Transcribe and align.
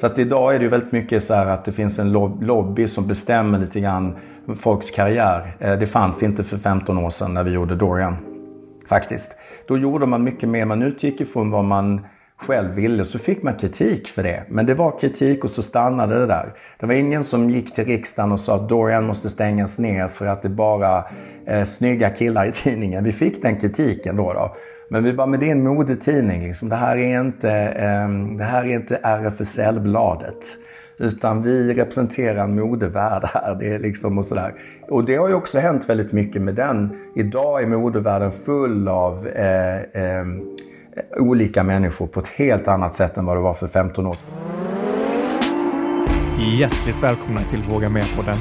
Så 0.00 0.06
att 0.06 0.18
idag 0.18 0.54
är 0.54 0.58
det 0.58 0.64
ju 0.64 0.70
väldigt 0.70 0.92
mycket 0.92 1.24
så 1.24 1.34
här 1.34 1.46
att 1.46 1.64
det 1.64 1.72
finns 1.72 1.98
en 1.98 2.12
lobby 2.40 2.88
som 2.88 3.06
bestämmer 3.06 3.58
lite 3.58 3.80
grann 3.80 4.16
folks 4.56 4.90
karriär. 4.90 5.56
Eh, 5.58 5.78
det 5.78 5.86
fanns 5.86 6.22
inte 6.22 6.44
för 6.44 6.56
15 6.56 6.98
år 6.98 7.10
sedan 7.10 7.34
när 7.34 7.44
vi 7.44 7.50
gjorde 7.50 7.74
Dorian. 7.74 8.16
Faktiskt. 8.88 9.40
Då 9.68 9.78
gjorde 9.78 10.06
man 10.06 10.24
mycket 10.24 10.48
mer. 10.48 10.64
Man 10.64 10.82
utgick 10.82 11.20
ifrån 11.20 11.50
vad 11.50 11.64
man 11.64 12.06
själv 12.36 12.74
ville 12.74 13.04
så 13.04 13.18
fick 13.18 13.42
man 13.42 13.54
kritik 13.54 14.08
för 14.08 14.22
det. 14.22 14.44
Men 14.48 14.66
det 14.66 14.74
var 14.74 14.98
kritik 14.98 15.44
och 15.44 15.50
så 15.50 15.62
stannade 15.62 16.20
det 16.20 16.26
där. 16.26 16.54
Det 16.80 16.86
var 16.86 16.94
ingen 16.94 17.24
som 17.24 17.50
gick 17.50 17.74
till 17.74 17.84
riksdagen 17.84 18.32
och 18.32 18.40
sa 18.40 18.54
att 18.54 18.68
Dorian 18.68 19.06
måste 19.06 19.30
stängas 19.30 19.78
ner 19.78 20.08
för 20.08 20.26
att 20.26 20.42
det 20.42 20.48
bara 20.48 21.04
är 21.46 21.64
snygga 21.64 22.10
killar 22.10 22.46
i 22.46 22.52
tidningen. 22.52 23.04
Vi 23.04 23.12
fick 23.12 23.42
den 23.42 23.60
kritiken 23.60 24.16
då. 24.16 24.32
då. 24.32 24.56
Men 24.88 25.04
vi 25.04 25.12
bara, 25.12 25.26
men 25.26 25.40
det 25.40 25.46
är 25.46 25.52
en 25.52 25.64
modetidning. 25.64 26.42
Liksom. 26.42 26.68
Det, 26.68 26.76
här 26.76 26.96
är 26.96 27.20
inte, 27.20 27.50
eh, 27.52 28.08
det 28.38 28.44
här 28.44 28.64
är 28.64 28.74
inte 28.74 28.96
RFSL-bladet. 28.96 30.44
Utan 30.98 31.42
vi 31.42 31.74
representerar 31.74 32.44
en 32.44 32.54
modevärld 32.60 33.24
här. 33.24 33.56
Det 33.60 33.74
är 33.74 33.78
liksom 33.78 34.18
och, 34.18 34.26
sådär. 34.26 34.54
och 34.88 35.04
det 35.04 35.16
har 35.16 35.28
ju 35.28 35.34
också 35.34 35.58
hänt 35.58 35.88
väldigt 35.88 36.12
mycket 36.12 36.42
med 36.42 36.54
den. 36.54 37.00
Idag 37.16 37.62
är 37.62 37.66
modevärlden 37.66 38.32
full 38.32 38.88
av 38.88 39.28
eh, 39.28 39.76
eh, 39.76 40.26
olika 41.16 41.62
människor 41.62 42.06
på 42.06 42.20
ett 42.20 42.28
helt 42.28 42.68
annat 42.68 42.92
sätt 42.92 43.16
än 43.16 43.24
vad 43.24 43.36
det 43.36 43.40
var 43.40 43.54
för 43.54 43.66
15 43.66 44.06
år 44.06 44.14
sedan. 44.14 44.28
Hjärtligt 46.58 47.02
välkomna 47.02 47.40
till 47.40 47.62
Våga 47.62 47.90
Med-podden. 47.90 48.38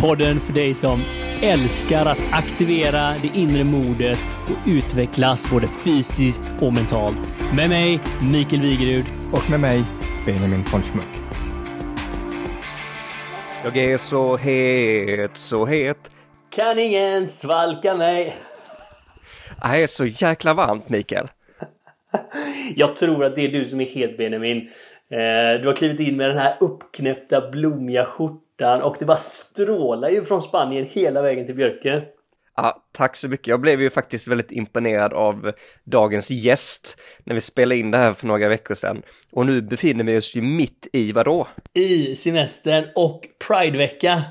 Podden 0.00 0.40
för 0.40 0.52
dig 0.52 0.74
som 0.74 0.98
älskar 1.42 2.06
att 2.06 2.18
aktivera 2.32 3.14
det 3.22 3.38
inre 3.38 3.64
modet 3.64 4.18
och 4.44 4.68
utvecklas 4.68 5.50
både 5.50 5.66
fysiskt 5.68 6.54
och 6.60 6.72
mentalt. 6.72 7.34
Med 7.56 7.68
mig, 7.68 8.00
Mikael 8.32 8.62
Wigerud. 8.62 9.04
Och 9.32 9.50
med 9.50 9.60
mig, 9.60 9.84
Benjamin 10.26 10.64
von 10.72 10.82
Schmuck. 10.82 11.08
Jag 13.64 13.76
är 13.76 13.98
så 13.98 14.36
het, 14.36 15.36
så 15.36 15.66
het. 15.66 16.10
Kan 16.50 16.78
ingen 16.78 17.26
svalka 17.26 17.94
mig? 17.94 18.36
Det 19.62 19.82
är 19.82 19.86
så 19.86 20.06
jäkla 20.06 20.54
varmt, 20.54 20.88
Mikael. 20.88 21.28
Jag 22.76 22.96
tror 22.96 23.24
att 23.24 23.34
det 23.34 23.44
är 23.44 23.48
du 23.48 23.64
som 23.64 23.80
är 23.80 23.86
het 23.86 24.16
Benjamin. 24.18 24.56
Eh, 25.10 25.60
du 25.60 25.66
har 25.66 25.76
klivit 25.76 26.00
in 26.00 26.16
med 26.16 26.28
den 26.28 26.38
här 26.38 26.56
uppknäppta 26.60 27.50
blommiga 27.50 28.04
skjortan 28.04 28.47
och 28.60 28.96
det 28.98 29.04
bara 29.04 29.16
strålar 29.16 30.08
ju 30.08 30.24
från 30.24 30.42
Spanien 30.42 30.88
hela 30.90 31.22
vägen 31.22 31.46
till 31.46 31.54
Björke. 31.54 32.04
Ja, 32.56 32.82
tack 32.92 33.16
så 33.16 33.28
mycket. 33.28 33.46
Jag 33.46 33.60
blev 33.60 33.80
ju 33.80 33.90
faktiskt 33.90 34.28
väldigt 34.28 34.52
imponerad 34.52 35.12
av 35.12 35.52
dagens 35.84 36.30
gäst 36.30 37.00
när 37.24 37.34
vi 37.34 37.40
spelade 37.40 37.80
in 37.80 37.90
det 37.90 37.98
här 37.98 38.12
för 38.12 38.26
några 38.26 38.48
veckor 38.48 38.74
sedan. 38.74 39.02
Och 39.32 39.46
nu 39.46 39.62
befinner 39.62 40.04
vi 40.04 40.18
oss 40.18 40.36
ju 40.36 40.42
mitt 40.42 40.86
i 40.92 41.12
vadå? 41.12 41.48
I 41.74 42.16
semestern 42.16 42.84
och 42.94 43.28
Pridevecka. 43.48 44.22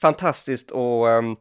Fantastiskt 0.00 0.70
och 0.70 1.06
um, 1.06 1.36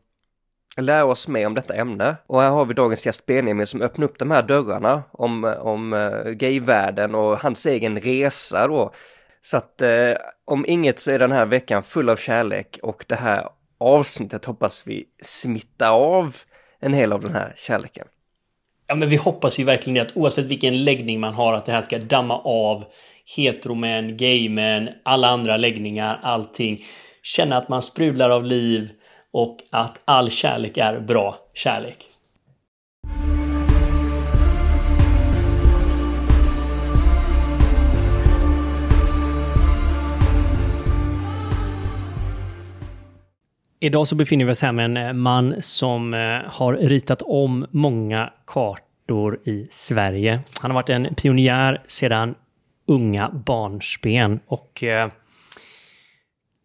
lära 0.77 1.05
oss 1.05 1.27
mer 1.27 1.47
om 1.47 1.53
detta 1.53 1.73
ämne. 1.73 2.15
Och 2.27 2.41
här 2.41 2.49
har 2.49 2.65
vi 2.65 2.73
dagens 2.73 3.05
gäst 3.05 3.25
Benjamin 3.25 3.67
som 3.67 3.81
öppnar 3.81 4.05
upp 4.05 4.19
de 4.19 4.31
här 4.31 4.43
dörrarna 4.43 5.03
om, 5.11 5.43
om 5.43 5.93
uh, 5.93 6.31
gayvärlden 6.31 7.15
och 7.15 7.39
hans 7.39 7.65
egen 7.65 7.97
resa 7.97 8.67
då. 8.67 8.93
Så 9.45 9.57
att 9.57 9.81
eh, 9.81 10.13
om 10.45 10.65
inget 10.67 10.99
så 10.99 11.11
är 11.11 11.19
den 11.19 11.31
här 11.31 11.45
veckan 11.45 11.83
full 11.83 12.09
av 12.09 12.15
kärlek 12.15 12.79
och 12.83 13.05
det 13.07 13.15
här 13.15 13.47
avsnittet 13.77 14.45
hoppas 14.45 14.87
vi 14.87 15.05
smitta 15.21 15.89
av 15.89 16.35
en 16.79 16.93
hel 16.93 17.13
av 17.13 17.21
den 17.21 17.33
här 17.33 17.53
kärleken. 17.57 18.07
Ja, 18.87 18.95
men 18.95 19.09
vi 19.09 19.15
hoppas 19.15 19.59
ju 19.59 19.63
verkligen 19.63 20.05
att 20.05 20.17
oavsett 20.17 20.45
vilken 20.45 20.83
läggning 20.83 21.19
man 21.19 21.33
har 21.33 21.53
att 21.53 21.65
det 21.65 21.71
här 21.71 21.81
ska 21.81 21.97
damma 21.97 22.37
av 22.39 22.83
heteromän, 23.37 24.17
gaymän, 24.17 24.89
alla 25.03 25.27
andra 25.27 25.57
läggningar, 25.57 26.19
allting. 26.23 26.83
Känna 27.23 27.57
att 27.57 27.69
man 27.69 27.81
sprudlar 27.81 28.29
av 28.29 28.43
liv 28.43 28.89
och 29.31 29.57
att 29.71 29.99
all 30.05 30.29
kärlek 30.29 30.77
är 30.77 30.99
bra 30.99 31.37
kärlek. 31.53 32.05
Idag 43.85 44.07
så 44.07 44.15
befinner 44.15 44.45
vi 44.45 44.51
oss 44.51 44.61
här 44.61 44.71
med 44.71 44.85
en 44.85 44.97
eh, 44.97 45.13
man 45.13 45.55
som 45.61 46.13
eh, 46.13 46.19
har 46.45 46.73
ritat 46.73 47.21
om 47.21 47.65
många 47.71 48.33
kartor 48.47 49.39
i 49.45 49.67
Sverige. 49.71 50.39
Han 50.61 50.71
har 50.71 50.75
varit 50.75 50.89
en 50.89 51.15
pionjär 51.15 51.81
sedan 51.87 52.35
unga 52.87 53.29
barnsben 53.29 54.39
och 54.47 54.83
eh, 54.83 55.09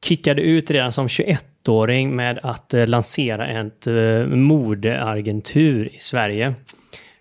kickade 0.05 0.43
ut 0.43 0.71
redan 0.71 0.93
som 0.93 1.07
21-åring 1.07 2.17
med 2.17 2.39
att 2.43 2.75
lansera 2.87 3.49
ett 3.49 3.87
modeagentur 4.27 5.95
i 5.95 5.99
Sverige 5.99 6.55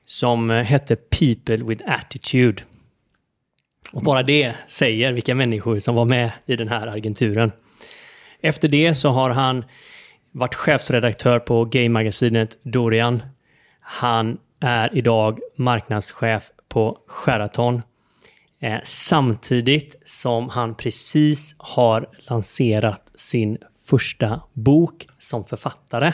som 0.05 0.49
hette 0.49 0.95
People 0.95 1.57
with 1.57 1.83
Attitude. 1.87 2.63
Och 3.91 4.03
bara 4.03 4.23
det 4.23 4.53
säger 4.67 5.11
vilka 5.11 5.35
människor 5.35 5.79
som 5.79 5.95
var 5.95 6.05
med 6.05 6.31
i 6.45 6.55
den 6.55 6.67
här 6.67 6.87
agenturen. 6.87 7.51
Efter 8.41 8.67
det 8.67 8.95
så 8.95 9.09
har 9.09 9.29
han 9.29 9.65
varit 10.31 10.55
chefsredaktör 10.55 11.39
på 11.39 11.65
gaymagasinet 11.65 12.57
Dorian. 12.63 13.23
Han 13.79 14.37
är 14.59 14.97
idag 14.97 15.39
marknadschef 15.55 16.51
på 16.69 16.97
Sheraton. 17.07 17.81
Eh, 18.61 18.79
samtidigt 18.83 19.95
som 20.05 20.49
han 20.49 20.75
precis 20.75 21.55
har 21.57 22.09
lanserat 22.17 23.11
sin 23.15 23.57
första 23.89 24.41
bok 24.53 25.07
som 25.17 25.45
författare. 25.45 26.13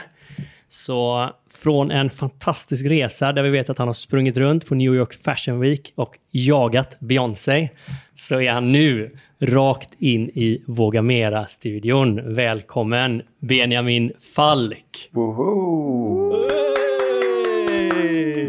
Så 0.69 1.29
från 1.53 1.91
en 1.91 2.09
fantastisk 2.09 2.85
resa 2.85 3.31
där 3.31 3.43
vi 3.43 3.49
vet 3.49 3.69
att 3.69 3.77
han 3.77 3.87
har 3.87 3.93
sprungit 3.93 4.37
runt 4.37 4.65
på 4.65 4.75
New 4.75 4.95
York 4.95 5.13
Fashion 5.13 5.59
Week 5.59 5.93
och 5.95 6.17
jagat 6.31 6.99
Beyoncé 6.99 7.69
så 8.15 8.41
är 8.41 8.51
han 8.51 8.71
nu 8.71 9.15
rakt 9.39 9.89
in 9.99 10.29
i 10.29 10.63
Våga 10.67 11.01
Mera-studion. 11.01 12.35
Välkommen 12.35 13.21
Benjamin 13.39 14.11
Falk! 14.35 15.09
Woho! 15.11 16.35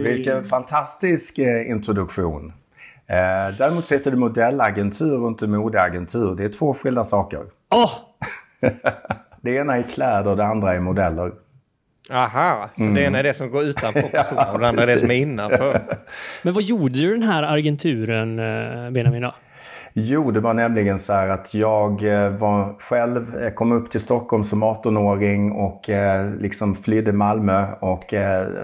Vilken 0.06 0.44
fantastisk 0.44 1.38
eh, 1.38 1.70
introduktion. 1.70 2.52
Eh, 3.06 3.56
däremot 3.58 3.86
så 3.86 3.94
heter 3.94 4.10
det 4.10 4.16
modellagentur 4.16 5.22
och 5.22 5.28
inte 5.28 5.46
modeagentur. 5.46 6.34
Det 6.34 6.44
är 6.44 6.48
två 6.48 6.74
skilda 6.74 7.04
saker. 7.04 7.40
Oh! 7.70 7.92
det 9.40 9.50
ena 9.50 9.76
är 9.76 9.82
kläder 9.82 10.30
och 10.30 10.36
det 10.36 10.44
andra 10.44 10.74
är 10.74 10.80
modeller. 10.80 11.32
Aha, 12.10 12.70
så 12.76 12.82
mm. 12.82 12.94
det 12.94 13.00
ena 13.00 13.18
är 13.18 13.22
det 13.22 13.34
som 13.34 13.50
går 13.50 13.64
utanför 13.64 14.02
personen 14.12 14.44
ja, 14.46 14.52
och 14.52 14.60
det 14.60 14.68
andra 14.68 14.82
är 14.82 14.86
det 14.86 14.98
som 14.98 15.10
är 15.10 15.14
innanför. 15.14 15.98
Men 16.42 16.54
vad 16.54 16.62
gjorde 16.62 16.98
du 16.98 17.12
den 17.12 17.22
här 17.22 17.42
agenturen, 17.42 18.38
eh, 18.38 18.90
Benjamin? 18.90 19.22
Då? 19.22 19.34
Jo, 19.98 20.30
det 20.30 20.40
var 20.40 20.54
nämligen 20.54 20.98
så 20.98 21.12
här 21.12 21.28
att 21.28 21.54
jag 21.54 22.02
eh, 22.02 22.30
var 22.30 22.74
själv, 22.78 23.36
eh, 23.36 23.50
kom 23.50 23.72
upp 23.72 23.90
till 23.90 24.00
Stockholm 24.00 24.44
som 24.44 24.64
18-åring 24.64 25.52
och 25.52 25.90
eh, 25.90 26.30
liksom 26.34 26.74
flydde 26.74 27.12
Malmö 27.12 27.66
och 27.80 28.14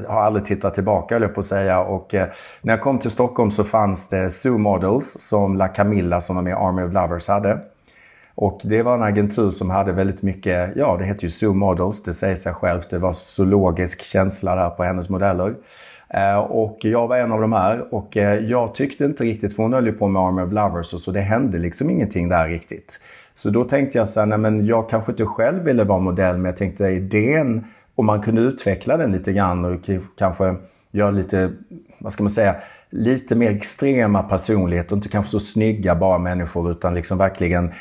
har 0.08 0.22
aldrig 0.22 0.44
tittat 0.44 0.74
tillbaka, 0.74 1.14
höll 1.14 1.22
jag 1.22 1.34
på 1.34 1.40
att 1.40 1.46
säga. 1.46 1.80
Och 1.80 2.14
när 2.62 2.72
jag 2.72 2.80
kom 2.80 2.98
till 2.98 3.10
Stockholm 3.10 3.50
så 3.50 3.64
fanns 3.64 4.08
det 4.08 4.30
Zoo 4.30 4.58
Models 4.58 5.16
som 5.20 5.56
La 5.56 5.68
Camilla 5.68 6.20
som 6.20 6.36
var 6.36 6.42
med 6.42 6.50
i 6.50 6.54
Army 6.54 6.82
of 6.82 6.92
Lovers 6.92 7.28
hade. 7.28 7.58
Och 8.34 8.60
det 8.64 8.82
var 8.82 8.94
en 8.94 9.02
agentur 9.02 9.50
som 9.50 9.70
hade 9.70 9.92
väldigt 9.92 10.22
mycket, 10.22 10.76
ja 10.76 10.96
det 10.98 11.04
heter 11.04 11.22
ju 11.22 11.30
Zoo 11.30 11.54
Models, 11.54 12.02
det 12.02 12.14
säger 12.14 12.36
sig 12.36 12.54
självt. 12.54 12.90
Det 12.90 12.98
var 12.98 13.12
zoologisk 13.12 14.02
känsla 14.02 14.54
där 14.54 14.70
på 14.70 14.84
hennes 14.84 15.08
modeller. 15.08 15.54
Eh, 16.14 16.38
och 16.38 16.78
jag 16.80 17.08
var 17.08 17.16
en 17.16 17.32
av 17.32 17.40
de 17.40 17.52
här 17.52 17.94
och 17.94 18.16
eh, 18.16 18.38
jag 18.38 18.74
tyckte 18.74 19.04
inte 19.04 19.24
riktigt, 19.24 19.56
för 19.56 19.62
hon 19.62 19.72
höll 19.72 19.86
ju 19.86 19.92
på 19.92 20.08
med 20.08 20.22
Army 20.22 20.42
of 20.42 20.52
Lovers 20.52 20.94
och 20.94 21.00
så 21.00 21.10
det 21.10 21.20
hände 21.20 21.58
liksom 21.58 21.90
ingenting 21.90 22.28
där 22.28 22.48
riktigt. 22.48 23.00
Så 23.34 23.50
då 23.50 23.64
tänkte 23.64 23.98
jag 23.98 24.08
så 24.08 24.20
här, 24.20 24.26
nej 24.26 24.38
men 24.38 24.66
jag 24.66 24.90
kanske 24.90 25.12
inte 25.12 25.26
själv 25.26 25.64
ville 25.64 25.84
vara 25.84 25.98
modell 25.98 26.36
men 26.36 26.44
jag 26.44 26.56
tänkte 26.56 26.86
idén, 26.86 27.64
om 27.94 28.06
man 28.06 28.20
kunde 28.20 28.40
utveckla 28.40 28.96
den 28.96 29.12
lite 29.12 29.32
grann 29.32 29.64
och 29.64 29.80
kanske 30.18 30.54
göra 30.90 31.10
lite, 31.10 31.52
vad 31.98 32.12
ska 32.12 32.22
man 32.22 32.30
säga, 32.30 32.56
lite 32.90 33.34
mer 33.34 33.50
extrema 33.50 34.22
personligheter, 34.22 34.96
inte 34.96 35.08
kanske 35.08 35.30
så 35.30 35.40
snygga 35.40 35.94
bara 35.94 36.18
människor 36.18 36.70
utan 36.70 36.94
liksom 36.94 37.18
verkligen 37.18 37.72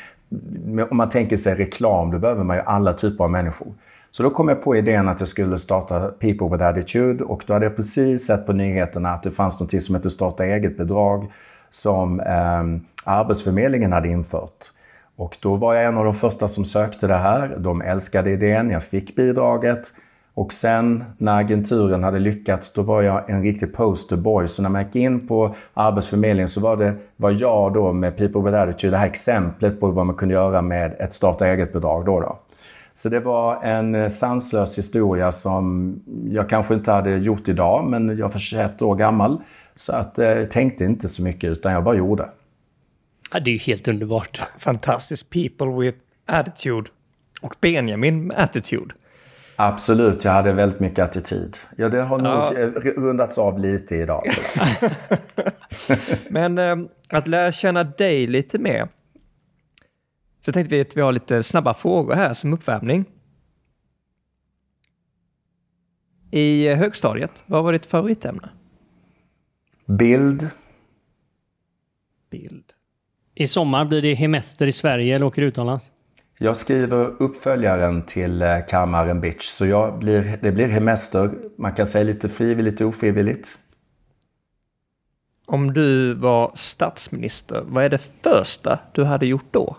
om 0.90 0.96
man 0.96 1.08
tänker 1.08 1.36
sig 1.36 1.54
reklam, 1.54 2.10
då 2.10 2.18
behöver 2.18 2.44
man 2.44 2.56
ju 2.56 2.62
alla 2.62 2.92
typer 2.92 3.24
av 3.24 3.30
människor. 3.30 3.72
Så 4.14 4.22
då 4.22 4.30
kom 4.30 4.48
jag 4.48 4.62
på 4.62 4.76
idén 4.76 5.08
att 5.08 5.20
jag 5.20 5.28
skulle 5.28 5.58
starta 5.58 6.00
People 6.00 6.48
with 6.48 6.64
Attitude 6.64 7.24
och 7.24 7.44
då 7.46 7.52
hade 7.52 7.66
jag 7.66 7.76
precis 7.76 8.26
sett 8.26 8.46
på 8.46 8.52
nyheterna 8.52 9.10
att 9.10 9.22
det 9.22 9.30
fanns 9.30 9.60
något 9.60 9.82
som 9.82 9.94
heter 9.94 10.08
starta 10.08 10.44
eget-bidrag 10.44 11.32
som 11.70 12.20
eh, 12.20 12.62
Arbetsförmedlingen 13.04 13.92
hade 13.92 14.08
infört. 14.08 14.70
Och 15.16 15.36
då 15.40 15.56
var 15.56 15.74
jag 15.74 15.84
en 15.84 15.96
av 15.96 16.04
de 16.04 16.14
första 16.14 16.48
som 16.48 16.64
sökte 16.64 17.06
det 17.06 17.16
här. 17.16 17.56
De 17.58 17.82
älskade 17.82 18.30
idén, 18.30 18.70
jag 18.70 18.84
fick 18.84 19.16
bidraget 19.16 19.94
Och 20.34 20.52
sen 20.52 21.04
när 21.18 21.40
agenturen 21.40 22.04
hade 22.04 22.18
lyckats, 22.18 22.72
då 22.72 22.82
var 22.82 23.02
jag 23.02 23.30
en 23.30 23.42
riktig 23.42 23.74
posterboy. 23.74 24.48
Så 24.48 24.62
när 24.62 24.68
man 24.68 24.84
gick 24.84 24.96
in 24.96 25.28
på 25.28 25.54
Arbetsförmedlingen 25.74 26.48
så 26.48 26.60
var 26.60 26.76
det 26.76 26.94
var 27.16 27.30
jag 27.30 27.74
då 27.74 27.92
med 27.92 28.16
People 28.16 28.40
with 28.42 28.56
Attitude, 28.56 28.90
det 28.90 28.96
här 28.96 29.06
exemplet 29.06 29.80
på 29.80 29.86
vad 29.86 30.06
man 30.06 30.14
kunde 30.16 30.34
göra 30.34 30.62
med 30.62 30.96
ett 30.98 31.12
starta 31.12 31.46
eget-bidrag. 31.46 32.04
Då, 32.04 32.20
då. 32.20 32.38
Så 32.94 33.08
det 33.08 33.20
var 33.20 33.62
en 33.62 33.94
eh, 33.94 34.08
sanslös 34.08 34.78
historia 34.78 35.32
som 35.32 35.94
jag 36.30 36.48
kanske 36.48 36.74
inte 36.74 36.92
hade 36.92 37.16
gjort 37.16 37.48
idag, 37.48 37.84
men 37.84 38.18
jag 38.18 38.28
var 38.28 38.38
21 38.38 38.82
år 38.82 38.96
gammal. 38.96 39.40
Så 39.76 39.92
att 39.92 40.18
jag 40.18 40.40
eh, 40.40 40.44
tänkte 40.44 40.84
inte 40.84 41.08
så 41.08 41.22
mycket, 41.22 41.50
utan 41.50 41.72
jag 41.72 41.84
bara 41.84 41.94
gjorde. 41.94 42.28
Ja, 43.32 43.40
det 43.40 43.50
är 43.50 43.52
ju 43.52 43.58
helt 43.58 43.88
underbart. 43.88 44.42
Fantastiskt. 44.58 45.30
People 45.30 45.80
with 45.80 45.98
attitude. 46.26 46.90
Och 47.40 47.54
Benjamin 47.60 48.26
med 48.26 48.38
attitude. 48.38 48.94
Absolut, 49.56 50.24
jag 50.24 50.32
hade 50.32 50.52
väldigt 50.52 50.80
mycket 50.80 50.98
attityd. 50.98 51.56
Ja, 51.76 51.88
det 51.88 52.02
har 52.02 52.20
ja. 52.20 52.50
nog 52.50 52.60
eh, 52.60 52.68
rundats 53.02 53.38
av 53.38 53.58
lite 53.58 53.96
idag. 53.96 54.22
Men 56.28 56.58
eh, 56.58 56.76
att 57.08 57.28
lära 57.28 57.52
känna 57.52 57.84
dig 57.84 58.26
lite 58.26 58.58
mer. 58.58 58.88
Så 60.44 60.52
tänkte 60.52 60.76
vi 60.76 60.80
att 60.80 60.96
vi 60.96 61.00
har 61.00 61.12
lite 61.12 61.42
snabba 61.42 61.74
frågor 61.74 62.14
här 62.14 62.32
som 62.32 62.52
uppvärmning. 62.52 63.04
I 66.30 66.68
högstadiet, 66.68 67.44
vad 67.46 67.64
var 67.64 67.72
ditt 67.72 67.86
favoritämne? 67.86 68.48
Bild. 69.86 70.50
Bild. 72.30 72.64
I 73.34 73.46
sommar 73.46 73.84
blir 73.84 74.02
det 74.02 74.14
hemester 74.14 74.66
i 74.66 74.72
Sverige 74.72 75.14
eller 75.14 75.26
åker 75.26 75.42
du 75.42 75.48
utomlands? 75.48 75.92
Jag 76.38 76.56
skriver 76.56 77.22
uppföljaren 77.22 78.02
till 78.06 78.42
eh, 78.42 78.66
Kammaren 78.68 79.20
Bitch, 79.20 79.44
så 79.44 79.66
jag 79.66 79.98
blir, 79.98 80.38
det 80.42 80.52
blir 80.52 80.68
hemester. 80.68 81.30
Man 81.58 81.74
kan 81.74 81.86
säga 81.86 82.04
lite 82.04 82.28
frivilligt 82.28 82.80
och 82.80 82.88
ofrivilligt. 82.88 83.58
Om 85.46 85.74
du 85.74 86.14
var 86.14 86.52
statsminister, 86.54 87.62
vad 87.66 87.84
är 87.84 87.88
det 87.88 88.22
första 88.22 88.78
du 88.92 89.04
hade 89.04 89.26
gjort 89.26 89.46
då? 89.50 89.76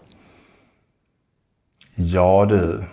Ja 1.97 2.45
du, 2.45 2.83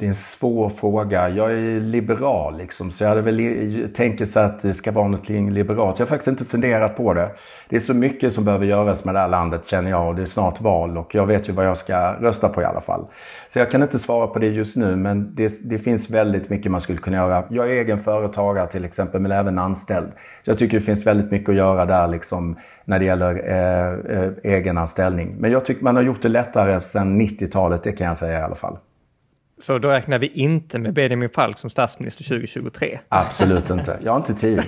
det 0.00 0.06
är 0.06 0.08
en 0.08 0.14
svår 0.14 0.70
fråga. 0.70 1.28
Jag 1.28 1.52
är 1.52 1.80
liberal 1.80 2.58
liksom, 2.58 2.90
så 2.90 3.04
jag 3.04 3.08
hade 3.08 3.22
väl 3.22 3.88
tänkt 3.94 4.28
så 4.28 4.40
att 4.40 4.62
det 4.62 4.74
ska 4.74 4.92
vara 4.92 5.08
något 5.08 5.28
liberalt. 5.28 5.98
Jag 5.98 6.06
har 6.06 6.10
faktiskt 6.10 6.28
inte 6.28 6.44
funderat 6.44 6.96
på 6.96 7.14
det. 7.14 7.30
Det 7.68 7.76
är 7.76 7.80
så 7.80 7.94
mycket 7.94 8.32
som 8.32 8.44
behöver 8.44 8.66
göras 8.66 9.04
med 9.04 9.14
det 9.14 9.18
här 9.18 9.28
landet 9.28 9.62
känner 9.66 9.90
jag 9.90 10.08
och 10.08 10.14
det 10.14 10.22
är 10.22 10.26
snart 10.26 10.60
val 10.60 10.98
och 10.98 11.14
jag 11.14 11.26
vet 11.26 11.48
ju 11.48 11.52
vad 11.52 11.66
jag 11.66 11.76
ska 11.76 12.12
rösta 12.12 12.48
på 12.48 12.62
i 12.62 12.64
alla 12.64 12.80
fall. 12.80 13.06
Så 13.48 13.58
jag 13.58 13.70
kan 13.70 13.82
inte 13.82 13.98
svara 13.98 14.26
på 14.26 14.38
det 14.38 14.46
just 14.46 14.76
nu 14.76 14.96
men 14.96 15.34
det, 15.34 15.70
det 15.70 15.78
finns 15.78 16.10
väldigt 16.10 16.50
mycket 16.50 16.72
man 16.72 16.80
skulle 16.80 16.98
kunna 16.98 17.16
göra. 17.16 17.44
Jag 17.50 17.66
är 17.66 17.70
egen 17.70 18.00
företagare 18.00 18.66
till 18.66 18.84
exempel 18.84 19.20
men 19.20 19.32
även 19.32 19.58
anställd. 19.58 20.08
Jag 20.44 20.58
tycker 20.58 20.78
det 20.78 20.84
finns 20.84 21.06
väldigt 21.06 21.30
mycket 21.30 21.48
att 21.48 21.54
göra 21.54 21.86
där 21.86 22.08
liksom 22.08 22.56
när 22.84 22.98
det 22.98 23.04
gäller 23.04 23.48
eh, 23.48 24.18
eh, 24.18 24.30
egen 24.42 24.78
anställning. 24.78 25.36
Men 25.38 25.50
jag 25.50 25.64
tycker 25.64 25.84
man 25.84 25.96
har 25.96 26.02
gjort 26.02 26.22
det 26.22 26.28
lättare 26.28 26.80
sedan 26.80 27.20
90-talet, 27.20 27.82
det 27.82 27.92
kan 27.92 28.06
jag 28.06 28.16
säga 28.16 28.40
i 28.40 28.42
alla 28.42 28.54
fall. 28.54 28.78
Så 29.60 29.78
då 29.78 29.90
räknar 29.90 30.18
vi 30.18 30.26
inte 30.26 30.78
med 30.78 30.94
Benjamin 30.94 31.30
Falk 31.30 31.58
som 31.58 31.70
statsminister 31.70 32.24
2023? 32.24 32.98
Absolut 33.08 33.70
inte. 33.70 33.98
Jag 34.04 34.12
har 34.12 34.18
inte 34.18 34.34
tid. 34.34 34.62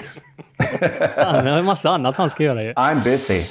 han 1.17 1.47
har 1.47 1.59
en 1.59 1.65
massa 1.65 1.91
annat 1.91 2.17
han 2.17 2.31
ska 2.31 2.43
göra 2.43 2.65
ju. 2.65 2.73
I'm 2.73 3.05
busy. 3.05 3.43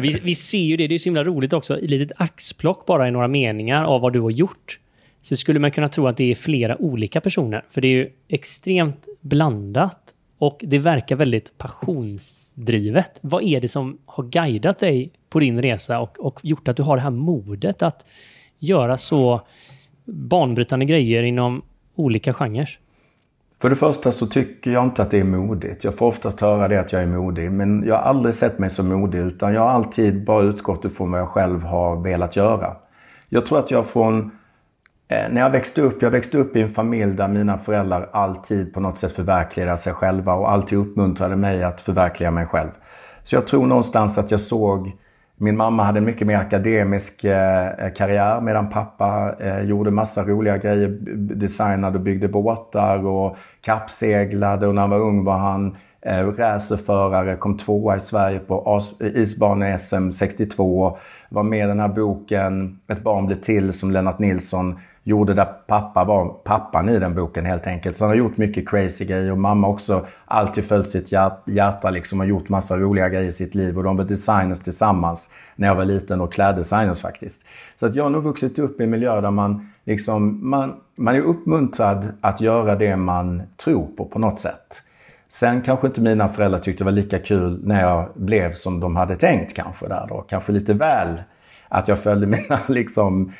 vi, 0.00 0.20
vi 0.22 0.34
ser 0.34 0.58
ju 0.58 0.76
det, 0.76 0.86
det 0.86 0.94
är 0.94 0.98
så 0.98 1.04
himla 1.04 1.24
roligt 1.24 1.52
också. 1.52 1.78
Ett 1.78 1.90
litet 1.90 2.12
axplock 2.16 2.86
bara 2.86 3.08
i 3.08 3.10
några 3.10 3.28
meningar 3.28 3.84
av 3.84 4.00
vad 4.00 4.12
du 4.12 4.20
har 4.20 4.30
gjort. 4.30 4.78
Så 5.22 5.36
skulle 5.36 5.58
man 5.58 5.70
kunna 5.70 5.88
tro 5.88 6.06
att 6.06 6.16
det 6.16 6.30
är 6.30 6.34
flera 6.34 6.76
olika 6.76 7.20
personer. 7.20 7.64
För 7.70 7.80
det 7.80 7.88
är 7.88 7.92
ju 7.92 8.10
extremt 8.28 9.06
blandat. 9.20 10.12
Och 10.38 10.58
det 10.60 10.78
verkar 10.78 11.16
väldigt 11.16 11.58
passionsdrivet. 11.58 13.18
Vad 13.20 13.42
är 13.42 13.60
det 13.60 13.68
som 13.68 13.98
har 14.06 14.24
guidat 14.24 14.78
dig 14.78 15.10
på 15.28 15.40
din 15.40 15.62
resa 15.62 16.00
och, 16.00 16.18
och 16.18 16.40
gjort 16.42 16.68
att 16.68 16.76
du 16.76 16.82
har 16.82 16.96
det 16.96 17.02
här 17.02 17.10
modet 17.10 17.82
att 17.82 18.06
göra 18.58 18.98
så 18.98 19.46
banbrytande 20.06 20.84
grejer 20.84 21.22
inom 21.22 21.62
olika 21.94 22.32
genrer? 22.32 22.78
För 23.60 23.70
det 23.70 23.76
första 23.76 24.12
så 24.12 24.26
tycker 24.26 24.70
jag 24.70 24.84
inte 24.84 25.02
att 25.02 25.10
det 25.10 25.20
är 25.20 25.24
modigt. 25.24 25.84
Jag 25.84 25.94
får 25.94 26.06
oftast 26.06 26.40
höra 26.40 26.68
det 26.68 26.80
att 26.80 26.92
jag 26.92 27.02
är 27.02 27.06
modig. 27.06 27.52
Men 27.52 27.84
jag 27.86 27.94
har 27.94 28.02
aldrig 28.02 28.34
sett 28.34 28.58
mig 28.58 28.70
som 28.70 28.88
modig 28.88 29.18
utan 29.18 29.54
jag 29.54 29.60
har 29.60 29.70
alltid 29.70 30.24
bara 30.24 30.42
utgått 30.44 30.84
ifrån 30.84 31.10
vad 31.10 31.20
jag 31.20 31.28
själv 31.28 31.62
har 31.62 32.02
velat 32.02 32.36
göra. 32.36 32.76
Jag 33.28 33.46
tror 33.46 33.58
att 33.58 33.70
jag 33.70 33.86
från 33.86 34.30
eh, 35.08 35.32
när 35.32 35.40
jag 35.40 35.50
växte 35.50 35.82
upp, 35.82 36.02
jag 36.02 36.10
växte 36.10 36.38
upp 36.38 36.56
i 36.56 36.62
en 36.62 36.68
familj 36.68 37.12
där 37.12 37.28
mina 37.28 37.58
föräldrar 37.58 38.10
alltid 38.12 38.74
på 38.74 38.80
något 38.80 38.98
sätt 38.98 39.12
förverkligade 39.12 39.76
sig 39.76 39.92
själva 39.92 40.34
och 40.34 40.50
alltid 40.50 40.78
uppmuntrade 40.78 41.36
mig 41.36 41.62
att 41.62 41.80
förverkliga 41.80 42.30
mig 42.30 42.46
själv. 42.46 42.70
Så 43.22 43.36
jag 43.36 43.46
tror 43.46 43.66
någonstans 43.66 44.18
att 44.18 44.30
jag 44.30 44.40
såg 44.40 44.92
min 45.38 45.56
mamma 45.56 45.84
hade 45.84 45.98
en 45.98 46.04
mycket 46.04 46.26
mer 46.26 46.36
akademisk 46.36 47.24
eh, 47.24 47.66
eh, 47.66 47.92
karriär 47.92 48.40
medan 48.40 48.70
pappa 48.70 49.34
eh, 49.40 49.60
gjorde 49.60 49.90
massa 49.90 50.24
roliga 50.24 50.58
grejer. 50.58 50.88
Designade 51.16 51.98
och 51.98 52.04
byggde 52.04 52.28
båtar 52.28 53.06
och 53.06 53.36
kappseglade 53.60 54.66
och 54.66 54.74
när 54.74 54.80
han 54.80 54.90
var 54.90 55.00
ung 55.00 55.24
var 55.24 55.38
han 55.38 55.76
eh, 56.02 56.26
racerförare, 56.26 57.36
kom 57.36 57.58
tvåa 57.58 57.96
i 57.96 58.00
Sverige 58.00 58.38
på 58.38 58.80
isbane-SM 59.00 60.10
62. 60.10 60.98
Var 61.28 61.42
med 61.42 61.64
i 61.64 61.68
den 61.68 61.80
här 61.80 61.88
boken 61.88 62.78
Ett 62.88 63.02
barn 63.02 63.26
blir 63.26 63.36
till 63.36 63.72
som 63.72 63.90
Lennart 63.90 64.18
Nilsson 64.18 64.78
gjorde 65.06 65.34
där 65.34 65.44
pappa 65.66 66.04
var 66.04 66.28
pappan 66.28 66.88
i 66.88 66.98
den 66.98 67.14
boken 67.14 67.46
helt 67.46 67.66
enkelt. 67.66 67.96
Så 67.96 68.04
han 68.04 68.10
har 68.10 68.16
gjort 68.16 68.36
mycket 68.36 68.68
crazy 68.68 69.04
grejer 69.04 69.32
och 69.32 69.38
mamma 69.38 69.68
också 69.68 70.06
alltid 70.24 70.64
följt 70.64 70.88
sitt 70.88 71.12
hjärta 71.46 71.90
liksom 71.90 72.20
och 72.20 72.26
gjort 72.26 72.48
massa 72.48 72.76
roliga 72.76 73.08
grejer 73.08 73.28
i 73.28 73.32
sitt 73.32 73.54
liv. 73.54 73.78
Och 73.78 73.84
de 73.84 73.96
var 73.96 74.04
designers 74.04 74.60
tillsammans 74.60 75.30
när 75.56 75.68
jag 75.68 75.74
var 75.74 75.84
liten 75.84 76.20
och 76.20 76.32
kläddesigners 76.32 77.00
faktiskt. 77.00 77.44
Så 77.80 77.86
att 77.86 77.94
jag 77.94 78.04
har 78.04 78.10
nog 78.10 78.22
vuxit 78.22 78.58
upp 78.58 78.80
i 78.80 78.84
en 78.84 78.90
miljö 78.90 79.20
där 79.20 79.30
man 79.30 79.72
liksom, 79.84 80.50
man, 80.50 80.74
man 80.96 81.14
är 81.14 81.20
uppmuntrad 81.20 82.08
att 82.20 82.40
göra 82.40 82.76
det 82.76 82.96
man 82.96 83.42
tror 83.56 83.86
på 83.96 84.04
på 84.04 84.18
något 84.18 84.38
sätt. 84.38 84.82
Sen 85.28 85.62
kanske 85.62 85.86
inte 85.86 86.00
mina 86.00 86.28
föräldrar 86.28 86.58
tyckte 86.58 86.84
det 86.84 86.90
var 86.90 86.92
lika 86.92 87.18
kul 87.18 87.60
när 87.64 87.82
jag 87.82 88.08
blev 88.14 88.52
som 88.52 88.80
de 88.80 88.96
hade 88.96 89.16
tänkt 89.16 89.56
kanske 89.56 89.88
där 89.88 90.06
då. 90.08 90.24
Kanske 90.28 90.52
lite 90.52 90.74
väl 90.74 91.22
att 91.68 91.88
jag 91.88 91.98
följde 91.98 92.26
mina, 92.26 92.60
liksom, 92.68 93.32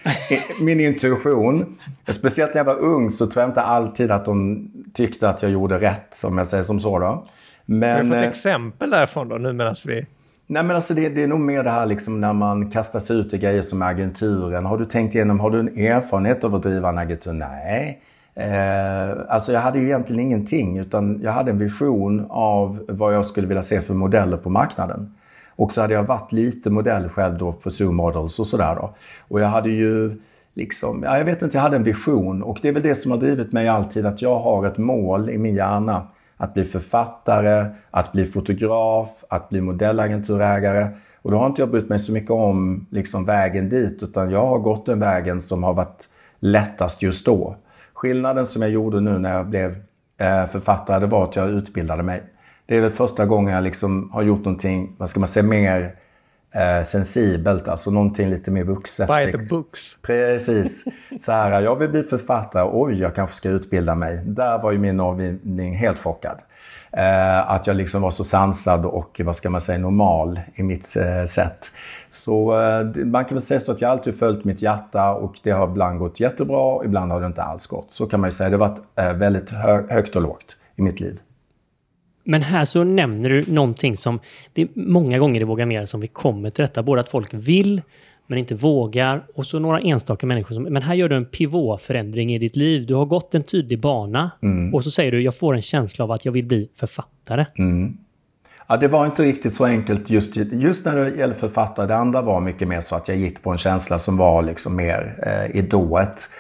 min 0.60 0.80
intuition. 0.80 1.76
Speciellt 2.08 2.54
när 2.54 2.60
jag 2.60 2.64
var 2.64 2.78
ung 2.78 3.10
så 3.10 3.26
tror 3.26 3.42
jag 3.42 3.50
inte 3.50 3.62
alltid 3.62 4.10
att 4.10 4.24
de 4.24 4.68
tyckte 4.94 5.28
att 5.28 5.42
jag 5.42 5.50
gjorde 5.50 5.78
rätt, 5.78 6.08
som 6.10 6.38
jag 6.38 6.46
säger 6.46 6.64
som 6.64 6.80
så. 6.80 6.98
Då. 6.98 7.26
Men, 7.64 7.96
kan 7.96 8.06
du 8.06 8.10
få 8.10 8.16
ett 8.16 8.22
eh, 8.22 8.28
exempel 8.28 8.90
därifrån 8.90 9.28
då, 9.28 9.36
nu 9.36 9.52
medan 9.52 9.74
vi... 9.86 10.06
Nej 10.48 10.62
men 10.62 10.76
alltså 10.76 10.94
det, 10.94 11.08
det, 11.08 11.22
är 11.22 11.26
nog 11.26 11.40
mer 11.40 11.64
det 11.64 11.70
här 11.70 11.86
liksom 11.86 12.20
när 12.20 12.32
man 12.32 12.70
kastar 12.70 13.00
sig 13.00 13.16
ut 13.16 13.34
i 13.34 13.38
grejer 13.38 13.62
som 13.62 13.82
agenturen. 13.82 14.64
Har 14.64 14.78
du 14.78 14.84
tänkt 14.84 15.14
igenom, 15.14 15.40
har 15.40 15.50
du 15.50 15.60
en 15.60 15.78
erfarenhet 15.78 16.44
av 16.44 16.54
att 16.54 16.62
driva 16.62 16.88
en 16.88 16.98
agentur? 16.98 17.32
Nej. 17.32 18.00
Eh, 18.34 19.10
alltså 19.28 19.52
jag 19.52 19.60
hade 19.60 19.78
ju 19.78 19.84
egentligen 19.84 20.20
ingenting 20.20 20.78
utan 20.78 21.20
jag 21.22 21.32
hade 21.32 21.50
en 21.50 21.58
vision 21.58 22.26
av 22.30 22.84
vad 22.88 23.14
jag 23.14 23.26
skulle 23.26 23.46
vilja 23.46 23.62
se 23.62 23.80
för 23.80 23.94
modeller 23.94 24.36
på 24.36 24.50
marknaden. 24.50 25.15
Och 25.56 25.72
så 25.72 25.80
hade 25.80 25.94
jag 25.94 26.04
varit 26.04 26.32
lite 26.32 26.70
modell 26.70 27.08
själv 27.08 27.38
då 27.38 27.52
för 27.52 27.70
Zoom 27.70 27.96
Models 27.96 28.38
och 28.38 28.46
sådär 28.46 28.74
då. 28.74 28.94
Och 29.28 29.40
jag 29.40 29.48
hade 29.48 29.70
ju 29.70 30.20
liksom, 30.54 31.02
ja, 31.02 31.18
jag 31.18 31.24
vet 31.24 31.42
inte, 31.42 31.56
jag 31.56 31.62
hade 31.62 31.76
en 31.76 31.84
vision 31.84 32.42
och 32.42 32.58
det 32.62 32.68
är 32.68 32.72
väl 32.72 32.82
det 32.82 32.94
som 32.94 33.10
har 33.10 33.18
drivit 33.18 33.52
mig 33.52 33.68
alltid 33.68 34.06
att 34.06 34.22
jag 34.22 34.38
har 34.38 34.66
ett 34.66 34.78
mål 34.78 35.30
i 35.30 35.38
min 35.38 35.54
hjärna. 35.54 36.06
Att 36.36 36.54
bli 36.54 36.64
författare, 36.64 37.66
att 37.90 38.12
bli 38.12 38.26
fotograf, 38.26 39.24
att 39.28 39.48
bli 39.48 39.60
modellagenturägare. 39.60 40.88
Och 41.22 41.30
då 41.30 41.38
har 41.38 41.46
inte 41.46 41.62
jag 41.62 41.70
brytt 41.70 41.88
mig 41.88 41.98
så 41.98 42.12
mycket 42.12 42.30
om 42.30 42.86
liksom 42.90 43.24
vägen 43.24 43.68
dit 43.68 44.02
utan 44.02 44.30
jag 44.30 44.46
har 44.46 44.58
gått 44.58 44.86
den 44.86 45.00
vägen 45.00 45.40
som 45.40 45.62
har 45.62 45.74
varit 45.74 46.08
lättast 46.38 47.02
just 47.02 47.26
då. 47.26 47.56
Skillnaden 47.92 48.46
som 48.46 48.62
jag 48.62 48.70
gjorde 48.70 49.00
nu 49.00 49.18
när 49.18 49.36
jag 49.36 49.46
blev 49.46 49.70
eh, 50.18 50.46
författare 50.46 51.00
det 51.00 51.06
var 51.06 51.24
att 51.24 51.36
jag 51.36 51.50
utbildade 51.50 52.02
mig 52.02 52.22
det 52.66 52.76
är 52.76 52.80
väl 52.80 52.90
första 52.90 53.26
gången 53.26 53.54
jag 53.54 53.64
liksom 53.64 54.10
har 54.12 54.22
gjort 54.22 54.44
någonting, 54.44 54.92
vad 54.98 55.10
ska 55.10 55.20
man 55.20 55.28
säga, 55.28 55.46
mer 55.46 55.94
eh, 56.54 56.82
sensibelt. 56.84 57.68
Alltså 57.68 57.90
någonting 57.90 58.30
lite 58.30 58.50
mer 58.50 58.64
vuxet. 58.64 59.08
By 59.08 59.32
the 59.32 59.38
books. 59.38 59.96
Precis. 60.02 60.84
Så 61.20 61.32
här, 61.32 61.60
jag 61.60 61.76
vill 61.76 61.88
bli 61.88 62.02
författare. 62.02 62.70
Oj, 62.72 63.00
jag 63.00 63.14
kanske 63.14 63.36
ska 63.36 63.48
utbilda 63.48 63.94
mig. 63.94 64.22
Där 64.24 64.62
var 64.62 64.72
ju 64.72 64.78
min 64.78 65.00
avgivning 65.00 65.74
helt 65.74 65.98
chockad. 65.98 66.38
Eh, 66.92 67.50
att 67.50 67.66
jag 67.66 67.76
liksom 67.76 68.02
var 68.02 68.10
så 68.10 68.24
sansad 68.24 68.84
och, 68.84 69.20
vad 69.24 69.36
ska 69.36 69.50
man 69.50 69.60
säga, 69.60 69.78
normal 69.78 70.40
i 70.54 70.62
mitt 70.62 70.96
eh, 70.96 71.24
sätt. 71.24 71.66
Så 72.10 72.60
eh, 72.60 73.04
man 73.04 73.24
kan 73.24 73.34
väl 73.34 73.42
säga 73.42 73.60
så 73.60 73.72
att 73.72 73.80
jag 73.80 73.90
alltid 73.90 74.18
följt 74.18 74.44
mitt 74.44 74.62
hjärta 74.62 75.10
och 75.10 75.34
det 75.42 75.50
har 75.50 75.68
ibland 75.68 75.98
gått 75.98 76.20
jättebra, 76.20 76.84
ibland 76.84 77.12
har 77.12 77.20
det 77.20 77.26
inte 77.26 77.42
alls 77.42 77.66
gått. 77.66 77.92
Så 77.92 78.06
kan 78.06 78.20
man 78.20 78.30
ju 78.30 78.34
säga. 78.34 78.50
Det 78.50 78.56
har 78.56 78.68
varit 78.68 78.80
eh, 78.94 79.12
väldigt 79.12 79.50
hö 79.50 79.82
högt 79.90 80.16
och 80.16 80.22
lågt 80.22 80.56
i 80.76 80.82
mitt 80.82 81.00
liv. 81.00 81.20
Men 82.26 82.42
här 82.42 82.64
så 82.64 82.84
nämner 82.84 83.30
du 83.30 83.44
någonting 83.48 83.96
som 83.96 84.20
det 84.52 84.62
är 84.62 84.68
många 84.74 85.18
gånger 85.18 85.40
i 85.40 85.44
Våga 85.44 85.66
Mer 85.66 85.84
som 85.84 86.00
vi 86.00 86.06
kommer 86.06 86.50
till 86.50 86.62
detta. 86.62 86.82
Både 86.82 87.00
att 87.00 87.08
folk 87.08 87.28
vill 87.32 87.82
men 88.26 88.38
inte 88.38 88.54
vågar. 88.54 89.24
Och 89.34 89.46
så 89.46 89.58
några 89.58 89.80
enstaka 89.80 90.26
människor 90.26 90.54
som, 90.54 90.62
men 90.62 90.82
här 90.82 90.94
gör 90.94 91.08
du 91.08 91.16
en 91.16 91.24
pivotförändring 91.24 92.34
i 92.34 92.38
ditt 92.38 92.56
liv. 92.56 92.86
Du 92.86 92.94
har 92.94 93.04
gått 93.04 93.34
en 93.34 93.42
tydlig 93.42 93.80
bana 93.80 94.30
Mm. 94.42 94.74
och 94.74 94.84
så 94.84 94.90
säger 94.90 95.12
du, 95.12 95.22
jag 95.22 95.36
får 95.36 95.54
en 95.54 95.62
känsla 95.62 96.04
av 96.04 96.12
att 96.12 96.24
jag 96.24 96.32
vill 96.32 96.44
bli 96.44 96.68
författare. 96.74 97.46
Mm. 97.58 97.96
Ja, 98.68 98.76
det 98.76 98.88
var 98.88 99.06
inte 99.06 99.22
riktigt 99.22 99.54
så 99.54 99.64
enkelt 99.64 100.10
just, 100.10 100.36
just 100.36 100.84
när 100.84 100.96
det 100.96 101.16
gäller 101.16 101.34
författare. 101.34 101.86
Det 101.86 101.96
andra 101.96 102.22
var 102.22 102.40
mycket 102.40 102.68
mer 102.68 102.80
så 102.80 102.96
att 102.96 103.08
jag 103.08 103.16
gick 103.16 103.42
på 103.42 103.50
en 103.50 103.58
känsla 103.58 103.98
som 103.98 104.16
var 104.16 104.42
liksom 104.42 104.76
mer 104.76 105.18
eh, 105.26 105.58
i 105.58 105.62
dået. 105.62 106.30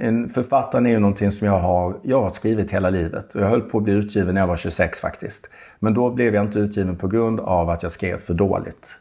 En- 0.00 0.28
författare 0.28 0.88
är 0.88 0.92
ju 0.92 0.98
någonting 0.98 1.30
som 1.30 1.46
jag 1.46 1.58
har, 1.58 1.96
jag 2.02 2.22
har 2.22 2.30
skrivit 2.30 2.70
hela 2.72 2.90
livet. 2.90 3.26
Jag 3.34 3.48
höll 3.48 3.60
på 3.60 3.78
att 3.78 3.84
bli 3.84 3.92
utgiven 3.92 4.34
när 4.34 4.40
jag 4.40 4.48
var 4.48 4.56
26 4.56 5.00
faktiskt. 5.00 5.50
Men 5.78 5.94
då 5.94 6.10
blev 6.10 6.34
jag 6.34 6.44
inte 6.44 6.58
utgiven 6.58 6.96
på 6.96 7.08
grund 7.08 7.40
av 7.40 7.70
att 7.70 7.82
jag 7.82 7.92
skrev 7.92 8.18
för 8.18 8.34
dåligt. 8.34 8.98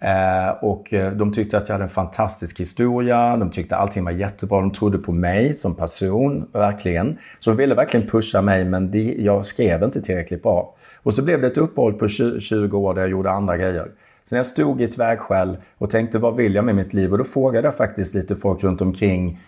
Eh, 0.00 0.48
och 0.60 0.94
eh, 0.94 1.12
de 1.12 1.32
tyckte 1.32 1.58
att 1.58 1.68
jag 1.68 1.74
hade 1.74 1.84
en 1.84 1.90
fantastisk 1.90 2.60
historia. 2.60 3.36
De 3.36 3.50
tyckte 3.50 3.76
allting 3.76 4.04
var 4.04 4.12
jättebra. 4.12 4.60
De 4.60 4.70
trodde 4.70 4.98
på 4.98 5.12
mig 5.12 5.52
som 5.52 5.74
person, 5.74 6.48
verkligen. 6.52 7.18
Så 7.40 7.50
de 7.50 7.56
ville 7.56 7.74
verkligen 7.74 8.06
pusha 8.06 8.42
mig, 8.42 8.64
men 8.64 8.90
jag 9.24 9.46
skrev 9.46 9.82
inte 9.82 10.02
tillräckligt 10.02 10.42
bra. 10.42 10.74
Och 11.02 11.14
så 11.14 11.24
blev 11.24 11.40
det 11.40 11.46
ett 11.46 11.58
uppehåll 11.58 11.92
på 11.92 12.08
20, 12.08 12.40
20 12.40 12.78
år 12.78 12.94
där 12.94 13.00
jag 13.00 13.10
gjorde 13.10 13.30
andra 13.30 13.56
grejer. 13.56 13.88
Så 14.24 14.34
när 14.34 14.38
jag 14.38 14.46
stod 14.46 14.80
i 14.80 14.84
ett 14.84 14.98
vägskäl 14.98 15.56
och 15.78 15.90
tänkte 15.90 16.18
vad 16.18 16.36
vill 16.36 16.54
jag 16.54 16.64
med 16.64 16.74
mitt 16.74 16.94
liv? 16.94 17.12
Och 17.12 17.18
då 17.18 17.24
frågade 17.24 17.68
jag 17.68 17.76
faktiskt 17.76 18.14
lite 18.14 18.36
folk 18.36 18.64
runt 18.64 18.80
omkring 18.80 19.40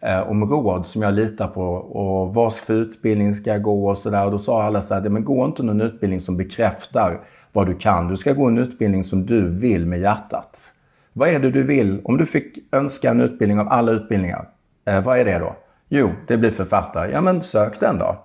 Eh, 0.00 0.30
om 0.30 0.50
råd 0.50 0.86
som 0.86 1.02
jag 1.02 1.14
litar 1.14 1.48
på 1.48 1.62
och 1.74 2.34
vad 2.34 2.54
för 2.54 2.74
utbildning 2.74 3.34
ska 3.34 3.50
jag 3.50 3.62
gå 3.62 3.88
och 3.88 3.98
sådär. 3.98 4.24
Och 4.24 4.30
då 4.30 4.38
sa 4.38 4.62
alla 4.62 4.82
så 4.82 4.94
här, 4.94 5.08
men 5.08 5.24
gå 5.24 5.44
inte 5.44 5.62
någon 5.62 5.80
utbildning 5.80 6.20
som 6.20 6.36
bekräftar 6.36 7.20
vad 7.52 7.66
du 7.66 7.74
kan. 7.74 8.08
Du 8.08 8.16
ska 8.16 8.32
gå 8.32 8.46
en 8.46 8.58
utbildning 8.58 9.04
som 9.04 9.26
du 9.26 9.48
vill 9.48 9.86
med 9.86 10.00
hjärtat. 10.00 10.72
Vad 11.12 11.28
är 11.28 11.38
det 11.38 11.50
du 11.50 11.62
vill? 11.62 12.00
Om 12.04 12.16
du 12.16 12.26
fick 12.26 12.58
önska 12.72 13.10
en 13.10 13.20
utbildning 13.20 13.60
av 13.60 13.68
alla 13.68 13.92
utbildningar, 13.92 14.48
eh, 14.84 15.02
vad 15.02 15.18
är 15.18 15.24
det 15.24 15.38
då? 15.38 15.56
Jo, 15.88 16.10
det 16.26 16.36
blir 16.36 16.50
författare. 16.50 17.12
Ja, 17.12 17.20
men 17.20 17.42
sök 17.42 17.80
den 17.80 17.98
då. 17.98 18.16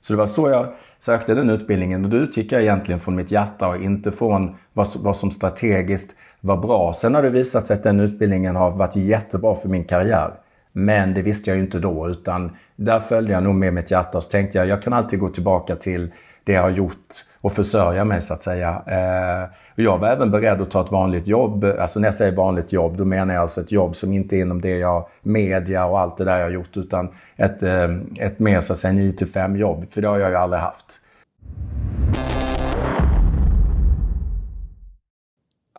Så 0.00 0.12
det 0.12 0.16
var 0.16 0.26
så 0.26 0.48
jag 0.48 0.66
sökte 0.98 1.34
den 1.34 1.50
utbildningen 1.50 2.04
och 2.04 2.10
då 2.10 2.16
utgick 2.16 2.52
jag 2.52 2.62
egentligen 2.62 3.00
från 3.00 3.14
mitt 3.14 3.30
hjärta 3.30 3.68
och 3.68 3.76
inte 3.76 4.12
från 4.12 4.56
vad, 4.72 4.88
vad 4.96 5.16
som 5.16 5.30
strategiskt 5.30 6.16
var 6.40 6.56
bra. 6.56 6.92
Sen 6.92 7.14
har 7.14 7.22
det 7.22 7.30
visat 7.30 7.66
sig 7.66 7.76
att 7.76 7.82
den 7.82 8.00
utbildningen 8.00 8.56
har 8.56 8.70
varit 8.70 8.96
jättebra 8.96 9.56
för 9.56 9.68
min 9.68 9.84
karriär. 9.84 10.30
Men 10.76 11.14
det 11.14 11.22
visste 11.22 11.50
jag 11.50 11.56
ju 11.56 11.62
inte 11.62 11.78
då 11.78 12.08
utan 12.08 12.56
där 12.76 13.00
följde 13.00 13.32
jag 13.32 13.42
nog 13.42 13.54
med 13.54 13.74
mitt 13.74 13.90
hjärta 13.90 14.18
och 14.18 14.24
så 14.24 14.30
tänkte 14.30 14.58
jag 14.58 14.66
jag 14.66 14.82
kan 14.82 14.92
alltid 14.92 15.18
gå 15.18 15.28
tillbaka 15.28 15.76
till 15.76 16.12
det 16.44 16.52
jag 16.52 16.62
har 16.62 16.70
gjort 16.70 17.08
och 17.40 17.52
försörja 17.52 18.04
mig 18.04 18.20
så 18.20 18.34
att 18.34 18.42
säga. 18.42 18.82
Eh, 18.86 19.50
och 19.74 19.80
jag 19.80 19.98
var 19.98 20.08
även 20.08 20.30
beredd 20.30 20.60
att 20.60 20.70
ta 20.70 20.80
ett 20.80 20.90
vanligt 20.90 21.26
jobb. 21.26 21.64
Alltså 21.64 22.00
när 22.00 22.06
jag 22.06 22.14
säger 22.14 22.36
vanligt 22.36 22.72
jobb 22.72 22.96
då 22.96 23.04
menar 23.04 23.34
jag 23.34 23.40
alltså 23.40 23.60
ett 23.60 23.72
jobb 23.72 23.96
som 23.96 24.12
inte 24.12 24.36
är 24.36 24.40
inom 24.40 24.60
det 24.60 24.78
jag, 24.78 25.08
media 25.22 25.84
och 25.84 26.00
allt 26.00 26.16
det 26.16 26.24
där 26.24 26.38
jag 26.38 26.44
har 26.44 26.50
gjort 26.50 26.76
utan 26.76 27.08
ett, 27.36 27.62
eh, 27.62 27.88
ett 28.18 28.38
mer 28.38 28.60
så 28.60 28.72
att 28.72 28.78
säga 28.78 28.92
9 28.92 29.12
till 29.12 29.26
5 29.26 29.56
jobb. 29.56 29.84
För 29.90 30.02
det 30.02 30.08
har 30.08 30.18
jag 30.18 30.30
ju 30.30 30.36
aldrig 30.36 30.62
haft. 30.62 31.00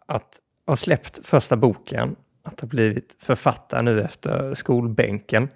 Att 0.07 0.39
ha 0.67 0.75
släppt 0.75 1.27
första 1.27 1.55
boken, 1.57 2.15
att 2.45 2.61
ha 2.61 2.67
blivit 2.67 3.17
författare 3.19 3.81
nu 3.81 4.01
efter 4.01 4.53
skolbänken. 4.53 5.49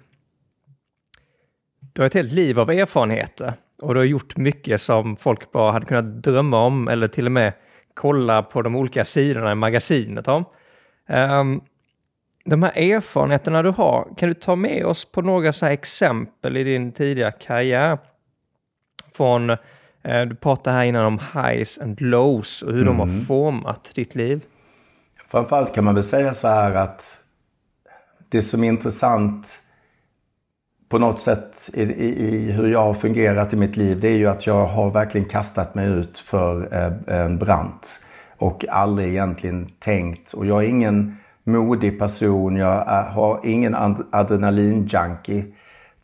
Du 1.92 2.02
har 2.02 2.06
ett 2.06 2.14
helt 2.14 2.32
liv 2.32 2.60
av 2.60 2.70
erfarenheter 2.70 3.52
och 3.82 3.94
du 3.94 4.00
har 4.00 4.04
gjort 4.04 4.36
mycket 4.36 4.80
som 4.80 5.16
folk 5.16 5.52
bara 5.52 5.72
hade 5.72 5.86
kunnat 5.86 6.22
drömma 6.22 6.64
om 6.64 6.88
eller 6.88 7.06
till 7.06 7.26
och 7.26 7.32
med 7.32 7.52
kolla 7.94 8.42
på 8.42 8.62
de 8.62 8.76
olika 8.76 9.04
sidorna 9.04 9.52
i 9.52 9.54
magasinet 9.54 10.28
om. 10.28 10.44
Ehm, 11.08 11.60
de 12.44 12.62
här 12.62 12.78
erfarenheterna 12.78 13.62
du 13.62 13.70
har, 13.70 14.08
kan 14.16 14.28
du 14.28 14.34
ta 14.34 14.56
med 14.56 14.84
oss 14.86 15.12
på 15.12 15.22
några 15.22 15.52
så 15.52 15.66
här 15.66 15.72
exempel 15.72 16.56
i 16.56 16.64
din 16.64 16.92
tidiga 16.92 17.30
karriär? 17.30 17.98
Från, 19.12 19.50
eh, 19.50 20.22
du 20.28 20.34
pratade 20.34 20.76
här 20.76 20.84
innan 20.84 21.04
om 21.04 21.18
highs 21.34 21.78
and 21.78 22.00
lows 22.00 22.62
och 22.62 22.72
hur 22.72 22.84
de 22.84 22.98
har 22.98 23.24
format 23.26 23.92
ditt 23.94 24.14
liv. 24.14 24.40
Framförallt 25.30 25.74
kan 25.74 25.84
man 25.84 25.94
väl 25.94 26.04
säga 26.04 26.34
så 26.34 26.48
här 26.48 26.74
att 26.74 27.18
det 28.28 28.42
som 28.42 28.64
är 28.64 28.68
intressant 28.68 29.62
på 30.88 30.98
något 30.98 31.20
sätt 31.20 31.70
i, 31.74 31.82
i, 31.82 32.28
i 32.28 32.52
hur 32.52 32.72
jag 32.72 32.84
har 32.84 32.94
fungerat 32.94 33.52
i 33.52 33.56
mitt 33.56 33.76
liv 33.76 34.00
det 34.00 34.08
är 34.08 34.16
ju 34.16 34.26
att 34.26 34.46
jag 34.46 34.66
har 34.66 34.90
verkligen 34.90 35.28
kastat 35.28 35.74
mig 35.74 35.88
ut 35.88 36.18
för 36.18 36.74
eh, 36.74 37.20
en 37.20 37.38
brant 37.38 38.06
och 38.36 38.64
aldrig 38.68 39.08
egentligen 39.08 39.68
tänkt. 39.78 40.32
Och 40.32 40.46
jag 40.46 40.64
är 40.64 40.68
ingen 40.68 41.16
modig 41.44 41.98
person, 41.98 42.56
jag 42.56 42.88
eh, 42.88 43.04
har 43.04 43.40
ingen 43.44 43.74
adrenalinjunkie. 44.10 45.44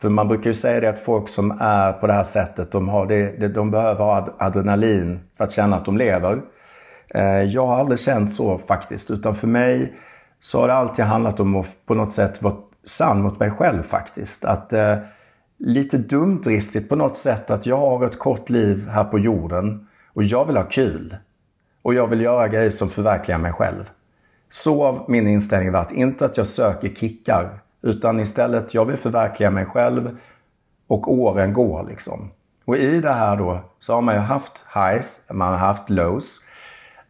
För 0.00 0.08
man 0.08 0.28
brukar 0.28 0.50
ju 0.50 0.54
säga 0.54 0.80
det 0.80 0.88
att 0.88 0.98
folk 0.98 1.28
som 1.28 1.58
är 1.60 1.92
på 1.92 2.06
det 2.06 2.12
här 2.12 2.22
sättet, 2.22 2.72
de, 2.72 2.88
har 2.88 3.06
det, 3.06 3.48
de 3.48 3.70
behöver 3.70 4.04
ha 4.04 4.28
adrenalin 4.38 5.20
för 5.36 5.44
att 5.44 5.52
känna 5.52 5.76
att 5.76 5.84
de 5.84 5.96
lever. 5.96 6.42
Eh, 7.08 7.42
jag 7.42 7.66
har 7.66 7.78
aldrig 7.78 8.00
känt 8.00 8.34
så 8.34 8.58
faktiskt, 8.58 9.10
utan 9.10 9.34
för 9.34 9.46
mig 9.46 9.96
så 10.40 10.60
har 10.60 10.68
det 10.68 10.74
alltid 10.74 11.04
handlat 11.04 11.40
om 11.40 11.56
att 11.56 11.86
på 11.86 11.94
något 11.94 12.12
sätt 12.12 12.42
vara 12.42 12.56
sann 12.84 13.22
mot 13.22 13.40
mig 13.40 13.50
själv 13.50 13.82
faktiskt. 13.82 14.44
Att 14.44 14.72
eh, 14.72 14.96
lite 15.58 15.98
dumdristigt 15.98 16.88
på 16.88 16.96
något 16.96 17.16
sätt 17.16 17.50
att 17.50 17.66
jag 17.66 17.76
har 17.76 18.06
ett 18.06 18.18
kort 18.18 18.50
liv 18.50 18.88
här 18.88 19.04
på 19.04 19.18
jorden 19.18 19.88
och 20.12 20.22
jag 20.22 20.44
vill 20.44 20.56
ha 20.56 20.64
kul. 20.64 21.16
Och 21.82 21.94
jag 21.94 22.06
vill 22.06 22.20
göra 22.20 22.48
grejer 22.48 22.70
som 22.70 22.88
förverkligar 22.88 23.38
mig 23.38 23.52
själv. 23.52 23.90
Så 24.48 24.84
har 24.84 25.04
min 25.08 25.26
inställning 25.26 25.72
varit. 25.72 25.92
Inte 25.92 26.24
att 26.24 26.36
jag 26.36 26.46
söker 26.46 26.88
kickar, 26.88 27.58
utan 27.82 28.20
istället 28.20 28.74
jag 28.74 28.84
vill 28.84 28.96
förverkliga 28.96 29.50
mig 29.50 29.66
själv 29.66 30.16
och 30.86 31.12
åren 31.12 31.52
går 31.52 31.86
liksom. 31.88 32.30
Och 32.64 32.76
i 32.76 33.00
det 33.00 33.12
här 33.12 33.36
då 33.36 33.60
så 33.80 33.94
har 33.94 34.02
man 34.02 34.14
ju 34.14 34.20
haft 34.20 34.66
highs, 34.74 35.26
man 35.30 35.48
har 35.48 35.58
haft 35.58 35.90
lows. 35.90 36.40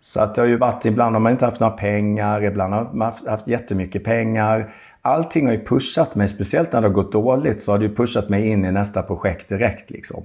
Så 0.07 0.21
att 0.21 0.35
det 0.35 0.41
har 0.41 0.49
ju 0.49 0.57
varit, 0.57 0.85
ibland 0.85 1.15
har 1.15 1.21
man 1.21 1.33
inte 1.33 1.45
haft 1.45 1.61
några 1.61 1.77
pengar, 1.77 2.45
ibland 2.45 2.75
har 2.75 2.91
man 2.93 3.07
haft, 3.07 3.27
haft 3.27 3.49
jättemycket 3.49 4.05
pengar. 4.05 4.75
Allting 5.03 5.47
har 5.47 5.53
ju 5.53 5.65
pushat 5.65 6.15
mig, 6.15 6.29
speciellt 6.29 6.73
när 6.73 6.81
det 6.81 6.87
har 6.87 6.95
gått 6.95 7.13
dåligt 7.13 7.63
så 7.63 7.73
har 7.73 7.79
det 7.79 7.85
ju 7.85 7.95
pushat 7.95 8.29
mig 8.29 8.49
in 8.49 8.65
i 8.65 8.73
nästa 8.73 9.03
projekt 9.03 9.49
direkt 9.49 9.91
liksom. 9.91 10.23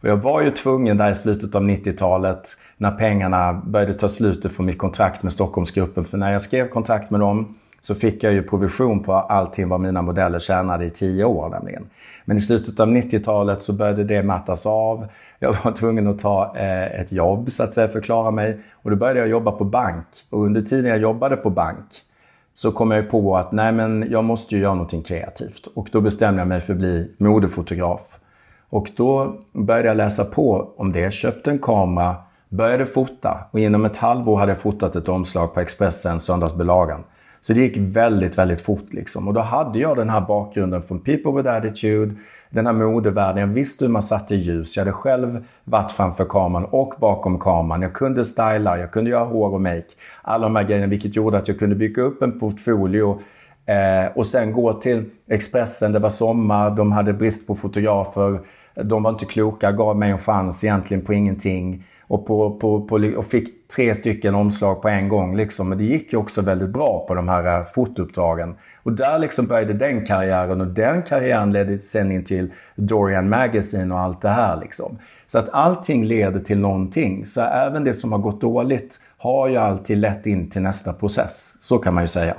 Och 0.00 0.08
jag 0.08 0.16
var 0.16 0.42
ju 0.42 0.50
tvungen 0.50 0.96
där 0.96 1.10
i 1.10 1.14
slutet 1.14 1.54
av 1.54 1.62
90-talet 1.62 2.48
när 2.76 2.90
pengarna 2.90 3.52
började 3.52 3.94
ta 3.94 4.08
slut 4.08 4.52
från 4.52 4.66
mitt 4.66 4.78
kontrakt 4.78 5.22
med 5.22 5.32
Stockholmsgruppen. 5.32 6.04
För 6.04 6.18
när 6.18 6.32
jag 6.32 6.42
skrev 6.42 6.68
kontrakt 6.68 7.10
med 7.10 7.20
dem 7.20 7.54
så 7.80 7.94
fick 7.94 8.22
jag 8.22 8.32
ju 8.32 8.42
provision 8.42 9.02
på 9.02 9.14
allting 9.14 9.68
vad 9.68 9.80
mina 9.80 10.02
modeller 10.02 10.38
tjänade 10.38 10.84
i 10.84 10.90
tio 10.90 11.24
år 11.24 11.48
nämligen. 11.48 11.86
Men 12.24 12.36
i 12.36 12.40
slutet 12.40 12.80
av 12.80 12.88
90-talet 12.88 13.62
så 13.62 13.72
började 13.72 14.04
det 14.04 14.22
mattas 14.22 14.66
av. 14.66 15.06
Jag 15.42 15.56
var 15.64 15.72
tvungen 15.72 16.06
att 16.06 16.18
ta 16.18 16.56
eh, 16.56 17.00
ett 17.00 17.12
jobb 17.12 17.52
så 17.52 17.62
att 17.62 17.74
säga 17.74 17.88
för 17.88 17.98
att 17.98 18.04
klara 18.04 18.30
mig. 18.30 18.58
Och 18.72 18.90
då 18.90 18.96
började 18.96 19.20
jag 19.20 19.28
jobba 19.28 19.52
på 19.52 19.64
bank. 19.64 20.06
Och 20.30 20.44
under 20.44 20.62
tiden 20.62 20.90
jag 20.90 20.98
jobbade 20.98 21.36
på 21.36 21.50
bank 21.50 21.86
så 22.54 22.72
kom 22.72 22.90
jag 22.90 23.04
ju 23.04 23.10
på 23.10 23.36
att 23.36 23.52
nej 23.52 23.72
men 23.72 24.06
jag 24.10 24.24
måste 24.24 24.54
ju 24.54 24.60
göra 24.60 24.74
någonting 24.74 25.02
kreativt. 25.02 25.66
Och 25.74 25.88
då 25.92 26.00
bestämde 26.00 26.40
jag 26.40 26.48
mig 26.48 26.60
för 26.60 26.72
att 26.72 26.78
bli 26.78 27.14
modefotograf. 27.18 28.18
Och 28.68 28.90
då 28.96 29.36
började 29.52 29.88
jag 29.88 29.96
läsa 29.96 30.24
på 30.24 30.72
om 30.76 30.92
det, 30.92 31.14
köpte 31.14 31.50
en 31.50 31.58
kamera, 31.58 32.16
började 32.48 32.86
fota 32.86 33.44
och 33.50 33.60
inom 33.60 33.84
ett 33.84 33.96
halvår 33.96 34.36
hade 34.38 34.52
jag 34.52 34.60
fotat 34.60 34.96
ett 34.96 35.08
omslag 35.08 35.54
på 35.54 35.60
Expressen, 35.60 36.20
söndagsbelagan. 36.20 37.04
Så 37.44 37.52
det 37.52 37.60
gick 37.60 37.76
väldigt, 37.76 38.38
väldigt 38.38 38.60
fort 38.60 38.92
liksom. 38.92 39.28
Och 39.28 39.34
då 39.34 39.40
hade 39.40 39.78
jag 39.78 39.96
den 39.96 40.10
här 40.10 40.20
bakgrunden 40.20 40.82
från 40.82 41.00
People 41.00 41.32
with 41.32 41.48
Attitude, 41.48 42.14
den 42.50 42.66
här 42.66 42.72
modevärlden. 42.72 43.40
Jag 43.40 43.46
visste 43.46 43.84
hur 43.84 43.92
man 43.92 44.02
satte 44.02 44.34
ljus. 44.34 44.76
Jag 44.76 44.84
hade 44.84 44.92
själv 44.92 45.44
varit 45.64 45.92
framför 45.92 46.24
kameran 46.24 46.64
och 46.64 46.94
bakom 46.98 47.38
kameran. 47.38 47.82
Jag 47.82 47.92
kunde 47.92 48.24
styla, 48.24 48.78
jag 48.78 48.90
kunde 48.90 49.10
göra 49.10 49.24
hår 49.24 49.54
och 49.54 49.60
make. 49.60 49.86
Alla 50.22 50.42
de 50.42 50.56
här 50.56 50.64
grejerna, 50.64 50.86
vilket 50.86 51.16
gjorde 51.16 51.38
att 51.38 51.48
jag 51.48 51.58
kunde 51.58 51.76
bygga 51.76 52.02
upp 52.02 52.22
en 52.22 52.40
portfolio 52.40 53.20
eh, 53.66 54.16
och 54.16 54.26
sen 54.26 54.52
gå 54.52 54.72
till 54.72 55.04
Expressen. 55.28 55.92
Det 55.92 55.98
var 55.98 56.10
sommar, 56.10 56.70
de 56.70 56.92
hade 56.92 57.12
brist 57.12 57.46
på 57.46 57.56
fotografer. 57.56 58.40
De 58.74 59.02
var 59.02 59.10
inte 59.10 59.24
kloka, 59.24 59.72
gav 59.72 59.96
mig 59.96 60.10
en 60.10 60.18
chans 60.18 60.64
egentligen 60.64 61.04
på 61.04 61.14
ingenting. 61.14 61.84
Och, 62.12 62.26
på, 62.26 62.50
på, 62.50 62.80
på, 62.80 62.96
och 63.16 63.24
fick 63.24 63.68
tre 63.68 63.94
stycken 63.94 64.34
omslag 64.34 64.82
på 64.82 64.88
en 64.88 65.08
gång. 65.08 65.36
Liksom. 65.36 65.68
Men 65.68 65.78
det 65.78 65.84
gick 65.84 66.12
ju 66.12 66.18
också 66.18 66.42
väldigt 66.42 66.68
bra 66.68 67.04
på 67.08 67.14
de 67.14 67.28
här 67.28 67.58
eh, 67.58 67.64
fotouppdragen. 67.64 68.54
Och 68.82 68.92
där 68.92 69.18
liksom 69.18 69.46
började 69.46 69.72
den 69.72 70.06
karriären 70.06 70.60
och 70.60 70.66
den 70.66 71.02
karriären 71.02 71.52
ledde 71.52 71.78
sen 71.78 72.12
in 72.12 72.24
till 72.24 72.52
Dorian 72.74 73.28
Magazine 73.28 73.94
och 73.94 74.00
allt 74.00 74.20
det 74.20 74.28
här. 74.28 74.60
Liksom. 74.60 74.98
Så 75.26 75.38
att 75.38 75.48
allting 75.48 76.04
leder 76.04 76.40
till 76.40 76.58
någonting. 76.58 77.26
Så 77.26 77.40
även 77.40 77.84
det 77.84 77.94
som 77.94 78.12
har 78.12 78.18
gått 78.18 78.40
dåligt 78.40 79.00
har 79.18 79.48
ju 79.48 79.56
alltid 79.56 79.98
lett 79.98 80.26
in 80.26 80.50
till 80.50 80.62
nästa 80.62 80.92
process. 80.92 81.56
Så 81.60 81.78
kan 81.78 81.94
man 81.94 82.04
ju 82.04 82.08
säga. 82.08 82.34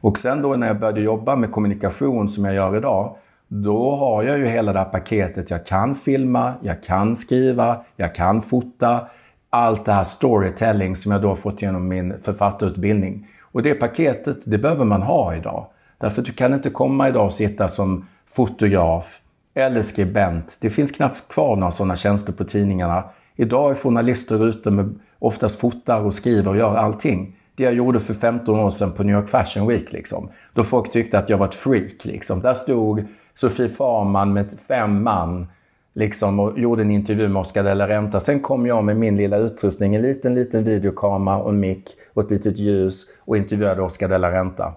Och 0.00 0.18
sen 0.18 0.42
då 0.42 0.56
när 0.56 0.66
jag 0.66 0.80
började 0.80 1.00
jobba 1.00 1.36
med 1.36 1.52
kommunikation 1.52 2.28
som 2.28 2.44
jag 2.44 2.54
gör 2.54 2.76
idag 2.76 3.16
då 3.48 3.96
har 3.96 4.22
jag 4.22 4.38
ju 4.38 4.46
hela 4.46 4.72
det 4.72 4.78
här 4.78 4.86
paketet. 4.86 5.50
Jag 5.50 5.66
kan 5.66 5.94
filma, 5.94 6.54
jag 6.62 6.82
kan 6.82 7.16
skriva, 7.16 7.80
jag 7.96 8.14
kan 8.14 8.42
fota. 8.42 9.06
Allt 9.50 9.84
det 9.84 9.92
här 9.92 10.04
storytelling 10.04 10.96
som 10.96 11.12
jag 11.12 11.22
då 11.22 11.36
fått 11.36 11.62
genom 11.62 11.88
min 11.88 12.14
författarutbildning. 12.22 13.26
Och 13.42 13.62
det 13.62 13.74
paketet, 13.74 14.36
det 14.46 14.58
behöver 14.58 14.84
man 14.84 15.02
ha 15.02 15.34
idag. 15.34 15.66
Därför 15.98 16.20
att 16.20 16.26
du 16.26 16.32
kan 16.32 16.54
inte 16.54 16.70
komma 16.70 17.08
idag 17.08 17.24
och 17.24 17.32
sitta 17.32 17.68
som 17.68 18.06
fotograf 18.26 19.20
eller 19.54 19.82
skribent. 19.82 20.58
Det 20.60 20.70
finns 20.70 20.92
knappt 20.92 21.28
kvar 21.28 21.56
några 21.56 21.70
sådana 21.70 21.96
tjänster 21.96 22.32
på 22.32 22.44
tidningarna. 22.44 23.04
Idag 23.36 23.70
är 23.70 23.74
journalister 23.74 24.48
ute 24.48 24.70
med 24.70 24.98
oftast 25.18 25.60
fotar 25.60 26.00
och 26.00 26.14
skriver 26.14 26.50
och 26.50 26.56
gör 26.56 26.76
allting. 26.76 27.36
Det 27.54 27.64
jag 27.64 27.74
gjorde 27.74 28.00
för 28.00 28.14
15 28.14 28.58
år 28.60 28.70
sedan 28.70 28.92
på 28.92 29.02
New 29.02 29.16
York 29.16 29.28
Fashion 29.28 29.68
Week. 29.68 29.92
Liksom. 29.92 30.28
Då 30.52 30.64
folk 30.64 30.92
tyckte 30.92 31.18
att 31.18 31.28
jag 31.28 31.38
var 31.38 31.46
ett 31.46 31.54
freak. 31.54 32.04
Liksom. 32.04 32.40
Där 32.40 32.54
stod 32.54 33.04
Sofie 33.36 33.68
Farman 33.68 34.32
med 34.32 34.52
fem 34.68 35.02
man 35.02 35.46
liksom, 35.94 36.40
och 36.40 36.58
gjorde 36.58 36.82
en 36.82 36.90
intervju 36.90 37.28
med 37.28 37.40
Oscar 37.40 37.64
de 37.64 37.74
la 37.74 37.88
Renta. 37.88 38.20
Sen 38.20 38.40
kom 38.40 38.66
jag 38.66 38.84
med 38.84 38.96
min 38.96 39.16
lilla 39.16 39.36
utrustning, 39.36 39.94
en 39.94 40.02
liten, 40.02 40.34
liten 40.34 40.64
videokamera 40.64 41.36
och 41.36 41.50
en 41.50 41.60
mick 41.60 41.88
och 42.14 42.22
ett 42.22 42.30
litet 42.30 42.58
ljus 42.58 43.04
och 43.24 43.36
intervjuade 43.36 43.82
Oscar 43.82 44.08
de 44.08 44.18
la 44.18 44.30
Renta. 44.30 44.72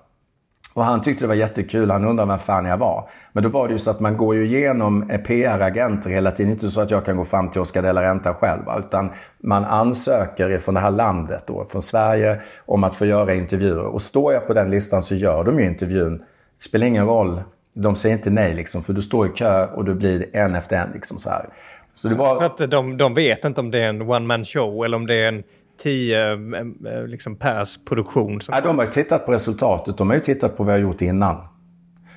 Och 0.73 0.83
han 0.83 1.01
tyckte 1.01 1.23
det 1.23 1.27
var 1.27 1.35
jättekul. 1.35 1.91
Han 1.91 2.05
undrade 2.05 2.29
vem 2.29 2.39
fan 2.39 2.65
jag 2.65 2.77
var. 2.77 3.09
Men 3.33 3.43
då 3.43 3.49
var 3.49 3.67
det 3.67 3.73
ju 3.73 3.79
så 3.79 3.91
att 3.91 3.99
man 3.99 4.17
går 4.17 4.35
ju 4.35 4.45
igenom 4.45 5.09
eh, 5.09 5.21
PR-agenter 5.21 6.09
hela 6.09 6.31
tiden. 6.31 6.51
Inte 6.51 6.69
så 6.69 6.81
att 6.81 6.91
jag 6.91 7.05
kan 7.05 7.17
gå 7.17 7.25
fram 7.25 7.51
till 7.51 7.61
Oscar 7.61 7.81
de 7.81 7.93
la 7.93 8.01
Renta 8.01 8.33
själv. 8.33 8.61
Utan 8.79 9.09
man 9.37 9.65
ansöker 9.65 10.57
från 10.57 10.75
det 10.75 10.81
här 10.81 10.91
landet 10.91 11.43
då, 11.47 11.65
från 11.69 11.81
Sverige, 11.81 12.41
om 12.65 12.83
att 12.83 12.95
få 12.95 13.05
göra 13.05 13.33
intervjuer. 13.33 13.85
Och 13.85 14.01
står 14.01 14.33
jag 14.33 14.47
på 14.47 14.53
den 14.53 14.71
listan 14.71 15.03
så 15.03 15.15
gör 15.15 15.43
de 15.43 15.59
ju 15.59 15.65
intervjun. 15.65 16.17
Det 16.17 16.63
spelar 16.63 16.87
ingen 16.87 17.05
roll. 17.05 17.41
De 17.81 17.95
säger 17.95 18.15
inte 18.15 18.29
nej 18.29 18.53
liksom. 18.53 18.83
För 18.83 18.93
du 18.93 19.01
står 19.01 19.27
i 19.27 19.29
kö 19.29 19.65
och 19.65 19.86
du 19.86 19.93
blir 19.93 20.36
en 20.36 20.55
efter 20.55 20.77
en 20.77 20.91
liksom 20.93 21.19
så 21.19 21.29
här. 21.29 21.50
Så, 21.93 22.09
var... 22.09 22.36
så 22.36 22.43
att 22.43 22.71
de, 22.71 22.98
de 22.98 23.13
vet 23.13 23.45
inte 23.45 23.62
om 23.62 23.71
det 23.71 23.79
är 23.79 23.89
en 23.89 24.01
one 24.01 24.25
man 24.25 24.45
show 24.45 24.86
eller 24.86 24.98
om 24.98 25.07
det 25.07 25.15
är 25.15 25.27
en 25.27 25.43
tio 25.83 26.33
eh, 26.33 27.07
liksom, 27.07 27.36
pers 27.36 27.86
produktion. 27.86 28.41
Som... 28.41 28.55
Ja, 28.55 28.62
de 28.62 28.77
har 28.77 28.86
ju 28.86 28.91
tittat 28.91 29.25
på 29.25 29.31
resultatet. 29.31 29.98
De 29.98 30.09
har 30.09 30.15
ju 30.15 30.21
tittat 30.21 30.57
på 30.57 30.63
vad 30.63 30.74
jag 30.74 30.81
gjort 30.81 31.01
innan. 31.01 31.38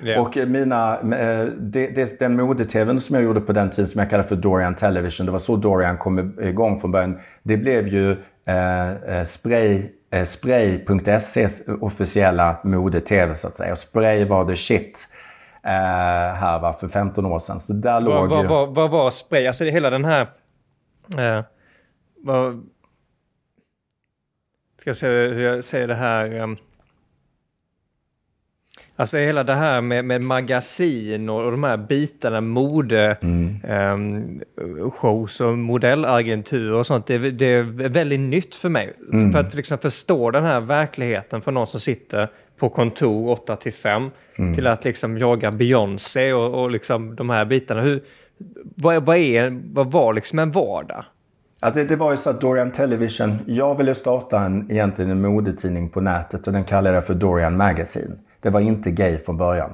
Yeah. 0.05 0.23
Och 0.23 0.37
mina, 0.37 1.01
eh, 1.01 1.45
det, 1.45 1.87
det, 1.87 2.19
den 2.19 2.37
mode-tvn 2.37 3.01
som 3.01 3.15
jag 3.15 3.25
gjorde 3.25 3.41
på 3.41 3.53
den 3.53 3.71
tiden 3.71 3.89
som 3.89 3.99
jag 3.99 4.11
kallade 4.11 4.29
för 4.29 4.37
Dorian 4.37 4.75
Television. 4.75 5.27
Det 5.27 5.33
var 5.33 5.39
så 5.39 5.57
Dorian 5.57 5.99
kom 5.99 6.41
igång 6.41 6.81
från 6.81 6.91
början. 6.91 7.19
Det 7.43 7.57
blev 7.57 7.89
ju 7.89 8.11
eh, 8.47 8.91
eh 8.91 9.25
Spray, 9.25 9.83
eh, 10.11 10.25
Spray.ses 10.25 11.69
officiella 11.81 12.57
mode-tv 12.65 13.35
så 13.35 13.47
att 13.49 13.55
säga. 13.55 13.73
Och 13.73 13.79
Spray 13.79 14.25
var 14.25 14.45
the 14.45 14.57
shit. 14.57 15.09
Eh, 15.65 16.35
här 16.35 16.59
va, 16.59 16.73
för 16.73 16.89
15 16.89 17.27
år 17.27 17.39
sedan. 17.39 17.61
Så 17.61 17.73
där 17.73 18.01
låg 18.01 18.29
vad, 18.29 18.43
ju... 18.43 18.49
Vad, 18.49 18.75
vad 18.75 18.91
var 18.91 19.11
Spray? 19.11 19.47
Alltså 19.47 19.65
det 19.65 19.71
hela 19.71 19.91
den 19.91 20.05
här... 20.05 20.27
Eh, 21.19 21.45
vad, 22.17 22.63
ska 24.83 24.91
jag 24.91 24.97
se 24.97 25.07
hur 25.07 25.43
jag 25.43 25.65
säger 25.65 25.89
det 25.89 25.95
här. 25.95 26.41
Um, 26.41 26.57
alltså 28.97 29.19
hela 29.19 29.45
det 29.45 29.55
här 29.55 29.81
med, 29.81 30.05
med 30.05 30.23
magasin 30.23 31.29
och, 31.29 31.45
och 31.45 31.51
de 31.51 31.65
här 31.65 31.77
bitarna, 31.77 32.41
mode, 32.41 33.17
mm. 33.21 33.61
um, 33.69 34.41
shows 34.91 35.41
och 35.41 35.59
modellagenturer 35.59 36.73
och 36.73 36.87
sånt. 36.87 37.07
Det, 37.07 37.31
det, 37.31 37.47
är 37.47 37.63
väldigt 37.89 38.21
nytt 38.21 38.55
för 38.55 38.69
mig. 38.69 38.97
Mm. 39.13 39.33
För 39.33 39.39
att 39.39 39.55
liksom 39.55 39.79
förstå 39.79 40.31
den 40.31 40.45
här 40.45 40.61
verkligheten 40.61 41.43
för 41.43 41.53
någon 41.53 41.67
som 41.67 41.81
sitter 41.81 42.29
på 42.57 42.69
kontor 42.69 43.31
8 43.31 43.57
till 43.57 43.73
5 43.73 44.11
mm. 44.37 44.55
till 44.55 44.67
att 44.67 44.85
liksom 44.85 45.19
jaga 45.19 45.51
Beyoncé 45.51 46.33
och, 46.33 46.63
och 46.63 46.71
liksom 46.71 47.17
de 47.17 47.31
här 47.31 47.45
bitarna. 47.45 47.81
Hur, 47.81 48.03
vad, 48.77 49.05
vad, 49.05 49.17
är, 49.17 49.61
vad 49.73 49.93
var 49.93 50.13
liksom 50.13 50.39
en 50.39 50.51
vardag? 50.51 51.05
Ja, 51.61 51.71
det, 51.71 51.85
det, 51.85 51.97
var 51.97 52.11
ju 52.11 52.17
så 52.17 52.31
att 52.31 52.41
Dorian 52.41 52.71
Television, 52.71 53.39
jag 53.47 53.75
ville 53.75 53.95
starta 53.95 54.41
en, 54.41 54.71
egentligen 54.71 55.11
en 55.11 55.21
modetidning 55.21 55.89
på 55.89 56.01
nätet 56.01 56.47
och 56.47 56.53
den 56.53 56.65
kallade 56.65 56.95
jag 56.95 57.07
för 57.07 57.15
Dorian 57.15 57.57
Magazine. 57.57 58.15
Det 58.41 58.51
var 58.51 58.61
inte 58.61 58.91
gay 58.91 59.19
från 59.19 59.37
början. 59.37 59.71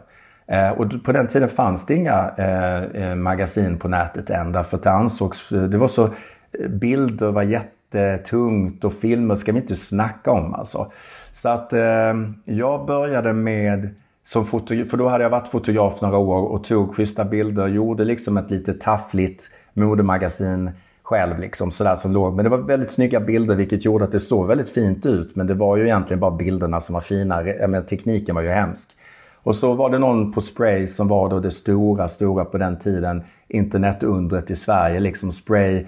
Eh, 0.47 0.71
och 0.71 1.05
på 1.05 1.12
den 1.12 1.27
tiden 1.27 1.49
fanns 1.49 1.87
det 1.87 1.95
inga 1.95 2.31
eh, 2.38 2.83
eh 2.83 3.15
magasin 3.15 3.79
på 3.79 3.88
nätet 3.88 4.31
än 4.31 4.53
därför 4.53 4.77
att 4.77 4.83
det 4.83 4.91
ansågs, 4.91 5.49
det 5.49 5.79
var 5.79 5.88
så, 5.88 6.05
eh, 6.05 6.69
bilder 6.69 7.31
var 7.31 7.43
jättetungt 7.43 8.85
och 8.85 8.93
filmer 8.93 9.35
ska 9.35 9.53
vi 9.53 9.59
inte 9.59 9.77
snacka 9.77 10.31
om 10.31 10.55
alltså. 10.55 10.93
Så 11.33 11.49
att 11.49 11.73
eh, 11.73 12.15
jag 12.45 12.87
började 12.87 13.33
med 13.33 13.95
som 14.28 14.44
fotograf, 14.44 14.90
för 14.90 14.97
då 14.97 15.08
hade 15.08 15.25
jag 15.25 15.30
varit 15.30 15.49
fotograf 15.49 16.00
några 16.00 16.18
år 16.18 16.42
och 16.42 16.64
tog 16.64 16.94
schyssta 16.94 17.25
bilder, 17.25 17.66
gjorde 17.66 18.05
liksom 18.05 18.37
ett 18.37 18.50
lite 18.50 18.74
taffligt 18.74 19.50
modemagasin 19.72 20.70
själv 21.03 21.38
liksom 21.38 21.70
sådär 21.70 21.94
som 21.94 22.12
låg. 22.12 22.35
Men 22.35 22.44
det 22.44 22.48
var 22.48 22.59
väldigt 22.59 22.90
snygga 22.90 23.20
bilder 23.20 23.55
vilket 23.55 23.85
gjorde 23.85 24.05
att 24.05 24.12
det 24.12 24.20
såg 24.20 24.46
väldigt 24.46 24.70
fint 24.70 25.07
ut. 25.07 25.37
Men 25.37 25.46
det 25.46 25.55
var 25.55 25.76
ju 25.76 25.85
egentligen 25.85 26.20
bara 26.20 26.31
bilderna 26.31 26.81
som 26.81 26.94
var 26.94 27.00
fina. 27.00 27.42
Men 27.68 27.87
tekniken 27.87 28.35
var 28.35 28.42
ju 28.42 28.48
hemsk. 28.48 28.90
Och 29.35 29.57
så 29.57 29.74
var 29.74 29.90
det 29.90 29.98
någon 29.98 30.33
på 30.33 30.40
Spray 30.40 30.87
som 30.87 31.09
var 31.09 31.29
då 31.29 31.40
det 31.40 31.50
stora, 31.50 32.09
stora 32.09 32.44
på 32.44 32.59
den 32.59 32.79
tiden 32.79 33.22
internetundret 33.48 34.50
i 34.50 34.57
Sverige. 34.57 35.00
Liksom 35.00 35.33
Spray 35.33 35.87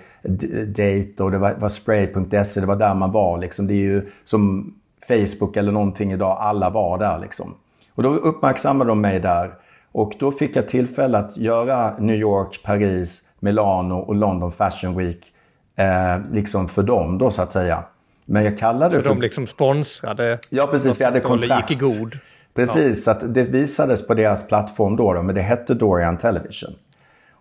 Date 0.67 1.23
och 1.23 1.31
det 1.31 1.39
var, 1.39 1.55
var 1.55 1.69
Spray.se, 1.69 2.61
det 2.61 2.67
var 2.67 2.77
där 2.77 2.95
man 2.95 3.13
var. 3.13 3.39
Liksom. 3.39 3.67
Det 3.67 3.75
är 3.75 3.77
ju 3.77 4.11
som 4.25 4.75
Facebook 5.09 5.57
eller 5.57 5.73
någonting 5.73 6.13
idag, 6.13 6.37
alla 6.41 6.71
var 6.71 6.99
där 6.99 7.19
liksom. 7.19 7.55
Och 8.01 8.05
då 8.05 8.15
uppmärksammade 8.15 8.91
de 8.91 9.01
mig 9.01 9.21
där. 9.21 9.55
Och 9.93 10.13
då 10.19 10.33
fick 10.33 10.57
jag 10.57 10.69
tillfälle 10.69 11.19
att 11.19 11.37
göra 11.37 11.99
New 11.99 12.17
York, 12.17 12.61
Paris, 12.65 13.23
Milano 13.41 13.95
och 13.95 14.15
London 14.15 14.53
Fashion 14.53 14.97
Week. 14.97 15.27
Eh, 15.77 16.19
liksom 16.33 16.69
för 16.69 16.83
dem 16.83 17.19
då 17.19 17.31
så 17.31 17.43
att 17.43 17.53
säga. 17.53 17.85
Men 18.25 18.45
jag 18.45 18.59
kallade 18.59 18.95
så 18.95 19.03
för... 19.03 19.09
de 19.09 19.21
liksom 19.21 19.47
sponsrade? 19.47 20.39
Ja 20.51 20.67
precis, 20.67 21.01
vi 21.01 21.05
hade 21.05 21.21
kontrakt. 21.21 21.71
gick 21.71 21.83
i 21.83 21.85
god? 21.85 22.19
Precis, 22.55 23.07
ja. 23.07 23.15
så 23.15 23.27
att 23.27 23.35
det 23.35 23.45
visades 23.45 24.07
på 24.07 24.15
deras 24.15 24.49
plattform 24.49 24.97
då, 24.97 25.13
då 25.13 25.23
men 25.23 25.35
det 25.35 25.43
hette 25.43 25.75
Dorian 25.75 26.19
Television. 26.19 26.75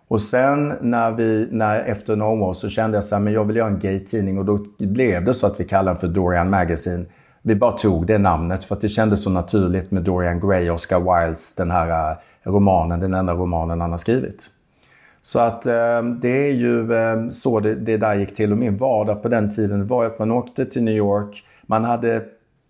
Och 0.08 0.20
sen 0.20 0.74
när 0.80 1.10
vi, 1.10 1.48
när, 1.50 1.78
efter 1.84 2.16
några 2.16 2.32
år 2.32 2.52
så 2.52 2.68
kände 2.68 2.96
jag 2.96 3.04
så 3.04 3.14
här, 3.14 3.22
men 3.22 3.32
jag 3.32 3.44
vill 3.44 3.56
göra 3.56 3.68
en 3.68 3.78
gay-tidning 3.78 4.38
och 4.38 4.44
då 4.44 4.58
blev 4.78 5.24
det 5.24 5.34
så 5.34 5.46
att 5.46 5.60
vi 5.60 5.64
kallade 5.64 5.90
den 5.90 6.00
för 6.00 6.08
Dorian 6.08 6.50
Magazine. 6.50 7.06
Vi 7.42 7.54
bara 7.54 7.72
tog 7.72 8.06
det 8.06 8.18
namnet 8.18 8.64
för 8.64 8.74
att 8.74 8.80
det 8.80 8.88
kändes 8.88 9.24
så 9.24 9.30
naturligt 9.30 9.90
med 9.90 10.02
Dorian 10.02 10.40
Gray, 10.40 10.70
Oscar 10.70 11.00
Wildes, 11.00 11.54
den 11.54 11.70
här 11.70 12.10
eh, 12.10 12.16
romanen, 12.42 13.00
den 13.00 13.14
enda 13.14 13.34
romanen 13.34 13.80
han 13.80 13.90
har 13.90 13.98
skrivit. 13.98 14.50
Så 15.22 15.40
att 15.40 15.66
eh, 15.66 16.02
det 16.02 16.48
är 16.48 16.52
ju 16.52 16.94
eh, 16.94 17.30
så 17.30 17.60
det, 17.60 17.74
det, 17.74 17.96
där 17.96 18.14
gick 18.14 18.34
till. 18.34 18.52
Och 18.52 18.58
min 18.58 18.76
vardag 18.76 19.22
på 19.22 19.28
den 19.28 19.50
tiden 19.50 19.86
var 19.86 20.04
att 20.04 20.18
man 20.18 20.30
åkte 20.30 20.64
till 20.64 20.82
New 20.82 20.96
York. 20.96 21.44
Man 21.62 21.84
hade 21.84 22.22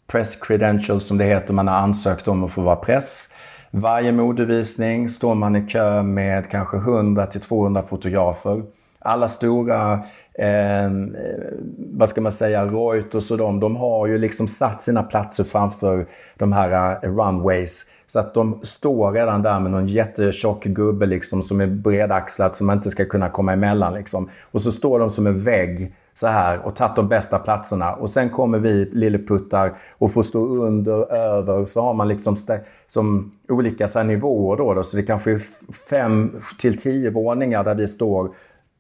press 0.07 0.37
credentials 0.37 1.05
som 1.05 1.19
det 1.19 1.25
heter. 1.25 1.55
Man 1.55 1.69
har 1.69 1.77
ansökt 1.77 2.29
om 2.29 2.45
att 2.45 2.53
få 2.53 2.61
vara 2.61 2.77
press. 2.77 3.29
Varje 3.71 4.13
modevisning 4.13 5.09
står 5.09 5.35
man 5.35 5.57
i 5.57 5.67
kö 5.69 6.03
med 6.03 6.51
kanske 6.51 6.77
100 6.77 7.27
till 7.27 7.41
200 7.41 7.83
fotografer. 7.83 8.63
Alla 8.99 9.29
stora, 9.29 10.01
eh, 10.35 10.91
vad 11.77 12.09
ska 12.09 12.21
man 12.21 12.33
säga, 12.33 12.65
Reuters 12.65 13.31
och 13.31 13.39
de, 13.39 13.61
de 13.61 13.77
har 13.77 14.07
ju 14.07 14.19
liksom 14.19 14.49
satt 14.49 14.83
sina 14.83 15.03
platser 15.03 15.45
framför 15.45 16.07
de 16.37 16.53
här 16.53 16.99
uh, 17.05 17.17
runways 17.17 17.91
så 18.07 18.19
att 18.19 18.35
de 18.35 18.59
står 18.63 19.13
redan 19.13 19.43
där 19.43 19.61
med 19.61 19.71
någon 19.71 19.89
jättetjock 19.89 20.65
gubbe 20.65 21.07
liksom 21.07 21.43
som 21.43 21.61
är 21.61 21.67
bredaxlad 21.67 22.55
som 22.55 22.67
man 22.67 22.77
inte 22.77 22.91
ska 22.91 23.05
kunna 23.05 23.29
komma 23.29 23.53
emellan. 23.53 23.95
Liksom. 23.95 24.29
Och 24.43 24.61
så 24.61 24.73
står 24.73 24.99
de 24.99 25.11
som 25.11 25.27
en 25.27 25.43
vägg 25.43 25.93
så 26.15 26.27
här 26.27 26.59
och 26.59 26.77
tagit 26.77 26.97
de 26.97 27.09
bästa 27.09 27.39
platserna. 27.39 27.95
Och 27.95 28.11
sen 28.11 28.31
kommer 28.31 28.59
vi 28.59 28.85
lilleputtar 28.93 29.73
och 29.99 30.13
får 30.13 30.23
stå 30.23 30.47
under, 30.47 31.13
över. 31.13 31.65
Så 31.65 31.81
har 31.81 31.95
man 31.95 32.09
liksom 32.09 32.37
som 32.87 33.33
olika 33.49 33.89
så 33.89 34.03
nivåer 34.03 34.57
då, 34.57 34.75
då. 34.75 34.83
Så 34.83 34.97
det 34.97 35.03
kanske 35.03 35.33
är 35.33 35.41
fem 35.91 36.33
till 36.59 36.79
tio 36.79 37.11
våningar 37.11 37.65
där 37.65 37.75
vi 37.75 37.87
står 37.87 38.31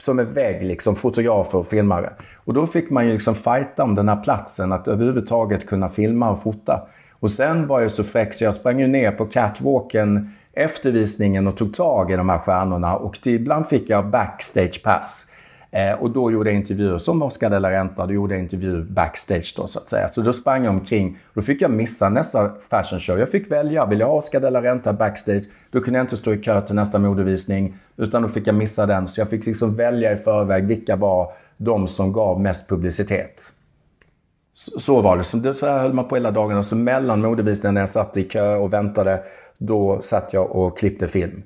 som 0.02 0.18
en 0.18 0.32
vägg, 0.32 0.62
liksom, 0.62 0.96
fotografer 0.96 1.58
och 1.58 1.66
filmare. 1.66 2.12
Och 2.36 2.54
då 2.54 2.66
fick 2.66 2.90
man 2.90 3.06
ju 3.06 3.12
liksom 3.12 3.34
fighta 3.34 3.82
om 3.82 3.94
den 3.94 4.08
här 4.08 4.22
platsen, 4.22 4.72
att 4.72 4.88
överhuvudtaget 4.88 5.66
kunna 5.66 5.88
filma 5.88 6.30
och 6.30 6.42
fota. 6.42 6.80
Och 7.12 7.30
sen 7.30 7.66
var 7.66 7.80
jag 7.80 7.92
så 7.92 8.04
fräck 8.04 8.34
så 8.34 8.44
jag 8.44 8.54
sprang 8.54 8.80
ju 8.80 8.86
ner 8.86 9.12
på 9.12 9.26
catwalken 9.26 10.32
efter 10.52 10.92
visningen 10.92 11.46
och 11.46 11.56
tog 11.56 11.74
tag 11.74 12.10
i 12.10 12.16
de 12.16 12.28
här 12.28 12.38
stjärnorna 12.38 12.96
och 12.96 13.26
ibland 13.26 13.66
fick 13.66 13.90
jag 13.90 14.06
backstage 14.06 14.82
pass. 14.84 15.32
Eh, 15.72 15.92
och 15.92 16.10
då 16.10 16.30
gjorde 16.30 16.50
jag 16.50 16.56
intervjuer 16.56 16.98
som 16.98 17.22
Oscar 17.22 17.50
de 17.50 17.58
la 17.58 17.70
Renta, 17.70 18.06
då 18.06 18.12
gjorde 18.12 18.34
jag 18.34 18.42
intervju 18.42 18.82
backstage 18.82 19.54
då 19.56 19.66
så 19.66 19.78
att 19.78 19.88
säga. 19.88 20.08
Så 20.08 20.20
då 20.20 20.32
sprang 20.32 20.64
jag 20.64 20.74
omkring. 20.74 21.18
Då 21.34 21.42
fick 21.42 21.62
jag 21.62 21.70
missa 21.70 22.08
nästa 22.08 22.50
fashion 22.70 23.00
show. 23.00 23.18
Jag 23.18 23.30
fick 23.30 23.50
välja, 23.50 23.86
vill 23.86 24.00
jag 24.00 24.06
ha 24.06 24.14
Oscar 24.14 24.40
de 24.40 24.50
la 24.50 24.62
Renta 24.62 24.92
backstage, 24.92 25.42
då 25.70 25.80
kunde 25.80 25.98
jag 25.98 26.04
inte 26.04 26.16
stå 26.16 26.34
i 26.34 26.38
kö 26.42 26.60
till 26.60 26.74
nästa 26.74 26.98
modevisning. 26.98 27.76
Utan 27.96 28.22
då 28.22 28.28
fick 28.28 28.46
jag 28.46 28.54
missa 28.54 28.86
den. 28.86 29.08
Så 29.08 29.20
jag 29.20 29.30
fick 29.30 29.46
liksom 29.46 29.76
välja 29.76 30.12
i 30.12 30.16
förväg 30.16 30.66
vilka 30.66 30.96
var 30.96 31.32
de 31.56 31.88
som 31.88 32.12
gav 32.12 32.40
mest 32.40 32.68
publicitet. 32.68 33.52
Så 34.54 35.00
var 35.00 35.16
det. 35.16 35.24
Så, 35.24 35.66
här 35.66 35.78
höll 35.78 35.92
man 35.92 36.08
på 36.08 36.14
hela 36.14 36.30
dagarna. 36.30 36.62
Så 36.62 36.76
mellan 36.76 37.20
modevisningarna 37.20 37.74
när 37.74 37.80
jag 37.80 37.88
satt 37.88 38.16
i 38.16 38.24
kö 38.24 38.56
och 38.56 38.72
väntade, 38.72 39.22
då 39.58 40.00
satt 40.02 40.32
jag 40.32 40.56
och 40.56 40.78
klippte 40.78 41.08
film. 41.08 41.42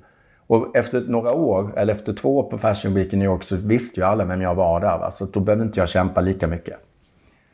Och 0.47 0.75
efter 0.75 1.01
några 1.01 1.31
år, 1.31 1.73
eller 1.77 1.93
efter 1.93 2.13
två 2.13 2.37
år 2.37 2.43
på 2.43 2.57
Fashion 2.57 2.93
Week 2.93 3.13
i 3.13 3.17
New 3.17 3.25
York 3.25 3.43
så 3.43 3.55
visste 3.55 3.99
ju 3.99 4.05
alla 4.05 4.25
vem 4.25 4.41
jag 4.41 4.55
var 4.55 4.79
där. 4.79 4.97
Va? 4.97 5.11
Så 5.11 5.25
då 5.25 5.39
behövde 5.39 5.65
inte 5.65 5.79
jag 5.79 5.89
kämpa 5.89 6.21
lika 6.21 6.47
mycket. 6.47 6.77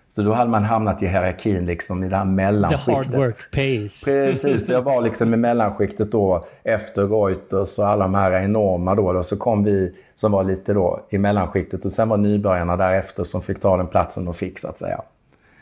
Så 0.09 0.21
då 0.21 0.33
hade 0.33 0.51
man 0.51 0.63
hamnat 0.63 1.03
i 1.03 1.07
hierarkin, 1.07 1.65
liksom, 1.65 2.03
i 2.03 2.09
det 2.09 2.15
här 2.15 2.25
mellanskiktet. 2.25 3.11
The 3.11 3.17
hard 3.17 3.25
work 3.25 3.51
pays. 3.53 4.03
Precis, 4.05 4.67
så 4.67 4.73
jag 4.73 4.81
var 4.81 5.01
liksom 5.01 5.33
i 5.33 5.37
mellanskiktet 5.37 6.11
då 6.11 6.45
efter 6.63 7.07
Reuters 7.07 7.79
och 7.79 7.87
alla 7.87 8.03
de 8.03 8.15
här 8.15 8.31
enorma 8.31 8.95
då. 8.95 9.07
Och 9.07 9.25
så 9.25 9.37
kom 9.37 9.63
vi 9.63 9.95
som 10.15 10.31
var 10.31 10.43
lite 10.43 10.73
då 10.73 11.05
i 11.09 11.17
mellanskiktet 11.17 11.85
och 11.85 11.91
sen 11.91 12.09
var 12.09 12.17
nybörjarna 12.17 12.77
därefter 12.77 13.23
som 13.23 13.41
fick 13.41 13.59
ta 13.59 13.77
den 13.77 13.87
platsen 13.87 14.27
och 14.27 14.35
fick 14.35 14.59
så 14.59 14.67
att 14.67 14.77
säga. 14.77 15.01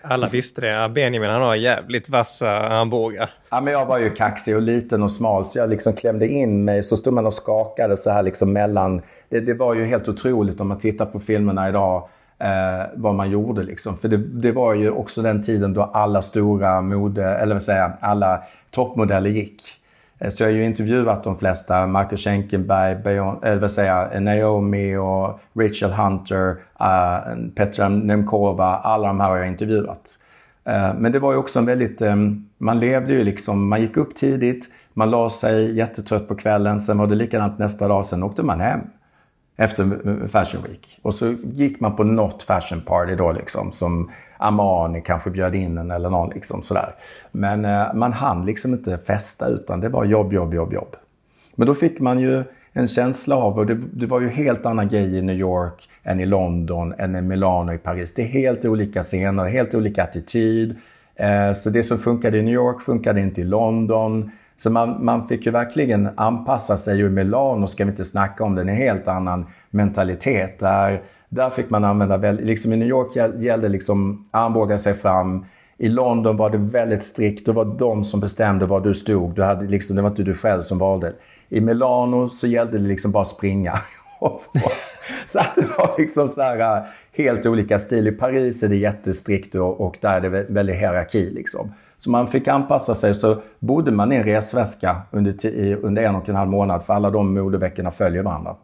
Alla 0.02 0.28
visste 0.32 0.62
det. 0.62 0.90
Benjamin 0.90 1.30
han 1.30 1.42
har 1.42 1.56
jävligt 1.56 2.10
vassa 2.10 2.50
armbågar. 2.52 3.30
Ja, 3.50 3.62
men 3.62 3.74
jag 3.74 3.86
var 3.86 4.00
ju 4.00 4.10
kaxig 4.10 4.56
och 4.56 4.62
liten 4.62 5.04
och 5.04 5.12
smal 5.12 5.46
så 5.46 5.60
jag 5.60 5.70
liksom 5.70 5.94
klämde 5.94 6.28
in 6.28 6.66
mig. 6.66 6.84
Så 6.84 6.98
stod 6.98 7.14
man 7.14 7.26
och 7.26 7.34
skakade 7.34 7.98
så 7.98 8.12
här 8.12 8.24
liksom 8.24 8.54
mellan. 8.54 9.02
Det, 9.30 9.40
det 9.40 9.54
var 9.54 9.74
ju 9.74 9.86
helt 9.86 10.08
otroligt 10.08 10.60
om 10.60 10.68
man 10.68 10.80
tittar 10.80 11.06
på 11.06 11.20
filmerna 11.20 11.70
idag. 11.70 12.10
Eh, 12.40 12.86
vad 12.96 13.16
man 13.16 13.32
gjorde 13.32 13.64
liksom. 13.64 13.98
För 13.98 14.08
det, 14.08 14.18
det, 14.18 14.52
var 14.52 14.74
ju 14.74 14.92
också 14.92 15.22
den 15.22 15.44
tiden 15.44 15.74
då 15.74 15.84
alla 15.84 16.22
stora 16.22 16.82
mode, 16.82 17.26
eller 17.26 17.56
vad 17.56 17.64
säger 17.64 17.92
alla 18.00 18.44
toppmodeller 18.72 19.30
gick. 19.30 19.64
Eh, 20.20 20.30
så 20.30 20.44
jag 20.44 20.48
har 20.48 20.54
ju 20.54 20.66
intervjuat 20.66 21.24
de 21.24 21.38
flesta, 21.38 21.88
Marcus 21.88 22.24
Schenkenberg, 22.24 22.96
Beyon, 22.96 23.44
eller 23.44 23.62
vad 23.62 23.72
säger 23.72 24.20
Naomi 24.20 24.96
och 24.96 25.40
Rachel 25.54 25.92
Hunter, 25.92 26.50
uh, 26.82 27.50
Petra 27.56 27.90
Nemkova, 27.90 28.66
alla 28.66 29.08
de 29.08 29.20
här 29.20 29.30
har 29.30 29.38
jag 29.38 29.48
intervjuat. 29.48 30.18
Uh, 30.70 30.94
men 31.00 31.12
det 31.12 31.20
var 31.20 31.32
ju 31.32 31.38
också 31.38 31.60
en 31.60 31.66
väldigt, 31.66 32.02
um, 32.02 32.50
man 32.58 32.80
levde 32.80 33.14
ju 33.14 33.24
liksom, 33.24 33.68
man 33.68 33.82
gick 33.82 33.98
upp 33.98 34.16
tidigt, 34.16 34.66
man 34.94 35.12
la 35.12 35.30
sig 35.30 35.78
jättetrött 35.78 36.28
på 36.28 36.36
kvällen, 36.36 36.80
sen 36.80 36.98
var 36.98 37.08
det 37.08 37.16
likadant 37.16 37.58
nästa 37.58 37.88
dag, 37.88 38.06
sen 38.06 38.24
åkte 38.24 38.44
man 38.44 38.60
hem 38.60 38.80
efter 39.60 40.28
Fashion 40.28 40.64
Week. 40.68 41.00
Och 41.02 41.16
så 41.16 41.36
gick 41.44 41.80
man 41.80 41.96
på 41.96 42.04
något 42.04 42.44
fashion 42.44 42.82
party 42.82 43.16
då 43.16 43.32
liksom 43.32 43.72
som 43.72 44.12
Armani 44.38 45.02
kanske 45.02 45.30
bjöd 45.30 45.56
in 45.56 45.78
en 45.78 45.92
eller 45.92 46.10
någon 46.10 46.30
liksom 46.30 46.64
sådär. 46.64 46.96
Men 47.32 47.66
eh, 47.66 47.94
man 47.94 48.14
hann 48.14 48.46
liksom 48.46 48.74
inte 48.74 48.98
festa 48.98 49.48
utan 49.48 49.80
det 49.80 49.90
var 49.90 50.06
jobb, 50.06 50.34
jobb, 50.34 50.54
jobb, 50.54 50.74
jobb. 50.74 50.96
Men 51.56 51.68
då 51.68 51.76
fick 51.76 52.00
man 52.00 52.20
ju 52.20 52.44
en 52.74 52.88
känsla 52.88 53.36
av, 53.36 53.60
och 53.60 53.66
det, 53.66 53.78
det 53.94 54.06
var 54.06 54.20
ju 54.20 54.30
helt 54.30 54.66
annan 54.66 54.88
grej 54.88 55.18
i 55.18 55.22
New 55.22 55.38
York 55.38 55.90
än 56.04 56.20
i 56.20 56.26
London, 56.26 56.94
än 56.98 57.16
i 57.16 57.22
Milano 57.22 57.74
i 57.74 57.78
Paris. 57.78 58.14
Det 58.14 58.22
är 58.22 58.28
helt 58.28 58.66
olika 58.66 59.04
scener, 59.04 59.46
helt 59.46 59.76
olika 59.76 60.04
attityd. 60.04 60.76
Eh, 61.16 61.54
så 61.54 61.70
det 61.70 61.84
som 61.84 61.98
funkade 61.98 62.38
i 62.38 62.42
New 62.42 62.54
York 62.54 62.82
funkade 62.82 63.22
inte 63.22 63.42
i 63.42 63.44
London. 63.44 64.32
Så 64.60 64.70
man, 64.70 65.06
man 65.06 65.28
fick 65.28 65.46
ju 65.46 65.52
verkligen 65.52 66.10
anpassa 66.16 66.78
sig. 66.78 67.00
I 67.00 67.10
Milano 67.10 67.68
ska 67.68 67.86
vi 67.86 67.92
inte 67.92 68.06
snacka 68.06 68.44
om, 68.44 68.56
den 68.56 68.70
är 68.70 68.74
en 68.74 68.78
helt 68.78 69.08
annan 69.08 69.46
mentalitet. 69.70 70.60
Där, 70.60 71.02
där 71.30 71.50
fick 71.50 71.70
man 71.70 71.86
använda, 71.86 72.18
väldigt, 72.18 72.46
liksom 72.46 72.74
i 72.74 72.78
New 72.78 72.88
York 72.88 73.42
gällde 73.42 73.70
liksom 73.70 74.26
armbåga 74.32 74.78
sig 74.78 74.94
fram. 74.94 75.46
I 75.78 75.90
London 75.90 76.38
var 76.38 76.50
det 76.50 76.58
väldigt 76.58 77.04
strikt. 77.04 77.46
Det 77.46 77.52
var 77.52 77.66
de 77.66 78.04
som 78.04 78.20
bestämde 78.20 78.66
var 78.66 78.82
du 78.82 78.94
stod. 78.94 79.36
Du 79.36 79.44
hade 79.44 79.66
liksom, 79.66 79.96
det 79.96 80.02
var 80.02 80.10
inte 80.10 80.24
du 80.24 80.36
själv 80.36 80.62
som 80.62 80.78
valde. 80.78 81.14
I 81.50 81.62
Milano 81.62 82.30
så 82.30 82.48
gällde 82.48 82.78
det 82.78 82.88
liksom 82.88 83.12
bara 83.12 83.26
springa. 83.26 83.80
så 85.26 85.40
att 85.40 85.56
det 85.56 85.68
var 85.78 85.96
liksom 85.98 86.30
så 86.30 86.42
här, 86.42 86.88
helt 87.12 87.46
olika 87.46 87.80
stil. 87.80 88.08
I 88.08 88.12
Paris 88.12 88.64
är 88.64 88.68
det 88.68 88.76
jättestrikt 88.76 89.56
och, 89.56 89.82
och 89.82 89.98
där 90.02 90.18
är 90.18 90.22
det 90.22 90.46
väldigt 90.50 90.76
hierarki. 90.76 91.30
Liksom. 91.30 91.72
Så 92.00 92.10
man 92.10 92.28
fick 92.28 92.48
anpassa 92.48 92.96
sig. 92.96 93.16
Så 93.16 93.42
bodde 93.60 93.92
man 93.92 94.12
i 94.12 94.16
en 94.16 94.24
resväska 94.24 95.02
under, 95.12 95.46
under 95.76 96.04
en 96.04 96.16
och 96.16 96.30
en 96.30 96.36
halv 96.36 96.50
månad 96.50 96.84
för 96.84 96.94
alla 96.94 97.10
de 97.10 97.34
modeveckorna 97.34 97.92
följer 97.92 98.24
varandra. 98.24 98.56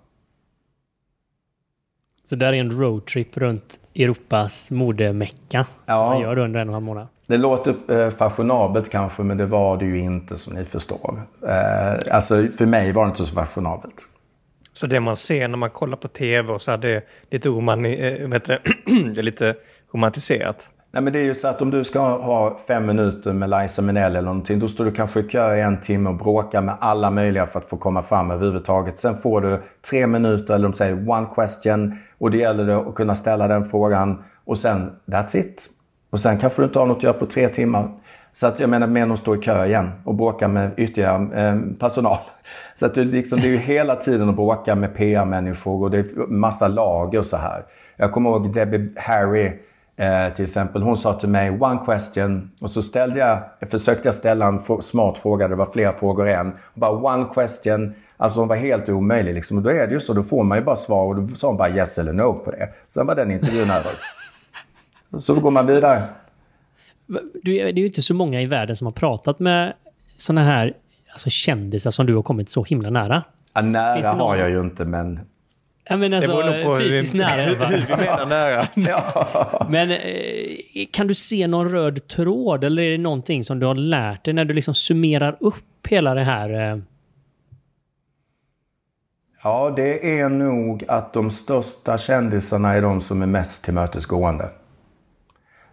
Så 2.24 2.36
där 2.36 2.54
är 2.54 2.58
en 2.58 2.72
roadtrip 2.72 3.38
runt 3.38 3.80
Europas 3.96 4.72
modemecka. 4.72 5.66
Ja. 5.86 6.10
Man 6.10 6.22
gör 6.22 6.36
det 6.36 6.42
under 6.42 6.60
en 6.60 6.68
och 6.68 6.72
en 6.72 6.74
halv 6.74 6.86
månad. 6.86 7.08
Det 7.28 7.38
låter 7.38 7.76
eh, 7.88 8.10
fashionabelt 8.10 8.90
kanske, 8.90 9.24
men 9.24 9.38
det 9.38 9.46
var 9.46 9.78
det 9.78 9.86
ju 9.86 10.00
inte 10.00 10.38
som 10.38 10.54
ni 10.54 10.66
förstår. 10.66 11.22
Eh, 11.48 12.16
alltså 12.16 12.48
för 12.58 12.66
mig 12.66 12.92
var 12.92 13.06
det 13.06 13.10
inte 13.10 13.26
så 13.26 13.36
fashionabelt. 13.36 14.10
Så 14.74 14.88
det 14.88 15.00
man 15.00 15.16
ser 15.16 15.48
när 15.48 15.58
man 15.58 15.70
kollar 15.70 15.98
på 15.98 16.08
tv 16.08 16.54
och 16.54 16.62
så 16.62 16.72
är 16.72 16.78
det 16.78 17.04
lite, 17.32 17.50
roman, 17.50 17.86
eh, 17.86 18.28
vet 18.28 18.46
det, 18.46 18.60
det 18.86 19.22
är 19.22 19.24
lite 19.24 19.56
romantiserat? 19.94 20.70
Nej 20.96 21.04
men 21.04 21.14
det 21.14 21.20
är 21.20 21.24
ju 21.24 21.36
så 21.36 21.48
att 21.48 21.62
om 21.62 21.72
du 21.72 21.84
ska 21.84 22.00
ha 22.00 22.60
fem 22.68 22.86
minuter 22.86 23.34
med 23.34 23.50
Liza 23.50 23.82
Minnelli 23.82 24.18
eller 24.18 24.22
någonting, 24.22 24.60
då 24.60 24.68
står 24.68 24.86
du 24.86 24.92
kanske 24.92 25.20
i 25.20 25.24
kö 25.24 25.56
i 25.56 25.62
en 25.62 25.82
timme 25.82 26.10
och 26.10 26.16
bråkar 26.16 26.62
med 26.62 26.76
alla 26.80 27.12
möjliga 27.12 27.46
för 27.46 27.60
att 27.60 27.70
få 27.70 27.78
komma 27.78 28.02
fram 28.02 28.32
överhuvudtaget. 28.32 29.00
Sen 29.00 29.18
får 29.18 29.42
du 29.42 29.62
tre 29.90 30.08
minuter, 30.08 30.56
eller 30.56 30.70
de 30.70 30.74
säger 30.74 31.10
one 31.10 31.28
question, 31.36 31.98
och 32.18 32.32
det 32.32 32.38
gäller 32.38 32.66
det 32.66 32.78
att 32.78 32.96
kunna 32.96 33.16
ställa 33.16 33.48
den 33.48 33.66
frågan 33.66 34.24
och 34.46 34.58
sen 34.58 34.92
that's 35.06 35.38
it. 35.38 35.70
Och 36.10 36.20
sen 36.20 36.38
kanske 36.38 36.62
du 36.62 36.66
inte 36.66 36.80
har 36.80 36.86
något 36.86 36.98
att 36.98 37.04
göra 37.04 37.14
på 37.14 37.26
tre 37.26 37.48
timmar. 37.48 37.90
Så 38.34 38.48
att 38.48 38.60
jag 38.60 38.70
menar, 38.70 38.88
men 38.88 39.12
att 39.12 39.20
stå 39.20 39.36
i 39.36 39.38
kö 39.38 39.66
igen 39.66 39.92
och 40.04 40.16
bråka 40.16 40.48
med 40.48 40.72
ytterligare 40.78 41.48
eh, 41.48 41.60
personal. 41.80 42.18
Så 42.76 42.86
att 42.86 42.96
det, 42.96 43.04
liksom, 43.04 43.40
det 43.40 43.48
är 43.48 43.52
ju 43.52 43.58
hela 43.58 43.96
tiden 43.96 44.30
att 44.30 44.36
bråka 44.36 44.76
med 44.76 44.96
PR-människor 44.96 45.84
och 45.84 45.92
det 45.92 45.98
är 45.98 46.28
massa 46.28 46.68
lager 46.68 47.20
och 47.20 47.26
så 47.26 47.38
här. 47.38 47.64
Jag 47.98 48.12
kommer 48.12 48.30
ihåg 48.30 48.54
Debbie 48.54 48.90
Harry 48.96 49.52
Eh, 49.98 50.34
till 50.34 50.46
exempel, 50.46 50.82
hon 50.82 50.98
sa 50.98 51.20
till 51.20 51.30
mig 51.30 51.50
“one 51.50 51.80
question” 51.86 52.52
och 52.62 52.72
så 52.72 52.82
ställde 52.82 53.20
jag, 53.20 53.44
försökte 53.72 54.08
jag 54.08 54.16
ställa 54.16 54.48
en 54.48 54.82
smart 54.82 55.18
fråga, 55.18 55.48
det 55.48 55.56
var 55.56 55.66
flera 55.66 55.94
frågor 55.94 56.28
än. 56.28 56.52
Bara 56.74 56.92
“one 56.92 57.26
question”, 57.34 57.94
alltså 58.18 58.40
hon 58.40 58.48
var 58.48 58.56
helt 58.56 58.90
omöjlig. 58.90 59.34
Liksom. 59.34 59.58
Och 59.58 59.64
då 59.64 59.70
är 59.70 59.88
det 59.88 59.94
ju 59.94 60.00
så, 60.00 60.14
då 60.14 60.24
får 60.24 60.44
man 60.44 60.58
ju 60.58 60.64
bara 60.64 60.76
svar 60.76 61.06
och 61.06 61.16
då 61.16 61.36
sa 61.36 61.48
hon 61.48 61.58
bara 61.58 61.70
“yes 61.70 61.98
eller 61.98 62.14
no” 62.14 62.34
på 62.34 62.52
det. 62.52 62.70
Sen 62.88 63.08
var 63.08 63.16
den 63.16 63.32
intervjun 63.32 63.70
över. 63.70 63.92
Så 65.20 65.34
då 65.34 65.40
går 65.42 65.52
man 65.52 65.68
vidare. 65.68 66.04
Det 67.44 67.62
är 67.62 67.78
ju 67.78 67.88
inte 67.88 68.02
så 68.02 68.14
många 68.14 68.42
i 68.42 68.46
världen 68.46 68.76
som 68.76 68.88
har 68.88 68.92
pratat 68.92 69.40
med 69.40 69.74
såna 70.18 70.44
här 70.44 70.74
alltså 71.12 71.30
kändisar 71.30 71.92
som 71.92 72.06
du 72.06 72.16
har 72.16 72.24
kommit 72.24 72.50
så 72.50 72.64
himla 72.64 72.90
nära. 72.90 73.24
Ja, 73.54 73.62
nära 73.62 74.10
har 74.10 74.36
jag 74.36 74.50
ju 74.50 74.62
inte, 74.62 74.86
men 74.86 75.20
Ja, 75.90 75.98
men 75.98 76.14
alltså, 76.14 76.42
det 76.42 76.64
på 76.64 76.78
fysiskt 76.78 77.14
hur, 77.14 77.20
nära. 77.20 77.42
Hur, 77.70 77.78
vi 77.88 78.06
menar 78.06 78.26
nära. 78.26 78.68
ja. 78.74 79.68
Men 79.70 79.92
eh, 79.92 80.86
kan 80.92 81.08
du 81.08 81.14
se 81.14 81.48
någon 81.48 81.72
röd 81.72 82.08
tråd 82.08 82.64
eller 82.64 82.84
är 82.84 82.92
det 82.92 82.98
någonting 82.98 83.44
som 83.44 83.60
du 83.60 83.66
har 83.66 83.76
lärt 83.76 84.26
dig 84.26 84.34
när 84.34 84.46
du 84.46 84.54
liksom 84.54 84.74
summerar 84.74 85.38
upp 85.40 85.88
hela 85.88 86.14
det 86.14 86.24
här? 86.24 86.72
Eh... 86.72 86.78
Ja, 89.44 89.74
det 89.76 90.20
är 90.20 90.30
nog 90.30 90.84
att 90.88 91.14
de 91.14 91.32
största 91.32 91.98
kändisarna 91.98 92.74
är 92.74 92.82
de 92.82 93.02
som 93.02 93.22
är 93.22 93.26
mest 93.26 93.66
tillmötesgående. 93.66 94.50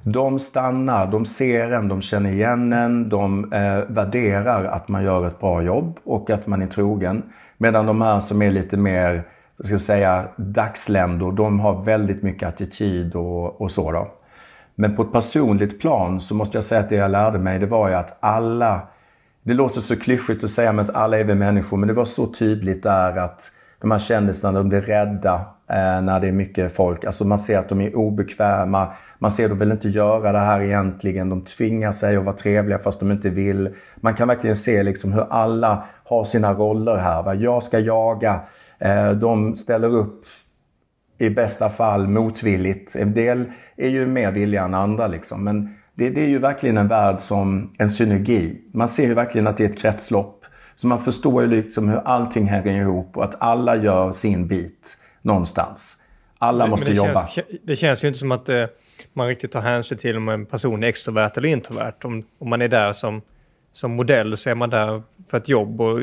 De 0.03 0.39
stannar, 0.39 1.07
de 1.07 1.25
ser 1.25 1.71
en, 1.71 1.89
de 1.89 2.03
känner 2.03 2.31
igen 2.31 2.73
en, 2.73 3.09
de 3.09 3.53
eh, 3.53 3.79
värderar 3.89 4.65
att 4.65 4.89
man 4.89 5.05
gör 5.05 5.27
ett 5.27 5.41
bra 5.41 5.63
jobb 5.63 5.99
och 6.05 6.31
att 6.31 6.47
man 6.47 6.63
är 6.63 6.67
trogen. 6.67 7.23
Medan 7.59 7.87
de 7.87 8.01
här 8.01 8.21
som 8.21 8.43
är 8.43 8.51
lite 8.51 8.77
mer 8.77 9.25
ska 9.67 9.79
säga, 9.79 10.29
dagsländor, 10.37 11.33
de 11.33 11.61
har 11.61 11.83
väldigt 11.83 12.23
mycket 12.23 12.49
attityd 12.49 13.15
och, 13.15 13.61
och 13.61 13.71
så. 13.71 13.93
Då. 13.93 14.11
Men 14.75 14.97
på 14.97 15.03
ett 15.03 15.13
personligt 15.13 15.81
plan 15.81 16.21
så 16.21 16.35
måste 16.35 16.57
jag 16.57 16.65
säga 16.65 16.81
att 16.81 16.89
det 16.89 16.97
jag 16.97 17.11
lärde 17.11 17.39
mig 17.39 17.59
det 17.59 17.67
var 17.67 17.89
ju 17.89 17.95
att 17.95 18.17
alla, 18.21 18.81
det 19.43 19.55
låter 19.55 19.81
så 19.81 19.97
klyschigt 19.97 20.45
att 20.45 20.51
säga 20.51 20.73
men 20.73 20.85
att 20.85 20.95
alla 20.95 21.19
är 21.19 21.25
vi 21.25 21.35
människor, 21.35 21.77
men 21.77 21.87
det 21.87 21.95
var 21.95 22.05
så 22.05 22.27
tydligt 22.27 22.83
där 22.83 23.17
att 23.17 23.51
de 23.81 23.91
här 23.91 23.99
kändisarna, 23.99 24.59
de 24.59 24.69
blir 24.69 24.81
rädda 24.81 25.35
eh, 25.69 26.03
när 26.03 26.21
det 26.21 26.29
är 26.29 26.33
mycket 26.33 26.77
folk. 26.77 27.05
Alltså 27.05 27.25
man 27.25 27.39
ser 27.39 27.59
att 27.59 27.69
de 27.69 27.81
är 27.81 27.97
obekväma. 27.97 28.93
Man 29.19 29.31
ser 29.31 29.45
att 29.45 29.51
de 29.51 29.59
vill 29.59 29.73
inte 29.73 29.89
göra 29.89 30.33
det 30.33 30.39
här 30.39 30.61
egentligen. 30.61 31.29
De 31.29 31.45
tvingar 31.45 31.93
sig 31.93 32.17
att 32.17 32.25
vara 32.25 32.37
trevliga 32.37 32.79
fast 32.79 33.01
de 33.01 33.11
inte 33.11 33.31
vill. 33.31 33.75
Man 33.97 34.15
kan 34.15 34.29
verkligen 34.29 34.57
se 34.57 34.83
liksom 34.83 35.13
hur 35.13 35.27
alla 35.31 35.85
har 36.05 36.25
sina 36.25 36.55
roller 36.55 36.97
här. 36.97 37.23
Va? 37.23 37.35
Jag 37.35 37.63
ska 37.63 37.79
jaga 37.79 38.41
de 39.21 39.57
ställer 39.57 39.89
upp 39.89 40.25
i 41.19 41.31
bästa 41.31 41.71
fall 41.71 42.09
motvilligt. 42.09 42.97
En 42.97 43.15
del 43.15 43.45
är 43.77 43.89
ju 43.89 44.07
mer 44.07 44.33
villiga 44.33 44.63
än 44.63 44.75
andra 44.75 45.07
liksom. 45.07 45.45
Men 45.45 45.75
det, 45.95 46.11
det, 46.11 46.25
är 46.25 46.29
ju 46.29 46.39
verkligen 46.39 46.77
en 46.77 46.89
värld 46.89 47.21
som 47.21 47.75
en 47.79 47.91
synergi. 47.91 48.61
Man 48.73 48.89
ser 48.89 49.07
ju 49.07 49.15
verkligen 49.15 49.47
att 49.47 49.57
det 49.57 49.65
är 49.65 49.69
ett 49.69 49.79
kretslopp. 49.79 50.45
Så 50.77 50.87
man 50.87 51.01
förstår 51.01 51.43
ju 51.43 51.49
liksom 51.49 51.89
hur 51.89 51.99
allting 51.99 52.47
hänger 52.47 52.81
ihop 52.81 53.17
och 53.17 53.25
att 53.25 53.43
alla 53.43 53.77
gör 53.77 54.13
sin 54.13 54.49
bit 54.49 54.97
någonstans. 55.23 55.97
Alla 56.39 56.67
måste 56.67 56.91
det 56.91 56.97
jobba. 56.97 57.27
Känns, 57.27 57.47
det 57.63 57.77
känns 57.77 58.05
ju 58.05 58.09
inte 58.09 58.19
som 58.19 58.33
att 58.33 58.49
eh, 58.49 58.65
man 59.13 59.29
riktigt 59.29 59.53
tar 59.53 59.61
hänsyn 59.61 59.99
till 59.99 60.17
om 60.17 60.29
en 60.29 60.47
person 60.47 60.83
är 60.83 60.89
extrovert 60.89 61.31
eller 61.37 61.49
introvert. 61.49 61.95
Om, 62.03 62.23
om 62.39 62.51
man 62.51 62.63
är 62.63 62.69
där 62.69 62.93
som, 62.93 63.23
som 63.73 63.91
modell 63.91 64.37
så 64.37 64.51
är 64.51 64.55
man 64.55 64.71
där 64.71 65.03
för 65.29 65.37
ett 65.37 65.49
jobb 65.49 65.81
och 65.81 65.99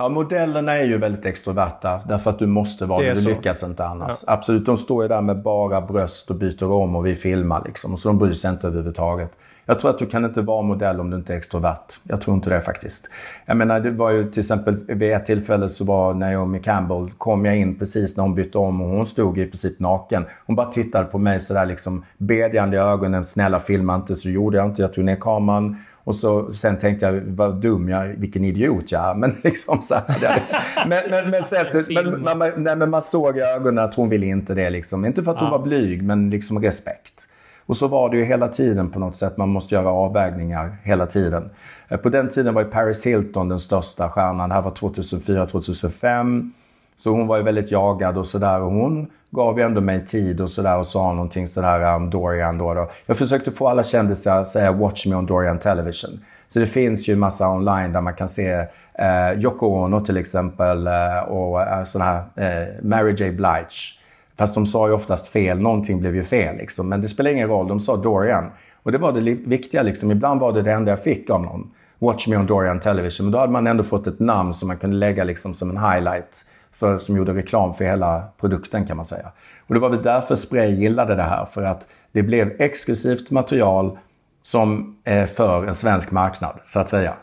Ja, 0.00 0.08
modellerna 0.08 0.72
är 0.72 0.84
ju 0.84 0.98
väldigt 0.98 1.26
extroverta 1.26 2.00
därför 2.08 2.30
att 2.30 2.38
du 2.38 2.46
måste 2.46 2.86
vara 2.86 3.02
det. 3.02 3.10
Du 3.10 3.20
så. 3.20 3.28
lyckas 3.28 3.62
inte 3.62 3.84
annars. 3.84 4.14
Ja. 4.26 4.32
Absolut, 4.32 4.66
de 4.66 4.76
står 4.76 5.02
ju 5.02 5.08
där 5.08 5.20
med 5.20 5.42
bara 5.42 5.80
bröst 5.80 6.30
och 6.30 6.36
byter 6.36 6.72
om 6.72 6.96
och 6.96 7.06
vi 7.06 7.14
filmar 7.14 7.62
liksom. 7.66 7.96
Så 7.96 8.08
de 8.08 8.18
bryr 8.18 8.32
sig 8.32 8.50
inte 8.50 8.66
överhuvudtaget. 8.66 9.30
Jag 9.66 9.80
tror 9.80 9.90
att 9.90 9.98
du 9.98 10.06
kan 10.06 10.24
inte 10.24 10.40
vara 10.40 10.62
modell 10.62 11.00
om 11.00 11.10
du 11.10 11.16
inte 11.16 11.32
är 11.32 11.36
extrovert. 11.36 11.86
Jag 12.02 12.20
tror 12.20 12.36
inte 12.36 12.50
det 12.50 12.60
faktiskt. 12.60 13.10
Jag 13.46 13.56
menar, 13.56 13.80
det 13.80 13.90
var 13.90 14.10
ju 14.10 14.30
till 14.30 14.40
exempel 14.40 14.76
vid 14.86 15.12
ett 15.12 15.26
tillfälle 15.26 15.68
så 15.68 15.84
var 15.84 16.14
Naomi 16.14 16.60
Campbell, 16.60 17.10
kom 17.18 17.44
jag 17.44 17.56
in 17.56 17.78
precis 17.78 18.16
när 18.16 18.22
hon 18.22 18.34
bytte 18.34 18.58
om 18.58 18.80
och 18.82 18.88
hon 18.88 19.06
stod 19.06 19.38
i 19.38 19.46
princip 19.46 19.78
naken. 19.78 20.24
Hon 20.46 20.56
bara 20.56 20.70
tittade 20.70 21.04
på 21.04 21.18
mig 21.18 21.40
sådär 21.40 21.66
liksom 21.66 22.04
bedjande 22.18 22.76
i 22.76 22.80
ögonen. 22.80 23.24
Snälla 23.24 23.60
filma 23.60 23.94
inte. 23.94 24.16
Så 24.16 24.28
gjorde 24.28 24.56
jag 24.56 24.66
inte. 24.66 24.82
Jag 24.82 24.92
tog 24.92 25.04
ner 25.04 25.16
kameran. 25.16 25.76
Och 26.08 26.14
så, 26.14 26.52
sen 26.52 26.78
tänkte 26.78 27.06
jag, 27.06 27.20
vad 27.26 27.54
dum 27.54 27.88
jag 27.88 28.06
vilken 28.06 28.44
idiot 28.44 28.92
jag 28.92 29.10
är. 29.10 29.14
Men 29.14 29.36
liksom 29.42 29.82
så 29.82 29.94
här, 29.94 30.42
men, 30.88 31.10
men, 31.10 31.30
men, 31.30 31.44
sen, 31.44 31.84
men, 31.88 32.22
man, 32.38 32.52
nej, 32.56 32.76
men 32.76 32.90
man 32.90 33.02
såg 33.02 33.36
i 33.36 33.40
ögonen 33.40 33.84
att 33.84 33.94
hon 33.94 34.08
ville 34.08 34.26
inte 34.26 34.54
det. 34.54 34.70
Liksom. 34.70 35.04
Inte 35.04 35.22
för 35.22 35.32
att 35.32 35.40
hon 35.40 35.50
var 35.50 35.58
blyg, 35.58 36.02
men 36.02 36.30
liksom 36.30 36.62
respekt. 36.62 37.28
Och 37.66 37.76
så 37.76 37.88
var 37.88 38.10
det 38.10 38.16
ju 38.16 38.24
hela 38.24 38.48
tiden 38.48 38.90
på 38.90 38.98
något 38.98 39.16
sätt. 39.16 39.36
Man 39.36 39.48
måste 39.48 39.74
göra 39.74 39.88
avvägningar 39.88 40.76
hela 40.82 41.06
tiden. 41.06 41.50
Eh, 41.88 41.96
på 41.96 42.08
den 42.08 42.28
tiden 42.28 42.54
var 42.54 42.62
ju 42.62 42.70
Paris 42.70 43.06
Hilton 43.06 43.48
den 43.48 43.60
största 43.60 44.08
stjärnan. 44.08 44.48
Det 44.48 44.54
här 44.54 44.62
var 44.62 44.70
2004-2005. 44.70 46.50
Så 46.98 47.10
hon 47.10 47.26
var 47.26 47.36
ju 47.36 47.42
väldigt 47.42 47.70
jagad 47.70 48.18
och 48.18 48.26
sådär. 48.26 48.60
Och 48.60 48.72
hon 48.72 49.10
gav 49.30 49.58
ju 49.58 49.64
ändå 49.64 49.80
mig 49.80 50.06
tid 50.06 50.40
och 50.40 50.50
sådär 50.50 50.78
och 50.78 50.86
sa 50.86 51.12
någonting 51.12 51.48
sådär 51.48 51.94
om 51.94 52.10
Dorian 52.10 52.58
då, 52.58 52.74
då. 52.74 52.90
Jag 53.06 53.16
försökte 53.16 53.50
få 53.50 53.68
alla 53.68 53.84
kändisar 53.84 54.40
att 54.40 54.48
säga 54.48 54.72
“Watch 54.72 55.06
me 55.06 55.14
on 55.14 55.26
Dorian 55.26 55.58
Television”. 55.58 56.10
Så 56.48 56.58
det 56.58 56.66
finns 56.66 57.08
ju 57.08 57.16
massa 57.16 57.50
online 57.50 57.92
där 57.92 58.00
man 58.00 58.14
kan 58.14 58.28
se 58.28 58.66
eh, 58.94 59.32
Yoko 59.38 59.66
Ono 59.66 60.00
till 60.00 60.16
exempel 60.16 60.86
eh, 60.86 61.18
och 61.18 61.62
eh, 61.62 61.84
här 61.98 62.22
eh, 62.36 62.68
Mary 62.82 63.14
J 63.18 63.30
Blige. 63.30 63.98
Fast 64.36 64.54
de 64.54 64.66
sa 64.66 64.88
ju 64.88 64.94
oftast 64.94 65.28
fel, 65.28 65.60
någonting 65.60 66.00
blev 66.00 66.16
ju 66.16 66.24
fel 66.24 66.56
liksom. 66.56 66.88
Men 66.88 67.02
det 67.02 67.08
spelar 67.08 67.30
ingen 67.30 67.48
roll, 67.48 67.68
de 67.68 67.80
sa 67.80 67.96
Dorian. 67.96 68.50
Och 68.82 68.92
det 68.92 68.98
var 68.98 69.12
det 69.12 69.20
viktiga 69.20 69.82
liksom. 69.82 70.10
Ibland 70.10 70.40
var 70.40 70.52
det 70.52 70.62
det 70.62 70.72
enda 70.72 70.90
jag 70.90 71.02
fick 71.02 71.30
av 71.30 71.42
någon. 71.42 71.70
Watch 71.98 72.28
me 72.28 72.36
on 72.36 72.46
Dorian 72.46 72.80
Television. 72.80 73.26
Men 73.26 73.32
då 73.32 73.38
hade 73.38 73.52
man 73.52 73.66
ändå 73.66 73.84
fått 73.84 74.06
ett 74.06 74.20
namn 74.20 74.54
som 74.54 74.68
man 74.68 74.76
kunde 74.76 74.96
lägga 74.96 75.24
liksom 75.24 75.54
som 75.54 75.70
en 75.70 75.92
highlight. 75.92 76.44
För, 76.78 76.98
som 76.98 77.16
gjorde 77.16 77.34
reklam 77.34 77.74
för 77.74 77.84
hela 77.84 78.22
produkten 78.40 78.86
kan 78.86 78.96
man 78.96 79.06
säga. 79.06 79.32
Och 79.66 79.74
det 79.74 79.80
var 79.80 79.88
väl 79.88 80.02
därför 80.02 80.36
Spray 80.36 80.74
gillade 80.74 81.14
det 81.14 81.22
här. 81.22 81.44
För 81.44 81.62
att 81.62 81.88
det 82.12 82.22
blev 82.22 82.52
exklusivt 82.58 83.30
material 83.30 83.98
som 84.42 84.96
är 85.04 85.26
för 85.26 85.66
en 85.66 85.74
svensk 85.74 86.10
marknad, 86.10 86.58
så 86.64 86.80
att 86.80 86.88
säga. 86.88 87.14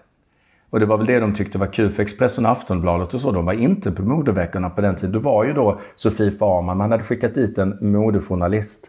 Och 0.69 0.79
det 0.79 0.85
var 0.85 0.97
väl 0.97 1.05
det 1.05 1.19
de 1.19 1.33
tyckte 1.33 1.57
var 1.57 1.67
kul 1.67 1.91
för 1.91 2.03
Expressen 2.03 2.45
och 2.45 2.51
Aftonbladet 2.51 3.13
och 3.13 3.21
så. 3.21 3.31
De 3.31 3.45
var 3.45 3.53
inte 3.53 3.91
på 3.91 4.01
modeveckorna 4.01 4.69
på 4.69 4.81
den 4.81 4.95
tiden. 4.95 5.11
Det 5.11 5.19
var 5.19 5.43
ju 5.43 5.53
då 5.53 5.79
Sofie 5.95 6.31
Farman. 6.31 6.77
Man 6.77 6.91
hade 6.91 7.03
skickat 7.03 7.35
dit 7.35 7.57
en 7.57 7.77
modejournalist 7.81 8.87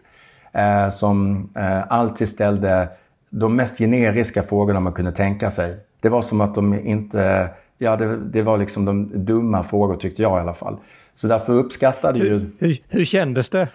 eh, 0.51 0.89
som 0.89 1.49
eh, 1.55 1.91
alltid 1.91 2.29
ställde 2.29 2.89
de 3.29 3.55
mest 3.55 3.77
generiska 3.77 4.43
frågorna 4.43 4.79
man 4.79 4.93
kunde 4.93 5.11
tänka 5.11 5.49
sig. 5.49 5.77
Det 6.01 6.09
var 6.09 6.21
som 6.21 6.41
att 6.41 6.55
de 6.55 6.73
inte... 6.73 7.49
Ja, 7.77 7.95
det, 7.95 8.17
det 8.17 8.41
var 8.41 8.57
liksom 8.57 8.85
de 8.85 9.25
dumma 9.25 9.63
frågor 9.63 9.95
tyckte 9.95 10.21
jag 10.21 10.37
i 10.37 10.41
alla 10.41 10.53
fall. 10.53 10.77
Så 11.15 11.27
därför 11.27 11.53
uppskattade 11.53 12.19
hur, 12.19 12.25
ju... 12.25 12.49
Hur, 12.59 12.77
hur 12.89 13.05
kändes 13.05 13.49
det? 13.49 13.69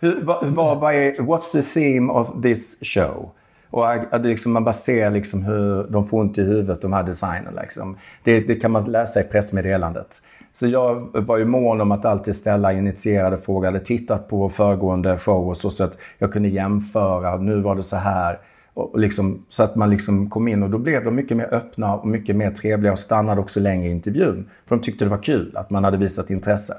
Vad, 0.00 0.46
vad, 0.46 0.78
vad 0.78 0.94
är, 0.94 1.12
what's 1.12 1.52
the 1.52 1.62
theme 1.62 2.12
of 2.12 2.42
this 2.42 2.80
show? 2.82 3.30
Och 3.70 3.84
liksom, 4.20 4.52
man 4.52 4.64
bara 4.64 4.72
ser 4.72 5.10
liksom 5.10 5.42
hur 5.42 5.84
de 5.84 6.08
får 6.08 6.20
ont 6.20 6.38
i 6.38 6.42
huvudet, 6.42 6.82
de 6.82 6.92
här 6.92 7.02
designerna. 7.02 7.60
Liksom. 7.60 7.96
Det, 8.24 8.40
det, 8.40 8.54
kan 8.54 8.70
man 8.70 8.84
läsa 8.84 9.20
i 9.20 9.24
pressmeddelandet. 9.24 10.22
Så 10.52 10.66
jag 10.66 11.08
var 11.12 11.36
ju 11.36 11.44
mån 11.44 11.80
om 11.80 11.92
att 11.92 12.04
alltid 12.04 12.34
ställa 12.34 12.72
initierade 12.72 13.38
frågor. 13.38 13.64
Jag 13.64 13.72
hade 13.72 13.84
tittat 13.84 14.28
på 14.28 14.48
föregående 14.48 15.18
show 15.18 15.48
och 15.48 15.56
så, 15.56 15.70
så 15.70 15.84
att 15.84 15.98
jag 16.18 16.32
kunde 16.32 16.48
jämföra. 16.48 17.36
Nu 17.36 17.60
var 17.60 17.74
det 17.74 17.82
så 17.82 17.96
här. 17.96 18.38
Och 18.78 18.98
liksom, 18.98 19.44
så 19.48 19.62
att 19.62 19.76
man 19.76 19.90
liksom 19.90 20.30
kom 20.30 20.48
in 20.48 20.62
och 20.62 20.70
då 20.70 20.78
blev 20.78 21.04
de 21.04 21.14
mycket 21.14 21.36
mer 21.36 21.54
öppna 21.54 21.94
och 21.96 22.08
mycket 22.08 22.36
mer 22.36 22.50
trevliga 22.50 22.92
och 22.92 22.98
stannade 22.98 23.40
också 23.40 23.60
längre 23.60 23.88
i 23.88 23.90
intervjun. 23.90 24.50
För 24.66 24.76
de 24.76 24.82
tyckte 24.82 25.04
det 25.04 25.08
var 25.08 25.22
kul 25.22 25.56
att 25.56 25.70
man 25.70 25.84
hade 25.84 25.96
visat 25.96 26.30
intresse. 26.30 26.74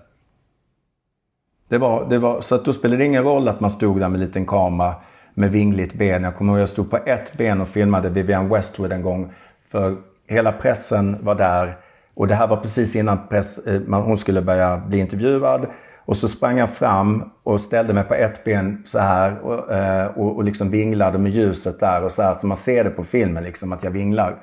Det 1.68 1.78
var, 1.78 2.10
det 2.10 2.20
var, 2.20 2.42
så 2.42 2.56
att 2.56 2.66
då 2.66 2.74
spelade 2.74 2.98
det 2.98 3.06
ingen 3.06 3.24
roll 3.24 3.48
att 3.48 3.60
man 3.60 3.70
stod 3.70 4.00
där 4.00 4.10
med 4.10 4.22
en 4.22 4.28
liten 4.28 4.46
kamera 4.46 4.96
med 5.34 5.52
vingligt 5.52 5.94
ben. 5.94 6.24
Jag 6.24 6.36
kommer 6.36 6.54
ihåg 6.54 6.62
jag 6.62 6.70
stod 6.70 6.90
på 6.90 6.98
ett 7.06 7.38
ben 7.38 7.62
och 7.62 7.68
filmade 7.68 8.10
Vivienne 8.10 8.50
Westwood 8.50 8.92
en 8.92 9.02
gång. 9.02 9.34
För 9.72 9.98
hela 10.28 10.52
pressen 10.52 11.18
var 11.22 11.36
där. 11.36 11.78
Och 12.14 12.28
det 12.28 12.36
här 12.36 12.48
var 12.48 12.58
precis 12.58 12.96
innan 12.96 13.28
press, 13.28 13.68
eh, 13.68 13.82
hon 13.88 14.18
skulle 14.18 14.42
börja 14.42 14.78
bli 14.78 15.00
intervjuad. 15.00 15.68
Och 16.10 16.18
så 16.18 16.28
sprang 16.28 16.58
jag 16.58 16.70
fram 16.70 17.24
och 17.44 17.62
ställde 17.62 17.94
mig 17.94 18.04
på 18.04 18.14
ett 18.14 18.44
ben 18.44 18.84
så 18.86 19.00
här 19.00 19.40
och, 19.40 19.74
eh, 19.74 20.06
och, 20.06 20.36
och 20.36 20.44
liksom 20.44 20.72
vinglade 20.72 21.18
med 21.18 21.32
ljuset 21.32 21.80
där 21.80 22.04
och 22.04 22.12
så 22.12 22.24
här. 22.24 22.34
Så 22.34 22.48
man 22.48 22.58
ser 22.58 22.84
det 22.84 22.90
på 22.90 23.04
filmen 23.04 23.44
liksom 23.44 23.74
att 23.74 23.84
jag 23.84 23.92
vinglar. 23.92 24.36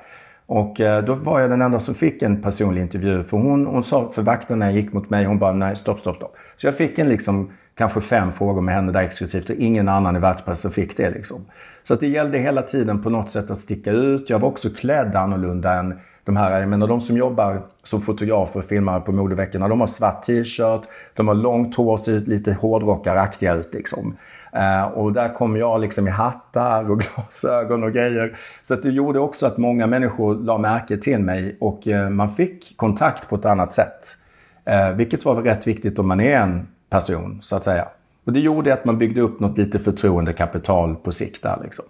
Och 0.46 0.80
eh, 0.80 1.04
då 1.04 1.14
var 1.14 1.40
jag 1.40 1.50
den 1.50 1.62
enda 1.62 1.78
som 1.78 1.94
fick 1.94 2.22
en 2.22 2.42
personlig 2.42 2.82
intervju. 2.82 3.22
För 3.22 3.36
hon, 3.36 3.66
hon 3.66 3.84
sa 3.84 4.12
för 4.14 4.22
vakten 4.22 4.58
när 4.58 4.66
jag 4.66 4.74
gick 4.76 4.92
mot 4.92 5.10
mig, 5.10 5.24
hon 5.24 5.38
bara 5.38 5.52
nej 5.52 5.76
stopp, 5.76 6.00
stopp, 6.00 6.16
stopp. 6.16 6.36
Så 6.56 6.66
jag 6.66 6.76
fick 6.76 6.98
en 6.98 7.08
liksom 7.08 7.50
kanske 7.74 8.00
fem 8.00 8.32
frågor 8.32 8.60
med 8.60 8.74
henne 8.74 8.92
där 8.92 9.02
exklusivt 9.02 9.50
och 9.50 9.56
ingen 9.56 9.88
annan 9.88 10.16
i 10.16 10.18
världspressen 10.18 10.70
fick 10.70 10.96
det. 10.96 11.10
Liksom. 11.10 11.46
Så 11.84 11.94
att 11.94 12.00
det 12.00 12.08
gällde 12.08 12.38
hela 12.38 12.62
tiden 12.62 13.02
på 13.02 13.10
något 13.10 13.30
sätt 13.30 13.50
att 13.50 13.58
sticka 13.58 13.90
ut. 13.90 14.30
Jag 14.30 14.38
var 14.38 14.48
också 14.48 14.70
klädd 14.70 15.16
annorlunda 15.16 15.72
än 15.74 16.00
de 16.26 16.36
här, 16.36 16.60
jag 16.60 16.68
menar 16.68 16.86
de 16.86 17.00
som 17.00 17.16
jobbar 17.16 17.62
som 17.82 18.00
fotografer 18.00 18.60
och 18.60 18.66
filmare 18.66 19.00
på 19.00 19.12
modeveckorna, 19.12 19.68
de 19.68 19.80
har 19.80 19.86
svart 19.86 20.22
t-shirt, 20.22 20.80
de 21.14 21.28
har 21.28 21.34
långt 21.34 21.74
hår, 21.74 21.96
ser 21.96 22.20
lite 22.20 22.52
hårdrockaraktiga 22.52 23.54
ut 23.54 23.74
liksom. 23.74 24.16
Eh, 24.52 24.84
och 24.84 25.12
där 25.12 25.34
kom 25.34 25.56
jag 25.56 25.80
liksom 25.80 26.08
i 26.08 26.10
hattar 26.10 26.90
och 26.90 27.00
glasögon 27.16 27.84
och 27.84 27.92
grejer. 27.92 28.36
Så 28.62 28.74
att 28.74 28.82
det 28.82 28.90
gjorde 28.90 29.18
också 29.18 29.46
att 29.46 29.58
många 29.58 29.86
människor 29.86 30.34
la 30.34 30.58
märke 30.58 30.96
till 30.96 31.18
mig 31.18 31.56
och 31.60 31.88
eh, 31.88 32.10
man 32.10 32.34
fick 32.34 32.76
kontakt 32.76 33.28
på 33.28 33.36
ett 33.36 33.44
annat 33.44 33.72
sätt. 33.72 34.16
Eh, 34.64 34.90
vilket 34.90 35.24
var 35.24 35.34
rätt 35.34 35.66
viktigt 35.66 35.98
om 35.98 36.08
man 36.08 36.20
är 36.20 36.40
en 36.40 36.66
person, 36.90 37.38
så 37.42 37.56
att 37.56 37.62
säga. 37.62 37.88
Och 38.24 38.32
det 38.32 38.40
gjorde 38.40 38.72
att 38.72 38.84
man 38.84 38.98
byggde 38.98 39.20
upp 39.20 39.40
något 39.40 39.58
lite 39.58 39.78
förtroendekapital 39.78 40.96
på 40.96 41.12
sikt 41.12 41.42
där 41.42 41.58
liksom. 41.62 41.84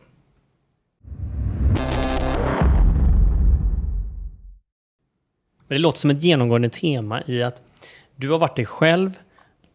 Men 5.68 5.76
det 5.76 5.82
låter 5.82 5.98
som 5.98 6.10
ett 6.10 6.22
genomgående 6.22 6.68
tema 6.68 7.22
i 7.26 7.42
att 7.42 7.62
du 8.16 8.30
har 8.30 8.38
varit 8.38 8.56
dig 8.56 8.66
själv 8.66 9.18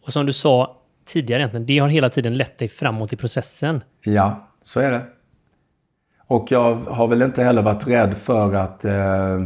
och 0.06 0.13
som 0.13 0.25
du 0.25 0.34
sa 0.34 0.77
tidigare 1.06 1.41
egentligen, 1.41 1.65
det 1.65 1.80
har 1.80 1.88
hela 1.88 2.10
tiden 2.10 2.38
lett 2.38 2.58
dig 2.58 2.67
framåt 2.67 3.13
i 3.13 3.15
processen. 3.15 3.84
Ja, 4.04 4.47
så 4.63 4.80
är 4.80 4.91
det. 4.91 5.06
Och 6.27 6.51
jag 6.51 6.75
har 6.75 7.08
väl 7.08 7.21
inte 7.21 7.43
heller 7.43 7.62
varit 7.62 7.88
rädd 7.88 8.17
för 8.17 8.54
att 8.54 8.86
eh, 8.86 9.41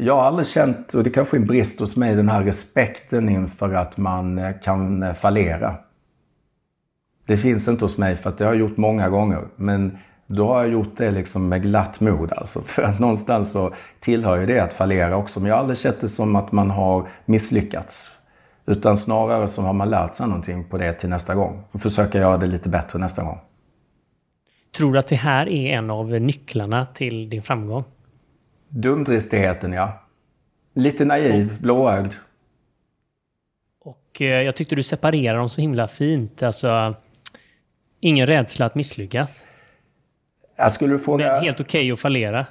jag 0.00 0.16
har 0.16 0.22
aldrig 0.22 0.46
känt, 0.46 0.94
och 0.94 1.04
det 1.04 1.10
kanske 1.10 1.36
är 1.36 1.40
en 1.40 1.46
brist 1.46 1.80
hos 1.80 1.96
mig, 1.96 2.14
den 2.14 2.28
här 2.28 2.42
respekten 2.42 3.28
inför 3.28 3.74
att 3.74 3.96
man 3.96 4.38
eh, 4.38 4.52
kan 4.62 5.14
fallera. 5.14 5.74
Det 7.26 7.36
finns 7.36 7.68
inte 7.68 7.84
hos 7.84 7.98
mig 7.98 8.16
för 8.16 8.30
att 8.30 8.38
det 8.38 8.44
har 8.44 8.52
jag 8.52 8.60
gjort 8.60 8.76
många 8.76 9.08
gånger. 9.08 9.44
Men 9.56 9.98
då 10.26 10.48
har 10.48 10.62
jag 10.62 10.72
gjort 10.72 10.96
det 10.96 11.10
liksom 11.10 11.48
med 11.48 11.62
glatt 11.62 12.00
mod 12.00 12.32
alltså. 12.32 12.60
För 12.66 12.82
att 12.82 12.98
någonstans 12.98 13.52
så 13.52 13.74
tillhör 14.00 14.38
ju 14.38 14.46
det 14.46 14.60
att 14.60 14.74
fallera 14.74 15.16
också. 15.16 15.40
Men 15.40 15.48
jag 15.48 15.54
har 15.54 15.60
aldrig 15.60 15.78
sett 15.78 16.00
det 16.00 16.08
som 16.08 16.36
att 16.36 16.52
man 16.52 16.70
har 16.70 17.08
misslyckats. 17.24 18.12
Utan 18.66 18.98
snarare 18.98 19.48
som 19.48 19.64
har 19.64 19.72
man 19.72 19.90
lärt 19.90 20.14
sig 20.14 20.26
någonting 20.26 20.64
på 20.64 20.78
det 20.78 20.92
till 20.92 21.08
nästa 21.08 21.34
gång. 21.34 21.64
Och 21.70 21.80
försöka 21.80 22.18
göra 22.18 22.36
det 22.38 22.46
lite 22.46 22.68
bättre 22.68 22.98
nästa 22.98 23.22
gång. 23.22 23.38
Tror 24.76 24.92
du 24.92 24.98
att 24.98 25.06
det 25.06 25.16
här 25.16 25.48
är 25.48 25.78
en 25.78 25.90
av 25.90 26.08
nycklarna 26.08 26.86
till 26.86 27.30
din 27.30 27.42
framgång? 27.42 27.84
Dumdristigheten, 28.68 29.72
ja. 29.72 30.02
Lite 30.74 31.04
naiv, 31.04 31.60
blåögd. 31.60 32.12
Och 33.80 34.22
eh, 34.22 34.42
jag 34.42 34.56
tyckte 34.56 34.76
du 34.76 34.82
separerade 34.82 35.38
dem 35.38 35.48
så 35.48 35.60
himla 35.60 35.88
fint. 35.88 36.42
Alltså, 36.42 36.94
ingen 38.00 38.26
rädsla 38.26 38.66
att 38.66 38.74
misslyckas. 38.74 39.44
Jag 40.56 40.72
skulle 40.72 40.98
fråga... 40.98 41.32
Men 41.32 41.44
helt 41.44 41.60
okej 41.60 41.80
okay 41.80 41.92
att 41.92 42.00
fallera. 42.00 42.46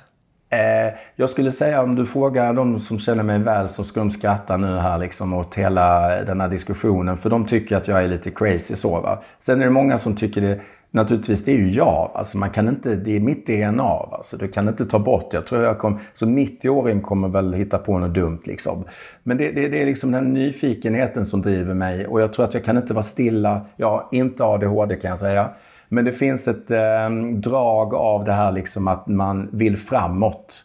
Eh, 0.50 0.94
jag 1.16 1.30
skulle 1.30 1.52
säga 1.52 1.82
om 1.82 1.96
du 1.96 2.06
frågar 2.06 2.54
de 2.54 2.80
som 2.80 3.00
känner 3.00 3.24
mig 3.24 3.40
väl 3.40 3.70
så 3.70 3.84
ska 3.84 4.00
de 4.00 4.12
skratta 4.12 4.58
nu 4.58 4.78
här 4.78 4.98
liksom 4.98 5.34
åt 5.34 5.56
hela 5.56 6.10
den 6.24 6.42
här 6.42 6.48
diskussionen. 6.48 7.18
För 7.18 7.30
de 7.30 7.46
tycker 7.46 7.76
att 7.76 7.88
jag 7.88 8.04
är 8.04 8.08
lite 8.08 8.32
crazy 8.32 8.76
så. 8.76 9.02
Va? 9.02 9.24
Sen 9.40 9.62
är 9.62 9.66
det 9.66 9.72
många 9.72 9.98
som 9.98 10.16
tycker 10.16 10.42
det 10.42 10.60
Naturligtvis, 10.96 11.46
det 11.46 11.52
är 11.52 11.58
ju 11.58 11.70
jag. 11.70 12.12
Alltså 12.14 12.38
man 12.38 12.50
kan 12.50 12.68
inte, 12.68 12.96
det 12.96 13.16
är 13.16 13.20
mitt 13.20 13.48
DNA. 13.48 13.84
Alltså 13.84 14.38
du 14.38 14.48
kan 14.48 14.68
inte 14.68 14.86
ta 14.86 15.00
bort 15.00 15.32
det. 15.32 15.38
Jag 15.38 15.48
tror 15.48 15.64
jag 15.64 15.80
kom, 15.80 16.00
som 16.14 16.38
90-åring 16.38 17.02
kommer 17.02 17.28
väl 17.28 17.54
hitta 17.54 17.78
på 17.78 18.00
något 18.00 18.14
dumt. 18.14 18.40
Liksom. 18.46 18.84
Men 19.24 19.38
det, 19.38 19.52
det, 19.52 19.68
det, 19.68 19.82
är 19.82 19.86
liksom 19.86 20.12
den 20.12 20.34
nyfikenheten 20.34 21.26
som 21.26 21.42
driver 21.42 21.74
mig. 21.74 22.08
Och 22.08 22.22
jag 22.22 22.34
tror 22.34 22.46
att 22.46 22.54
jag 22.54 22.64
kan 22.64 22.78
inte 22.78 22.94
vara 22.94 23.04
stilla. 23.04 23.62
Ja, 23.76 24.10
inte 24.12 24.44
ADHD 24.44 24.96
kan 24.96 25.10
jag 25.10 25.20
säga. 25.20 25.50
Men 25.96 26.06
det 26.06 26.12
finns 26.12 26.48
ett 26.48 26.72
eh, 26.72 27.10
drag 27.34 27.94
av 27.94 28.26
det 28.26 28.34
här 28.34 28.52
liksom 28.52 28.88
att 28.88 29.08
man 29.08 29.50
vill 29.52 29.78
framåt. 29.78 30.64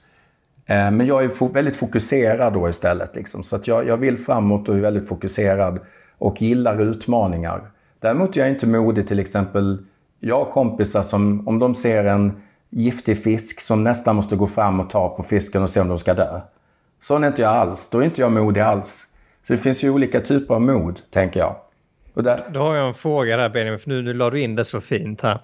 Eh, 0.66 0.90
men 0.90 1.06
jag 1.06 1.24
är 1.24 1.52
väldigt 1.52 1.76
fokuserad 1.76 2.52
då 2.52 2.68
istället. 2.68 3.16
Liksom. 3.16 3.42
Så 3.42 3.56
att 3.56 3.66
jag, 3.66 3.86
jag 3.86 3.96
vill 3.96 4.18
framåt 4.18 4.68
och 4.68 4.76
är 4.76 4.80
väldigt 4.80 5.08
fokuserad 5.08 5.78
och 6.18 6.42
gillar 6.42 6.80
utmaningar. 6.80 7.60
Däremot 7.98 8.36
är 8.36 8.40
jag 8.40 8.50
inte 8.50 8.66
modig 8.66 9.08
till 9.08 9.18
exempel. 9.18 9.78
Jag 10.20 10.44
har 10.44 10.52
kompisar 10.52 11.02
som 11.02 11.48
om 11.48 11.58
de 11.58 11.74
ser 11.74 12.04
en 12.04 12.32
giftig 12.70 13.22
fisk 13.22 13.60
som 13.60 13.84
nästan 13.84 14.16
måste 14.16 14.36
gå 14.36 14.46
fram 14.46 14.80
och 14.80 14.90
ta 14.90 15.08
på 15.08 15.22
fisken 15.22 15.62
och 15.62 15.70
se 15.70 15.80
om 15.80 15.88
de 15.88 15.98
ska 15.98 16.14
dö. 16.14 16.40
Sån 17.00 17.24
är 17.24 17.28
inte 17.28 17.42
jag 17.42 17.50
alls. 17.50 17.90
Då 17.90 17.98
är 17.98 18.02
inte 18.02 18.20
jag 18.20 18.32
modig 18.32 18.60
alls. 18.60 19.06
Så 19.42 19.52
det 19.52 19.58
finns 19.58 19.84
ju 19.84 19.90
olika 19.90 20.20
typer 20.20 20.54
av 20.54 20.62
mod, 20.62 21.00
tänker 21.10 21.40
jag. 21.40 21.56
Och 22.14 22.22
där... 22.22 22.44
Då 22.52 22.60
har 22.60 22.74
jag 22.74 22.88
en 22.88 22.94
fråga 22.94 23.36
där 23.36 23.48
Benjamin, 23.48 23.80
för 23.80 23.88
nu, 23.88 24.02
nu 24.02 24.14
la 24.14 24.30
du 24.30 24.40
in 24.40 24.54
det 24.54 24.64
så 24.64 24.80
fint 24.80 25.20
här. 25.20 25.40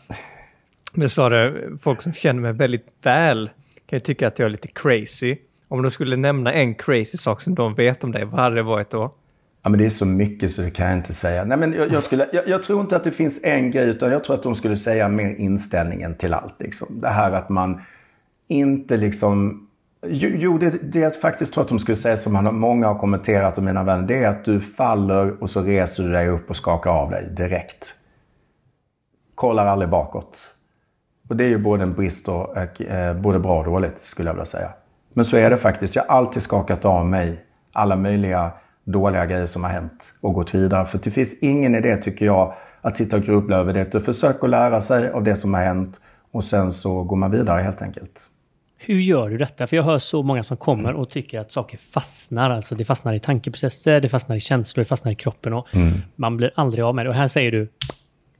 Nu 0.92 1.08
sa 1.08 1.28
det, 1.28 1.54
folk 1.82 2.02
som 2.02 2.12
känner 2.12 2.40
mig 2.40 2.52
väldigt 2.52 2.86
väl 3.02 3.50
kan 3.86 3.96
ju 3.96 4.00
tycka 4.00 4.28
att 4.28 4.38
jag 4.38 4.46
är 4.46 4.50
lite 4.50 4.68
crazy. 4.68 5.36
Om 5.68 5.82
du 5.82 5.90
skulle 5.90 6.16
nämna 6.16 6.52
en 6.52 6.74
crazy 6.74 7.18
sak 7.18 7.40
som 7.40 7.54
de 7.54 7.74
vet 7.74 8.04
om 8.04 8.12
dig, 8.12 8.24
vad 8.24 8.40
hade 8.40 8.56
det 8.56 8.62
varit 8.62 8.90
då? 8.90 9.14
Ja, 9.62 9.70
men 9.70 9.78
det 9.78 9.86
är 9.86 9.90
så 9.90 10.06
mycket 10.06 10.50
så 10.50 10.62
det 10.62 10.70
kan 10.70 10.86
jag 10.86 10.96
inte 10.96 11.14
säga. 11.14 11.44
Nej, 11.44 11.58
men 11.58 11.72
jag, 11.72 11.92
jag 11.92 12.02
skulle, 12.02 12.28
jag, 12.32 12.48
jag, 12.48 12.62
tror 12.62 12.80
inte 12.80 12.96
att 12.96 13.04
det 13.04 13.10
finns 13.10 13.44
en 13.44 13.70
grej, 13.70 13.88
utan 13.88 14.12
jag 14.12 14.24
tror 14.24 14.36
att 14.36 14.42
de 14.42 14.56
skulle 14.56 14.76
säga 14.76 15.08
mer 15.08 15.34
inställningen 15.34 16.14
till 16.14 16.34
allt. 16.34 16.54
Liksom. 16.60 17.00
Det 17.00 17.08
här 17.08 17.32
att 17.32 17.48
man 17.48 17.80
inte 18.48 18.96
liksom... 18.96 19.65
Jo, 20.10 20.58
det, 20.58 20.92
det 20.92 20.98
jag 20.98 21.20
faktiskt 21.20 21.52
tror 21.54 21.64
att 21.64 21.68
de 21.68 21.78
skulle 21.78 21.96
säga, 21.96 22.16
som 22.16 22.58
många 22.60 22.86
har 22.86 22.98
kommenterat 22.98 23.58
och 23.58 23.64
mina 23.64 23.82
vänner, 23.82 24.06
det 24.06 24.24
är 24.24 24.28
att 24.28 24.44
du 24.44 24.60
faller 24.60 25.42
och 25.42 25.50
så 25.50 25.62
reser 25.62 26.02
du 26.02 26.12
dig 26.12 26.28
upp 26.28 26.50
och 26.50 26.56
skakar 26.56 26.90
av 26.90 27.10
dig 27.10 27.28
direkt. 27.36 27.94
Kollar 29.34 29.66
aldrig 29.66 29.90
bakåt. 29.90 30.56
Och 31.28 31.36
det 31.36 31.44
är 31.44 31.48
ju 31.48 31.58
både 31.58 31.82
en 31.82 31.94
brist 31.94 32.28
och 32.28 32.56
eh, 32.56 33.08
eh, 33.08 33.16
både 33.16 33.38
bra 33.38 33.58
och 33.58 33.64
dåligt, 33.64 34.00
skulle 34.00 34.28
jag 34.28 34.34
vilja 34.34 34.46
säga. 34.46 34.70
Men 35.12 35.24
så 35.24 35.36
är 35.36 35.50
det 35.50 35.56
faktiskt. 35.56 35.96
Jag 35.96 36.02
har 36.02 36.16
alltid 36.16 36.42
skakat 36.42 36.84
av 36.84 37.06
mig 37.06 37.44
alla 37.72 37.96
möjliga 37.96 38.50
dåliga 38.84 39.26
grejer 39.26 39.46
som 39.46 39.64
har 39.64 39.70
hänt 39.70 40.14
och 40.20 40.34
gått 40.34 40.54
vidare. 40.54 40.86
För 40.86 40.98
det 41.02 41.10
finns 41.10 41.42
ingen 41.42 41.74
idé, 41.74 41.96
tycker 41.96 42.26
jag, 42.26 42.54
att 42.80 42.96
sitta 42.96 43.16
och 43.16 43.22
grubbla 43.22 43.56
över 43.56 43.72
det. 43.72 44.00
Försök 44.00 44.44
att 44.44 44.50
lära 44.50 44.80
sig 44.80 45.10
av 45.10 45.24
det 45.24 45.36
som 45.36 45.54
har 45.54 45.62
hänt 45.62 46.00
och 46.32 46.44
sen 46.44 46.72
så 46.72 47.02
går 47.02 47.16
man 47.16 47.30
vidare 47.30 47.62
helt 47.62 47.82
enkelt. 47.82 48.30
Hur 48.78 49.00
gör 49.00 49.30
du 49.30 49.38
detta? 49.38 49.66
För 49.66 49.76
jag 49.76 49.84
hör 49.84 49.98
så 49.98 50.22
många 50.22 50.42
som 50.42 50.56
kommer 50.56 50.92
och 50.92 51.10
tycker 51.10 51.40
att 51.40 51.52
saker 51.52 51.78
fastnar. 51.78 52.50
Alltså 52.50 52.74
det 52.74 52.84
fastnar 52.84 53.14
i 53.14 53.18
tankeprocesser, 53.18 54.00
det 54.00 54.08
fastnar 54.08 54.36
i 54.36 54.40
känslor, 54.40 54.84
det 54.84 54.88
fastnar 54.88 55.12
i 55.12 55.14
kroppen 55.14 55.52
och 55.52 55.74
mm. 55.74 55.92
man 56.16 56.36
blir 56.36 56.50
aldrig 56.54 56.84
av 56.84 56.94
med 56.94 57.06
det. 57.06 57.10
Och 57.10 57.14
här 57.14 57.28
säger 57.28 57.52
du, 57.52 57.68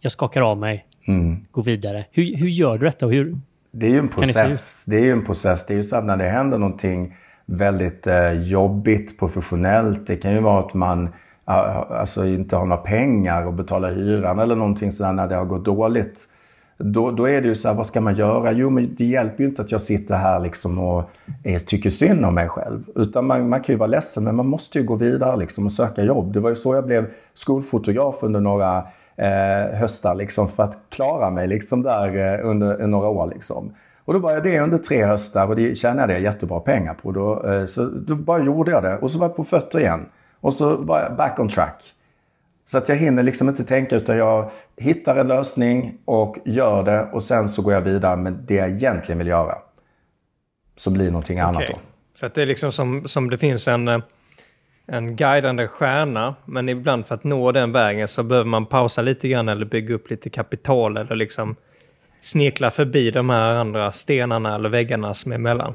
jag 0.00 0.12
skakar 0.12 0.42
av 0.42 0.58
mig, 0.58 0.84
mm. 1.06 1.44
går 1.50 1.62
vidare. 1.62 2.04
Hur, 2.10 2.36
hur 2.36 2.48
gör 2.48 2.78
du 2.78 2.86
detta? 2.86 3.06
Och 3.06 3.12
hur, 3.12 3.36
det 3.70 3.86
är 3.86 3.90
ju 3.90 3.98
en 3.98 4.08
process. 4.08 4.84
Det, 4.84 4.96
det, 4.96 5.02
är 5.02 5.04
ju 5.04 5.12
en 5.12 5.24
process. 5.24 5.66
Det 5.66 5.74
är 5.74 5.76
ju 5.76 5.84
så 5.84 5.96
att 5.96 6.04
när 6.04 6.16
det 6.16 6.28
händer 6.28 6.58
någonting 6.58 7.14
väldigt 7.46 8.06
eh, 8.06 8.32
jobbigt 8.32 9.18
professionellt. 9.18 10.06
Det 10.06 10.16
kan 10.16 10.32
ju 10.32 10.40
vara 10.40 10.60
att 10.60 10.74
man 10.74 11.08
alltså, 11.44 12.26
inte 12.26 12.56
har 12.56 12.66
några 12.66 12.82
pengar 12.82 13.48
att 13.48 13.54
betala 13.54 13.90
hyran 13.90 14.38
eller 14.38 14.56
någonting 14.56 14.92
sådär 14.92 15.12
när 15.12 15.28
det 15.28 15.34
har 15.34 15.44
gått 15.44 15.64
dåligt. 15.64 16.28
Då, 16.78 17.10
då 17.10 17.28
är 17.28 17.42
det 17.42 17.48
ju 17.48 17.54
så 17.54 17.68
här, 17.68 17.74
vad 17.74 17.86
ska 17.86 18.00
man 18.00 18.16
göra? 18.16 18.52
Jo, 18.52 18.70
men 18.70 18.94
det 18.94 19.04
hjälper 19.04 19.42
ju 19.42 19.48
inte 19.48 19.62
att 19.62 19.72
jag 19.72 19.80
sitter 19.80 20.14
här 20.14 20.40
liksom 20.40 20.78
och 20.78 21.10
är, 21.44 21.58
tycker 21.58 21.90
synd 21.90 22.24
om 22.24 22.34
mig 22.34 22.48
själv. 22.48 22.84
Utan 22.94 23.26
man, 23.26 23.48
man 23.48 23.60
kan 23.60 23.72
ju 23.72 23.78
vara 23.78 23.86
ledsen, 23.86 24.24
men 24.24 24.36
man 24.36 24.46
måste 24.46 24.78
ju 24.78 24.84
gå 24.84 24.94
vidare 24.94 25.36
liksom 25.36 25.66
och 25.66 25.72
söka 25.72 26.02
jobb. 26.02 26.32
Det 26.32 26.40
var 26.40 26.50
ju 26.50 26.56
så 26.56 26.74
jag 26.74 26.86
blev 26.86 27.06
skolfotograf 27.34 28.22
under 28.22 28.40
några 28.40 28.78
eh, 29.16 29.78
höstar 29.78 30.14
liksom 30.14 30.48
för 30.48 30.62
att 30.62 30.78
klara 30.88 31.30
mig 31.30 31.48
liksom 31.48 31.82
där 31.82 32.34
eh, 32.34 32.50
under 32.50 32.80
eh, 32.80 32.86
några 32.86 33.08
år. 33.08 33.30
Liksom. 33.34 33.72
Och 34.04 34.12
då 34.12 34.18
var 34.18 34.32
jag 34.32 34.42
det 34.42 34.60
under 34.60 34.78
tre 34.78 35.04
höstar 35.04 35.48
och 35.48 35.56
det 35.56 35.78
tjänade 35.78 36.12
jag 36.12 36.22
jättebra 36.22 36.60
pengar 36.60 36.94
på. 36.94 37.12
Då, 37.12 37.48
eh, 37.50 37.66
så 37.66 37.84
då 37.84 38.14
bara 38.14 38.44
gjorde 38.44 38.70
jag 38.70 38.82
det 38.82 38.96
och 38.96 39.10
så 39.10 39.18
var 39.18 39.26
jag 39.26 39.36
på 39.36 39.44
fötter 39.44 39.78
igen. 39.78 40.06
Och 40.40 40.52
så 40.52 40.76
var 40.76 41.00
jag 41.00 41.16
back 41.16 41.38
on 41.38 41.48
track. 41.48 41.95
Så 42.68 42.78
att 42.78 42.88
jag 42.88 42.96
hinner 42.96 43.22
liksom 43.22 43.48
inte 43.48 43.64
tänka 43.64 43.96
utan 43.96 44.16
jag 44.16 44.50
hittar 44.76 45.16
en 45.16 45.28
lösning 45.28 45.98
och 46.04 46.36
gör 46.44 46.82
det 46.82 47.08
och 47.12 47.22
sen 47.22 47.48
så 47.48 47.62
går 47.62 47.72
jag 47.72 47.80
vidare 47.80 48.16
med 48.16 48.32
det 48.32 48.54
jag 48.54 48.70
egentligen 48.70 49.18
vill 49.18 49.26
göra. 49.26 49.54
Så 50.76 50.90
blir 50.90 51.10
någonting 51.10 51.36
okay. 51.36 51.48
annat 51.48 51.64
då. 51.68 51.78
Så 52.14 52.26
att 52.26 52.34
det 52.34 52.42
är 52.42 52.46
liksom 52.46 52.72
som, 52.72 53.08
som 53.08 53.30
det 53.30 53.38
finns 53.38 53.68
en, 53.68 53.88
eh, 53.88 53.98
en 54.86 55.16
guidande 55.16 55.68
stjärna, 55.68 56.34
men 56.44 56.68
ibland 56.68 57.06
för 57.06 57.14
att 57.14 57.24
nå 57.24 57.52
den 57.52 57.72
vägen 57.72 58.08
så 58.08 58.22
behöver 58.22 58.48
man 58.48 58.66
pausa 58.66 59.02
lite 59.02 59.28
grann 59.28 59.48
eller 59.48 59.66
bygga 59.66 59.94
upp 59.94 60.10
lite 60.10 60.30
kapital 60.30 60.96
eller 60.96 61.16
liksom 61.16 61.56
snekla 62.20 62.70
förbi 62.70 63.10
de 63.10 63.30
här 63.30 63.54
andra 63.54 63.92
stenarna 63.92 64.54
eller 64.54 64.68
väggarna 64.68 65.14
som 65.14 65.32
är 65.32 65.36
emellan. 65.36 65.74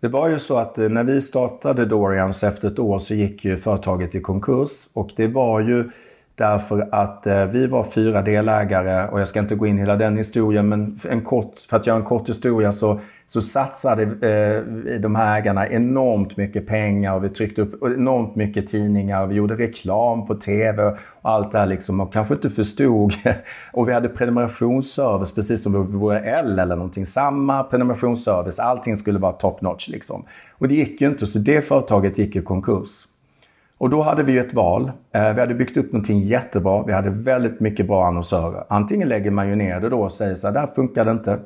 Det 0.00 0.08
var 0.08 0.28
ju 0.28 0.38
så 0.38 0.58
att 0.58 0.78
eh, 0.78 0.88
när 0.88 1.04
vi 1.04 1.20
startade 1.20 1.84
Dorians 1.84 2.42
efter 2.44 2.68
ett 2.68 2.78
år 2.78 2.98
så 2.98 3.14
gick 3.14 3.44
ju 3.44 3.56
företaget 3.56 4.14
i 4.14 4.20
konkurs 4.20 4.70
och 4.92 5.10
det 5.16 5.26
var 5.26 5.60
ju 5.60 5.90
därför 6.36 6.88
att 6.92 7.26
eh, 7.26 7.44
vi 7.44 7.66
var 7.66 7.84
fyra 7.84 8.22
delägare 8.22 9.08
och 9.08 9.20
jag 9.20 9.28
ska 9.28 9.40
inte 9.40 9.54
gå 9.54 9.66
in 9.66 9.76
i 9.76 9.80
hela 9.80 9.96
den 9.96 10.16
historien 10.16 10.68
men 10.68 11.00
en 11.08 11.22
kort, 11.22 11.54
för 11.70 11.76
att 11.76 11.86
göra 11.86 11.96
en 11.96 12.04
kort 12.04 12.28
historia 12.28 12.72
så 12.72 13.00
så 13.28 13.42
satsade 13.42 14.02
eh, 14.02 14.98
de 15.00 15.14
här 15.14 15.38
ägarna 15.38 15.68
enormt 15.68 16.36
mycket 16.36 16.66
pengar 16.66 17.14
och 17.14 17.24
vi 17.24 17.28
tryckte 17.28 17.62
upp 17.62 17.82
enormt 17.82 18.36
mycket 18.36 18.66
tidningar 18.66 19.22
och 19.22 19.30
vi 19.30 19.34
gjorde 19.34 19.54
reklam 19.54 20.26
på 20.26 20.34
TV 20.34 20.82
och 20.82 20.96
allt 21.22 21.52
det 21.52 21.58
här 21.58 21.66
liksom 21.66 22.00
och 22.00 22.12
kanske 22.12 22.34
inte 22.34 22.50
förstod. 22.50 23.12
och 23.72 23.88
vi 23.88 23.92
hade 23.92 24.08
prenumerationsservice 24.08 25.34
precis 25.34 25.62
som 25.62 25.72
vi 25.72 25.98
vore 25.98 26.20
L 26.20 26.58
eller 26.58 26.76
någonting. 26.76 27.06
Samma 27.06 27.64
prenumerationsservice, 27.64 28.58
allting 28.58 28.96
skulle 28.96 29.18
vara 29.18 29.32
top 29.32 29.60
notch 29.60 29.88
liksom. 29.88 30.24
Och 30.58 30.68
det 30.68 30.74
gick 30.74 31.00
ju 31.00 31.06
inte 31.06 31.26
så 31.26 31.38
det 31.38 31.60
företaget 31.60 32.18
gick 32.18 32.36
i 32.36 32.42
konkurs. 32.42 33.06
Och 33.78 33.90
då 33.90 34.02
hade 34.02 34.22
vi 34.22 34.38
ett 34.38 34.54
val. 34.54 34.92
Eh, 35.12 35.32
vi 35.34 35.40
hade 35.40 35.54
byggt 35.54 35.76
upp 35.76 35.92
någonting 35.92 36.20
jättebra. 36.20 36.82
Vi 36.82 36.92
hade 36.92 37.10
väldigt 37.10 37.60
mycket 37.60 37.86
bra 37.86 38.06
annonsörer. 38.06 38.64
Antingen 38.68 39.08
lägger 39.08 39.30
man 39.30 39.48
ju 39.48 39.56
ner 39.56 39.80
det 39.80 39.88
då 39.88 40.00
och 40.00 40.12
säger 40.12 40.34
så 40.34 40.46
här, 40.46 40.54
det 40.54 40.60
här 40.60 40.66
funkar 40.74 41.10
inte 41.10 41.38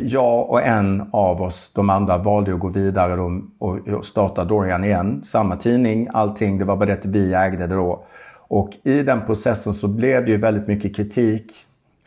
jag 0.00 0.50
och 0.50 0.62
en 0.62 1.08
av 1.10 1.42
oss, 1.42 1.72
de 1.74 1.90
andra, 1.90 2.18
valde 2.18 2.54
att 2.54 2.60
gå 2.60 2.68
vidare 2.68 3.40
och 3.58 4.04
starta 4.04 4.44
Dorian 4.44 4.84
igen. 4.84 5.22
Samma 5.24 5.56
tidning, 5.56 6.08
allting. 6.12 6.58
Det 6.58 6.64
var 6.64 6.76
bara 6.76 6.86
det 6.86 6.92
att 6.92 7.04
vi 7.04 7.34
ägde 7.34 7.66
det 7.66 7.74
då. 7.74 8.04
Och 8.34 8.70
i 8.82 9.02
den 9.02 9.20
processen 9.26 9.74
så 9.74 9.88
blev 9.88 10.24
det 10.24 10.30
ju 10.30 10.36
väldigt 10.36 10.66
mycket 10.66 10.96
kritik. 10.96 11.52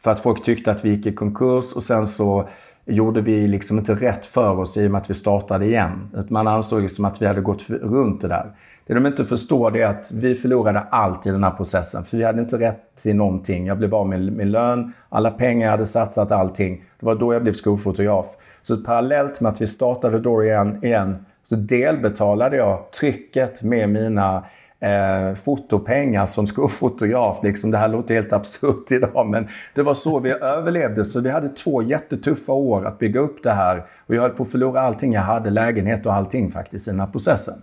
För 0.03 0.11
att 0.11 0.19
folk 0.19 0.43
tyckte 0.43 0.71
att 0.71 0.85
vi 0.85 0.89
gick 0.89 1.05
i 1.05 1.13
konkurs 1.13 1.73
och 1.73 1.83
sen 1.83 2.07
så 2.07 2.47
gjorde 2.85 3.21
vi 3.21 3.47
liksom 3.47 3.77
inte 3.77 3.95
rätt 3.95 4.25
för 4.25 4.59
oss 4.59 4.77
i 4.77 4.87
och 4.87 4.91
med 4.91 5.01
att 5.01 5.09
vi 5.09 5.13
startade 5.13 5.65
igen. 5.65 6.09
Man 6.29 6.47
ansåg 6.47 6.81
liksom 6.81 7.05
att 7.05 7.21
vi 7.21 7.25
hade 7.25 7.41
gått 7.41 7.69
runt 7.69 8.21
det 8.21 8.27
där. 8.27 8.51
Det 8.87 8.93
de 8.93 9.05
inte 9.05 9.25
förstår 9.25 9.77
är 9.77 9.85
att 9.85 10.11
vi 10.11 10.35
förlorade 10.35 10.79
allt 10.79 11.27
i 11.27 11.29
den 11.29 11.43
här 11.43 11.51
processen. 11.51 12.03
För 12.03 12.17
vi 12.17 12.23
hade 12.23 12.41
inte 12.41 12.59
rätt 12.59 12.95
till 12.95 13.15
någonting. 13.15 13.67
Jag 13.67 13.77
blev 13.77 13.95
av 13.95 14.07
med 14.07 14.33
min 14.33 14.51
lön, 14.51 14.93
alla 15.09 15.31
pengar 15.31 15.65
jag 15.65 15.71
hade 15.71 15.85
satsat, 15.85 16.31
allting. 16.31 16.83
Det 16.99 17.05
var 17.05 17.15
då 17.15 17.33
jag 17.33 17.43
blev 17.43 17.53
skolfotograf. 17.53 18.25
Så 18.63 18.77
parallellt 18.77 19.41
med 19.41 19.51
att 19.51 19.61
vi 19.61 19.67
startade 19.67 20.19
Dorian 20.19 20.83
igen 20.83 21.25
så 21.43 21.55
delbetalade 21.55 22.57
jag 22.57 22.91
trycket 22.91 23.63
med 23.63 23.89
mina 23.89 24.43
eh, 24.79 25.35
fotopengar 25.35 26.25
som 26.25 26.47
skolfotograf. 26.47 27.39
Liksom, 27.43 27.71
det 27.71 27.77
här 27.77 27.87
låter 27.87 28.15
helt 28.15 28.33
absurt 28.33 28.91
idag 28.91 29.27
men 29.27 29.47
det 29.75 29.83
var 29.83 29.93
så 29.93 30.19
vi 30.19 30.31
överlevde. 30.31 31.05
Så 31.05 31.19
vi 31.19 31.29
hade 31.29 31.49
två 31.49 31.83
jättetuffa 31.83 32.53
år 32.53 32.85
att 32.85 32.99
bygga 32.99 33.19
upp 33.19 33.43
det 33.43 33.51
här. 33.51 33.85
Och 34.07 34.15
jag 34.15 34.21
höll 34.21 34.31
på 34.31 34.43
att 34.43 34.51
förlora 34.51 34.81
allting 34.81 35.13
jag 35.13 35.21
hade, 35.21 35.49
lägenhet 35.49 36.05
och 36.05 36.13
allting 36.13 36.51
faktiskt 36.51 36.87
i 36.87 36.91
den 36.91 36.99
här 36.99 37.07
processen. 37.07 37.61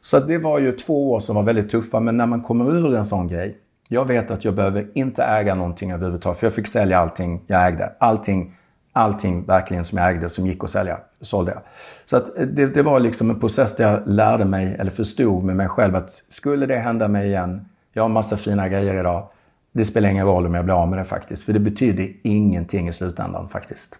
Så 0.00 0.20
det 0.20 0.38
var 0.38 0.58
ju 0.58 0.72
två 0.72 1.12
år 1.12 1.20
som 1.20 1.36
var 1.36 1.42
väldigt 1.42 1.70
tuffa, 1.70 2.00
men 2.00 2.16
när 2.16 2.26
man 2.26 2.42
kommer 2.42 2.76
ur 2.76 2.96
en 2.96 3.06
sån 3.06 3.28
grej. 3.28 3.58
Jag 3.88 4.04
vet 4.04 4.30
att 4.30 4.44
jag 4.44 4.54
behöver 4.54 4.88
inte 4.94 5.22
äga 5.24 5.54
någonting 5.54 5.92
överhuvudtaget, 5.92 6.38
för 6.38 6.46
jag 6.46 6.54
fick 6.54 6.66
sälja 6.66 6.98
allting 6.98 7.40
jag 7.46 7.66
ägde. 7.66 7.92
Allting, 7.98 8.56
allting 8.92 9.44
verkligen 9.44 9.84
som 9.84 9.98
jag 9.98 10.10
ägde 10.10 10.28
som 10.28 10.46
gick 10.46 10.64
att 10.64 10.70
sälja, 10.70 10.98
sålde 11.20 11.52
jag. 11.52 11.60
Så 12.04 12.16
att 12.16 12.34
det, 12.36 12.66
det 12.66 12.82
var 12.82 13.00
liksom 13.00 13.30
en 13.30 13.40
process 13.40 13.76
där 13.76 13.92
jag 13.92 14.02
lärde 14.06 14.44
mig, 14.44 14.76
eller 14.78 14.90
förstod 14.90 15.44
med 15.44 15.56
mig 15.56 15.68
själv 15.68 15.96
att 15.96 16.22
skulle 16.28 16.66
det 16.66 16.78
hända 16.78 17.08
mig 17.08 17.28
igen, 17.28 17.68
jag 17.92 18.02
har 18.02 18.08
massa 18.08 18.36
fina 18.36 18.68
grejer 18.68 19.00
idag, 19.00 19.28
det 19.72 19.84
spelar 19.84 20.08
ingen 20.08 20.26
roll 20.26 20.46
om 20.46 20.54
jag 20.54 20.64
blir 20.64 20.82
av 20.82 20.88
med 20.88 20.98
det 20.98 21.04
faktiskt. 21.04 21.44
För 21.44 21.52
det 21.52 21.60
betyder 21.60 22.12
ingenting 22.22 22.88
i 22.88 22.92
slutändan 22.92 23.48
faktiskt. 23.48 23.98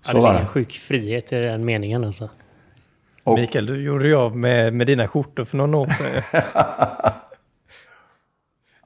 Så 0.00 0.16
ja, 0.16 0.20
det 0.20 0.38
är 0.38 0.40
en 0.40 0.46
sjuk 0.46 0.72
frihet 0.72 1.32
i 1.32 1.36
den 1.36 1.64
meningen 1.64 2.04
alltså. 2.04 2.28
Och... 3.26 3.34
Mikael, 3.38 3.66
du 3.66 3.82
gjorde 3.82 4.06
ju 4.06 4.14
av 4.14 4.36
med, 4.36 4.74
med 4.74 4.86
dina 4.86 5.08
skjortor 5.08 5.44
för 5.44 5.56
någon 5.56 5.74
år 5.74 5.86
sedan. 5.86 6.22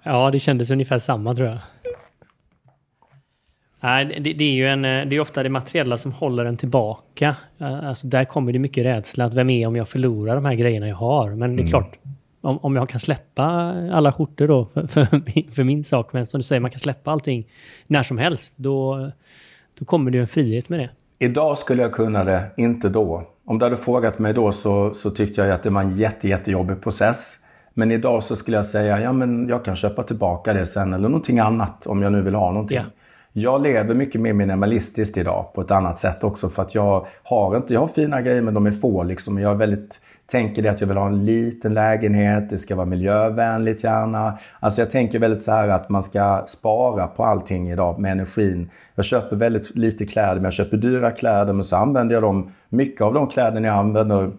ja, 0.03 0.31
det 0.31 0.39
kändes 0.39 0.71
ungefär 0.71 0.99
samma 0.99 1.35
tror 1.35 1.49
jag. 1.49 1.59
Nej, 3.81 4.05
det, 4.05 4.33
det, 4.33 4.45
är 4.45 4.53
ju 4.53 4.69
en, 4.69 4.83
det 4.83 5.17
är 5.17 5.21
ofta 5.21 5.43
det 5.43 5.49
materiella 5.49 5.97
som 5.97 6.13
håller 6.13 6.45
en 6.45 6.57
tillbaka. 6.57 7.37
Alltså 7.59 8.07
där 8.07 8.25
kommer 8.25 8.53
det 8.53 8.59
mycket 8.59 8.85
rädsla. 8.85 9.25
Att 9.25 9.35
vem 9.35 9.51
är 9.51 9.67
om 9.67 9.77
jag 9.77 9.89
förlorar 9.89 10.35
de 10.35 10.45
här 10.45 10.55
grejerna 10.55 10.89
jag 10.89 10.97
har? 10.97 11.31
Men 11.31 11.57
det 11.57 11.63
är 11.63 11.69
mm. 11.69 11.71
klart, 11.71 11.99
om, 12.41 12.59
om 12.59 12.77
jag 12.77 12.89
kan 12.89 13.01
släppa 13.01 13.45
alla 13.93 14.13
skjortor 14.13 14.49
då 14.49 14.65
för, 14.75 14.87
för, 14.87 15.23
min, 15.35 15.51
för 15.53 15.65
min 15.65 15.85
sak, 15.85 16.13
men 16.13 16.27
som 16.27 16.39
du 16.39 16.43
säger, 16.43 16.61
man 16.61 16.71
kan 16.71 16.81
släppa 16.81 17.11
allting 17.11 17.47
när 17.87 18.03
som 18.03 18.19
helst, 18.19 18.53
då, 18.57 19.11
då 19.79 19.85
kommer 19.85 20.11
det 20.11 20.17
ju 20.17 20.23
en 20.23 20.29
frihet 20.29 20.69
med 20.69 20.79
det. 20.79 20.91
Idag 21.19 21.59
skulle 21.59 21.83
jag 21.83 21.93
kunna 21.93 22.25
det, 22.25 22.51
inte 22.57 22.89
då. 22.89 23.27
Om 23.51 23.59
du 23.59 23.65
hade 23.65 23.77
frågat 23.77 24.19
mig 24.19 24.33
då 24.33 24.53
så, 24.53 24.95
så 24.95 25.11
tyckte 25.11 25.41
jag 25.41 25.51
att 25.51 25.63
det 25.63 25.71
var 25.71 25.81
en 25.81 25.97
jätte, 25.97 26.29
jättejobbig 26.29 26.83
process. 26.83 27.37
Men 27.75 27.91
idag 27.91 28.23
så 28.23 28.37
skulle 28.37 28.57
jag 28.57 28.67
säga, 28.67 29.01
ja 29.01 29.13
men 29.13 29.49
jag 29.49 29.65
kan 29.65 29.77
köpa 29.77 30.03
tillbaka 30.03 30.53
det 30.53 30.67
sen 30.67 30.95
eller 30.95 31.09
någonting 31.09 31.39
annat 31.39 31.87
om 31.87 32.03
jag 32.03 32.13
nu 32.13 32.23
vill 32.23 32.35
ha 32.35 32.53
någonting. 32.53 32.77
Yeah. 32.77 32.89
Jag 33.33 33.63
lever 33.63 33.95
mycket 33.95 34.21
mer 34.21 34.33
minimalistiskt 34.33 35.17
idag 35.17 35.51
på 35.55 35.61
ett 35.61 35.71
annat 35.71 35.99
sätt 35.99 36.25
också 36.25 36.49
för 36.49 36.63
att 36.63 36.75
jag 36.75 37.07
har 37.23 37.57
inte, 37.57 37.75
jag 37.75 37.81
har 37.81 37.89
fina 37.89 38.23
grejer 38.23 38.43
men 38.43 38.55
de 38.55 38.67
är 38.67 38.73
få 38.73 39.03
liksom. 39.03 39.39
Jag 39.39 39.53
är 39.53 39.57
väldigt 39.57 40.01
tänker 40.31 40.63
det 40.63 40.69
att 40.69 40.81
jag 40.81 40.89
vill 40.89 40.97
ha 40.97 41.07
en 41.07 41.25
liten 41.25 41.75
lägenhet, 41.75 42.51
det 42.51 42.59
ska 42.59 42.77
vara 42.77 42.87
miljövänligt 42.87 43.85
gärna. 43.85 44.39
Alltså 44.61 44.81
jag 44.81 44.91
tänker 44.91 45.19
väldigt 45.19 45.43
så 45.43 45.53
här 45.53 45.69
att 45.69 45.89
man 45.89 46.03
ska 46.03 46.45
spara 46.47 47.07
på 47.07 47.25
allting 47.25 47.71
idag 47.71 47.99
med 47.99 48.13
energin. 48.13 48.71
Jag 48.95 49.05
köper 49.05 49.37
väldigt 49.37 49.77
lite 49.77 50.07
kläder, 50.07 50.35
men 50.35 50.45
jag 50.45 50.53
köper 50.53 50.77
dyra 50.77 51.11
kläder, 51.11 51.53
men 51.53 51.65
så 51.65 51.77
använder 51.77 52.15
jag 52.15 52.23
dem. 52.23 52.53
Mycket 52.69 53.01
av 53.01 53.15
de 53.15 53.27
kläderna 53.27 53.69
jag 53.69 53.77
använder 53.77 54.31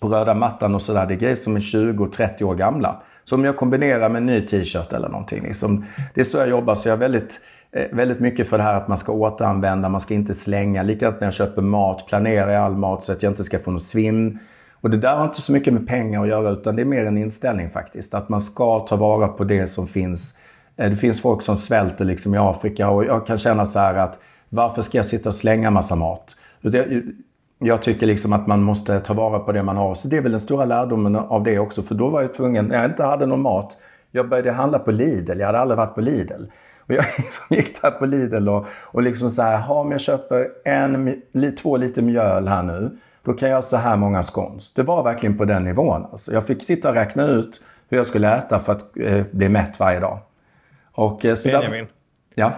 på 0.00 0.08
röda 0.08 0.34
mattan 0.34 0.74
och 0.74 0.82
sådär, 0.82 1.06
det 1.06 1.14
är 1.14 1.18
grejer 1.18 1.36
som 1.36 1.56
är 1.56 1.60
20-30 1.60 2.42
år 2.42 2.54
gamla. 2.54 3.02
Så 3.24 3.34
om 3.34 3.44
jag 3.44 3.56
kombinerar 3.56 4.08
med 4.08 4.20
en 4.20 4.26
ny 4.26 4.40
t-shirt 4.40 4.92
eller 4.92 5.08
någonting. 5.08 5.42
Liksom, 5.42 5.84
det 6.14 6.20
är 6.20 6.24
så 6.24 6.38
jag 6.38 6.48
jobbar, 6.48 6.74
så 6.74 6.88
jag 6.88 6.94
är 6.94 7.00
väldigt 7.00 7.40
eh, 7.72 7.96
väldigt 7.96 8.20
mycket 8.20 8.48
för 8.48 8.58
det 8.58 8.64
här 8.64 8.76
att 8.76 8.88
man 8.88 8.98
ska 8.98 9.12
återanvända, 9.12 9.88
man 9.88 10.00
ska 10.00 10.14
inte 10.14 10.34
slänga. 10.34 10.82
Likadant 10.82 11.20
när 11.20 11.26
jag 11.26 11.34
köper 11.34 11.62
mat, 11.62 12.06
planerar 12.08 12.52
jag 12.52 12.62
all 12.62 12.76
mat 12.76 13.04
så 13.04 13.12
att 13.12 13.22
jag 13.22 13.32
inte 13.32 13.44
ska 13.44 13.58
få 13.58 13.70
något 13.70 13.84
svinn. 13.84 14.38
Och 14.86 14.90
det 14.90 14.96
där 14.96 15.16
har 15.16 15.24
inte 15.24 15.42
så 15.42 15.52
mycket 15.52 15.72
med 15.72 15.88
pengar 15.88 16.22
att 16.22 16.28
göra 16.28 16.50
utan 16.50 16.76
det 16.76 16.82
är 16.82 16.86
mer 16.86 17.06
en 17.06 17.18
inställning 17.18 17.70
faktiskt. 17.70 18.14
Att 18.14 18.28
man 18.28 18.40
ska 18.40 18.80
ta 18.80 18.96
vara 18.96 19.28
på 19.28 19.44
det 19.44 19.66
som 19.66 19.88
finns. 19.88 20.40
Eh, 20.76 20.90
det 20.90 20.96
finns 20.96 21.22
folk 21.22 21.42
som 21.42 21.58
svälter 21.58 22.04
liksom 22.04 22.34
i 22.34 22.38
Afrika 22.38 22.88
och 22.88 23.04
jag 23.04 23.26
kan 23.26 23.38
känna 23.38 23.66
så 23.66 23.78
här 23.78 23.94
att 23.94 24.18
varför 24.48 24.82
ska 24.82 24.98
jag 24.98 25.06
sitta 25.06 25.28
och 25.28 25.34
slänga 25.34 25.70
massa 25.70 25.96
mat? 25.96 26.36
Jag 27.58 27.82
tycker 27.82 28.06
liksom 28.06 28.32
att 28.32 28.46
man 28.46 28.62
måste 28.62 29.00
ta 29.00 29.14
vara 29.14 29.38
på 29.38 29.52
det 29.52 29.62
man 29.62 29.76
har. 29.76 29.94
Så 29.94 30.08
det 30.08 30.16
är 30.16 30.20
väl 30.20 30.32
den 30.32 30.40
stora 30.40 30.64
lärdomen 30.64 31.16
av 31.16 31.42
det 31.42 31.58
också. 31.58 31.82
För 31.82 31.94
då 31.94 32.08
var 32.08 32.22
jag 32.22 32.34
tvungen, 32.34 32.66
när 32.66 32.76
jag 32.76 32.90
inte 32.90 33.04
hade 33.04 33.26
någon 33.26 33.42
mat, 33.42 33.78
jag 34.10 34.28
började 34.28 34.52
handla 34.52 34.78
på 34.78 34.90
Lidl. 34.90 35.40
Jag 35.40 35.46
hade 35.46 35.58
aldrig 35.58 35.76
varit 35.76 35.94
på 35.94 36.00
Lidl. 36.00 36.44
Och 36.78 36.94
jag 36.94 37.04
liksom 37.16 37.56
gick 37.56 37.82
där 37.82 37.90
på 37.90 38.06
Lidl 38.06 38.48
och, 38.48 38.66
och 38.70 39.02
liksom 39.02 39.30
så 39.30 39.42
här, 39.42 39.72
om 39.72 39.92
jag 39.92 40.00
köper 40.00 40.48
en, 40.64 41.22
två 41.58 41.76
liter 41.76 42.02
mjöl 42.02 42.48
här 42.48 42.62
nu 42.62 42.98
då 43.26 43.32
kan 43.32 43.48
jag 43.48 43.56
ha 43.56 43.62
så 43.62 43.76
här 43.76 43.96
många 43.96 44.22
scones. 44.22 44.74
Det 44.74 44.82
var 44.82 45.02
verkligen 45.02 45.38
på 45.38 45.44
den 45.44 45.64
nivån. 45.64 46.06
Alltså. 46.12 46.32
Jag 46.32 46.46
fick 46.46 46.62
sitta 46.62 46.88
och 46.88 46.94
räkna 46.94 47.26
ut 47.26 47.60
hur 47.88 47.96
jag 47.96 48.06
skulle 48.06 48.36
äta 48.36 48.58
för 48.58 48.72
att 48.72 48.96
eh, 48.96 49.22
bli 49.30 49.48
mätt 49.48 49.80
varje 49.80 50.00
dag. 50.00 50.18
Och, 50.92 51.24
eh, 51.24 51.34
så 51.34 51.48
Benjamin. 51.48 51.70
Därför, 51.70 51.88
ja. 52.34 52.52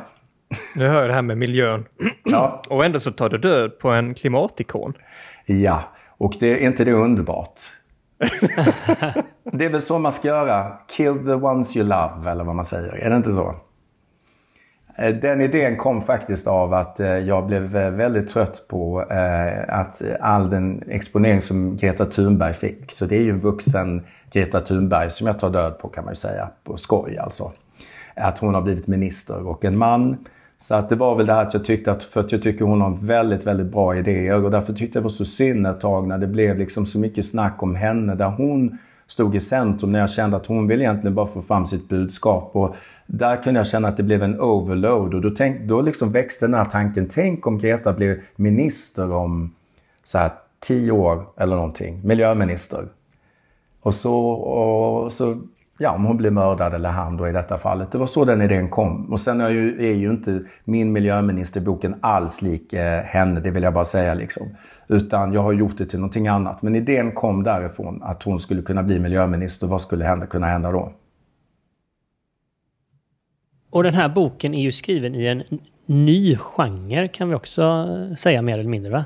Nu 0.74 0.88
hör 0.88 1.00
jag 1.00 1.10
det 1.10 1.14
här 1.14 1.22
med 1.22 1.38
miljön. 1.38 1.84
Ja. 2.24 2.62
Och 2.68 2.84
ändå 2.84 3.00
så 3.00 3.12
tar 3.12 3.28
du 3.28 3.38
död 3.38 3.78
på 3.78 3.88
en 3.88 4.14
klimatikon. 4.14 4.92
Ja, 5.46 5.82
och 6.08 6.34
det, 6.40 6.64
är 6.64 6.66
inte 6.66 6.84
det 6.84 6.92
underbart? 6.92 7.60
det 9.52 9.64
är 9.64 9.68
väl 9.68 9.82
så 9.82 9.98
man 9.98 10.12
ska 10.12 10.28
göra. 10.28 10.72
Kill 10.90 11.14
the 11.14 11.32
ones 11.32 11.76
you 11.76 11.86
love, 11.86 12.30
eller 12.30 12.44
vad 12.44 12.54
man 12.54 12.64
säger. 12.64 12.92
Är 12.92 13.10
det 13.10 13.16
inte 13.16 13.32
så? 13.32 13.54
Eh, 14.98 15.14
den 15.14 15.40
idén 15.40 15.76
kom 15.76 16.02
faktiskt 16.02 16.46
av 16.46 16.74
att 16.74 17.00
eh, 17.00 17.08
jag 17.08 17.46
blev 17.46 17.76
eh, 17.76 17.90
väldigt 17.90 18.28
trött 18.28 18.64
på 18.68 19.04
att 19.68 20.02
all 20.20 20.50
den 20.50 20.82
exponering 20.88 21.40
som 21.40 21.76
Greta 21.76 22.06
Thunberg 22.06 22.54
fick. 22.54 22.92
Så 22.92 23.06
det 23.06 23.16
är 23.16 23.22
ju 23.22 23.30
en 23.30 23.40
vuxen 23.40 24.06
Greta 24.32 24.60
Thunberg 24.60 25.10
som 25.10 25.26
jag 25.26 25.38
tar 25.38 25.50
död 25.50 25.78
på 25.78 25.88
kan 25.88 26.04
man 26.04 26.12
ju 26.12 26.16
säga, 26.16 26.48
på 26.64 26.76
skoj 26.76 27.18
alltså. 27.18 27.52
Att 28.14 28.38
hon 28.38 28.54
har 28.54 28.62
blivit 28.62 28.86
minister 28.86 29.48
och 29.48 29.64
en 29.64 29.78
man. 29.78 30.16
Så 30.58 30.74
att 30.74 30.88
det 30.88 30.96
var 30.96 31.14
väl 31.14 31.26
det 31.26 31.32
här 31.32 31.42
att 31.42 31.54
jag 31.54 31.64
tyckte 31.64 31.92
att, 31.92 32.02
för 32.02 32.20
att 32.20 32.32
jag 32.32 32.42
tycker 32.42 32.64
hon 32.64 32.80
har 32.80 32.98
väldigt, 33.02 33.46
väldigt 33.46 33.66
bra 33.66 33.96
idéer 33.96 34.44
och 34.44 34.50
därför 34.50 34.72
tyckte 34.72 34.98
jag 34.98 35.02
det 35.02 35.04
var 35.04 35.10
så 35.10 35.24
synd 35.24 35.66
ett 35.66 35.80
tag 35.80 36.08
när 36.08 36.18
det 36.18 36.26
blev 36.26 36.58
liksom 36.58 36.86
så 36.86 36.98
mycket 36.98 37.26
snack 37.26 37.62
om 37.62 37.74
henne 37.74 38.14
där 38.14 38.28
hon 38.28 38.78
stod 39.06 39.36
i 39.36 39.40
centrum 39.40 39.92
när 39.92 39.98
jag 39.98 40.10
kände 40.10 40.36
att 40.36 40.46
hon 40.46 40.68
vill 40.68 40.80
egentligen 40.80 41.14
bara 41.14 41.26
få 41.26 41.42
fram 41.42 41.66
sitt 41.66 41.88
budskap. 41.88 42.50
Och 42.52 42.76
där 43.10 43.42
kunde 43.42 43.60
jag 43.60 43.66
känna 43.66 43.88
att 43.88 43.96
det 43.96 44.02
blev 44.02 44.22
en 44.22 44.40
overload 44.40 45.14
och 45.14 45.20
då, 45.20 45.30
tänk, 45.30 45.60
då 45.60 45.80
liksom 45.80 46.12
växte 46.12 46.46
den 46.46 46.54
här 46.54 46.64
tanken. 46.64 47.08
Tänk 47.10 47.46
om 47.46 47.58
Greta 47.58 47.92
blev 47.92 48.20
minister 48.36 49.12
om 49.12 49.54
så 50.04 50.18
här, 50.18 50.30
tio 50.60 50.92
år 50.92 51.24
eller 51.36 51.56
någonting. 51.56 52.00
Miljöminister. 52.04 52.84
Och 53.80 53.94
så, 53.94 54.30
och 54.30 55.12
så 55.12 55.38
ja, 55.78 55.94
om 55.94 56.04
hon 56.04 56.16
blir 56.16 56.30
mördad 56.30 56.74
eller 56.74 56.88
han 56.88 57.16
då 57.16 57.28
i 57.28 57.32
detta 57.32 57.58
fallet. 57.58 57.92
Det 57.92 57.98
var 57.98 58.06
så 58.06 58.24
den 58.24 58.42
idén 58.42 58.68
kom. 58.68 59.12
Och 59.12 59.20
sen 59.20 59.40
är 59.40 59.50
ju, 59.50 59.86
är 59.86 59.94
ju 59.94 60.10
inte 60.10 60.40
min 60.64 60.92
miljöminister 60.92 61.60
i 61.60 61.64
boken 61.64 61.94
alls 62.00 62.42
lik 62.42 62.72
eh, 62.72 63.02
henne, 63.02 63.40
det 63.40 63.50
vill 63.50 63.62
jag 63.62 63.74
bara 63.74 63.84
säga 63.84 64.14
liksom. 64.14 64.46
Utan 64.88 65.32
jag 65.32 65.42
har 65.42 65.52
gjort 65.52 65.78
det 65.78 65.86
till 65.86 65.98
någonting 65.98 66.28
annat. 66.28 66.62
Men 66.62 66.76
idén 66.76 67.12
kom 67.12 67.42
därifrån 67.42 68.02
att 68.02 68.22
hon 68.22 68.38
skulle 68.38 68.62
kunna 68.62 68.82
bli 68.82 68.98
miljöminister. 68.98 69.66
Vad 69.66 69.80
skulle 69.80 70.04
hända, 70.04 70.26
kunna 70.26 70.46
hända 70.46 70.72
då? 70.72 70.92
Och 73.70 73.82
den 73.82 73.94
här 73.94 74.08
boken 74.08 74.54
är 74.54 74.62
ju 74.62 74.72
skriven 74.72 75.14
i 75.14 75.26
en 75.26 75.42
ny 75.86 76.36
genre 76.36 77.08
kan 77.08 77.28
vi 77.28 77.34
också 77.34 77.86
säga 78.18 78.42
mer 78.42 78.58
eller 78.58 78.70
mindre 78.70 78.92
va? 78.92 79.04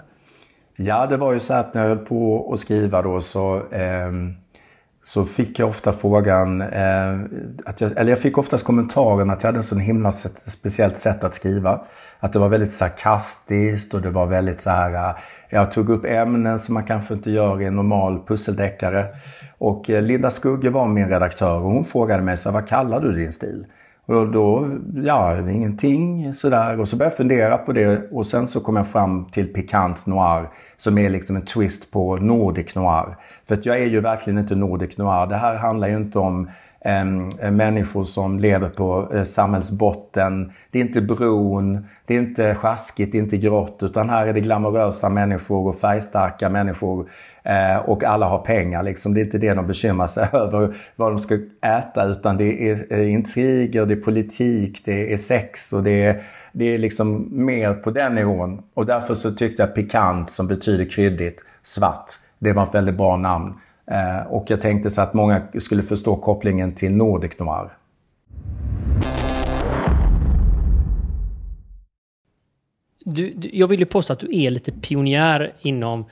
Ja, 0.77 1.07
det 1.07 1.17
var 1.17 1.33
ju 1.33 1.41
så 1.41 1.55
att 1.55 1.75
när 1.75 1.83
jag 1.83 1.89
höll 1.89 2.07
på 2.07 2.51
att 2.53 2.61
skriva 2.61 3.03
då 3.03 3.21
så, 3.21 3.57
eh, 3.71 4.13
så 5.03 5.25
fick 5.25 5.59
jag 5.59 5.69
ofta 5.69 5.93
frågan, 5.93 6.61
eh, 6.61 7.21
att 7.65 7.81
jag, 7.81 7.97
eller 7.97 8.11
jag 8.11 8.19
fick 8.19 8.39
oftast 8.39 8.65
kommentaren 8.65 9.31
att 9.31 9.43
jag 9.43 9.49
hade 9.49 9.59
en 9.59 9.65
sån 9.65 9.81
himla 9.81 10.13
sätt, 10.13 10.39
speciellt 10.39 10.99
sätt 10.99 11.25
att 11.25 11.35
skriva. 11.35 11.81
Att 12.21 12.33
det 12.33 12.39
var 12.39 12.49
väldigt 12.49 12.73
sarkastiskt 12.73 13.95
och 13.95 14.03
det 14.03 14.11
var 14.11 14.27
väldigt 14.27 14.61
så 14.61 14.71
här, 14.71 14.95
eh, 14.95 15.17
jag 15.51 15.73
tog 15.73 15.91
upp 15.91 16.05
ämnen 16.05 16.59
som 16.59 16.75
man 16.75 16.85
kanske 16.85 17.15
inte 17.15 17.31
gör 17.31 17.63
i 17.63 17.65
en 17.65 17.77
normal 17.77 18.21
pusseldeckare. 18.27 19.07
Och 19.59 19.91
eh, 19.91 20.03
Linda 20.03 20.31
Skugge 20.31 20.71
var 20.71 20.87
min 20.87 21.09
redaktör 21.09 21.59
och 21.59 21.71
hon 21.71 21.85
frågade 21.85 22.23
mig 22.23 22.37
så 22.37 22.51
vad 22.51 22.69
kallar 22.69 23.01
du 23.01 23.13
din 23.13 23.33
stil? 23.33 23.67
Och 24.07 24.29
då, 24.29 24.71
ja, 24.95 25.51
ingenting 25.51 26.35
sådär. 26.35 26.81
Och 26.81 26.89
så 26.89 26.97
började 26.97 27.13
jag 27.13 27.17
fundera 27.17 27.59
på 27.59 27.73
det 27.73 28.13
och 28.13 28.27
sen 28.27 28.47
så 28.47 28.61
kom 28.61 28.77
jag 28.77 28.89
fram 28.89 29.25
till 29.25 29.53
Pikant 29.53 30.07
Noir 30.07 30.49
som 30.77 30.99
är 30.99 31.11
liksom 31.11 31.37
en 31.37 31.45
twist 31.45 31.93
på 31.93 32.17
Nordic 32.17 32.75
Noir. 32.75 33.17
För 33.49 33.55
att 33.55 33.67
jag 33.67 33.81
är 33.81 33.87
ju 33.87 34.01
verkligen 34.01 34.39
inte 34.39 34.55
Nordic 34.55 34.99
Noir. 34.99 35.27
Det 35.27 35.37
här 35.37 35.55
handlar 35.55 35.89
ju 35.89 35.97
inte 35.97 36.19
om 36.19 36.51
eh, 36.81 37.51
människor 37.51 38.05
som 38.05 38.39
lever 38.39 38.69
på 38.69 39.09
eh, 39.15 39.25
samhällsbotten. 39.25 40.53
Det 40.71 40.79
är 40.79 40.83
inte 40.83 41.01
bron, 41.01 41.87
det 42.07 42.15
är 42.15 42.19
inte 42.19 42.55
sjaskigt, 42.55 43.13
det 43.13 43.19
är 43.19 43.23
inte 43.23 43.37
grått, 43.37 43.83
utan 43.83 44.11
här 44.11 44.27
är 44.27 44.33
det 44.33 44.41
glamorösa 44.41 45.09
människor 45.09 45.69
och 45.69 45.79
färgstarka 45.79 46.49
människor 46.49 47.09
Eh, 47.45 47.77
och 47.77 48.05
alla 48.05 48.27
har 48.27 48.39
pengar. 48.39 48.83
Liksom. 48.83 49.15
Det 49.15 49.21
är 49.21 49.25
inte 49.25 49.39
det 49.39 49.55
de 49.55 49.67
bekymrar 49.67 50.07
sig 50.07 50.29
över 50.33 50.77
vad 50.97 51.13
de 51.13 51.19
ska 51.19 51.39
äta 51.67 52.05
utan 52.05 52.37
det 52.37 52.71
är 52.71 52.93
eh, 52.93 53.13
intriger, 53.13 53.87
det 53.87 53.95
är 53.95 54.01
politik, 54.01 54.83
det 54.85 55.13
är 55.13 55.17
sex 55.17 55.73
och 55.73 55.83
det 55.83 56.05
är, 56.05 56.23
det 56.53 56.75
är 56.75 56.79
liksom 56.79 57.29
mer 57.31 57.75
på 57.75 57.91
den 57.91 58.15
nivån. 58.15 58.63
Och 58.75 58.87
därför 58.87 59.15
så 59.15 59.33
tyckte 59.33 59.63
jag 59.63 59.75
pikant 59.75 60.31
som 60.31 60.47
betyder 60.47 60.85
kryddigt, 60.85 61.45
svart, 61.63 62.07
det 62.39 62.53
var 62.53 62.63
ett 62.63 62.75
väldigt 62.75 62.97
bra 62.97 63.17
namn. 63.17 63.55
Eh, 63.87 64.27
och 64.27 64.45
jag 64.49 64.61
tänkte 64.61 64.91
så 64.91 65.03
att 65.03 65.15
många 65.15 65.43
skulle 65.59 65.83
förstå 65.83 66.17
kopplingen 66.17 66.75
till 66.75 66.93
Nordic 66.93 67.39
Noir. 67.39 67.69
Du, 73.05 73.33
du, 73.37 73.51
jag 73.53 73.69
vill 73.69 73.81
ju 73.81 73.87
påstå 73.87 74.13
att 74.13 74.19
du 74.19 74.43
är 74.43 74.51
lite 74.51 74.73
pionjär 74.73 75.53
inom 75.61 76.05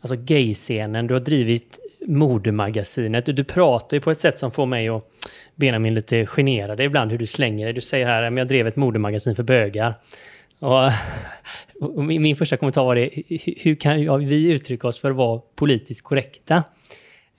alltså 0.00 0.16
gay-scenen. 0.16 1.06
Du 1.06 1.14
har 1.14 1.20
drivit 1.20 1.78
modemagasinet. 2.06 3.26
Du, 3.26 3.44
pratar 3.44 3.96
ju 3.96 4.00
på 4.00 4.10
ett 4.10 4.18
sätt 4.18 4.38
som 4.38 4.50
får 4.50 4.66
mig 4.66 4.90
och 4.90 5.10
Benjamin 5.54 5.94
lite 5.94 6.26
generade 6.26 6.84
ibland 6.84 7.10
hur 7.10 7.18
du 7.18 7.26
slänger 7.26 7.64
dig. 7.64 7.74
Du 7.74 7.80
säger 7.80 8.06
här 8.06 8.30
men 8.30 8.36
jag 8.36 8.48
drev 8.48 8.66
ett 8.66 8.76
modemagasin 8.76 9.36
för 9.36 9.42
bögar. 9.42 9.94
Och, 10.58 10.90
och 11.80 12.04
min 12.04 12.36
första 12.36 12.56
kommentar 12.56 12.84
var 12.84 12.94
det, 12.96 13.10
hur 13.62 13.74
kan 13.74 14.26
vi 14.28 14.52
uttrycka 14.52 14.88
oss 14.88 15.00
för 15.00 15.10
att 15.10 15.16
vara 15.16 15.40
politiskt 15.54 16.02
korrekta? 16.02 16.64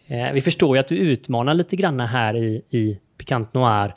Eh, 0.08 0.32
vi 0.34 0.42
förstår 0.42 0.76
ju 0.76 0.80
att 0.80 0.88
du 0.88 0.98
utmanar 0.98 1.54
lite 1.54 1.76
grann 1.76 2.00
här 2.00 2.38
i, 2.38 2.62
i 2.70 3.00
Pikant 3.18 3.54
Noir 3.54 3.96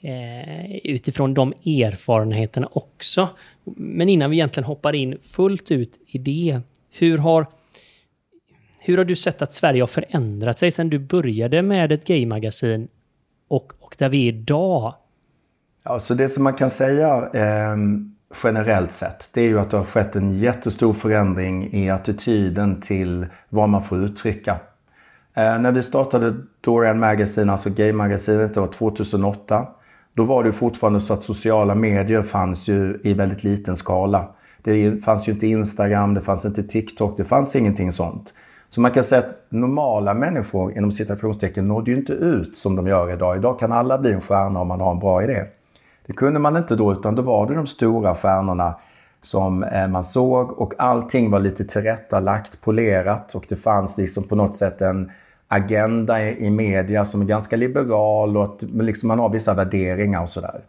eh, 0.00 0.76
utifrån 0.76 1.34
de 1.34 1.52
erfarenheterna 1.52 2.68
också. 2.72 3.28
Men 3.76 4.08
innan 4.08 4.30
vi 4.30 4.36
egentligen 4.36 4.64
hoppar 4.64 4.94
in 4.94 5.18
fullt 5.22 5.70
ut 5.70 5.98
i 6.06 6.18
det, 6.18 6.60
hur 6.98 7.18
har 7.18 7.46
hur 8.86 8.96
har 8.96 9.04
du 9.04 9.16
sett 9.16 9.42
att 9.42 9.52
Sverige 9.52 9.82
har 9.82 9.86
förändrat 9.86 10.58
sig 10.58 10.70
sedan 10.70 10.90
du 10.90 10.98
började 10.98 11.62
med 11.62 11.92
ett 11.92 12.06
gaymagasin 12.06 12.88
och, 13.48 13.72
och 13.80 13.94
där 13.98 14.08
vi 14.08 14.28
är 14.28 14.32
idag? 14.32 14.94
Ja, 15.84 16.00
så 16.00 16.14
det 16.14 16.28
som 16.28 16.44
man 16.44 16.54
kan 16.54 16.70
säga 16.70 17.30
eh, 17.32 17.76
generellt 18.44 18.92
sett, 18.92 19.30
det 19.34 19.40
är 19.40 19.48
ju 19.48 19.58
att 19.58 19.70
det 19.70 19.76
har 19.76 19.84
skett 19.84 20.16
en 20.16 20.38
jättestor 20.38 20.92
förändring 20.92 21.72
i 21.72 21.90
attityden 21.90 22.80
till 22.80 23.26
vad 23.48 23.68
man 23.68 23.82
får 23.82 24.04
uttrycka. 24.04 24.52
Eh, 25.34 25.58
när 25.58 25.72
vi 25.72 25.82
startade 25.82 26.34
Dorian 26.60 26.98
Magazine, 26.98 27.52
alltså 27.52 27.70
gaymagasinet, 27.70 28.54
det 28.54 28.60
var 28.60 28.68
2008. 28.68 29.66
Då 30.14 30.24
var 30.24 30.44
det 30.44 30.52
fortfarande 30.52 31.00
så 31.00 31.12
att 31.12 31.22
sociala 31.22 31.74
medier 31.74 32.22
fanns 32.22 32.68
ju 32.68 33.00
i 33.04 33.14
väldigt 33.14 33.44
liten 33.44 33.76
skala. 33.76 34.28
Det 34.62 35.04
fanns 35.04 35.28
ju 35.28 35.32
inte 35.32 35.46
Instagram, 35.46 36.14
det 36.14 36.20
fanns 36.20 36.44
inte 36.44 36.62
TikTok, 36.62 37.16
det 37.16 37.24
fanns 37.24 37.56
ingenting 37.56 37.92
sånt. 37.92 38.34
Så 38.70 38.80
man 38.80 38.90
kan 38.90 39.04
säga 39.04 39.18
att 39.18 39.42
normala 39.48 40.14
människor 40.14 40.76
inom 40.78 40.92
citationstecken 40.92 41.68
nådde 41.68 41.90
ju 41.90 41.96
inte 41.96 42.12
ut 42.12 42.58
som 42.58 42.76
de 42.76 42.86
gör 42.86 43.12
idag. 43.12 43.36
Idag 43.36 43.58
kan 43.58 43.72
alla 43.72 43.98
bli 43.98 44.12
en 44.12 44.20
stjärna 44.20 44.60
om 44.60 44.68
man 44.68 44.80
har 44.80 44.92
en 44.92 44.98
bra 44.98 45.24
idé. 45.24 45.44
Det 46.06 46.12
kunde 46.12 46.40
man 46.40 46.56
inte 46.56 46.76
då, 46.76 46.92
utan 46.92 47.14
då 47.14 47.22
var 47.22 47.46
det 47.46 47.54
de 47.54 47.66
stora 47.66 48.14
stjärnorna 48.14 48.74
som 49.22 49.64
eh, 49.64 49.88
man 49.88 50.04
såg 50.04 50.60
och 50.60 50.74
allting 50.78 51.30
var 51.30 51.40
lite 51.40 51.64
tillrättalagt, 51.64 52.60
polerat 52.60 53.34
och 53.34 53.46
det 53.48 53.56
fanns 53.56 53.98
liksom 53.98 54.24
på 54.24 54.36
något 54.36 54.54
sätt 54.54 54.80
en 54.80 55.10
agenda 55.48 56.30
i 56.30 56.50
media 56.50 57.04
som 57.04 57.20
är 57.22 57.26
ganska 57.26 57.56
liberal 57.56 58.36
och 58.36 58.44
att 58.44 58.62
liksom 58.62 59.08
man 59.08 59.18
har 59.18 59.28
vissa 59.28 59.54
värderingar 59.54 60.22
och 60.22 60.28
sådär. 60.28 60.60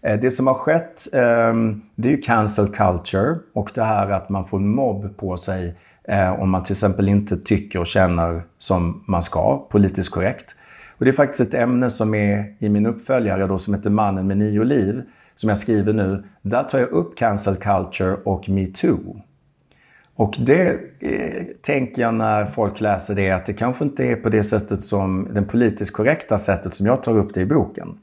Eh, 0.00 0.20
det 0.20 0.30
som 0.30 0.46
har 0.46 0.54
skett 0.54 1.06
ehm, 1.12 1.82
det 1.94 2.08
är 2.08 2.12
ju 2.12 2.22
cancel 2.22 2.68
culture 2.68 3.38
och 3.52 3.70
det 3.74 3.82
här 3.82 4.10
att 4.10 4.28
man 4.28 4.46
får 4.46 4.58
en 4.58 4.68
mobb 4.68 5.16
på 5.16 5.36
sig 5.36 5.74
eh, 6.04 6.40
om 6.40 6.50
man 6.50 6.64
till 6.64 6.72
exempel 6.72 7.08
inte 7.08 7.36
tycker 7.36 7.80
och 7.80 7.86
känner 7.86 8.42
som 8.58 9.04
man 9.06 9.22
ska, 9.22 9.58
politiskt 9.70 10.10
korrekt. 10.10 10.54
Och 10.98 11.04
det 11.04 11.10
är 11.10 11.12
faktiskt 11.12 11.40
ett 11.40 11.54
ämne 11.54 11.90
som 11.90 12.14
är 12.14 12.54
i 12.58 12.68
min 12.68 12.86
uppföljare 12.86 13.46
då 13.46 13.58
som 13.58 13.74
heter 13.74 13.90
Mannen 13.90 14.26
med 14.26 14.38
nio 14.38 14.64
liv, 14.64 15.02
som 15.36 15.48
jag 15.48 15.58
skriver 15.58 15.92
nu. 15.92 16.24
Där 16.42 16.62
tar 16.62 16.78
jag 16.78 16.88
upp 16.88 17.16
cancel 17.16 17.56
culture 17.56 18.16
och 18.24 18.48
metoo. 18.48 19.20
Och 20.14 20.36
det 20.38 20.78
eh, 21.00 21.44
tänker 21.62 22.02
jag 22.02 22.14
när 22.14 22.46
folk 22.46 22.80
läser 22.80 23.14
det 23.14 23.30
att 23.30 23.46
det 23.46 23.52
kanske 23.52 23.84
inte 23.84 24.04
är 24.04 24.16
på 24.16 24.28
det 24.28 24.42
sättet 24.42 24.84
som, 24.84 25.28
den 25.32 25.44
politiskt 25.44 25.92
korrekta 25.92 26.38
sättet 26.38 26.74
som 26.74 26.86
jag 26.86 27.02
tar 27.02 27.16
upp 27.16 27.34
det 27.34 27.40
i 27.40 27.46
boken. 27.46 27.98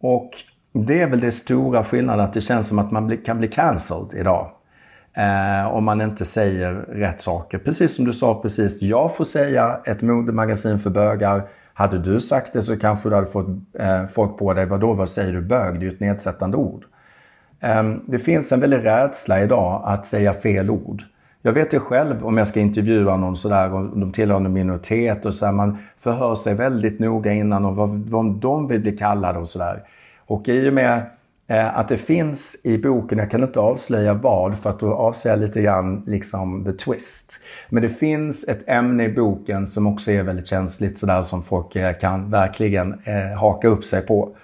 Och 0.00 0.30
det 0.72 1.00
är 1.00 1.08
väl 1.08 1.20
det 1.20 1.32
stora 1.32 1.84
skillnaden 1.84 2.24
att 2.24 2.32
det 2.32 2.40
känns 2.40 2.68
som 2.68 2.78
att 2.78 2.90
man 2.90 3.06
bli, 3.06 3.16
kan 3.16 3.38
bli 3.38 3.48
cancelled 3.48 4.20
idag. 4.20 4.50
Eh, 5.18 5.74
om 5.74 5.84
man 5.84 6.00
inte 6.00 6.24
säger 6.24 6.72
rätt 6.74 7.20
saker. 7.20 7.58
Precis 7.58 7.94
som 7.94 8.04
du 8.04 8.12
sa 8.12 8.40
precis, 8.42 8.82
jag 8.82 9.16
får 9.16 9.24
säga 9.24 9.80
ett 9.84 10.02
modemagasin 10.02 10.78
för 10.78 10.90
bögar. 10.90 11.42
Hade 11.74 11.98
du 11.98 12.20
sagt 12.20 12.52
det 12.52 12.62
så 12.62 12.76
kanske 12.76 13.08
du 13.08 13.14
hade 13.14 13.26
fått 13.26 13.46
eh, 13.78 14.06
folk 14.06 14.38
på 14.38 14.54
dig, 14.54 14.66
vadå, 14.66 14.92
vad 14.92 15.08
säger 15.08 15.32
du 15.32 15.40
bög? 15.40 15.74
Det 15.74 15.80
är 15.80 15.88
ju 15.88 15.94
ett 15.94 16.00
nedsättande 16.00 16.56
ord. 16.56 16.84
Eh, 17.60 17.92
det 18.06 18.18
finns 18.18 18.52
en 18.52 18.60
väldig 18.60 18.84
rädsla 18.84 19.42
idag 19.42 19.82
att 19.84 20.06
säga 20.06 20.34
fel 20.34 20.70
ord. 20.70 21.02
Jag 21.42 21.52
vet 21.52 21.74
ju 21.74 21.80
själv 21.80 22.26
om 22.26 22.38
jag 22.38 22.48
ska 22.48 22.60
intervjua 22.60 23.16
någon 23.16 23.36
sådär 23.36 23.74
och 23.74 23.98
de 23.98 24.12
tillhör 24.12 24.36
en 24.36 24.52
minoritet 24.52 25.26
och 25.26 25.34
så 25.34 25.46
här, 25.46 25.52
man 25.52 25.78
förhör 25.98 26.34
sig 26.34 26.54
väldigt 26.54 26.98
noga 26.98 27.32
innan 27.32 27.64
om 27.64 27.74
vad, 27.74 27.90
vad 27.90 28.34
de 28.34 28.68
vill 28.68 28.80
bli 28.80 28.96
kallade 28.96 29.38
och 29.38 29.48
sådär. 29.48 29.82
Och 30.26 30.48
i 30.48 30.68
och 30.68 30.74
med 30.74 31.02
Eh, 31.50 31.78
att 31.78 31.88
det 31.88 31.96
finns 31.96 32.60
i 32.64 32.78
boken, 32.78 33.18
jag 33.18 33.30
kan 33.30 33.42
inte 33.42 33.60
avslöja 33.60 34.14
vad 34.14 34.58
för 34.58 34.70
att 34.70 34.80
då 34.80 34.94
avslöjar 34.94 35.36
jag 35.36 35.46
lite 35.46 35.62
grann 35.62 36.04
liksom 36.06 36.64
the 36.64 36.72
twist. 36.72 37.40
Men 37.68 37.82
det 37.82 37.88
finns 37.88 38.48
ett 38.48 38.68
ämne 38.68 39.04
i 39.04 39.08
boken 39.08 39.66
som 39.66 39.86
också 39.86 40.10
är 40.10 40.22
väldigt 40.22 40.46
känsligt 40.46 40.98
sådär 40.98 41.22
som 41.22 41.42
folk 41.42 41.76
eh, 41.76 41.96
kan 41.98 42.30
verkligen 42.30 42.92
eh, 43.04 43.38
haka 43.38 43.68
upp 43.68 43.84
sig 43.84 44.06
på. 44.06 44.36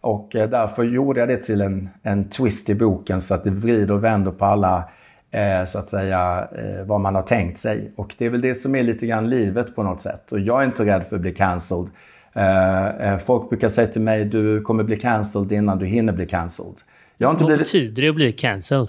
Och 0.00 0.36
eh, 0.36 0.50
därför 0.50 0.84
gjorde 0.84 1.20
jag 1.20 1.28
det 1.28 1.36
till 1.36 1.60
en, 1.60 1.88
en 2.02 2.28
twist 2.28 2.68
i 2.68 2.74
boken 2.74 3.20
så 3.20 3.34
att 3.34 3.44
det 3.44 3.50
vrider 3.50 3.94
och 3.94 4.04
vänder 4.04 4.30
på 4.30 4.44
alla 4.44 4.84
eh, 5.30 5.64
så 5.64 5.78
att 5.78 5.88
säga 5.88 6.48
eh, 6.58 6.86
vad 6.86 7.00
man 7.00 7.14
har 7.14 7.22
tänkt 7.22 7.58
sig. 7.58 7.92
Och 7.96 8.14
det 8.18 8.26
är 8.26 8.30
väl 8.30 8.40
det 8.40 8.54
som 8.54 8.74
är 8.74 8.82
lite 8.82 9.06
grann 9.06 9.30
livet 9.30 9.76
på 9.76 9.82
något 9.82 10.00
sätt. 10.00 10.32
Och 10.32 10.40
jag 10.40 10.62
är 10.62 10.66
inte 10.66 10.86
rädd 10.86 11.04
för 11.08 11.16
att 11.16 11.22
bli 11.22 11.34
cancelled. 11.34 11.90
Eh, 12.34 12.86
eh, 12.86 13.18
folk 13.18 13.48
brukar 13.48 13.68
säga 13.68 13.86
till 13.86 14.02
mig, 14.02 14.24
du 14.24 14.60
kommer 14.60 14.84
bli 14.84 14.96
cancelled 14.96 15.52
innan 15.52 15.78
du 15.78 15.86
hinner 15.86 16.12
bli 16.12 16.26
cancelled. 16.26 16.76
Jag 17.16 17.28
har 17.28 17.32
inte 17.32 17.44
Vad 17.44 17.48
blivit... 17.48 17.66
betyder 17.66 18.02
det 18.02 18.08
att 18.08 18.14
bli 18.14 18.32
cancelled? 18.32 18.88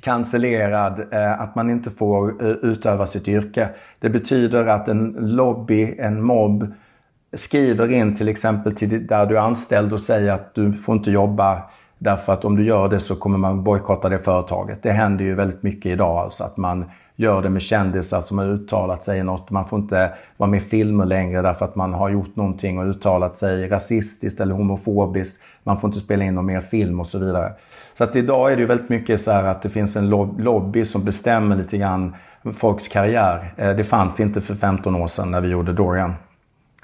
Cancellerad, 0.00 1.12
eh, 1.12 1.40
att 1.40 1.54
man 1.54 1.70
inte 1.70 1.90
får 1.90 2.42
utöva 2.42 3.06
sitt 3.06 3.28
yrke. 3.28 3.68
Det 3.98 4.10
betyder 4.10 4.66
att 4.66 4.88
en 4.88 5.16
lobby, 5.18 5.94
en 5.98 6.22
mobb, 6.22 6.74
skriver 7.34 7.92
in 7.92 8.16
till 8.16 8.28
exempel 8.28 8.74
till 8.74 9.06
där 9.06 9.26
du 9.26 9.36
är 9.36 9.40
anställd 9.40 9.92
och 9.92 10.00
säger 10.00 10.32
att 10.32 10.54
du 10.54 10.72
får 10.72 10.94
inte 10.94 11.10
jobba 11.10 11.62
därför 11.98 12.32
att 12.32 12.44
om 12.44 12.56
du 12.56 12.64
gör 12.64 12.88
det 12.88 13.00
så 13.00 13.14
kommer 13.16 13.38
man 13.38 13.64
bojkotta 13.64 14.08
det 14.08 14.18
företaget. 14.18 14.82
Det 14.82 14.92
händer 14.92 15.24
ju 15.24 15.34
väldigt 15.34 15.62
mycket 15.62 15.92
idag, 15.92 16.18
alltså 16.18 16.44
att 16.44 16.56
man 16.56 16.84
gör 17.22 17.42
det 17.42 17.50
med 17.50 17.62
kändisar 17.62 18.20
som 18.20 18.38
har 18.38 18.46
uttalat 18.46 19.04
sig 19.04 19.18
i 19.18 19.22
något. 19.22 19.50
Man 19.50 19.68
får 19.68 19.78
inte 19.78 20.12
vara 20.36 20.50
med 20.50 20.62
i 20.62 20.64
filmer 20.64 21.04
längre 21.04 21.42
därför 21.42 21.64
att 21.64 21.76
man 21.76 21.94
har 21.94 22.08
gjort 22.08 22.36
någonting 22.36 22.78
och 22.78 22.86
uttalat 22.86 23.36
sig 23.36 23.68
rasistiskt 23.68 24.40
eller 24.40 24.54
homofobiskt. 24.54 25.42
Man 25.62 25.80
får 25.80 25.88
inte 25.88 26.00
spela 26.00 26.24
in 26.24 26.34
någon 26.34 26.46
mer 26.46 26.60
film 26.60 27.00
och 27.00 27.06
så 27.06 27.18
vidare. 27.18 27.52
Så 27.94 28.04
att 28.04 28.16
idag 28.16 28.52
är 28.52 28.56
det 28.56 28.60
ju 28.60 28.66
väldigt 28.66 28.88
mycket 28.88 29.20
så 29.20 29.30
här 29.30 29.44
att 29.44 29.62
det 29.62 29.70
finns 29.70 29.96
en 29.96 30.10
lobby 30.38 30.84
som 30.84 31.04
bestämmer 31.04 31.56
lite 31.56 31.78
grann 31.78 32.14
folks 32.54 32.88
karriär. 32.88 33.54
Eh, 33.56 33.76
det 33.76 33.84
fanns 33.84 34.20
inte 34.20 34.40
för 34.40 34.54
15 34.54 34.96
år 34.96 35.06
sedan 35.06 35.30
när 35.30 35.40
vi 35.40 35.48
gjorde 35.48 35.72
Dorian. 35.72 36.14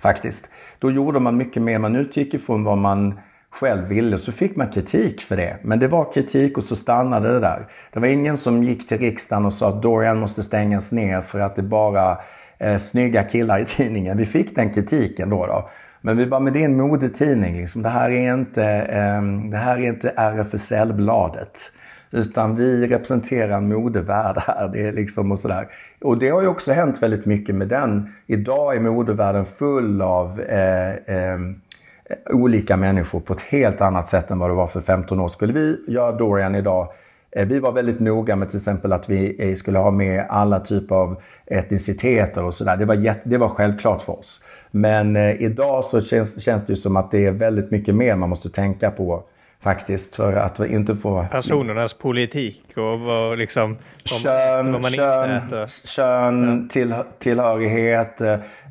Faktiskt. 0.01 0.53
Då 0.79 0.91
gjorde 0.91 1.21
man 1.21 1.37
mycket 1.37 1.63
mer. 1.63 1.79
Man 1.79 1.97
utgick 1.97 2.35
ifrån 2.35 2.65
vad 2.65 2.79
man 2.79 3.21
själv 3.51 3.89
ville 3.89 4.19
så 4.19 4.33
fick 4.33 4.57
man 4.57 4.69
kritik 4.69 5.21
för 5.21 5.37
det. 5.37 5.57
Men 5.63 5.79
det 5.79 5.89
var 5.89 6.13
kritik 6.13 6.59
och 6.59 6.65
så 6.65 6.77
stannade 6.77 7.33
det 7.33 7.41
där. 7.41 7.67
Det 7.93 8.01
var 8.01 8.09
ingen 8.09 8.37
som 8.37 8.65
gick 8.65 8.89
till 8.89 8.99
riksdagen 8.99 9.47
och 9.47 9.53
sa 9.53 9.69
att 9.69 9.83
Dorian 9.83 10.19
måste 10.19 10.43
stängas 10.43 10.93
ner 10.93 11.21
för 11.21 11.41
att 11.41 11.57
det 11.57 11.63
bara 11.63 12.19
eh, 12.59 12.77
snygga 12.77 13.23
killar 13.23 13.59
i 13.59 13.65
tidningen. 13.65 14.17
Vi 14.17 14.27
fick 14.27 14.57
den 14.57 14.71
kritiken 14.71 15.31
då. 15.31 15.47
då. 15.47 15.71
Men 16.01 16.17
vi 16.17 16.27
bara, 16.27 16.41
men 16.41 16.53
det 16.53 16.61
är 16.61 16.65
en 16.65 16.77
modetidning. 16.77 17.57
Liksom. 17.57 17.83
Det, 17.83 17.89
här 17.89 18.11
är 18.11 18.35
inte, 18.35 18.65
eh, 18.65 19.23
det 19.51 19.57
här 19.57 19.79
är 19.79 19.87
inte 19.87 20.11
RFSL-bladet. 20.17 21.73
Utan 22.11 22.57
vi 22.57 22.87
representerar 22.87 23.57
en 23.57 23.69
modevärld 23.69 24.39
här. 24.47 24.69
Det 24.69 24.87
är 24.87 24.93
liksom 24.93 25.33
och 25.33 25.39
sådär. 25.39 25.69
Och 26.01 26.19
det 26.19 26.29
har 26.29 26.43
ju 26.43 26.49
också 26.49 26.73
hänt 26.73 27.03
väldigt 27.03 27.27
mycket 27.27 27.55
med 27.55 27.69
den. 27.69 28.13
Idag 28.27 28.77
är 28.77 28.81
modevärlden 28.81 29.45
full 29.45 30.03
av 30.03 30.41
eh, 30.41 30.91
eh, 30.91 31.39
olika 32.31 32.77
människor 32.77 33.21
på 33.21 33.33
ett 33.33 33.41
helt 33.41 33.81
annat 33.81 34.07
sätt 34.07 34.31
än 34.31 34.39
vad 34.39 34.51
det 34.51 34.55
var 34.55 34.67
för 34.67 34.81
15 34.81 35.21
år. 35.21 35.29
Skulle 35.29 35.53
vi 35.53 35.77
göra 35.89 36.13
Dorian 36.13 36.55
idag 36.55 36.89
eh, 37.31 37.47
vi 37.47 37.59
var 37.59 37.73
väldigt 37.73 38.01
noga 38.01 38.37
med 38.37 38.51
till 38.51 38.59
exempel 38.59 38.93
att 38.93 39.11
vi 39.11 39.51
eh, 39.51 39.55
skulle 39.55 39.79
ha 39.79 39.91
med 39.91 40.27
alla 40.29 40.61
typer 40.61 40.95
av 40.95 41.23
etniciteter 41.47 42.45
och 42.45 42.55
sådär. 42.55 42.77
Det, 42.77 42.85
var 42.85 43.15
det 43.25 43.37
var 43.37 43.49
självklart 43.49 44.03
för 44.03 44.19
oss. 44.19 44.45
Men 44.71 45.17
eh, 45.17 45.43
idag 45.43 45.85
så 45.85 46.01
känns, 46.01 46.43
känns 46.43 46.67
det 46.67 46.73
ju 46.73 46.77
som 46.77 46.97
att 46.97 47.11
det 47.11 47.27
är 47.27 47.31
väldigt 47.31 47.71
mycket 47.71 47.95
mer 47.95 48.17
man 48.17 48.29
måste 48.29 48.51
tänka 48.51 48.91
på 48.91 49.25
faktiskt 49.61 50.17
för 50.17 50.33
att 50.33 50.61
inte 50.61 50.97
få... 50.97 51.27
Personernas 51.31 51.95
politik 51.95 52.63
och 52.77 53.01
vad 53.01 53.39
liksom... 53.39 53.77
Kön, 54.05 54.71
man 54.71 54.85
kön, 54.85 55.69
kön 55.85 56.69
tillhörighet, 57.19 58.21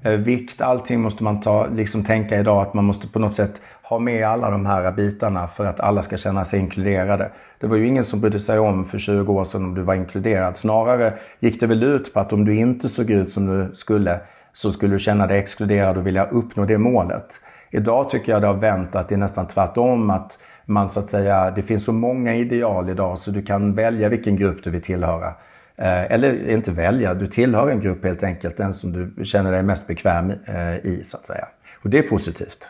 Eh, 0.04 0.12
vikt, 0.12 0.62
allting 0.62 1.02
måste 1.02 1.24
man 1.24 1.42
ta, 1.42 1.68
liksom 1.68 2.04
tänka 2.04 2.40
idag 2.40 2.62
att 2.62 2.74
man 2.74 2.86
måste 2.86 3.08
på 3.08 3.20
något 3.20 3.36
sätt 3.36 3.62
ha 3.84 4.00
med 4.00 4.28
alla 4.28 4.50
de 4.50 4.66
här 4.66 4.92
bitarna 4.92 5.48
för 5.48 5.66
att 5.66 5.80
alla 5.80 6.02
ska 6.02 6.18
känna 6.18 6.46
sig 6.46 6.60
inkluderade. 6.60 7.32
Det 7.60 7.68
var 7.68 7.78
ju 7.78 7.88
ingen 7.88 8.04
som 8.06 8.20
brydde 8.20 8.40
sig 8.40 8.60
om 8.60 8.86
för 8.86 9.00
20 9.00 9.34
år 9.34 9.44
sedan 9.44 9.64
om 9.64 9.76
du 9.76 9.82
var 9.82 9.96
inkluderad. 9.96 10.58
Snarare 10.58 11.14
gick 11.40 11.60
det 11.60 11.68
väl 11.68 11.84
ut 11.84 12.14
på 12.14 12.20
att 12.20 12.34
om 12.34 12.46
du 12.46 12.56
inte 12.56 12.90
såg 12.90 13.10
ut 13.10 13.32
som 13.32 13.46
du 13.46 13.76
skulle 13.76 14.20
så 14.54 14.72
skulle 14.72 14.96
du 14.96 15.00
känna 15.00 15.28
dig 15.28 15.40
exkluderad 15.40 15.98
och 15.98 16.08
vilja 16.08 16.26
uppnå 16.26 16.66
det 16.66 16.78
målet. 16.78 17.26
Idag 17.72 18.10
tycker 18.10 18.32
jag 18.32 18.42
det 18.42 18.48
har 18.48 18.54
vänt 18.54 18.96
att 18.96 19.10
det 19.10 19.16
är 19.16 19.20
nästan 19.20 19.48
tvärtom 19.48 20.10
att 20.10 20.40
man 20.66 20.90
så 20.90 21.00
att 21.00 21.06
säga, 21.06 21.52
det 21.52 21.62
finns 21.62 21.84
så 21.84 21.94
många 21.94 22.36
ideal 22.36 22.90
idag 22.90 23.18
så 23.18 23.32
du 23.32 23.42
kan 23.42 23.74
välja 23.74 24.10
vilken 24.10 24.36
grupp 24.36 24.64
du 24.64 24.70
vill 24.70 24.82
tillhöra. 24.82 25.34
Eh, 25.78 26.12
eller 26.12 26.50
inte 26.50 26.72
välja, 26.72 27.14
du 27.14 27.28
tillhör 27.28 27.70
en 27.70 27.82
grupp 27.82 28.04
helt 28.04 28.24
enkelt, 28.24 28.58
den 28.58 28.74
som 28.74 28.92
du 29.16 29.26
känner 29.26 29.52
dig 29.52 29.64
mest 29.64 29.88
bekväm 29.88 30.32
eh, 30.46 30.76
i 30.76 31.02
så 31.04 31.18
att 31.18 31.26
säga. 31.26 31.48
Och 31.84 31.90
det 31.90 31.98
är 31.98 32.04
positivt. 32.04 32.70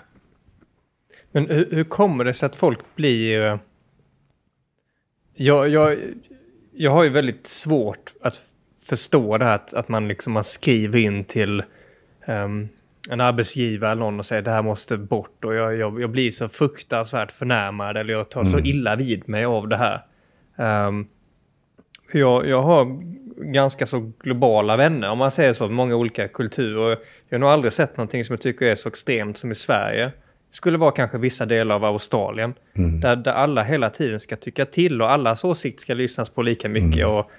Men 1.31 1.49
hur, 1.49 1.67
hur 1.71 1.83
kommer 1.83 2.23
det 2.23 2.33
sig 2.33 2.45
att 2.45 2.55
folk 2.55 2.79
blir... 2.95 3.45
Eh, 3.45 3.57
jag, 5.33 5.69
jag, 5.69 5.97
jag 6.73 6.91
har 6.91 7.03
ju 7.03 7.09
väldigt 7.09 7.47
svårt 7.47 8.13
att 8.21 8.41
förstå 8.89 9.37
det 9.37 9.45
här 9.45 9.55
att, 9.55 9.73
att 9.73 9.89
man 9.89 10.07
liksom 10.07 10.33
man 10.33 10.43
skriver 10.43 10.99
in 10.99 11.23
till 11.23 11.63
um, 12.27 12.69
en 13.09 13.21
arbetsgivare 13.21 13.91
eller 13.91 13.99
någon 13.99 14.19
och 14.19 14.25
säger 14.25 14.41
det 14.41 14.51
här 14.51 14.61
måste 14.61 14.97
bort 14.97 15.45
och 15.45 15.55
jag, 15.55 15.75
jag, 15.75 16.01
jag 16.01 16.09
blir 16.09 16.31
så 16.31 16.49
fruktansvärt 16.49 17.31
förnärmad 17.31 17.97
eller 17.97 18.13
jag 18.13 18.29
tar 18.29 18.41
mm. 18.41 18.51
så 18.51 18.59
illa 18.59 18.95
vid 18.95 19.29
mig 19.29 19.45
av 19.45 19.67
det 19.67 19.77
här. 19.77 20.05
Um, 20.87 21.07
jag, 22.11 22.47
jag 22.47 22.61
har 22.61 23.01
ganska 23.37 23.85
så 23.85 24.11
globala 24.19 24.77
vänner 24.77 25.09
om 25.09 25.17
man 25.17 25.31
säger 25.31 25.53
så, 25.53 25.67
många 25.67 25.95
olika 25.95 26.27
kulturer. 26.27 26.99
Jag 27.29 27.37
har 27.37 27.39
nog 27.39 27.49
aldrig 27.49 27.73
sett 27.73 27.97
någonting 27.97 28.25
som 28.25 28.33
jag 28.33 28.41
tycker 28.41 28.65
är 28.65 28.75
så 28.75 28.89
extremt 28.89 29.37
som 29.37 29.51
i 29.51 29.55
Sverige. 29.55 30.05
Det 30.49 30.55
skulle 30.55 30.77
vara 30.77 30.91
kanske 30.91 31.17
vissa 31.17 31.45
delar 31.45 31.75
av 31.75 31.85
Australien. 31.85 32.53
Mm. 32.73 32.99
Där, 32.99 33.15
där 33.15 33.31
alla 33.31 33.63
hela 33.63 33.89
tiden 33.89 34.19
ska 34.19 34.35
tycka 34.35 34.65
till 34.65 35.01
och 35.01 35.11
allas 35.11 35.43
åsikt 35.43 35.79
ska 35.79 35.93
lyssnas 35.93 36.29
på 36.29 36.41
lika 36.41 36.69
mycket. 36.69 37.03
Mm. 37.03 37.09
Och 37.09 37.31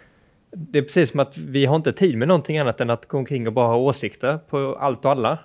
det 0.50 0.78
är 0.78 0.82
precis 0.82 1.10
som 1.10 1.20
att 1.20 1.38
vi 1.38 1.66
har 1.66 1.76
inte 1.76 1.92
tid 1.92 2.18
med 2.18 2.28
någonting 2.28 2.58
annat 2.58 2.80
än 2.80 2.90
att 2.90 3.06
gå 3.06 3.18
omkring 3.18 3.46
och 3.46 3.52
bara 3.52 3.66
ha 3.66 3.76
åsikter 3.76 4.38
på 4.38 4.78
allt 4.80 5.04
och 5.04 5.10
alla. 5.10 5.38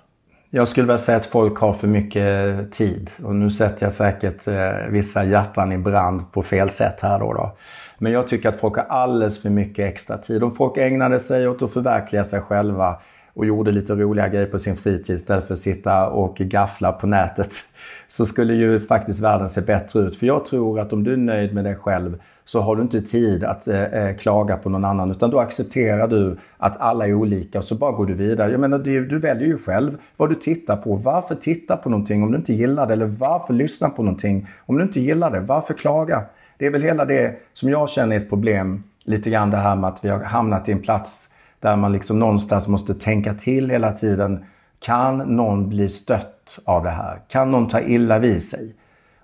Jag 0.56 0.68
skulle 0.68 0.86
väl 0.86 0.98
säga 0.98 1.16
att 1.16 1.26
folk 1.26 1.58
har 1.58 1.72
för 1.72 1.88
mycket 1.88 2.72
tid. 2.72 3.10
Och 3.22 3.34
nu 3.34 3.50
sätter 3.50 3.86
jag 3.86 3.92
säkert 3.92 4.48
eh, 4.48 4.90
vissa 4.90 5.24
hjärtan 5.24 5.72
i 5.72 5.78
brand 5.78 6.32
på 6.32 6.42
fel 6.42 6.70
sätt 6.70 7.00
här 7.00 7.18
då. 7.18 7.32
då. 7.32 7.56
Men 7.98 8.12
jag 8.12 8.28
tycker 8.28 8.48
att 8.48 8.56
folk 8.56 8.76
har 8.76 8.84
alldeles 8.84 9.42
för 9.42 9.50
mycket 9.50 9.92
extra 9.92 10.18
tid. 10.18 10.42
Om 10.42 10.52
folk 10.52 10.76
ägnade 10.76 11.20
sig 11.20 11.48
åt 11.48 11.62
att 11.62 11.72
förverkliga 11.72 12.24
sig 12.24 12.40
själva 12.40 12.96
och 13.34 13.46
gjorde 13.46 13.72
lite 13.72 13.94
roliga 13.94 14.28
grejer 14.28 14.46
på 14.46 14.58
sin 14.58 14.76
fritid 14.76 15.14
istället 15.14 15.46
för 15.46 15.54
att 15.54 15.60
sitta 15.60 16.08
och 16.08 16.36
gaffla 16.36 16.92
på 16.92 17.06
nätet 17.06 17.52
så 18.08 18.26
skulle 18.26 18.54
ju 18.54 18.80
faktiskt 18.80 19.20
världen 19.20 19.48
se 19.48 19.60
bättre 19.60 20.00
ut. 20.00 20.16
För 20.16 20.26
jag 20.26 20.46
tror 20.46 20.80
att 20.80 20.92
om 20.92 21.04
du 21.04 21.12
är 21.12 21.16
nöjd 21.16 21.54
med 21.54 21.64
dig 21.64 21.76
själv 21.76 22.18
så 22.44 22.60
har 22.60 22.76
du 22.76 22.82
inte 22.82 23.00
tid 23.00 23.44
att 23.44 23.68
eh, 23.68 23.82
eh, 23.82 24.16
klaga 24.16 24.56
på 24.56 24.70
någon 24.70 24.84
annan 24.84 25.10
utan 25.10 25.30
då 25.30 25.40
accepterar 25.40 26.08
du 26.08 26.36
att 26.56 26.80
alla 26.80 27.06
är 27.06 27.14
olika 27.14 27.58
och 27.58 27.64
så 27.64 27.74
bara 27.74 27.92
går 27.92 28.06
du 28.06 28.14
vidare. 28.14 28.50
Jag 28.50 28.60
menar, 28.60 28.78
du, 28.78 29.06
du 29.06 29.18
väljer 29.18 29.46
ju 29.46 29.58
själv 29.58 29.98
vad 30.16 30.28
du 30.28 30.34
tittar 30.34 30.76
på. 30.76 30.96
Varför 30.96 31.34
titta 31.34 31.76
på 31.76 31.90
någonting 31.90 32.22
om 32.22 32.32
du 32.32 32.38
inte 32.38 32.52
gillar 32.52 32.86
det? 32.86 32.92
Eller 32.92 33.06
varför 33.06 33.54
lyssna 33.54 33.90
på 33.90 34.02
någonting 34.02 34.48
om 34.66 34.78
du 34.78 34.82
inte 34.82 35.00
gillar 35.00 35.30
det? 35.30 35.40
Varför 35.40 35.74
klaga? 35.74 36.22
Det 36.58 36.66
är 36.66 36.70
väl 36.70 36.82
hela 36.82 37.04
det 37.04 37.34
som 37.52 37.70
jag 37.70 37.90
känner 37.90 38.16
är 38.16 38.20
ett 38.20 38.28
problem. 38.28 38.82
Lite 39.04 39.30
grann 39.30 39.50
det 39.50 39.56
här 39.56 39.76
med 39.76 39.88
att 39.88 40.04
vi 40.04 40.08
har 40.08 40.20
hamnat 40.20 40.68
i 40.68 40.72
en 40.72 40.82
plats 40.82 41.34
där 41.60 41.76
man 41.76 41.92
liksom 41.92 42.18
någonstans 42.18 42.68
måste 42.68 42.94
tänka 42.94 43.34
till 43.34 43.70
hela 43.70 43.92
tiden. 43.92 44.44
Kan 44.80 45.18
någon 45.18 45.68
bli 45.68 45.88
stött 45.88 46.58
av 46.64 46.82
det 46.82 46.90
här? 46.90 47.20
Kan 47.28 47.50
någon 47.50 47.68
ta 47.68 47.80
illa 47.80 48.18
vid 48.18 48.42
sig? 48.42 48.74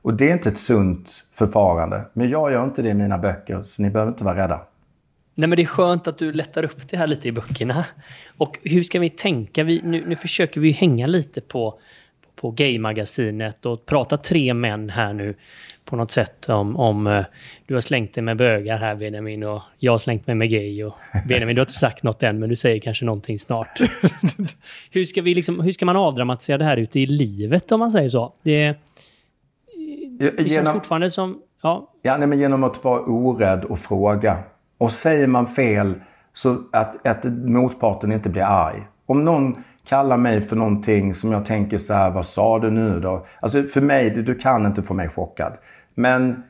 Och 0.02 0.14
det 0.14 0.28
är 0.28 0.32
inte 0.32 0.48
ett 0.48 0.58
sunt 0.58 1.24
förfarande. 1.32 2.04
Men 2.12 2.30
jag 2.30 2.52
gör 2.52 2.64
inte 2.64 2.82
det 2.82 2.88
i 2.88 2.94
mina 2.94 3.18
böcker, 3.18 3.62
så 3.66 3.82
ni 3.82 3.90
behöver 3.90 4.12
inte 4.12 4.24
vara 4.24 4.42
rädda. 4.42 4.60
Nej, 5.34 5.48
men 5.48 5.56
det 5.56 5.62
är 5.62 5.66
skönt 5.66 6.06
att 6.06 6.18
du 6.18 6.32
lättar 6.32 6.64
upp 6.64 6.88
det 6.88 6.96
här 6.96 7.06
lite 7.06 7.28
i 7.28 7.32
böckerna. 7.32 7.84
Och 8.36 8.58
hur 8.62 8.82
ska 8.82 9.00
vi 9.00 9.08
tänka? 9.08 9.64
Vi, 9.64 9.80
nu, 9.84 10.04
nu 10.06 10.16
försöker 10.16 10.60
vi 10.60 10.70
hänga 10.70 11.06
lite 11.06 11.40
på, 11.40 11.80
på 12.36 12.50
Gay-magasinet 12.50 13.66
och 13.66 13.86
prata 13.86 14.16
tre 14.16 14.54
män 14.54 14.90
här 14.90 15.12
nu 15.12 15.34
på 15.84 15.96
något 15.96 16.10
sätt 16.10 16.48
om, 16.48 16.76
om 16.76 17.06
uh, 17.06 17.24
du 17.66 17.74
har 17.74 17.80
slängt 17.80 18.14
dig 18.14 18.22
med 18.22 18.36
bögar 18.36 18.78
här 18.78 18.94
Benjamin 18.94 19.42
och 19.42 19.62
jag 19.78 19.92
har 19.92 19.98
slängt 19.98 20.26
mig 20.26 20.36
med 20.36 20.50
gay 20.50 20.84
och 20.84 20.94
Benjamin 21.28 21.56
du 21.56 21.60
har 21.60 21.64
inte 21.64 21.72
sagt 21.72 22.02
något 22.02 22.22
än 22.22 22.38
men 22.38 22.48
du 22.48 22.56
säger 22.56 22.80
kanske 22.80 23.04
någonting 23.04 23.38
snart. 23.38 23.80
hur, 24.90 25.04
ska 25.04 25.22
vi 25.22 25.34
liksom, 25.34 25.60
hur 25.60 25.72
ska 25.72 25.86
man 25.86 25.96
avdramatisera 25.96 26.58
det 26.58 26.64
här 26.64 26.76
ute 26.76 27.00
i 27.00 27.06
livet 27.06 27.72
om 27.72 27.80
man 27.80 27.90
säger 27.90 28.08
så? 28.08 28.32
Det, 28.42 28.76
det 30.24 30.42
genom, 30.42 30.48
känns 30.48 30.72
fortfarande 30.72 31.10
som... 31.10 31.38
Ja. 31.62 31.90
Ja, 32.02 32.16
nej, 32.16 32.28
men 32.28 32.38
genom 32.38 32.64
att 32.64 32.84
vara 32.84 33.00
orädd 33.00 33.64
och 33.64 33.78
fråga. 33.78 34.38
Och 34.78 34.92
säger 34.92 35.26
man 35.26 35.46
fel 35.46 35.94
så 36.32 36.56
att, 36.72 37.06
att 37.06 37.24
motparten 37.24 38.12
inte 38.12 38.28
blir 38.28 38.42
arg. 38.42 38.88
Om 39.06 39.24
någon 39.24 39.56
kallar 39.88 40.16
mig 40.16 40.40
för 40.40 40.56
någonting 40.56 41.14
som 41.14 41.32
jag 41.32 41.46
tänker 41.46 41.78
så 41.78 41.94
här, 41.94 42.10
vad 42.10 42.26
sa 42.26 42.58
du 42.58 42.70
nu 42.70 43.00
då? 43.00 43.26
Alltså 43.40 43.62
för 43.62 43.80
mig, 43.80 44.10
du 44.10 44.34
kan 44.34 44.66
inte 44.66 44.82
få 44.82 44.94
mig 44.94 45.08
chockad. 45.08 45.52
Men 45.94 46.42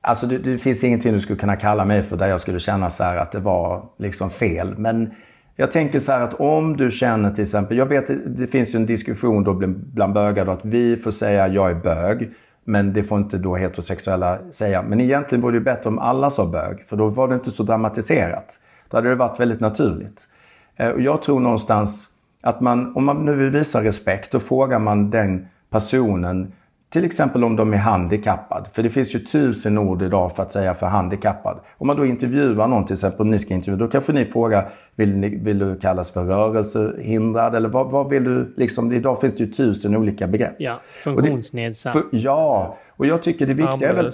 alltså 0.00 0.26
det, 0.26 0.38
det 0.38 0.58
finns 0.58 0.84
ingenting 0.84 1.12
du 1.12 1.20
skulle 1.20 1.38
kunna 1.38 1.56
kalla 1.56 1.84
mig 1.84 2.02
för 2.02 2.16
där 2.16 2.28
jag 2.28 2.40
skulle 2.40 2.60
känna 2.60 2.90
så 2.90 3.04
här 3.04 3.16
att 3.16 3.32
det 3.32 3.40
var 3.40 3.84
liksom 3.98 4.30
fel. 4.30 4.78
Men 4.78 5.14
jag 5.56 5.72
tänker 5.72 5.98
så 5.98 6.12
här 6.12 6.20
att 6.20 6.34
om 6.34 6.76
du 6.76 6.90
känner 6.90 7.30
till 7.30 7.42
exempel, 7.42 7.76
jag 7.76 7.86
vet 7.86 8.10
det 8.26 8.46
finns 8.46 8.74
ju 8.74 8.76
en 8.76 8.86
diskussion 8.86 9.44
då 9.44 9.54
bland 9.76 10.12
bögar 10.12 10.44
då 10.44 10.52
att 10.52 10.64
vi 10.64 10.96
får 10.96 11.10
säga 11.10 11.48
jag 11.48 11.70
är 11.70 11.74
bög. 11.74 12.30
Men 12.64 12.92
det 12.92 13.02
får 13.02 13.18
inte 13.18 13.38
då 13.38 13.56
heterosexuella 13.56 14.38
säga. 14.52 14.82
Men 14.82 15.00
egentligen 15.00 15.42
vore 15.42 15.58
det 15.58 15.60
bättre 15.60 15.88
om 15.88 15.98
alla 15.98 16.30
sa 16.30 16.46
bög. 16.46 16.84
För 16.86 16.96
då 16.96 17.08
var 17.08 17.28
det 17.28 17.34
inte 17.34 17.50
så 17.50 17.62
dramatiserat. 17.62 18.60
Då 18.88 18.96
hade 18.96 19.08
det 19.08 19.14
varit 19.14 19.40
väldigt 19.40 19.60
naturligt. 19.60 20.28
Eh, 20.76 20.88
och 20.88 21.00
jag 21.00 21.22
tror 21.22 21.40
någonstans 21.40 22.08
att 22.40 22.60
man, 22.60 22.96
om 22.96 23.04
man 23.04 23.24
nu 23.24 23.36
vill 23.36 23.50
visa 23.50 23.84
respekt, 23.84 24.32
då 24.32 24.40
frågar 24.40 24.78
man 24.78 25.10
den 25.10 25.46
personen 25.70 26.52
till 26.92 27.04
exempel 27.04 27.44
om 27.44 27.56
de 27.56 27.72
är 27.72 27.76
handikappad. 27.76 28.66
För 28.72 28.82
det 28.82 28.90
finns 28.90 29.14
ju 29.14 29.18
tusen 29.18 29.78
ord 29.78 30.02
idag 30.02 30.36
för 30.36 30.42
att 30.42 30.52
säga 30.52 30.74
för 30.74 30.86
handikappad. 30.86 31.60
Om 31.78 31.86
man 31.86 31.96
då 31.96 32.06
intervjuar 32.06 32.68
någon 32.68 32.86
till 32.86 32.94
exempel, 32.94 33.20
om 33.20 33.30
ni 33.30 33.38
ska 33.38 33.54
intervjua, 33.54 33.78
då 33.78 33.88
kanske 33.88 34.12
ni 34.12 34.24
frågar, 34.24 34.68
vill, 34.96 35.16
ni, 35.16 35.28
vill 35.28 35.58
du 35.58 35.78
kallas 35.78 36.10
för 36.10 36.24
rörelsehindrad? 36.24 37.54
Eller 37.54 37.68
vad, 37.68 37.90
vad 37.90 38.08
vill 38.08 38.24
du, 38.24 38.54
liksom, 38.56 38.92
idag 38.92 39.20
finns 39.20 39.36
det 39.36 39.44
ju 39.44 39.52
tusen 39.52 39.96
olika 39.96 40.26
begrepp. 40.26 40.54
Ja, 40.58 40.80
funktionsnedsatt. 41.02 41.94
Och 41.94 42.02
det, 42.02 42.08
för, 42.10 42.24
ja, 42.24 42.76
och 42.90 43.06
jag 43.06 43.22
tycker 43.22 43.46
det 43.46 43.54
viktiga 43.54 43.90
är 43.90 43.94
väl... 43.94 44.12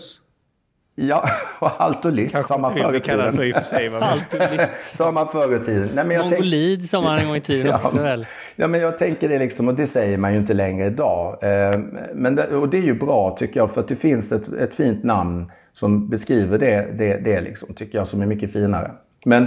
Ja, 1.00 1.24
och 1.58 1.70
allt 1.82 2.04
och 2.04 2.12
lytt 2.12 2.46
sa 2.46 2.58
man 2.58 2.74
förr 2.74 2.96
i 2.96 3.00
tiden. 3.00 3.32
För 3.32 3.44
i 3.44 3.52
för 3.52 3.60
sig, 3.60 3.90
allt 4.00 4.34
och 4.34 4.52
lytt. 4.52 4.70
sa 4.80 5.10
man 5.10 5.28
förr 5.28 5.56
i 5.62 5.64
tiden. 5.64 5.90
Nej, 5.94 6.04
men 6.04 6.20
Mongolid 6.20 6.88
sa 6.88 7.00
man 7.00 7.18
en 7.18 7.26
gång 7.26 7.36
i 7.36 7.40
tiden 7.40 7.74
också 7.74 7.96
ja, 7.96 8.02
väl? 8.02 8.26
Ja, 8.56 8.68
men 8.68 8.80
jag 8.80 8.98
tänker 8.98 9.28
det 9.28 9.38
liksom, 9.38 9.68
och 9.68 9.74
det 9.74 9.86
säger 9.86 10.18
man 10.18 10.32
ju 10.32 10.38
inte 10.38 10.54
längre 10.54 10.86
idag. 10.86 11.38
Eh, 11.42 11.80
men 12.14 12.34
det, 12.34 12.46
och 12.46 12.68
det 12.68 12.78
är 12.78 12.82
ju 12.82 12.94
bra 12.94 13.36
tycker 13.38 13.60
jag, 13.60 13.70
för 13.70 13.80
att 13.80 13.88
det 13.88 13.96
finns 13.96 14.32
ett, 14.32 14.52
ett 14.52 14.74
fint 14.74 15.04
namn 15.04 15.52
som 15.72 16.08
beskriver 16.08 16.58
det, 16.58 16.98
det, 16.98 17.16
det 17.16 17.40
liksom, 17.40 17.74
tycker 17.74 17.98
jag, 17.98 18.08
som 18.08 18.22
är 18.22 18.26
mycket 18.26 18.52
finare. 18.52 18.90
Men 19.24 19.42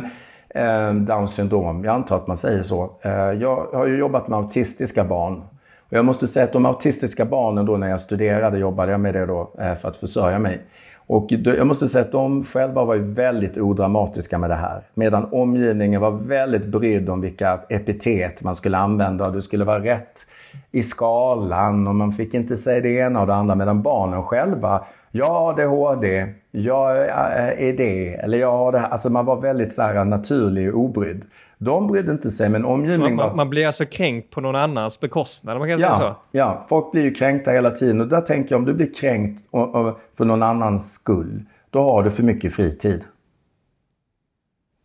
eh, 0.49 0.93
Downs 0.93 1.35
syndrom, 1.35 1.83
jag 1.83 1.95
antar 1.95 2.15
att 2.15 2.27
man 2.27 2.37
säger 2.37 2.63
så. 2.63 2.99
Eh, 3.01 3.11
jag 3.11 3.67
har 3.73 3.87
ju 3.87 3.97
jobbat 3.97 4.27
med 4.27 4.39
autistiska 4.39 5.03
barn. 5.03 5.43
Och 5.89 5.97
jag 5.97 6.05
måste 6.05 6.27
säga 6.27 6.43
att 6.43 6.53
de 6.53 6.65
autistiska 6.65 7.25
barnen 7.25 7.65
då 7.65 7.77
när 7.77 7.89
jag 7.89 8.01
studerade 8.01 8.57
jobbade 8.57 8.91
jag 8.91 8.99
med 8.99 9.13
det 9.13 9.25
då 9.25 9.53
eh, 9.59 9.75
för 9.75 9.87
att 9.87 9.97
försörja 9.97 10.39
mig. 10.39 10.61
Och 11.11 11.31
jag 11.31 11.67
måste 11.67 11.87
säga 11.87 12.05
att 12.05 12.11
de 12.11 12.43
själva 12.43 12.85
var 12.85 12.95
väldigt 12.95 13.57
odramatiska 13.57 14.37
med 14.37 14.49
det 14.49 14.55
här. 14.55 14.81
Medan 14.93 15.27
omgivningen 15.31 16.01
var 16.01 16.11
väldigt 16.11 16.65
brydd 16.65 17.09
om 17.09 17.21
vilka 17.21 17.59
epitet 17.69 18.43
man 18.43 18.55
skulle 18.55 18.77
använda. 18.77 19.29
Det 19.29 19.41
skulle 19.41 19.65
vara 19.65 19.83
rätt 19.83 20.19
i 20.71 20.83
skalan 20.83 21.87
och 21.87 21.95
man 21.95 22.11
fick 22.11 22.33
inte 22.33 22.57
säga 22.57 22.81
det 22.81 22.89
ena 22.89 23.21
och 23.21 23.27
det 23.27 23.35
andra. 23.35 23.55
Medan 23.55 23.81
barnen 23.81 24.23
själva, 24.23 24.83
jag 25.11 25.25
har 25.25 25.49
ADHD, 25.49 26.33
jag 26.51 26.97
är 27.57 27.77
det, 27.77 28.13
eller 28.13 28.37
jag 28.37 28.51
har 28.51 28.71
det 28.71 28.79
Alltså 28.79 29.09
man 29.09 29.25
var 29.25 29.41
väldigt 29.41 29.73
så 29.73 29.81
här 29.81 30.05
naturlig 30.05 30.73
och 30.73 30.79
obrydd. 30.79 31.21
De 31.63 31.87
brydde 31.87 32.11
inte 32.11 32.29
sig, 32.29 32.49
men 32.49 32.65
omgivningen 32.65 33.15
man, 33.15 33.35
man, 33.35 33.49
blir 33.49 33.65
alltså 33.65 33.85
kränkt 33.85 34.29
på 34.29 34.41
någon 34.41 34.55
annans 34.55 34.99
bekostnad? 34.99 35.57
Man 35.57 35.69
kan 35.69 35.79
ja, 35.79 35.97
säga 35.97 36.09
så. 36.09 36.15
ja, 36.31 36.65
folk 36.69 36.91
blir 36.91 37.01
ju 37.01 37.13
kränkta 37.13 37.51
hela 37.51 37.71
tiden. 37.71 38.01
Och 38.01 38.07
där 38.07 38.21
tänker 38.21 38.51
jag, 38.51 38.59
om 38.59 38.65
du 38.65 38.73
blir 38.73 38.93
kränkt 38.93 39.43
för 40.17 40.25
någon 40.25 40.43
annans 40.43 40.93
skull, 40.93 41.43
då 41.69 41.83
har 41.83 42.03
du 42.03 42.11
för 42.11 42.23
mycket 42.23 42.53
fritid. 42.53 43.03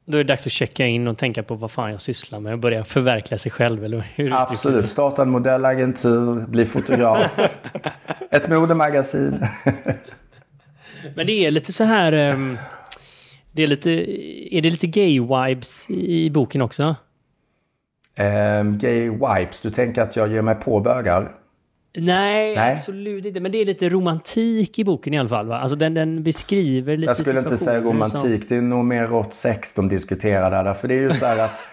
Då 0.05 0.19
är 0.19 0.25
det 0.25 0.33
dags 0.33 0.47
att 0.47 0.53
checka 0.53 0.87
in 0.87 1.09
och 1.09 1.19
tänka 1.19 1.43
på 1.43 1.55
vad 1.55 1.71
fan 1.71 1.91
jag 1.91 2.01
sysslar 2.01 2.41
med 2.41 2.53
och 2.53 2.59
börja 2.59 2.85
förverkliga 2.85 3.39
sig 3.39 3.53
själv, 3.53 3.85
eller 3.85 4.05
hur? 4.15 4.33
Absolut. 4.33 4.91
Starta 4.91 5.23
en 5.23 5.31
modellagentur, 5.31 6.47
bli 6.47 6.67
fotograf. 6.67 7.39
Ett 8.31 8.49
modemagasin. 8.49 9.47
Men 11.15 11.27
det 11.27 11.33
är 11.33 11.51
lite 11.51 11.73
så 11.73 11.85
här... 11.85 12.33
Um 12.33 12.59
det 13.57 13.63
är, 13.63 13.67
lite, 13.67 13.91
är 14.57 14.63
det 14.63 14.71
lite 14.71 14.87
gay-vibes 14.87 15.91
i 15.91 16.31
boken 16.31 16.63
också? 16.63 16.97
Um, 18.19 18.79
gay-vibes? 18.79 19.63
Du 19.63 19.71
tänker 19.71 20.03
att 20.03 20.17
jag 20.17 20.33
ger 20.33 20.43
mig 20.43 20.55
på 20.55 20.81
bögar? 20.81 21.33
Nej, 21.99 22.57
Nej, 22.57 22.75
absolut 22.75 23.25
inte. 23.25 23.41
Men 23.41 23.53
det 23.53 23.59
är 23.59 23.65
lite 23.65 23.89
romantik 23.89 24.79
i 24.79 24.85
boken 24.85 25.15
i 25.15 25.19
alla 25.19 25.29
fall. 25.29 25.47
Va? 25.47 25.59
Alltså 25.59 25.77
den, 25.77 25.95
den 25.95 26.23
beskriver 26.23 26.97
lite 26.97 27.11
Jag 27.11 27.17
skulle 27.17 27.39
inte 27.39 27.59
säga 27.59 27.81
romantik. 27.81 28.21
Som... 28.21 28.49
Det 28.49 28.57
är 28.57 28.63
nog 28.63 28.85
mer 28.85 29.07
rått 29.07 29.35
sex 29.35 29.75
de 29.75 29.89
diskuterar 29.89 30.65
där. 30.65 30.75
För 30.75 30.89
det 30.89 30.95
är 30.95 31.01
ju 31.01 31.11
så 31.11 31.27
här 31.27 31.39
att 31.39 31.65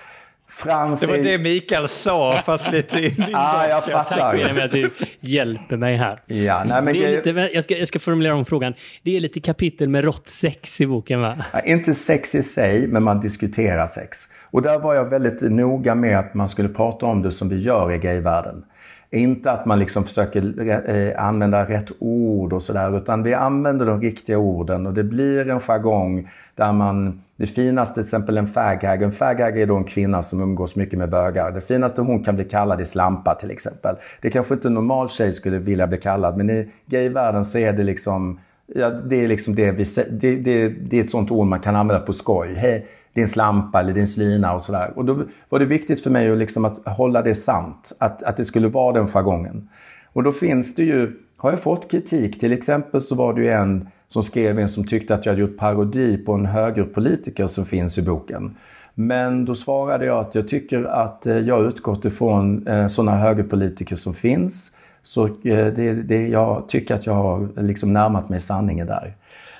Frans 0.55 0.99
Det 0.99 1.07
var 1.07 1.17
det 1.17 1.37
Mikael 1.37 1.87
sa, 1.87 2.41
fast 2.45 2.71
lite 2.71 2.99
i 2.99 3.09
din 3.09 3.25
ah, 3.35 3.67
jag 3.67 3.85
fattar. 3.85 4.17
Tack 4.17 4.53
med 4.53 4.65
att 4.65 4.71
du 4.71 4.89
hjälper 5.19 5.77
mig 5.77 5.95
här. 5.97 6.21
Ja, 6.25 6.63
nej, 6.65 6.81
men 6.81 6.93
det 6.93 7.05
är 7.05 7.15
lite, 7.15 7.49
jag, 7.53 7.63
ska, 7.63 7.77
jag 7.77 7.87
ska 7.87 7.99
formulera 7.99 8.35
om 8.35 8.45
frågan. 8.45 8.73
Det 9.03 9.15
är 9.15 9.19
lite 9.19 9.39
kapitel 9.39 9.89
med 9.89 10.03
rått 10.03 10.27
sex 10.27 10.81
i 10.81 10.87
boken 10.87 11.21
va? 11.21 11.37
Ja, 11.53 11.59
inte 11.59 11.93
sex 11.93 12.35
i 12.35 12.43
sig, 12.43 12.87
men 12.87 13.03
man 13.03 13.19
diskuterar 13.19 13.87
sex. 13.87 14.17
Och 14.51 14.61
där 14.61 14.79
var 14.79 14.93
jag 14.93 15.05
väldigt 15.05 15.41
noga 15.41 15.95
med 15.95 16.19
att 16.19 16.33
man 16.33 16.49
skulle 16.49 16.69
prata 16.69 17.05
om 17.05 17.21
det 17.21 17.31
som 17.31 17.49
vi 17.49 17.61
gör 17.61 17.91
i 17.91 17.97
gayvärlden. 17.97 18.63
Inte 19.11 19.51
att 19.51 19.65
man 19.65 19.79
liksom 19.79 20.03
försöker 20.03 20.69
eh, 20.89 21.25
använda 21.25 21.69
rätt 21.69 21.91
ord 21.99 22.53
och 22.53 22.63
sådär, 22.63 22.97
utan 22.97 23.23
vi 23.23 23.33
använder 23.33 23.85
de 23.85 24.01
riktiga 24.01 24.37
orden 24.37 24.87
och 24.87 24.93
det 24.93 25.03
blir 25.03 25.49
en 25.49 25.59
jargong 25.59 26.29
där 26.55 26.71
man 26.71 27.21
det 27.43 27.47
finaste, 27.47 27.93
till 27.93 28.03
exempel 28.03 28.37
en 28.37 28.47
faghag. 28.47 29.03
En 29.03 29.11
faghag 29.11 29.59
är 29.59 29.65
då 29.65 29.75
en 29.75 29.83
kvinna 29.83 30.23
som 30.23 30.41
umgås 30.41 30.75
mycket 30.75 30.99
med 30.99 31.09
bögar. 31.09 31.51
Det 31.51 31.61
finaste 31.61 32.01
hon 32.01 32.23
kan 32.23 32.35
bli 32.35 32.45
kallad 32.45 32.81
är 32.81 32.85
slampa 32.85 33.35
till 33.35 33.51
exempel. 33.51 33.95
Det 34.21 34.29
kanske 34.29 34.53
inte 34.53 34.67
en 34.67 34.73
normal 34.73 35.09
tjej 35.09 35.33
skulle 35.33 35.57
vilja 35.57 35.87
bli 35.87 35.97
kallad, 35.97 36.37
men 36.37 36.49
i 36.49 36.69
gayvärlden 36.85 37.45
så 37.45 37.57
är 37.57 37.73
det 37.73 37.83
liksom, 37.83 38.39
ja, 38.75 38.89
det 38.89 39.23
är 39.23 39.27
liksom 39.27 39.55
det 39.55 39.71
vi 39.71 39.83
det, 40.11 40.35
det, 40.35 40.69
det 40.69 40.99
är 40.99 41.03
ett 41.03 41.09
sånt 41.09 41.31
ord 41.31 41.47
man 41.47 41.59
kan 41.59 41.75
använda 41.75 42.05
på 42.05 42.13
skoj. 42.13 42.53
Hej, 42.53 42.87
din 43.13 43.27
slampa 43.27 43.79
eller 43.79 43.93
din 43.93 44.07
slina 44.07 44.53
och 44.53 44.61
sådär. 44.61 44.91
Och 44.95 45.05
då 45.05 45.23
var 45.49 45.59
det 45.59 45.65
viktigt 45.65 46.03
för 46.03 46.09
mig 46.09 46.31
att, 46.31 46.37
liksom 46.37 46.65
att 46.65 46.87
hålla 46.87 47.21
det 47.21 47.35
sant, 47.35 47.93
att, 47.99 48.23
att 48.23 48.37
det 48.37 48.45
skulle 48.45 48.67
vara 48.67 48.93
den 48.93 49.07
jargongen. 49.07 49.69
Och 50.13 50.23
då 50.23 50.31
finns 50.31 50.75
det 50.75 50.83
ju, 50.83 51.19
har 51.37 51.51
jag 51.51 51.59
fått 51.59 51.91
kritik, 51.91 52.39
till 52.39 52.53
exempel 52.53 53.01
så 53.01 53.15
var 53.15 53.33
det 53.33 53.41
ju 53.41 53.49
en 53.49 53.87
som 54.13 54.23
skrev 54.23 54.59
en 54.59 54.69
som 54.69 54.87
tyckte 54.87 55.13
att 55.13 55.25
jag 55.25 55.33
hade 55.33 55.41
gjort 55.41 55.57
parodi 55.57 56.17
på 56.17 56.33
en 56.33 56.45
högerpolitiker 56.45 57.47
som 57.47 57.65
finns 57.65 57.97
i 57.97 58.01
boken. 58.01 58.55
Men 58.93 59.45
då 59.45 59.55
svarade 59.55 60.05
jag 60.05 60.19
att 60.19 60.35
jag 60.35 60.47
tycker 60.47 60.83
att 60.83 61.25
eh, 61.27 61.37
jag 61.37 61.65
utgått 61.65 62.05
ifrån 62.05 62.67
eh, 62.67 62.87
sådana 62.87 63.17
högerpolitiker 63.17 63.95
som 63.95 64.13
finns. 64.13 64.77
Så 65.03 65.25
eh, 65.25 65.33
det, 65.43 65.93
det, 65.93 66.27
jag 66.27 66.67
tycker 66.67 66.95
att 66.95 67.05
jag 67.05 67.13
har 67.13 67.61
liksom 67.61 67.93
närmat 67.93 68.29
mig 68.29 68.39
sanningen 68.39 68.87
där. 68.87 69.13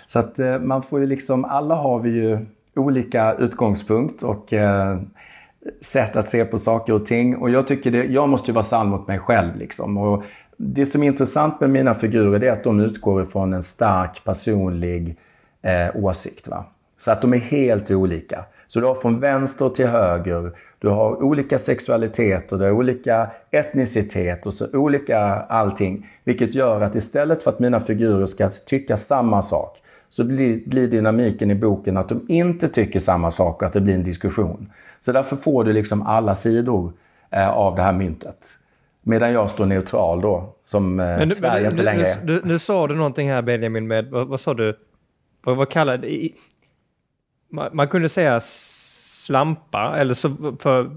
Så 0.08 0.20
att 0.20 0.40
man 0.62 0.84
får 0.84 1.00
ju 1.00 1.06
liksom, 1.06 1.46
alla 1.46 1.76
har 1.76 2.00
vi 2.00 2.10
ju 2.10 2.46
olika 2.76 3.34
utgångspunkt 3.34 4.24
och 4.24 4.54
sätt 5.82 6.16
att 6.16 6.28
se 6.28 6.46
på 6.46 6.58
saker 6.58 6.94
och 6.94 7.06
ting. 7.06 7.38
Och 7.38 7.50
jag 7.50 7.68
tycker 7.68 7.92
det, 7.92 8.04
jag 8.04 8.30
måste 8.30 8.52
ju 8.52 8.54
vara 8.54 8.64
sann 8.64 8.90
mot 8.90 9.08
mig 9.08 9.20
själv 9.20 9.56
liksom. 9.56 9.98
Och 9.98 10.24
det 10.64 10.86
som 10.86 11.04
är 11.04 11.08
intressant 11.08 11.60
med 11.60 11.70
mina 11.70 11.94
figurer 11.94 12.44
är 12.44 12.52
att 12.52 12.64
de 12.64 12.80
utgår 12.80 13.24
ifrån 13.24 13.54
en 13.54 13.64
stark 13.64 14.24
personlig 14.24 15.18
eh, 15.62 15.96
åsikt. 15.96 16.48
Va? 16.48 16.66
Så 16.98 17.12
att 17.12 17.22
de 17.22 17.34
är 17.34 17.38
helt 17.38 17.92
olika. 17.92 18.46
Så 18.68 18.80
du 18.80 18.86
har 18.86 18.96
från 18.96 19.20
vänster 19.20 19.70
till 19.70 19.88
höger, 19.88 20.52
du 20.80 20.90
har 20.90 21.24
olika 21.24 21.58
sexualiteter, 21.58 22.58
du 22.58 22.64
har 22.64 22.72
olika 22.72 23.32
etnicitet 23.52 24.46
och 24.46 24.54
så 24.54 24.78
olika 24.78 25.20
allting. 25.50 26.10
Vilket 26.24 26.56
gör 26.56 26.82
att 26.82 26.96
istället 26.96 27.44
för 27.44 27.52
att 27.52 27.60
mina 27.60 27.80
figurer 27.80 28.26
ska 28.26 28.50
tycka 28.50 28.98
samma 28.98 29.42
sak 29.42 29.78
så 30.10 30.24
blir, 30.24 30.70
blir 30.70 30.88
dynamiken 30.88 31.52
i 31.52 31.56
boken 31.56 31.98
att 31.98 32.10
de 32.10 32.26
inte 32.28 32.68
tycker 32.68 33.00
samma 33.00 33.32
sak 33.32 33.62
och 33.62 33.64
att 33.64 33.74
det 33.74 33.82
blir 33.82 33.96
en 33.96 34.04
diskussion. 34.04 34.72
Så 35.02 35.12
därför 35.12 35.36
får 35.36 35.64
du 35.64 35.74
liksom 35.74 36.02
alla 36.02 36.36
sidor 36.36 36.94
eh, 37.30 37.50
av 37.50 37.76
det 37.76 37.82
här 37.82 37.94
myntet. 37.94 38.38
Medan 39.04 39.34
jag 39.34 39.50
står 39.50 39.66
neutral 39.66 40.22
då, 40.22 40.56
som 40.66 41.00
eh, 41.00 41.06
Men 41.06 41.28
Sverige 41.28 41.54
men 41.64 41.66
inte 41.66 41.76
du- 41.76 41.84
längre 41.86 42.02
nu, 42.04 42.08
är. 42.10 42.24
nu, 42.24 42.42
nu 42.44 42.60
sa 42.60 42.88
du 42.88 42.96
någonting 42.96 43.30
här 43.30 43.42
Benjamin 43.42 43.88
med, 43.88 44.06
vad, 44.10 44.28
vad 44.28 44.40
sa 44.40 44.54
du? 44.54 44.80
Vad, 45.44 45.58
vad 45.58 45.70
kallade 45.70 46.08
i, 46.14 46.36
man, 47.52 47.70
man 47.74 47.88
kunde 47.88 48.10
säga 48.10 48.40
slampa 48.40 49.96
eller 49.98 50.14
så 50.14 50.56
för, 50.60 50.92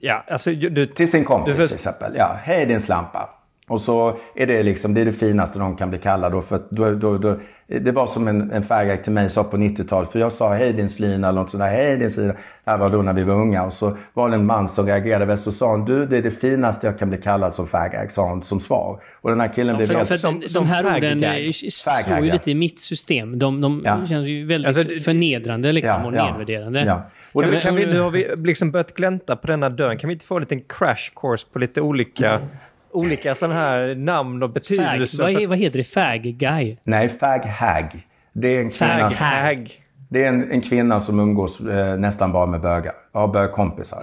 ja, 0.00 0.24
alltså 0.28 0.52
du, 0.52 0.86
Till 0.86 1.10
sin 1.10 1.24
kompis 1.24 1.56
Du 1.56 1.66
till 1.66 1.74
exempel. 1.74 2.12
Ja, 2.16 2.36
hej 2.42 2.66
din 2.66 2.80
slampa. 2.80 3.34
Och 3.70 3.80
så 3.80 4.16
är 4.34 4.46
det 4.46 4.62
liksom, 4.62 4.94
det 4.94 5.00
är 5.00 5.04
det 5.04 5.12
finaste 5.12 5.58
de 5.58 5.76
kan 5.76 5.90
bli 5.90 5.98
kallade 5.98 6.34
då. 6.36 6.42
För 6.42 6.60
då, 6.70 6.90
då, 6.94 7.18
då, 7.18 7.36
det 7.66 7.92
var 7.92 8.06
som 8.06 8.28
en, 8.28 8.50
en 8.52 8.62
färgag 8.62 9.04
till 9.04 9.12
mig 9.12 9.30
sa 9.30 9.44
på 9.44 9.56
90-talet. 9.56 10.12
För 10.12 10.18
jag 10.18 10.32
sa 10.32 10.54
hej 10.54 10.72
din 10.72 10.88
slina 10.88 11.28
eller 11.28 11.40
något 11.40 11.50
sånt 11.50 11.60
där. 11.62 11.70
Hej 11.70 11.96
din 11.96 12.10
slina. 12.10 12.32
Det 12.64 12.70
här 12.70 12.78
var 12.78 12.90
då 12.90 13.02
när 13.02 13.12
vi 13.12 13.22
var 13.22 13.34
unga. 13.34 13.62
Och 13.64 13.72
så 13.72 13.96
var 14.14 14.28
det 14.28 14.34
en 14.34 14.46
man 14.46 14.68
som 14.68 14.86
reagerade 14.86 15.24
väl. 15.24 15.38
Så 15.38 15.52
sa 15.52 15.70
han, 15.70 15.84
du 15.84 16.06
det 16.06 16.18
är 16.18 16.22
det 16.22 16.30
finaste 16.30 16.86
jag 16.86 16.98
kan 16.98 17.08
bli 17.08 17.18
kallad 17.18 17.54
som 17.54 17.66
färgag. 17.66 18.12
Sa 18.12 18.28
han 18.28 18.42
som 18.42 18.60
svar. 18.60 19.00
Och 19.20 19.30
den 19.30 19.40
här 19.40 19.48
killen 19.48 19.76
blev 19.76 19.94
helt... 19.94 20.08
för 20.08 20.22
de, 20.22 20.42
de 20.54 20.66
här 20.66 20.96
orden 20.96 21.24
eh, 21.24 21.50
slår 22.04 22.18
ju 22.24 22.32
lite 22.32 22.50
i 22.50 22.54
mitt 22.54 22.80
system. 22.80 23.38
De, 23.38 23.60
de 23.60 23.82
Ja. 23.84 24.06
känns 24.06 24.26
ju 24.28 24.46
väldigt 24.46 24.66
Alltså, 24.66 24.82
det- 24.82 25.00
förnedrande 25.00 25.72
liksom, 25.72 25.94
Ja, 26.00 26.06
och 26.06 26.12
nedvärderande. 26.12 26.84
Ja. 26.84 27.02
Och 27.32 27.42
kan 27.42 27.50
vi, 27.50 27.60
kan 27.60 27.74
vi, 27.74 27.86
nu 27.86 28.00
har 28.00 28.10
vi 28.10 28.34
liksom 28.36 28.70
börjat 28.70 28.94
glänta 28.94 29.36
på 29.36 29.46
denna 29.46 29.68
dörren. 29.68 29.98
Kan 29.98 30.08
vi 30.08 30.14
inte 30.14 30.26
få 30.26 30.34
en 30.36 30.40
liten 30.40 30.60
crash 30.60 31.10
course 31.16 31.46
på 31.52 31.58
lite 31.58 31.80
olika, 31.80 32.40
olika 32.92 33.34
sådana 33.34 33.54
här 33.60 33.94
namn 33.94 34.42
och 34.42 34.48
Fag, 34.48 34.54
betydelser? 34.54 35.22
vad, 35.22 35.48
vad 35.48 35.58
heter 35.58 35.78
det? 35.78 35.84
Fag 35.84 36.22
guy? 36.22 36.76
nej, 36.84 37.08
fag 37.08 37.44
hag. 37.44 38.06
Det 38.32 38.56
är 38.56 38.60
en 38.60 38.70
Fag 38.70 38.88
kvinna, 38.88 39.08
Hag. 39.08 39.72
det 40.08 40.24
är 40.24 40.28
en, 40.28 40.50
en 40.50 40.60
kvinna 40.60 41.00
som 41.00 41.20
umgås 41.20 41.60
eh, 41.60 41.96
nästan 41.96 42.32
bara 42.32 42.46
med 42.46 42.60
bögar. 42.60 42.94
Ja, 43.12 43.26
bögkompisar. 43.26 43.98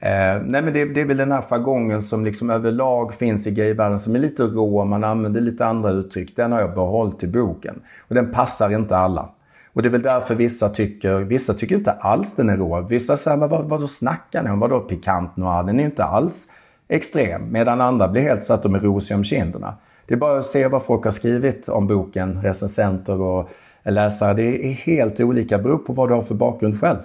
Eh, 0.00 0.10
nej 0.44 0.62
men 0.62 0.72
det, 0.72 0.84
det 0.84 1.00
är 1.00 1.04
väl 1.04 1.16
den 1.16 1.32
här 1.32 1.42
jargongen 1.42 2.02
som 2.02 2.24
liksom 2.24 2.50
överlag 2.50 3.14
finns 3.14 3.46
i 3.46 3.50
gayvärlden 3.50 3.98
som 3.98 4.14
är 4.14 4.18
lite 4.18 4.42
rå, 4.42 4.84
man 4.84 5.04
använder 5.04 5.40
lite 5.40 5.66
andra 5.66 5.90
uttryck. 5.90 6.36
Den 6.36 6.52
har 6.52 6.60
jag 6.60 6.74
behållit 6.74 7.22
i 7.22 7.26
boken. 7.26 7.80
Och 8.08 8.14
den 8.14 8.32
passar 8.32 8.70
inte 8.74 8.96
alla. 8.96 9.28
Och 9.72 9.82
det 9.82 9.88
är 9.88 9.90
väl 9.90 10.02
därför 10.02 10.34
vissa 10.34 10.68
tycker, 10.68 11.14
vissa 11.14 11.54
tycker 11.54 11.74
inte 11.76 11.92
alls 11.92 12.36
den 12.36 12.48
är 12.50 12.56
rå. 12.56 12.80
Vissa 12.80 13.16
säger, 13.16 13.36
men 13.36 13.48
vad, 13.48 13.64
vad 13.64 13.80
då 13.80 13.88
snackar 13.88 14.42
ni 14.42 14.50
om? 14.50 14.60
Vadå 14.60 14.80
pikant 14.80 15.36
noir? 15.36 15.62
Den 15.62 15.76
är 15.76 15.80
ju 15.80 15.84
inte 15.84 16.04
alls 16.04 16.52
extrem. 16.88 17.52
Medan 17.52 17.80
andra 17.80 18.08
blir 18.08 18.22
helt 18.22 18.44
så 18.44 18.54
att 18.54 18.62
de 18.62 18.74
är 18.74 18.80
rosiga 18.80 19.16
om 19.16 19.24
kinderna. 19.24 19.74
Det 20.06 20.14
är 20.14 20.18
bara 20.18 20.38
att 20.38 20.46
se 20.46 20.68
vad 20.68 20.84
folk 20.84 21.04
har 21.04 21.10
skrivit 21.10 21.68
om 21.68 21.86
boken, 21.86 22.42
recensenter 22.42 23.20
och 23.20 23.50
läsare. 23.84 24.34
Det 24.34 24.66
är 24.66 24.72
helt 24.72 25.20
olika, 25.20 25.58
beror 25.58 25.78
på 25.78 25.92
vad 25.92 26.08
du 26.08 26.14
har 26.14 26.22
för 26.22 26.34
bakgrund 26.34 26.80
själv. 26.80 26.98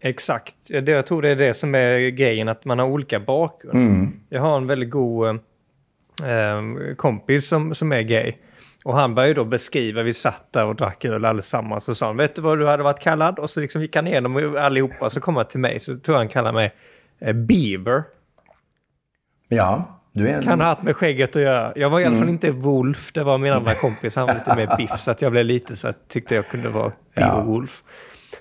Exakt. 0.00 0.54
Jag 0.68 1.06
tror 1.06 1.22
det 1.22 1.28
är 1.28 1.36
det 1.36 1.54
som 1.54 1.74
är 1.74 2.08
grejen, 2.08 2.48
att 2.48 2.64
man 2.64 2.78
har 2.78 2.86
olika 2.86 3.20
bakgrund. 3.20 3.78
Mm. 3.78 4.12
Jag 4.28 4.40
har 4.40 4.56
en 4.56 4.66
väldigt 4.66 4.90
god 4.90 5.28
eh, 5.28 5.34
eh, 6.30 6.94
kompis 6.96 7.48
som, 7.48 7.74
som 7.74 7.92
är 7.92 8.02
gay. 8.02 8.32
Och 8.84 8.96
han 8.96 9.14
började 9.14 9.34
då 9.34 9.44
beskriva, 9.44 10.02
vi 10.02 10.12
satt 10.12 10.52
där 10.52 10.66
och 10.66 10.76
drack 10.76 11.04
öl 11.04 11.24
allesammans 11.24 11.88
och 11.88 11.96
sa 11.96 12.06
han, 12.06 12.16
vet 12.16 12.34
du 12.34 12.42
vad 12.42 12.58
du 12.58 12.66
hade 12.66 12.82
varit 12.82 13.00
kallad? 13.00 13.38
Och 13.38 13.50
så 13.50 13.60
liksom 13.60 13.82
gick 13.82 13.96
han 13.96 14.06
igenom 14.06 14.56
allihopa, 14.58 15.10
så 15.10 15.20
kom 15.20 15.36
han 15.36 15.46
till 15.46 15.60
mig, 15.60 15.80
så 15.80 15.98
tror 15.98 16.14
jag 16.14 16.18
han 16.20 16.28
kallade 16.28 16.54
mig 16.54 16.72
eh, 17.18 17.32
Beaver. 17.32 18.02
Ja, 19.56 20.00
du 20.12 20.28
är 20.28 20.36
en... 20.36 20.42
Kan 20.42 20.60
ha 20.60 20.66
haft 20.66 20.82
med 20.82 20.96
skägget 20.96 21.36
att 21.36 21.42
göra. 21.42 21.72
Jag 21.76 21.90
var 21.90 22.00
i 22.00 22.04
alla 22.04 22.16
fall 22.16 22.28
inte 22.28 22.50
Wolf, 22.50 23.12
det 23.12 23.24
var 23.24 23.38
min 23.38 23.52
andra 23.52 23.74
kompis, 23.74 24.16
han 24.16 24.26
var 24.26 24.34
lite 24.34 24.56
mer 24.56 24.76
biff, 24.76 25.00
så 25.00 25.10
att 25.10 25.22
jag 25.22 25.32
blev 25.32 25.44
lite 25.44 25.76
så 25.76 25.88
att 25.88 26.08
tyckte 26.08 26.34
jag 26.34 26.48
kunde 26.48 26.68
vara 26.68 26.92
Beaver 27.14 27.60
Ja. 27.60 27.66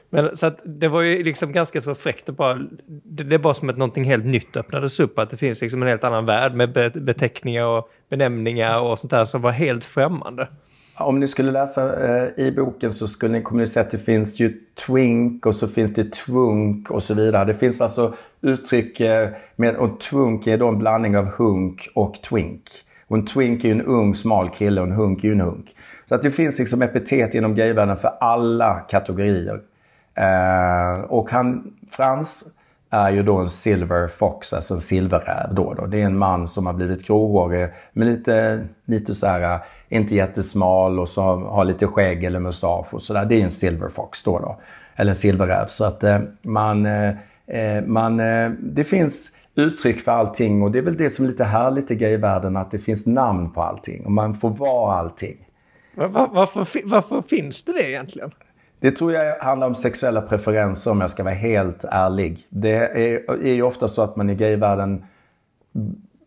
Men 0.10 0.38
så 0.38 0.48
att 0.48 0.60
det 0.66 0.88
var 0.88 1.02
ju 1.02 1.24
liksom 1.24 1.52
ganska 1.52 1.82
så 1.82 1.96
fräckt 1.96 2.30
att 2.30 2.38
bara, 2.38 2.60
det, 2.88 3.24
det 3.24 3.38
var 3.38 3.54
som 3.54 3.70
att 3.70 3.78
någonting 3.78 4.04
helt 4.04 4.26
nytt 4.26 4.58
öppnades 4.58 5.00
upp, 5.00 5.20
att 5.20 5.30
det 5.30 5.38
finns 5.38 5.62
liksom 5.62 5.82
en 5.82 5.88
helt 5.88 6.04
annan 6.04 6.26
värld 6.26 6.54
med 6.54 6.74
be, 6.74 6.90
beteckningar 6.90 7.66
och 7.66 7.90
benämningar 8.10 8.80
och 8.80 9.00
sånt 9.00 9.12
där 9.12 9.26
som 9.26 9.42
var 9.42 9.52
helt 9.52 9.84
främmande. 9.84 10.48
Om 11.04 11.20
ni 11.20 11.28
skulle 11.28 11.52
läsa 11.52 12.08
eh, 12.08 12.46
i 12.46 12.52
boken 12.52 12.94
så 12.94 13.08
skulle 13.08 13.34
ni, 13.34 13.42
kommer 13.42 13.62
ni 13.62 13.68
se 13.68 13.80
att 13.80 13.92
det 13.92 13.98
finns 13.98 14.40
ju 14.40 14.54
twink 14.88 15.46
och 15.46 15.56
så 15.56 15.68
finns 15.68 15.94
det 15.94 16.14
twunk 16.14 16.92
och 16.92 17.04
så 17.04 17.14
vidare. 17.14 17.46
Det 17.46 17.54
finns 17.54 17.82
alltså 17.82 18.14
uttryck 18.42 19.00
eh, 19.00 19.30
med, 19.56 19.76
och 19.76 20.00
twunk 20.00 20.48
är 20.48 20.58
då 20.58 20.68
en 20.68 20.78
blandning 20.78 21.18
av 21.18 21.26
hunk 21.26 21.90
och 21.96 22.22
twink. 22.22 22.64
Och 23.08 23.18
en 23.18 23.26
twink 23.26 23.64
är 23.64 23.68
ju 23.68 23.72
en 23.72 23.82
ung 23.82 24.16
smal 24.16 24.50
kille 24.50 24.82
och 24.82 24.88
en 24.88 24.94
hunk 24.94 25.24
är 25.24 25.28
ju 25.28 25.34
en 25.34 25.42
hunk. 25.42 25.76
Så 26.10 26.16
att 26.16 26.22
det 26.22 26.32
finns 26.32 26.60
liksom 26.60 26.82
epitet 26.82 27.36
inom 27.36 27.56
gayvärlden 27.56 27.98
för 27.98 28.12
alla 28.20 28.80
kategorier. 28.80 29.60
Eh, 30.16 31.02
och 31.02 31.32
han, 31.32 31.74
Frans 31.92 32.58
är 32.90 33.10
ju 33.10 33.24
då 33.24 33.38
en 33.38 33.50
silver 33.50 34.08
fox, 34.08 34.54
alltså 34.54 34.74
en 34.74 34.82
silverräv 34.82 35.54
då, 35.54 35.74
då. 35.74 35.86
Det 35.86 36.02
är 36.02 36.06
en 36.06 36.18
man 36.18 36.48
som 36.48 36.66
har 36.66 36.74
blivit 36.74 37.08
gråhårig 37.08 37.70
med 37.94 38.08
lite, 38.08 38.68
lite 38.86 39.16
så 39.16 39.28
här, 39.28 39.60
inte 39.92 40.16
jättesmal 40.16 41.00
och 41.00 41.10
så 41.10 41.22
har 41.22 41.66
lite 41.66 41.88
skägg 41.88 42.24
eller 42.24 42.40
mustasch 42.40 42.94
och 42.94 43.02
sådär. 43.02 43.26
Det 43.26 43.36
är 43.36 43.44
en 43.44 43.52
silver 43.52 43.90
fox 43.90 44.24
då, 44.24 44.40
då. 44.40 44.62
Eller 44.96 45.10
en 45.10 45.16
silverräv. 45.16 45.68
Så 45.68 45.86
att 45.86 46.04
eh, 46.04 46.20
man, 46.42 46.86
eh, 46.86 47.10
eh, 47.48 47.84
man, 47.86 48.18
det 48.60 48.84
finns 48.84 49.38
uttryck 49.56 50.00
för 50.00 50.12
allting 50.12 50.64
och 50.64 50.72
det 50.72 50.80
är 50.80 50.84
väl 50.84 50.98
det 50.98 51.10
som 51.10 51.26
är 51.26 51.30
lite 51.30 51.44
härligt 51.44 51.92
i 51.92 51.96
gayvärlden, 51.96 52.58
att 52.58 52.72
det 52.72 52.80
finns 52.80 53.08
namn 53.08 53.50
på 53.50 53.62
allting 53.62 54.06
och 54.06 54.12
man 54.12 54.36
får 54.36 54.50
vara 54.50 54.96
allting. 54.96 55.38
Var, 55.96 56.08
var, 56.08 56.30
varför, 56.34 56.82
varför 56.86 57.22
finns 57.22 57.64
det 57.64 57.72
det 57.72 57.90
egentligen? 57.90 58.32
Det 58.80 58.92
tror 58.92 59.14
jag 59.14 59.40
handlar 59.40 59.68
om 59.68 59.76
sexuella 59.76 60.22
preferenser 60.22 60.92
om 60.92 61.02
jag 61.02 61.12
ska 61.12 61.24
vara 61.24 61.34
helt 61.34 61.84
ärlig. 61.84 62.48
Det 62.50 62.76
är, 62.76 63.32
är 63.32 63.54
ju 63.54 63.62
ofta 63.62 63.88
så 63.88 64.02
att 64.02 64.16
man 64.16 64.30
i 64.30 64.36
gayvärlden, 64.36 65.06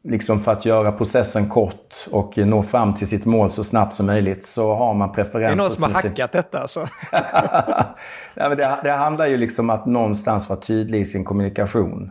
liksom 0.05 0.41
för 0.41 0.53
att 0.53 0.65
göra 0.65 0.93
processen 0.93 1.49
kort 1.49 1.95
och 2.11 2.39
nå 2.39 2.63
fram 2.63 2.95
till 2.95 3.07
sitt 3.07 3.25
mål 3.25 3.51
så 3.51 3.65
snabbt 3.65 3.95
som 3.95 4.07
möjligt 4.07 4.47
så 4.47 4.75
har 4.75 4.95
man 4.95 5.09
Det 5.09 5.15
preferenser. 5.15 5.53
är 5.53 5.57
någon 5.57 5.71
som 5.71 5.85
har 5.85 5.91
hackat 6.03 6.33
detta 6.33 6.61
alltså. 6.61 6.81
Nej, 8.35 8.49
men 8.49 8.57
det, 8.57 8.79
det 8.85 8.91
handlar 8.91 9.27
ju 9.27 9.37
liksom 9.37 9.71
att 9.71 9.87
någonstans 9.87 10.49
vara 10.49 10.61
tydlig 10.61 11.01
i 11.01 11.07
sin 11.07 11.25
kommunikation. 11.25 12.11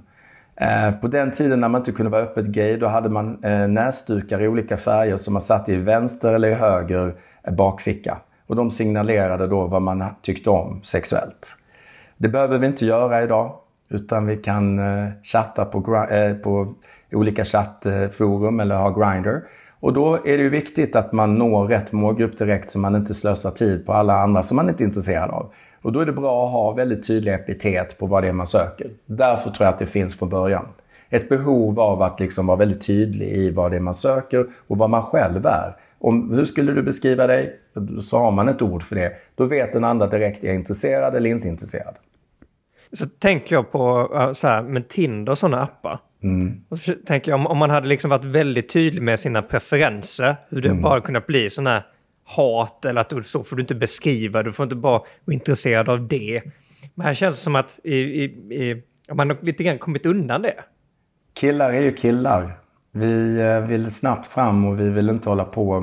Eh, 0.56 0.92
på 0.92 1.08
den 1.08 1.32
tiden 1.32 1.60
när 1.60 1.68
man 1.68 1.82
inte 1.82 1.92
kunde 1.92 2.12
vara 2.12 2.22
öppet 2.22 2.46
gay, 2.46 2.78
då 2.78 2.88
hade 2.88 3.10
man 3.10 3.44
eh, 3.44 3.68
näsdukar 3.68 4.42
i 4.42 4.48
olika 4.48 4.78
färger 4.78 5.18
som 5.18 5.34
man 5.34 5.42
satte 5.42 5.74
i 5.74 5.76
vänster 5.76 6.34
eller 6.34 6.48
i 6.48 6.54
höger 6.54 7.16
eh, 7.44 7.54
bakficka. 7.54 8.18
Och 8.48 8.56
de 8.56 8.72
signalerade 8.72 9.48
då 9.48 9.68
vad 9.68 9.82
man 9.82 10.06
tyckte 10.22 10.50
om 10.50 10.82
sexuellt. 10.84 11.56
Det 12.18 12.28
behöver 12.28 12.58
vi 12.58 12.68
inte 12.68 12.86
göra 12.86 13.24
idag, 13.24 13.54
utan 13.90 14.26
vi 14.26 14.38
kan 14.38 14.80
eh, 14.80 15.10
chatta 15.24 15.66
på, 15.66 16.08
eh, 16.12 16.34
på 16.34 16.74
olika 17.16 17.46
chattforum 17.46 18.60
eller 18.60 18.76
har 18.76 18.92
Grindr. 18.92 19.40
Och 19.80 19.94
då 19.94 20.16
är 20.16 20.38
det 20.38 20.44
ju 20.44 20.50
viktigt 20.50 20.96
att 20.96 21.12
man 21.12 21.36
når 21.36 21.68
rätt 21.68 21.92
målgrupp 21.92 22.38
direkt 22.38 22.70
så 22.70 22.80
man 22.80 22.96
inte 22.96 23.14
slösar 23.14 23.52
tid 23.52 23.86
på 23.86 23.94
alla 23.94 24.22
andra 24.22 24.44
som 24.44 24.56
man 24.56 24.70
inte 24.70 24.84
är 24.84 24.86
intresserad 24.86 25.30
av. 25.30 25.54
Och 25.82 25.92
då 25.92 26.00
är 26.00 26.06
det 26.06 26.12
bra 26.12 26.46
att 26.46 26.52
ha 26.52 26.72
väldigt 26.72 27.08
tydliga 27.08 27.36
epitet 27.36 28.00
på 28.00 28.06
vad 28.06 28.24
det 28.24 28.30
är 28.30 28.34
man 28.34 28.48
söker. 28.48 28.90
Därför 29.06 29.50
tror 29.50 29.66
jag 29.66 29.74
att 29.74 29.80
det 29.80 29.86
finns 29.86 30.16
från 30.20 30.30
början. 30.30 30.66
Ett 31.10 31.30
behov 31.30 31.80
av 31.80 32.02
att 32.02 32.20
liksom 32.20 32.48
vara 32.48 32.58
väldigt 32.58 32.88
tydlig 32.88 33.28
i 33.28 33.52
vad 33.52 33.72
det 33.72 33.78
är 33.78 33.82
man 33.82 33.94
söker 33.94 34.46
och 34.68 34.78
vad 34.78 34.90
man 34.90 35.04
själv 35.04 35.46
är. 35.46 35.76
Om, 36.00 36.34
hur 36.34 36.46
skulle 36.46 36.72
du 36.72 36.82
beskriva 36.82 37.28
dig? 37.28 37.60
Så 38.02 38.18
har 38.18 38.32
man 38.32 38.50
ett 38.50 38.62
ord 38.62 38.84
för 38.84 38.96
det. 38.96 39.12
Då 39.36 39.46
vet 39.46 39.74
den 39.74 39.84
andra 39.84 40.08
direkt, 40.08 40.44
är 40.44 40.48
jag 40.48 40.56
intresserad 40.56 41.16
eller 41.16 41.30
inte 41.30 41.48
intresserad? 41.48 41.96
Så 42.94 43.06
tänker 43.06 43.56
jag 43.56 43.72
på 43.72 44.12
eh, 44.16 44.32
så 44.32 44.48
här, 44.48 44.62
med 44.62 44.88
Tinder 44.88 45.32
och 45.32 45.38
sådana 45.38 45.64
appar. 45.64 46.00
Och 46.70 46.80
så 46.80 46.94
tänker 47.06 47.32
jag 47.32 47.40
om, 47.40 47.48
om 47.48 47.58
man 47.58 47.70
hade 47.70 47.88
liksom 47.88 48.10
varit 48.10 48.26
väldigt 48.26 48.70
tydlig 48.70 49.02
med 49.02 49.20
sina 49.20 49.42
preferenser, 49.42 50.36
hur 50.50 50.62
det 50.62 50.74
bara 50.74 51.02
kunnat 51.02 51.28
bli 51.28 51.50
sådana 51.50 51.70
här 51.70 51.84
hat 52.24 52.86
eller 52.86 53.02
att 53.02 53.10
du, 53.10 53.24
så 53.24 53.44
får 53.44 53.56
du 53.56 53.62
inte 53.62 53.76
beskriva, 53.76 54.44
du 54.44 54.54
får 54.54 54.64
inte 54.64 54.76
bara 54.76 55.00
vara 55.00 55.34
intresserad 55.34 55.90
av 55.90 56.08
det. 56.08 56.42
Men 56.96 57.06
här 57.06 57.14
känns 57.14 57.36
det 57.36 57.42
som 57.42 57.56
att 57.56 57.80
i, 57.84 57.96
i, 57.96 58.24
i, 58.24 58.84
man 59.14 59.30
har 59.30 59.38
lite 59.42 59.64
grann 59.64 59.78
kommit 59.78 60.06
undan 60.06 60.42
det. 60.42 60.56
Killar 61.34 61.74
är 61.74 61.82
ju 61.82 61.92
killar. 61.94 62.60
Vi 62.92 63.40
eh, 63.40 63.60
vill 63.60 63.92
snabbt 63.92 64.28
fram 64.28 64.66
och 64.66 64.80
vi 64.80 64.90
vill 64.90 65.10
inte 65.10 65.30
hålla 65.30 65.46
på 65.46 65.82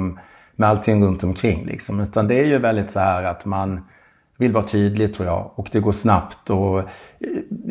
med 0.57 0.69
allting 0.69 1.05
runt 1.05 1.25
omkring. 1.25 1.67
Liksom. 1.67 2.01
Utan 2.01 2.29
det 2.29 2.35
är 2.35 2.45
ju 2.45 2.59
väldigt 2.59 2.91
så 2.91 3.01
här 3.01 3.23
att 3.23 3.45
man 3.45 3.81
vill 4.41 4.53
vara 4.53 4.65
tydlig 4.65 5.15
tror 5.15 5.29
jag 5.29 5.51
och 5.55 5.69
det 5.73 5.81
går 5.81 5.93
snabbt. 5.93 6.51
Och 6.51 6.79
eh, 6.79 6.87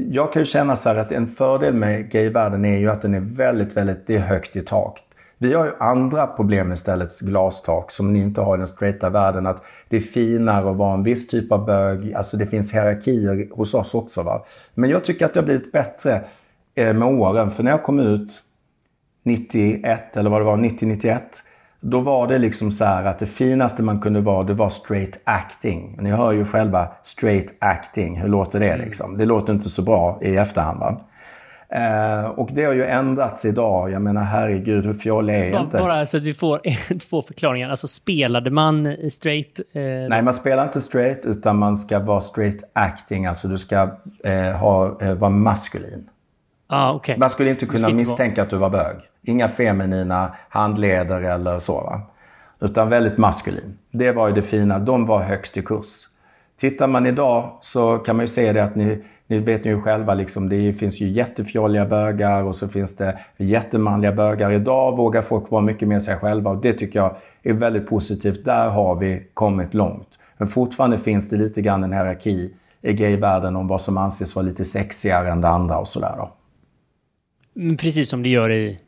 jag 0.10 0.34
kan 0.34 0.42
ju 0.42 0.46
känna 0.46 0.76
så 0.76 0.90
här 0.90 0.96
att 0.96 1.12
en 1.12 1.28
fördel 1.28 1.74
med 1.74 2.12
gayvärlden 2.12 2.66
är 2.66 2.78
ju 2.78 2.90
att 2.90 3.02
den 3.02 3.14
är 3.14 3.20
väldigt, 3.20 3.78
väldigt, 3.78 4.08
det 4.08 4.16
är 4.16 4.20
högt 4.20 4.56
i 4.56 4.62
tak. 4.62 5.00
Vi 5.38 5.54
har 5.54 5.66
ju 5.66 5.72
andra 5.80 6.28
problem 6.28 6.74
istället, 6.74 7.20
glastak, 7.20 7.92
som 7.92 8.14
ni 8.14 8.20
inte 8.20 8.42
har 8.42 8.56
i 8.56 8.58
den 8.58 8.68
straighta 8.68 9.10
världen. 9.10 9.48
Att 9.48 9.64
det 9.90 9.98
är 9.98 10.02
finare 10.02 10.72
att 10.72 10.78
vara 10.78 10.94
en 10.94 11.04
viss 11.04 11.28
typ 11.28 11.52
av 11.52 11.66
bög. 11.66 12.14
Alltså 12.14 12.38
det 12.38 12.46
finns 12.46 12.74
hierarkier 12.74 13.48
hos 13.52 13.74
oss 13.74 13.94
också. 13.94 14.24
Va? 14.24 14.46
Men 14.74 14.90
jag 14.90 15.04
tycker 15.04 15.26
att 15.26 15.34
det 15.34 15.40
har 15.40 15.46
blivit 15.46 15.72
bättre 15.72 16.22
eh, 16.76 16.94
med 16.94 17.08
åren. 17.08 17.52
För 17.52 17.64
när 17.64 17.72
jag 17.72 17.84
kom 17.84 18.00
ut 18.00 18.44
91, 19.24 20.18
eller 20.18 20.30
vad 20.30 20.42
det 20.42 20.46
var, 20.46 20.58
90-91. 20.58 21.20
Då 21.82 22.00
var 22.00 22.28
det 22.28 22.38
liksom 22.38 22.72
så 22.72 22.86
här 22.86 23.06
att 23.06 23.20
det 23.20 23.26
finaste 23.26 23.84
man 23.84 24.00
kunde 24.00 24.22
vara, 24.22 24.44
det 24.44 24.54
var 24.54 24.70
straight 24.70 25.22
acting. 25.24 25.98
Ni 26.02 26.10
hör 26.10 26.32
ju 26.32 26.46
själva 26.46 26.88
straight 27.04 27.56
acting. 27.60 28.22
Hur 28.22 28.30
låter 28.30 28.60
det 28.60 28.78
liksom? 28.78 29.18
Det 29.18 29.26
låter 29.26 29.54
inte 29.54 29.70
så 29.70 29.82
bra 29.82 30.20
i 30.22 30.36
efterhand 30.36 30.80
va? 30.80 31.02
Eh, 31.72 32.26
och 32.26 32.50
det 32.52 32.64
har 32.64 32.74
ju 32.74 32.86
ändrats 32.86 33.46
idag. 33.46 33.92
Jag 33.92 34.02
menar 34.02 34.24
herregud, 34.24 34.86
hur 34.86 34.94
fjollig 34.94 35.36
är 35.36 35.52
bara, 35.52 35.62
inte? 35.62 35.78
Bara 35.78 36.06
så 36.06 36.18
att 36.18 36.24
vi 36.24 36.34
får 36.34 36.60
två 37.10 37.22
förklaringar. 37.22 37.70
Alltså 37.70 37.88
spelade 37.88 38.50
man 38.50 38.96
straight? 39.12 39.60
Eh... 39.74 39.82
Nej, 40.10 40.22
man 40.22 40.34
spelar 40.34 40.64
inte 40.64 40.82
straight 40.82 41.26
utan 41.26 41.58
man 41.58 41.78
ska 41.78 42.00
vara 42.00 42.22
straight 42.22 42.70
acting. 42.74 43.26
Alltså 43.26 43.48
du 43.48 43.58
ska 43.58 43.90
eh, 44.24 44.52
ha, 44.52 45.02
eh, 45.02 45.14
vara 45.14 45.32
maskulin. 45.32 46.10
Ah, 46.68 46.94
okay. 46.94 47.18
Man 47.18 47.30
skulle 47.30 47.50
inte 47.50 47.66
kunna 47.66 47.90
misstänka 47.90 48.36
vara... 48.36 48.44
att 48.44 48.50
du 48.50 48.58
var 48.58 48.70
bög. 48.70 48.96
Inga 49.24 49.48
feminina 49.48 50.36
handleder 50.50 51.22
eller 51.22 51.60
så. 51.60 51.74
Va? 51.74 52.02
Utan 52.62 52.90
väldigt 52.90 53.18
maskulin. 53.18 53.78
Det 53.92 54.12
var 54.12 54.28
ju 54.28 54.34
det 54.34 54.42
fina. 54.42 54.80
De 54.80 55.06
var 55.06 55.22
högst 55.22 55.58
i 55.58 55.62
kurs. 55.62 56.08
Tittar 56.60 56.88
man 56.88 57.06
idag 57.06 57.58
så 57.62 57.98
kan 57.98 58.16
man 58.16 58.24
ju 58.24 58.28
se 58.28 58.54
det 58.54 58.64
att 58.64 58.76
ni, 58.76 59.04
ni 59.28 59.40
vet 59.40 59.66
ju 59.66 59.82
själva, 59.82 60.14
liksom, 60.14 60.50
det 60.50 60.74
finns 60.74 61.02
ju 61.02 61.10
jättefjolliga 61.10 61.86
bögar 61.86 62.44
och 62.44 62.56
så 62.56 62.68
finns 62.68 62.96
det 62.96 63.20
jättemanliga 63.38 64.12
bögar. 64.12 64.52
Idag 64.52 64.98
vågar 64.98 65.22
folk 65.22 65.52
vara 65.52 65.62
mycket 65.62 65.88
mer 65.88 66.00
sig 66.00 66.16
själva 66.16 66.52
och 66.52 66.58
det 66.58 66.74
tycker 66.74 67.00
jag 67.00 67.16
är 67.44 67.54
väldigt 67.54 67.88
positivt. 67.88 68.46
Där 68.46 68.70
har 68.70 68.96
vi 68.96 69.28
kommit 69.34 69.74
långt. 69.74 70.08
Men 70.38 70.48
fortfarande 70.48 71.00
finns 71.00 71.30
det 71.30 71.38
lite 71.38 71.62
grann 71.62 71.84
en 71.84 71.94
hierarki 71.94 72.54
i 72.82 72.94
gayvärlden 72.94 73.56
om 73.56 73.68
vad 73.68 73.82
som 73.82 73.98
anses 73.98 74.36
vara 74.36 74.46
lite 74.46 74.66
sexigare 74.66 75.32
än 75.32 75.42
det 75.42 75.48
andra 75.48 75.78
och 75.78 75.88
sådär 75.88 76.16
då. 76.18 76.32
Precis 77.78 78.10
som 78.10 78.24
det 78.24 78.30
gör 78.30 78.52
i 78.52 78.80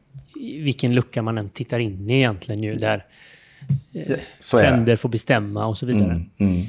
vilken 0.42 0.96
lucka 0.96 1.22
man 1.22 1.38
än 1.38 1.50
tittar 1.50 1.80
in 1.80 2.10
i 2.10 2.14
egentligen 2.14 2.64
ju, 2.64 2.76
där 2.76 3.06
eh, 3.94 4.18
trender 4.52 4.96
får 4.96 5.10
bestämma 5.10 5.66
och 5.66 5.78
så 5.78 5.86
vidare. 5.86 6.12
Mm, 6.12 6.30
mm. 6.38 6.66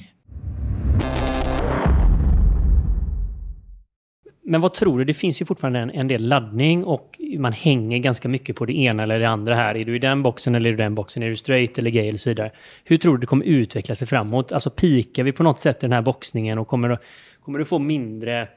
Men 4.44 4.60
vad 4.60 4.74
tror 4.74 4.98
du? 4.98 5.04
Det 5.04 5.14
finns 5.14 5.40
ju 5.40 5.44
fortfarande 5.44 5.78
en, 5.78 5.90
en, 5.90 6.08
del 6.08 6.28
laddning 6.28 6.84
och 6.84 7.20
man 7.38 7.52
hänger 7.52 7.98
ganska 7.98 8.28
mycket 8.28 8.56
på 8.56 8.66
det 8.66 8.72
ena 8.72 9.02
eller 9.02 9.18
det 9.18 9.28
andra 9.28 9.54
här. 9.54 9.74
Är 9.74 9.84
du 9.84 9.96
i 9.96 9.98
den 9.98 10.22
boxen 10.22 10.54
eller 10.54 10.70
är 10.70 10.72
du 10.72 10.82
i 10.82 10.84
den 10.84 10.94
boxen? 10.94 11.22
Är 11.22 11.28
du 11.28 11.36
straight 11.36 11.78
eller 11.78 11.90
gay 11.90 12.08
eller 12.08 12.18
så 12.18 12.30
vidare? 12.30 12.50
Hur 12.84 12.96
tror 12.96 13.12
du 13.12 13.20
det 13.20 13.26
kommer 13.26 13.44
utveckla 13.44 13.94
sig 13.94 14.08
framåt? 14.08 14.52
Alltså 14.52 14.70
pikar 14.70 15.22
vi 15.22 15.32
på 15.32 15.42
något 15.42 15.58
sätt 15.58 15.76
i 15.76 15.86
den 15.86 15.92
här 15.92 16.02
boxningen 16.02 16.58
och 16.58 16.68
kommer, 16.68 16.98
kommer 17.40 17.58
du 17.58 17.64
få 17.64 17.78
mindre 17.78 18.48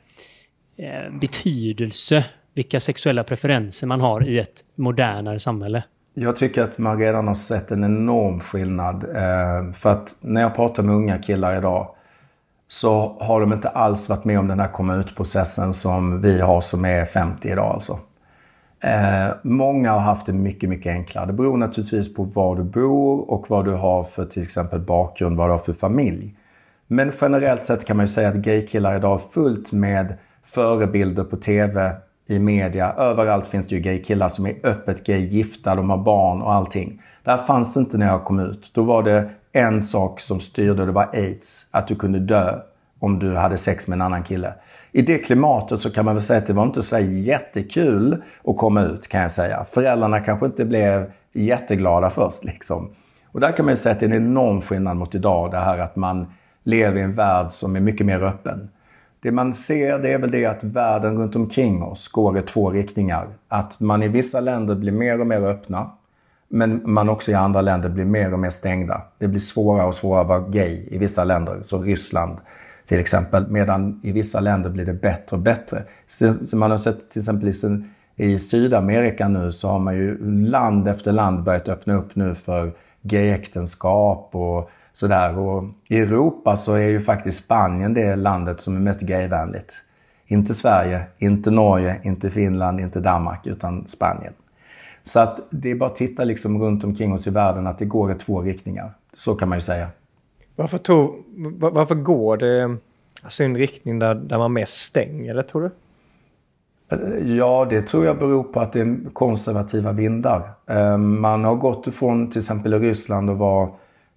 eh, 0.77 1.19
betydelse 1.21 2.25
vilka 2.55 2.79
sexuella 2.79 3.23
preferenser 3.23 3.87
man 3.87 4.01
har 4.01 4.27
i 4.27 4.39
ett 4.39 4.63
modernare 4.75 5.39
samhälle? 5.39 5.83
Jag 6.13 6.35
tycker 6.35 6.63
att 6.63 6.77
man 6.77 6.99
redan 6.99 7.27
har 7.27 7.35
sett 7.35 7.71
en 7.71 7.83
enorm 7.83 8.39
skillnad. 8.39 9.03
Eh, 9.03 9.73
för 9.73 9.91
att 9.91 10.15
när 10.21 10.41
jag 10.41 10.55
pratar 10.55 10.83
med 10.83 10.95
unga 10.95 11.17
killar 11.17 11.57
idag 11.57 11.87
så 12.67 13.17
har 13.19 13.41
de 13.41 13.53
inte 13.53 13.69
alls 13.69 14.09
varit 14.09 14.25
med 14.25 14.39
om 14.39 14.47
den 14.47 14.59
här 14.59 14.67
komma 14.67 14.95
ut-processen 14.95 15.73
som 15.73 16.21
vi 16.21 16.41
har 16.41 16.61
som 16.61 16.85
är 16.85 17.05
50 17.05 17.49
idag 17.49 17.73
alltså. 17.73 17.99
Eh, 18.79 19.35
många 19.41 19.91
har 19.91 19.99
haft 19.99 20.25
det 20.25 20.33
mycket, 20.33 20.69
mycket 20.69 20.91
enklare. 20.91 21.25
Det 21.25 21.33
beror 21.33 21.57
naturligtvis 21.57 22.13
på 22.13 22.23
var 22.23 22.55
du 22.55 22.63
bor 22.63 23.31
och 23.31 23.49
vad 23.49 23.65
du 23.65 23.71
har 23.71 24.03
för 24.03 24.25
till 24.25 24.43
exempel 24.43 24.79
bakgrund, 24.79 25.37
vad 25.37 25.47
du 25.47 25.51
har 25.51 25.59
för 25.59 25.73
familj. 25.73 26.35
Men 26.87 27.11
generellt 27.21 27.63
sett 27.63 27.85
kan 27.85 27.97
man 27.97 28.05
ju 28.05 28.11
säga 28.11 28.29
att 28.29 28.35
gaykillar 28.35 28.95
idag 28.95 29.13
är 29.13 29.31
fullt 29.31 29.71
med 29.71 30.13
förebilder 30.43 31.23
på 31.23 31.37
TV, 31.37 31.95
i 32.27 32.39
media. 32.39 32.93
Överallt 32.93 33.47
finns 33.47 33.67
det 33.67 33.75
ju 33.75 33.81
gaykillar 33.81 34.29
som 34.29 34.45
är 34.45 34.55
öppet 34.63 35.05
gay-gifta, 35.05 35.75
de 35.75 35.89
har 35.89 35.97
barn 35.97 36.41
och 36.41 36.53
allting. 36.53 37.01
Det 37.23 37.31
här 37.31 37.37
fanns 37.37 37.77
inte 37.77 37.97
när 37.97 38.07
jag 38.07 38.23
kom 38.23 38.39
ut. 38.39 38.71
Då 38.73 38.83
var 38.83 39.03
det 39.03 39.29
en 39.51 39.83
sak 39.83 40.19
som 40.19 40.39
styrde, 40.39 40.85
det 40.85 40.91
var 40.91 41.09
aids. 41.13 41.69
Att 41.73 41.87
du 41.87 41.95
kunde 41.95 42.19
dö 42.19 42.59
om 42.99 43.19
du 43.19 43.35
hade 43.35 43.57
sex 43.57 43.87
med 43.87 43.95
en 43.95 44.01
annan 44.01 44.23
kille. 44.23 44.53
I 44.91 45.01
det 45.01 45.17
klimatet 45.17 45.79
så 45.79 45.91
kan 45.91 46.05
man 46.05 46.15
väl 46.15 46.23
säga 46.23 46.39
att 46.39 46.47
det 46.47 46.53
var 46.53 46.63
inte 46.63 46.83
så 46.83 46.99
jättekul 46.99 48.23
att 48.43 48.57
komma 48.57 48.81
ut 48.81 49.07
kan 49.07 49.21
jag 49.21 49.31
säga. 49.31 49.65
Föräldrarna 49.71 50.19
kanske 50.19 50.45
inte 50.45 50.65
blev 50.65 51.11
jätteglada 51.33 52.09
först 52.09 52.43
liksom. 52.43 52.89
Och 53.31 53.39
där 53.39 53.51
kan 53.51 53.65
man 53.65 53.71
ju 53.71 53.75
säga 53.77 53.93
att 53.93 53.99
det 53.99 54.05
är 54.05 54.09
en 54.09 54.25
enorm 54.25 54.61
skillnad 54.61 54.97
mot 54.97 55.15
idag. 55.15 55.51
Det 55.51 55.57
här 55.57 55.77
att 55.77 55.95
man 55.95 56.33
lever 56.63 56.97
i 56.97 57.01
en 57.01 57.13
värld 57.13 57.51
som 57.51 57.75
är 57.75 57.79
mycket 57.79 58.05
mer 58.05 58.23
öppen. 58.23 58.69
Det 59.25 59.31
man 59.31 59.53
ser 59.53 59.99
det 59.99 60.13
är 60.13 60.17
väl 60.17 60.31
det 60.31 60.45
att 60.45 60.63
världen 60.63 61.17
runt 61.17 61.35
omkring 61.35 61.83
oss 61.83 62.07
går 62.07 62.37
i 62.37 62.41
två 62.41 62.71
riktningar. 62.71 63.27
Att 63.47 63.79
man 63.79 64.03
i 64.03 64.07
vissa 64.07 64.39
länder 64.39 64.75
blir 64.75 64.91
mer 64.91 65.19
och 65.21 65.27
mer 65.27 65.41
öppna. 65.41 65.91
Men 66.47 66.81
man 66.83 67.09
också 67.09 67.31
i 67.31 67.33
andra 67.33 67.61
länder 67.61 67.89
blir 67.89 68.05
mer 68.05 68.33
och 68.33 68.39
mer 68.39 68.49
stängda. 68.49 69.01
Det 69.17 69.27
blir 69.27 69.39
svårare 69.39 69.87
och 69.87 69.95
svårare 69.95 70.21
att 70.21 70.27
vara 70.27 70.39
gay 70.39 70.87
i 70.91 70.97
vissa 70.97 71.23
länder, 71.23 71.61
som 71.63 71.83
Ryssland 71.83 72.37
till 72.85 72.99
exempel. 72.99 73.45
Medan 73.49 73.99
i 74.03 74.11
vissa 74.11 74.39
länder 74.39 74.69
blir 74.69 74.85
det 74.85 74.93
bättre 74.93 75.37
och 75.37 75.43
bättre. 75.43 75.83
Så 76.07 76.57
man 76.57 76.71
har 76.71 76.77
sett 76.77 77.11
till 77.11 77.21
exempel 77.21 77.53
i 78.15 78.39
Sydamerika 78.39 79.27
nu 79.27 79.51
så 79.51 79.69
har 79.69 79.79
man 79.79 79.95
ju 79.95 80.17
land 80.45 80.87
efter 80.87 81.11
land 81.11 81.43
börjat 81.43 81.69
öppna 81.69 81.95
upp 81.95 82.15
nu 82.15 82.35
för 82.35 82.71
gayäktenskap 83.01 84.29
och 84.31 84.69
sådär. 84.95 85.37
Och 85.37 85.63
I 85.87 85.97
Europa 85.97 86.57
så 86.57 86.73
är 86.73 86.87
ju 86.87 87.01
faktiskt 87.01 87.45
Spanien 87.45 87.93
det 87.93 88.15
landet 88.15 88.61
som 88.61 88.75
är 88.75 88.79
mest 88.79 89.01
gayvänligt. 89.01 89.73
Inte 90.27 90.53
Sverige, 90.53 91.03
inte 91.17 91.51
Norge, 91.51 91.99
inte 92.03 92.31
Finland, 92.31 92.79
inte 92.79 92.99
Danmark, 92.99 93.47
utan 93.47 93.87
Spanien. 93.87 94.33
Så 95.03 95.19
att 95.19 95.39
det 95.49 95.71
är 95.71 95.75
bara 95.75 95.89
att 95.89 95.95
titta 95.95 96.23
liksom 96.23 96.61
runt 96.61 96.83
omkring 96.83 97.13
oss 97.13 97.27
i 97.27 97.29
världen 97.29 97.67
att 97.67 97.79
det 97.79 97.85
går 97.85 98.11
i 98.11 98.15
två 98.15 98.41
riktningar. 98.41 98.91
Så 99.17 99.35
kan 99.35 99.49
man 99.49 99.57
ju 99.57 99.61
säga. 99.61 99.87
Varför, 100.55 100.77
tog, 100.77 101.23
varför 101.59 101.95
går 101.95 102.37
det 102.37 102.77
alltså 103.23 103.43
i 103.43 103.45
en 103.45 103.57
riktning 103.57 103.99
där, 103.99 104.15
där 104.15 104.37
man 104.37 104.53
mest 104.53 104.73
stänger 104.73 105.33
det, 105.33 105.43
tror 105.43 105.61
du? 105.61 105.71
Ja, 107.37 107.67
det 107.69 107.81
tror 107.81 108.05
jag 108.05 108.17
beror 108.17 108.43
på 108.43 108.59
att 108.59 108.73
det 108.73 108.79
är 108.79 108.97
konservativa 109.13 109.91
vindar. 109.91 110.49
Eh, 110.67 110.97
man 110.97 111.43
har 111.43 111.55
gått 111.55 111.87
ifrån 111.87 112.31
till 112.31 112.39
exempel 112.39 112.73
i 112.73 112.79
Ryssland 112.79 113.29
och 113.29 113.37
var 113.37 113.69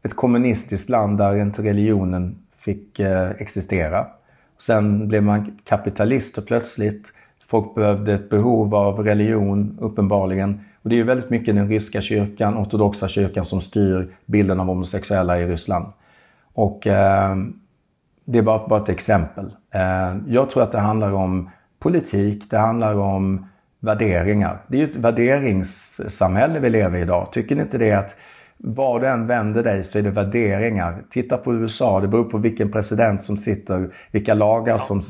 ett 0.02 0.16
kommunistiskt 0.16 0.88
land 0.90 1.18
där 1.18 1.36
inte 1.36 1.62
religionen 1.62 2.38
fick 2.56 2.98
eh, 2.98 3.30
existera. 3.30 4.06
Sen 4.58 5.08
blev 5.08 5.22
man 5.22 5.58
kapitalister 5.64 6.42
plötsligt. 6.42 7.12
Folk 7.46 7.74
behövde 7.74 8.14
ett 8.14 8.30
behov 8.30 8.74
av 8.74 9.04
religion, 9.04 9.78
uppenbarligen. 9.80 10.60
Och 10.82 10.88
det 10.88 10.94
är 10.94 10.96
ju 10.96 11.04
väldigt 11.04 11.30
mycket 11.30 11.54
den 11.54 11.68
ryska 11.68 12.00
kyrkan, 12.00 12.56
ortodoxa 12.56 13.08
kyrkan, 13.08 13.44
som 13.44 13.60
styr 13.60 14.14
bilden 14.26 14.60
av 14.60 14.66
homosexuella 14.66 15.40
i 15.40 15.46
Ryssland. 15.46 15.86
Och 16.52 16.86
eh, 16.86 17.36
det 18.24 18.38
är 18.38 18.42
bara, 18.42 18.68
bara 18.68 18.82
ett 18.82 18.88
exempel. 18.88 19.52
Eh, 19.70 20.16
jag 20.26 20.50
tror 20.50 20.62
att 20.62 20.72
det 20.72 20.78
handlar 20.78 21.12
om 21.12 21.50
politik, 21.78 22.50
det 22.50 22.58
handlar 22.58 22.94
om 22.94 23.46
värderingar. 23.80 24.60
Det 24.66 24.76
är 24.76 24.86
ju 24.86 24.90
ett 24.90 24.96
värderingssamhälle 24.96 26.60
vi 26.60 26.70
lever 26.70 26.98
i 26.98 27.02
idag. 27.02 27.32
Tycker 27.32 27.56
ni 27.56 27.62
inte 27.62 27.78
det 27.78 27.92
att 27.92 28.16
var 28.58 29.00
du 29.00 29.06
än 29.06 29.26
vänder 29.26 29.62
dig 29.62 29.84
så 29.84 29.98
är 29.98 30.02
det 30.02 30.10
värderingar. 30.10 31.02
Titta 31.10 31.36
på 31.36 31.54
USA, 31.54 32.00
det 32.00 32.08
beror 32.08 32.24
på 32.24 32.38
vilken 32.38 32.72
president 32.72 33.22
som 33.22 33.36
sitter, 33.36 33.88
vilka 34.10 34.34
lagar 34.34 34.78
som... 34.78 35.02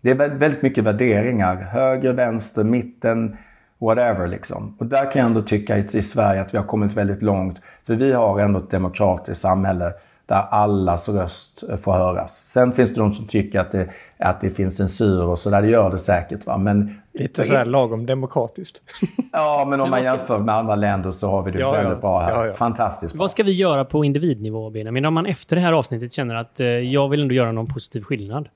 Det 0.00 0.10
är 0.10 0.14
väldigt 0.14 0.62
mycket 0.62 0.84
värderingar. 0.84 1.56
Höger, 1.56 2.12
vänster, 2.12 2.64
mitten, 2.64 3.36
whatever 3.78 4.26
liksom. 4.26 4.76
Och 4.78 4.86
där 4.86 5.10
kan 5.10 5.20
jag 5.20 5.26
ändå 5.26 5.42
tycka 5.42 5.78
i 5.78 5.82
Sverige 5.82 6.40
att 6.40 6.54
vi 6.54 6.58
har 6.58 6.64
kommit 6.64 6.94
väldigt 6.94 7.22
långt. 7.22 7.60
För 7.86 7.94
vi 7.94 8.12
har 8.12 8.40
ändå 8.40 8.58
ett 8.58 8.70
demokratiskt 8.70 9.40
samhälle 9.40 9.92
där 10.26 10.42
allas 10.50 11.08
röst 11.08 11.64
får 11.82 11.92
höras. 11.92 12.36
Sen 12.36 12.72
finns 12.72 12.94
det 12.94 13.00
de 13.00 13.12
som 13.12 13.26
tycker 13.26 13.60
att 13.60 13.72
det, 13.72 13.90
att 14.18 14.40
det 14.40 14.50
finns 14.50 14.76
censur 14.76 15.24
och 15.24 15.38
så 15.38 15.50
där. 15.50 15.62
Det 15.62 15.68
gör 15.68 15.90
det 15.90 15.98
säkert. 15.98 16.46
Va? 16.46 16.58
Men, 16.58 17.00
Lite 17.12 17.42
så 17.42 17.54
här 17.54 17.64
lagom 17.64 18.06
demokratiskt. 18.06 18.82
ja, 19.32 19.66
men 19.68 19.80
om 19.80 19.90
man 19.90 20.02
jämför 20.02 20.38
med 20.38 20.54
andra 20.54 20.74
länder 20.74 21.10
så 21.10 21.30
har 21.30 21.42
vi 21.42 21.50
det 21.50 21.58
ja, 21.58 21.72
väldigt 21.72 21.92
ja. 21.92 22.00
bra 22.00 22.20
här. 22.20 22.30
Ja, 22.30 22.46
ja. 22.46 22.54
Fantastiskt 22.54 23.12
bra. 23.14 23.20
Vad 23.20 23.30
ska 23.30 23.42
vi 23.42 23.52
göra 23.52 23.84
på 23.84 24.04
individnivå, 24.04 24.70
Benjamin? 24.70 25.04
Om 25.04 25.14
man 25.14 25.26
efter 25.26 25.56
det 25.56 25.62
här 25.62 25.72
avsnittet 25.72 26.12
känner 26.12 26.34
att 26.34 26.60
eh, 26.60 26.66
jag 26.66 27.08
vill 27.08 27.22
ändå 27.22 27.34
göra 27.34 27.52
någon 27.52 27.66
positiv 27.66 28.02
skillnad? 28.02 28.48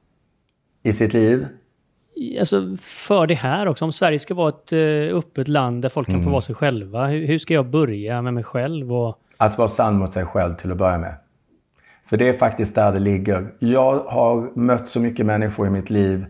I 0.83 0.93
sitt 0.93 1.13
liv? 1.13 1.47
Alltså 2.39 2.77
för 2.81 3.27
det 3.27 3.35
här 3.35 3.69
också. 3.69 3.85
Om 3.85 3.93
Sverige 3.93 4.19
ska 4.19 4.35
vara 4.35 4.49
ett 4.49 4.73
uh, 4.73 5.17
öppet 5.17 5.49
land 5.49 5.83
där 5.83 5.89
folk 5.89 6.07
kan 6.07 6.15
Mm. 6.15 6.25
få 6.25 6.31
vara 6.31 6.41
sig 6.41 6.55
själva. 6.55 7.07
Hur, 7.07 7.27
hur 7.27 7.39
ska 7.39 7.55
jag 7.55 7.67
börja 7.67 8.23
med 8.23 8.35
mig 8.35 8.45
själv? 8.45 8.93
Och... 8.93 9.19
Att 9.37 9.59
vara 9.59 9.69
sann 9.69 9.99
mot 9.99 10.13
dig 10.13 10.25
själv 10.25 10.55
till 10.55 10.73
att 10.73 10.79
börja 10.79 10.99
med. 10.99 11.15
För 12.11 12.17
det 12.17 12.29
är 12.29 12.33
faktiskt 12.33 12.75
där 12.75 12.93
det 12.93 12.99
ligger. 12.99 13.47
Jag 13.59 13.99
har 13.99 14.51
mött 14.55 14.89
så 14.89 15.01
mycket 15.01 15.27
människor 15.27 15.67
i 15.67 15.71
mitt 15.71 15.91
liv 15.91 16.27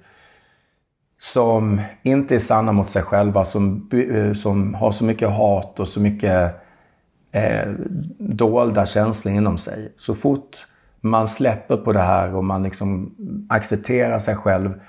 som 1.18 1.80
inte 2.02 2.34
är 2.34 2.38
sanna 2.38 2.72
mot 2.72 2.90
sig 2.90 3.02
själva, 3.02 3.44
som, 3.44 3.90
eh, 3.92 4.32
som 4.32 4.74
har 4.74 4.92
så 4.92 5.04
mycket 5.04 5.30
hat 5.30 5.80
och 5.80 5.88
så 5.88 6.00
mycket 6.00 6.54
eh, 7.32 7.68
dolda 8.18 8.86
känslor 8.86 9.34
inom 9.34 9.58
sig. 9.58 9.92
Så 9.96 10.14
fort 10.14 10.66
man 11.00 11.28
släpper 11.28 11.76
på 11.76 11.92
det 11.92 12.02
här 12.02 12.34
och 12.34 12.44
man 12.44 12.62
liksom 12.62 13.14
accepterar 13.48 14.18
sig 14.18 14.36
själv 14.36 14.80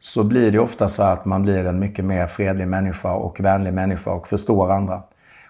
så 0.00 0.24
blir 0.24 0.52
det 0.52 0.58
ofta 0.58 0.88
så 0.88 1.02
att 1.02 1.24
man 1.24 1.42
blir 1.42 1.66
en 1.66 1.78
mycket 1.78 2.04
mer 2.04 2.26
fredlig 2.26 2.68
människa 2.68 3.12
och 3.12 3.40
vänlig 3.40 3.72
människa 3.72 4.10
och 4.10 4.28
förstår 4.28 4.72
andra. 4.72 5.02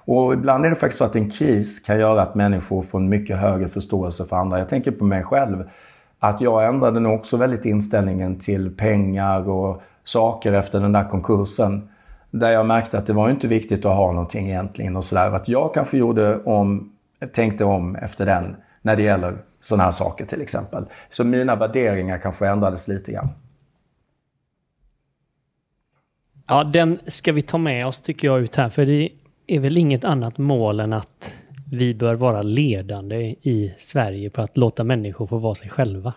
Och 0.07 0.33
ibland 0.35 0.67
är 0.67 0.71
det 0.71 0.77
faktiskt 0.77 0.99
så 0.99 1.05
att 1.05 1.17
en 1.17 1.31
kris 1.31 1.81
kan 1.81 1.99
göra 1.99 2.23
att 2.23 2.35
människor 2.35 2.83
får 2.83 2.99
en 2.99 3.09
mycket 3.09 3.39
högre 3.39 3.69
förståelse 3.69 4.25
för 4.25 4.37
andra. 4.37 4.59
Jag 4.59 4.69
tänker 4.69 4.91
på 4.91 5.05
mig 5.05 5.23
själv. 5.23 5.71
Att 6.19 6.41
jag 6.41 6.67
ändrade 6.67 7.01
nog 7.01 7.15
också 7.15 7.37
väldigt 7.37 7.65
inställningen 7.65 8.39
till 8.39 8.77
pengar 8.77 9.49
och 9.49 9.83
saker 10.05 10.53
efter 10.53 10.81
den 10.81 10.93
där 10.93 11.09
konkursen. 11.09 11.89
Där 12.31 12.51
jag 12.51 12.67
märkte 12.67 12.99
att 12.99 13.07
det 13.07 13.13
var 13.13 13.31
inte 13.31 13.49
viktigt 13.49 13.85
att 13.85 13.97
ha 13.97 14.13
någonting 14.13 14.49
egentligen 14.49 14.97
och 14.97 15.05
sådär. 15.05 15.31
Att 15.31 15.49
jag 15.49 15.75
kanske 15.75 15.99
gjorde 15.99 16.43
om, 16.43 16.93
tänkte 17.33 17.65
om 17.65 17.97
efter 17.97 18.27
den 18.27 18.57
när 18.83 18.97
det 18.97 19.03
gäller 19.03 19.37
sådana 19.61 19.85
här 19.85 19.91
saker 19.91 20.27
till 20.27 20.43
exempel. 20.43 20.85
Så 21.11 21.25
mina 21.25 21.57
värderingar 21.57 22.19
kanske 22.19 22.49
ändrades 22.49 22.89
lite 22.89 23.13
grann. 23.13 23.29
Ja, 26.49 26.65
den 26.65 26.99
ska 27.07 27.33
vi 27.33 27.43
ta 27.43 27.59
med 27.59 27.87
oss 27.87 28.01
tycker 28.01 28.29
jag 28.29 28.41
ut 28.41 28.57
här. 28.57 28.69
För 28.69 28.87
det 28.87 29.11
är 29.47 29.61
väl 29.61 29.77
inget 29.77 30.05
annat 30.05 30.39
mål 30.39 30.81
än 30.81 30.93
att 30.93 31.33
vi 31.71 31.95
bör 31.95 32.15
vara 32.15 32.43
ledande 32.43 33.17
i 33.43 33.75
Sverige 33.77 34.31
på 34.31 34.43
att 34.43 34.57
låta 34.57 34.85
människor 34.85 35.27
få 35.27 35.39
vara 35.39 35.55
sig 35.55 35.69
själva. 35.69 36.15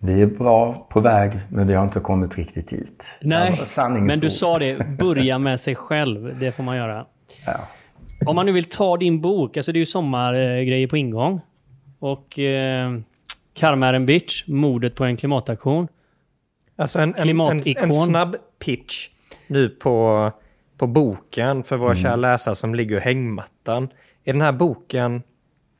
Vi 0.00 0.22
är 0.22 0.26
bra 0.26 0.86
på 0.90 1.00
väg, 1.00 1.40
men 1.48 1.66
vi 1.66 1.74
har 1.74 1.84
inte 1.84 2.00
kommit 2.00 2.38
riktigt 2.38 2.68
dit. 2.68 3.18
Nej, 3.20 3.60
men 4.00 4.18
du 4.18 4.30
sa 4.30 4.58
det. 4.58 4.86
Börja 4.98 5.38
med 5.38 5.60
sig 5.60 5.74
själv. 5.74 6.38
Det 6.38 6.52
får 6.52 6.62
man 6.62 6.76
göra. 6.76 7.06
Ja. 7.46 7.60
Om 8.26 8.36
man 8.36 8.46
nu 8.46 8.52
vill 8.52 8.64
ta 8.64 8.96
din 8.96 9.20
bok, 9.20 9.56
alltså 9.56 9.72
det 9.72 9.76
är 9.76 9.80
ju 9.80 9.86
sommargrejer 9.86 10.86
på 10.86 10.96
ingång. 10.96 11.40
Och 11.98 12.38
eh, 12.38 12.98
Karma 13.54 13.88
är 13.88 13.92
en 13.92 14.06
bitch, 14.06 14.44
mordet 14.46 14.94
på 14.94 15.04
en 15.04 15.16
klimataktion. 15.16 15.88
Alltså 16.76 16.98
en, 16.98 17.14
en, 17.14 17.40
en, 17.40 17.62
en 17.76 17.92
snabb 17.92 18.36
pitch 18.58 19.08
nu 19.46 19.68
på, 19.68 20.32
på 20.78 20.86
boken 20.86 21.62
för 21.62 21.76
våra 21.76 21.94
kära 21.94 22.16
läsare 22.16 22.54
som 22.54 22.74
ligger 22.74 22.96
i 22.96 23.00
hängmattan. 23.00 23.88
Är 24.24 24.32
den 24.32 24.42
här 24.42 24.52
boken 24.52 25.22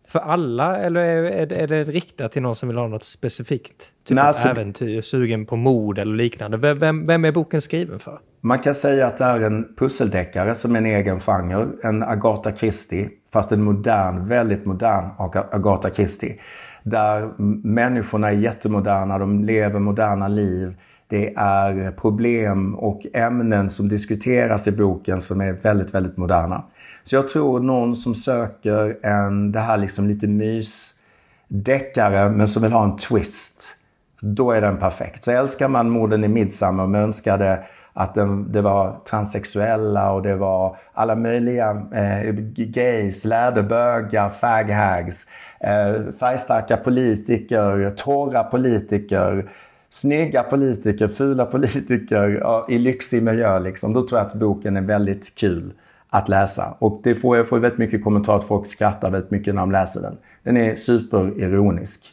för 0.08 0.18
alla 0.18 0.76
eller 0.78 1.00
är, 1.00 1.52
är, 1.52 1.66
det- 1.66 1.84
riktat 1.84 2.32
till 2.32 2.42
någon 2.42 2.56
som 2.56 2.68
vill 2.68 2.78
ha 2.78 2.88
något 2.88 3.04
specifikt? 3.04 3.78
Typ 4.04 4.14
Nej, 4.16 4.24
alltså- 4.24 4.48
äventyr, 4.48 5.00
sugen 5.00 5.46
på 5.46 5.56
mord 5.56 5.98
eller 5.98 6.14
liknande. 6.16 6.56
Vem, 6.74 7.04
vem, 7.04 7.24
är 7.24 7.32
boken 7.32 7.60
skriven 7.60 7.98
för? 7.98 8.18
Man 8.40 8.58
kan 8.58 8.74
säga 8.74 9.06
att 9.06 9.18
det 9.18 9.24
är 9.24 9.40
en 9.40 9.74
pusseldeckare 9.76 10.54
som 10.54 10.74
är 10.74 10.78
en 10.78 10.86
egen 10.86 11.20
genre. 11.20 11.66
En 11.82 12.02
Agatha 12.02 12.52
Christie, 12.56 13.08
fast 13.32 13.52
en 13.52 13.62
modern, 13.62 14.28
väldigt 14.28 14.64
modern 14.64 15.04
Aga- 15.18 15.46
Agatha 15.52 15.90
Christie. 15.90 16.40
Där 16.82 17.30
människorna 17.66 18.28
är 18.28 18.32
jättemoderna, 18.32 19.18
de 19.18 19.44
lever 19.44 19.80
moderna 19.80 20.28
liv. 20.28 20.76
Det 21.08 21.34
är 21.36 21.90
problem 21.90 22.74
och 22.74 23.06
ämnen 23.12 23.70
som 23.70 23.88
diskuteras 23.88 24.66
i 24.66 24.72
boken 24.72 25.20
som 25.20 25.40
är 25.40 25.52
väldigt, 25.52 25.94
väldigt 25.94 26.16
moderna. 26.16 26.64
Så 27.04 27.14
jag 27.14 27.28
tror 27.28 27.60
någon 27.60 27.96
som 27.96 28.14
söker 28.14 29.06
en, 29.06 29.52
det 29.52 29.60
här 29.60 29.76
liksom 29.76 30.08
lite 30.08 30.26
mysdeckare 30.26 32.30
men 32.30 32.48
som 32.48 32.62
vill 32.62 32.72
ha 32.72 32.84
en 32.84 32.96
twist. 32.96 33.74
Då 34.20 34.52
är 34.52 34.60
den 34.60 34.76
perfekt. 34.76 35.24
Så 35.24 35.30
älskar 35.30 35.68
man 35.68 35.90
morden 35.90 36.24
i 36.24 36.28
Midsommar 36.28 36.86
men 36.86 37.02
önskade 37.02 37.64
att 37.92 38.14
den, 38.14 38.52
det 38.52 38.62
var 38.62 38.96
transsexuella 39.10 40.12
och 40.12 40.22
det 40.22 40.36
var 40.36 40.76
alla 40.92 41.16
möjliga 41.16 41.82
eh, 41.94 42.32
gays, 42.56 43.24
läderbögar, 43.24 44.28
faghags, 44.28 45.26
eh, 45.60 45.94
färgstarka 46.20 46.76
politiker, 46.76 47.92
torra 47.96 48.44
politiker, 48.44 49.50
snygga 49.90 50.42
politiker, 50.42 51.08
fula 51.08 51.44
politiker 51.44 52.38
ja, 52.42 52.66
i 52.68 52.78
lyxig 52.78 53.22
miljö. 53.22 53.58
Liksom. 53.58 53.92
Då 53.92 54.08
tror 54.08 54.20
jag 54.20 54.26
att 54.26 54.34
boken 54.34 54.76
är 54.76 54.82
väldigt 54.82 55.34
kul 55.34 55.72
att 56.08 56.28
läsa. 56.28 56.76
Och 56.78 57.00
det 57.04 57.14
får, 57.14 57.36
jag 57.36 57.48
får 57.48 57.58
väldigt 57.58 57.78
mycket 57.78 58.04
kommentarer 58.04 58.38
att 58.38 58.44
folk 58.44 58.66
skrattar 58.66 59.10
väldigt 59.10 59.30
mycket 59.30 59.54
när 59.54 59.62
de 59.62 59.72
läser 59.72 60.02
den. 60.02 60.16
Den 60.42 60.56
är 60.56 60.74
superironisk. 60.74 62.06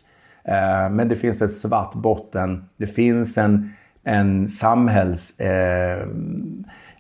Eh, 0.43 0.89
men 0.89 1.07
det 1.07 1.15
finns 1.15 1.41
ett 1.41 1.53
svart 1.53 1.93
botten. 1.93 2.65
Det 2.78 2.88
finns 2.88 3.38
en, 3.38 3.73
en 4.03 4.49
samhälls... 4.49 5.39
Eh, 5.39 6.07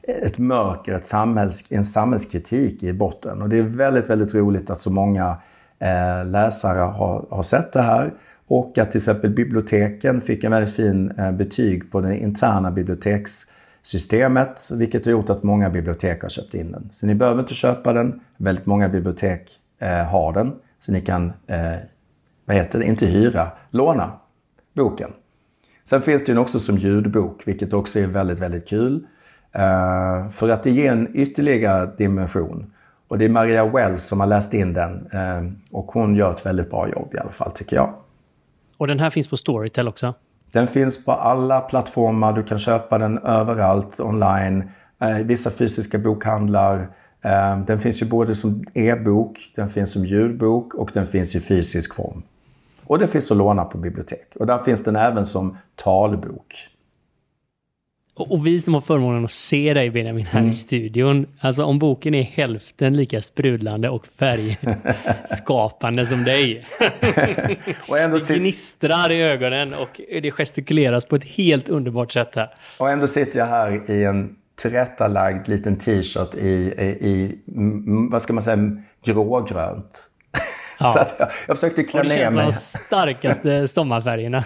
ett 0.07 0.37
mörker, 0.37 0.93
ett 0.93 1.05
samhälls, 1.05 1.63
en 1.69 1.85
samhällskritik 1.85 2.83
i 2.83 2.93
botten. 2.93 3.41
Och 3.41 3.49
det 3.49 3.57
är 3.57 3.63
väldigt, 3.63 4.09
väldigt 4.09 4.35
roligt 4.35 4.69
att 4.69 4.79
så 4.79 4.91
många 4.91 5.37
eh, 5.79 6.25
läsare 6.25 6.79
har, 6.79 7.25
har 7.29 7.43
sett 7.43 7.73
det 7.73 7.81
här. 7.81 8.13
Och 8.47 8.77
att 8.77 8.91
till 8.91 8.99
exempel 8.99 9.29
biblioteken 9.29 10.21
fick 10.21 10.43
en 10.43 10.51
väldigt 10.51 10.75
fin 10.75 11.11
eh, 11.11 11.31
betyg 11.31 11.91
på 11.91 12.01
det 12.01 12.17
interna 12.17 12.71
bibliotekssystemet. 12.71 14.69
Vilket 14.71 15.05
har 15.05 15.11
gjort 15.11 15.29
att 15.29 15.43
många 15.43 15.69
bibliotek 15.69 16.21
har 16.21 16.29
köpt 16.29 16.53
in 16.53 16.71
den. 16.71 16.89
Så 16.91 17.07
ni 17.07 17.15
behöver 17.15 17.39
inte 17.39 17.53
köpa 17.53 17.93
den. 17.93 18.19
Väldigt 18.37 18.65
många 18.65 18.89
bibliotek 18.89 19.51
eh, 19.79 20.03
har 20.03 20.33
den. 20.33 20.51
Så 20.79 20.91
ni 20.91 21.01
kan, 21.01 21.33
eh, 21.47 21.73
vad 22.45 22.57
heter 22.57 22.79
det, 22.79 22.85
inte 22.85 23.05
hyra, 23.05 23.51
låna 23.69 24.11
boken. 24.73 25.09
Sen 25.83 26.01
finns 26.01 26.25
det 26.25 26.31
den 26.31 26.41
också 26.41 26.59
som 26.59 26.77
ljudbok, 26.77 27.47
vilket 27.47 27.73
också 27.73 27.99
är 27.99 28.07
väldigt, 28.07 28.39
väldigt 28.39 28.67
kul. 28.67 29.05
Eh, 29.51 30.29
för 30.29 30.49
att 30.49 30.63
det 30.63 30.71
ger 30.71 30.91
en 30.91 31.09
ytterligare 31.13 31.91
dimension. 31.97 32.71
Och 33.07 33.17
det 33.17 33.25
är 33.25 33.29
Maria 33.29 33.65
Wells 33.67 34.03
som 34.03 34.19
har 34.19 34.27
läst 34.27 34.53
in 34.53 34.73
den. 34.73 35.07
eh, 35.11 35.51
och 35.71 35.85
hon 35.85 36.15
gör 36.15 36.31
ett 36.31 36.45
väldigt 36.45 36.69
bra 36.69 36.89
jobb 36.89 37.13
i 37.13 37.17
alla 37.17 37.31
fall, 37.31 37.51
tycker 37.51 37.75
jag. 37.75 37.93
Och 38.77 38.87
den 38.87 38.99
här 38.99 39.09
finns 39.09 39.27
på 39.27 39.37
Storytel 39.37 39.87
också. 39.87 40.13
Den 40.51 40.67
finns 40.67 41.05
på 41.05 41.11
alla 41.11 41.61
plattformar. 41.61 42.33
Du 42.33 42.43
kan 42.43 42.59
köpa 42.59 42.97
den 42.97 43.17
överallt 43.17 43.99
online. 43.99 44.69
Eh, 45.01 45.17
vissa 45.17 45.51
fysiska 45.51 45.97
bokhandlar. 45.97 46.87
Eh, 47.21 47.59
den 47.59 47.79
finns 47.79 48.01
ju 48.01 48.05
både 48.05 48.35
som 48.35 48.65
e-bok, 48.73 49.37
den 49.55 49.69
finns 49.69 49.91
som 49.91 50.05
ljudbok 50.05 50.73
och 50.73 50.91
den 50.93 51.07
finns 51.07 51.35
i 51.35 51.39
fysisk 51.39 51.95
form. 51.95 52.23
Och 52.83 52.99
den 52.99 53.07
finns 53.07 53.31
att 53.31 53.37
låna 53.37 53.65
på 53.65 53.77
bibliotek. 53.77 54.35
Och 54.39 54.47
där 54.47 54.57
finns 54.57 54.83
den 54.83 54.95
även 54.95 55.25
som 55.25 55.57
talbok. 55.75 56.53
Och, 58.15 58.31
och 58.31 58.47
vi 58.47 58.61
som 58.61 58.73
har 58.73 58.81
förmånen 58.81 59.25
att 59.25 59.31
se 59.31 59.73
dig 59.73 59.89
Benjamin 59.89 60.25
här 60.25 60.47
i 60.47 60.53
studion. 60.53 61.25
Alltså 61.39 61.63
om 61.63 61.79
boken 61.79 62.15
är 62.15 62.23
hälften 62.23 62.97
lika 62.97 63.21
sprudlande 63.21 63.89
och 63.89 64.07
färgskapande 64.07 66.05
som 66.05 66.23
dig. 66.23 66.65
Och 67.87 67.99
ändå, 67.99 68.17
Det 68.17 68.37
gnistrar 68.39 69.11
i 69.11 69.21
ögonen 69.21 69.73
och 69.73 70.01
det 70.21 70.31
gestikuleras 70.31 71.05
på 71.05 71.15
ett 71.15 71.23
helt 71.23 71.69
underbart 71.69 72.11
sätt 72.11 72.35
här. 72.35 72.53
och 72.77 72.89
ändå 72.89 73.07
sitter 73.07 73.39
jag 73.39 73.45
här 73.45 73.91
i 73.91 74.03
en 74.03 74.35
tillrättalagd 74.55 75.47
liten 75.47 75.77
t-shirt 75.77 76.35
i, 76.35 76.47
i, 76.77 77.07
i 77.09 77.39
mm, 77.47 78.09
vad 78.09 78.21
ska 78.21 78.33
man 78.33 78.43
säga, 78.43 78.77
grågrönt. 79.05 80.09
Ja. 80.79 80.93
Så 80.93 80.99
jag, 81.19 81.29
jag 81.47 81.57
försökte 81.57 81.83
klä 81.83 81.99
Och 81.99 82.05
det 82.05 82.15
ner 82.15 82.17
känns 82.17 82.33
som 82.33 82.35
mig. 82.35 82.45
de 82.45 82.51
starkaste 82.51 83.67
sommarfärgerna. 83.73 84.43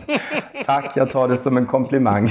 Tack, 0.66 0.92
jag 0.96 1.10
tar 1.10 1.28
det 1.28 1.36
som 1.36 1.56
en 1.56 1.66
komplimang. 1.66 2.28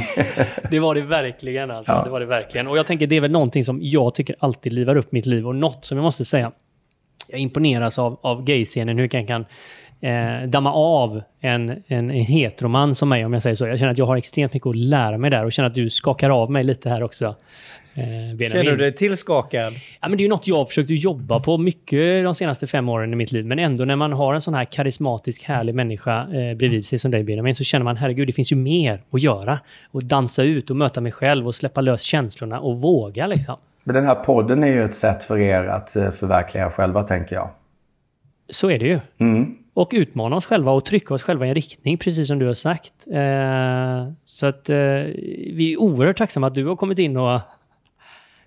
Det 0.70 0.80
var 0.80 0.96
det 0.96 1.02
verkligen 1.02 1.72
alltså. 1.72 1.92
Ja. 1.92 2.04
Det 2.04 2.10
var 2.10 2.20
det 2.20 2.26
verkligen. 2.26 2.68
Och 2.68 2.78
jag 2.78 2.86
tänker 2.86 3.08
det 3.08 3.16
är 3.16 3.22
väl 3.22 3.32
någonting 3.32 3.64
som 3.66 3.80
jag 3.82 4.16
tycker 4.16 4.36
alltid 4.40 4.74
livar 4.74 4.96
upp 4.96 5.12
mitt 5.12 5.26
liv 5.26 5.48
och 5.48 5.56
något 5.56 5.86
som 5.86 5.98
jag 5.98 6.04
måste 6.04 6.26
säga. 6.26 6.52
Jag 7.28 7.40
imponeras 7.40 8.00
av, 8.00 8.20
av 8.22 8.44
gayscenen, 8.44 8.98
hur 8.98 9.10
jag 9.12 9.28
kan 9.28 9.46
eh, 10.02 10.48
damma 10.48 10.74
av 10.74 11.22
en, 11.42 11.70
en, 11.70 12.12
en 12.12 12.12
heteroman 12.12 12.96
som 12.96 13.10
mig 13.10 13.26
om 13.26 13.34
jag 13.34 13.42
säger 13.42 13.56
så. 13.56 13.68
Jag 13.68 13.80
känner 13.80 13.92
att 13.92 13.98
jag 13.98 14.06
har 14.06 14.18
extremt 14.18 14.54
mycket 14.54 14.68
att 14.68 14.76
lära 14.76 15.18
mig 15.18 15.30
där 15.30 15.46
och 15.46 15.52
känner 15.52 15.70
att 15.70 15.76
du 15.76 15.90
skakar 15.90 16.30
av 16.30 16.52
mig 16.52 16.64
lite 16.64 16.90
här 16.90 17.04
också. 17.04 17.36
Eh, 17.94 18.04
Benjamin. 18.04 18.50
Känner 18.50 18.72
du 18.72 18.78
dig 18.78 18.96
tillskakad? 18.96 19.74
Ja, 20.02 20.08
men 20.10 20.18
det 20.18 20.22
är 20.22 20.26
ju 20.26 20.30
något 20.30 20.48
jag 20.48 20.56
har 20.56 20.66
försökt 20.66 20.90
jobba 20.90 21.40
på 21.40 21.58
mycket 21.58 22.24
de 22.24 22.36
senaste 22.36 22.68
fem 22.68 22.90
åren 22.90 23.14
i 23.14 23.16
mitt 23.16 23.32
liv. 23.32 23.46
Men 23.46 23.60
ändå 23.60 23.86
när 23.86 23.96
man 23.96 24.14
har 24.14 24.34
en 24.34 24.42
sån 24.42 24.54
här 24.54 24.66
karismatisk, 24.66 25.44
härlig 25.44 25.76
människa 25.76 26.22
eh, 26.22 26.58
bredvid 26.58 26.86
sig 26.86 27.00
som 27.00 27.12
dig 27.12 27.24
Benjamin, 27.24 27.56
så 27.56 27.64
känner 27.64 27.84
man 27.84 27.98
herregud, 27.98 28.28
det 28.28 28.34
finns 28.34 28.52
ju 28.52 28.56
mer 28.56 29.02
att 29.12 29.22
göra. 29.22 29.60
Och 29.92 30.04
dansa 30.04 30.44
ut 30.44 30.70
och 30.70 30.76
möta 30.76 31.02
mig 31.02 31.12
själv 31.12 31.48
och 31.48 31.56
släppa 31.56 31.82
lös 31.82 32.02
känslorna 32.02 32.60
och 32.60 32.82
våga 32.82 33.28
liksom. 33.28 33.56
Men 33.84 33.96
den 33.96 34.06
här 34.06 34.16
podden 34.16 34.64
är 34.64 34.68
ju 34.68 34.86
ett 34.86 34.96
sätt 34.96 35.24
för 35.24 35.38
er 35.38 35.64
att 35.64 35.96
eh, 35.96 36.12
förverkliga 36.12 36.66
er 36.66 36.70
själva, 36.70 37.04
tänker 37.04 37.36
jag. 37.36 37.50
Så 38.50 38.72
är 38.72 38.80
det 38.80 38.86
ju. 38.86 39.00
Mm. 39.18 39.58
och 39.74 39.90
utmana 39.94 40.36
oss 40.36 40.46
själva 40.46 40.72
och 40.72 40.86
trycka 40.86 41.14
oss 41.14 41.24
själva 41.24 41.46
i 41.46 41.50
en 41.50 41.56
riktning, 41.56 41.98
precis 41.98 42.28
som 42.28 42.40
du 42.40 42.46
har 42.48 42.54
sagt. 42.54 42.94
Eh, 43.12 44.14
så 44.26 44.48
att 44.48 44.70
eh, 44.70 44.76
vi 45.54 45.74
är 45.74 45.82
oerhört 45.82 46.18
tacksamma 46.18 46.48
att 46.48 46.56
du 46.56 46.66
har 46.66 46.76
kommit 46.76 47.00
in 47.00 47.18
och 47.18 47.42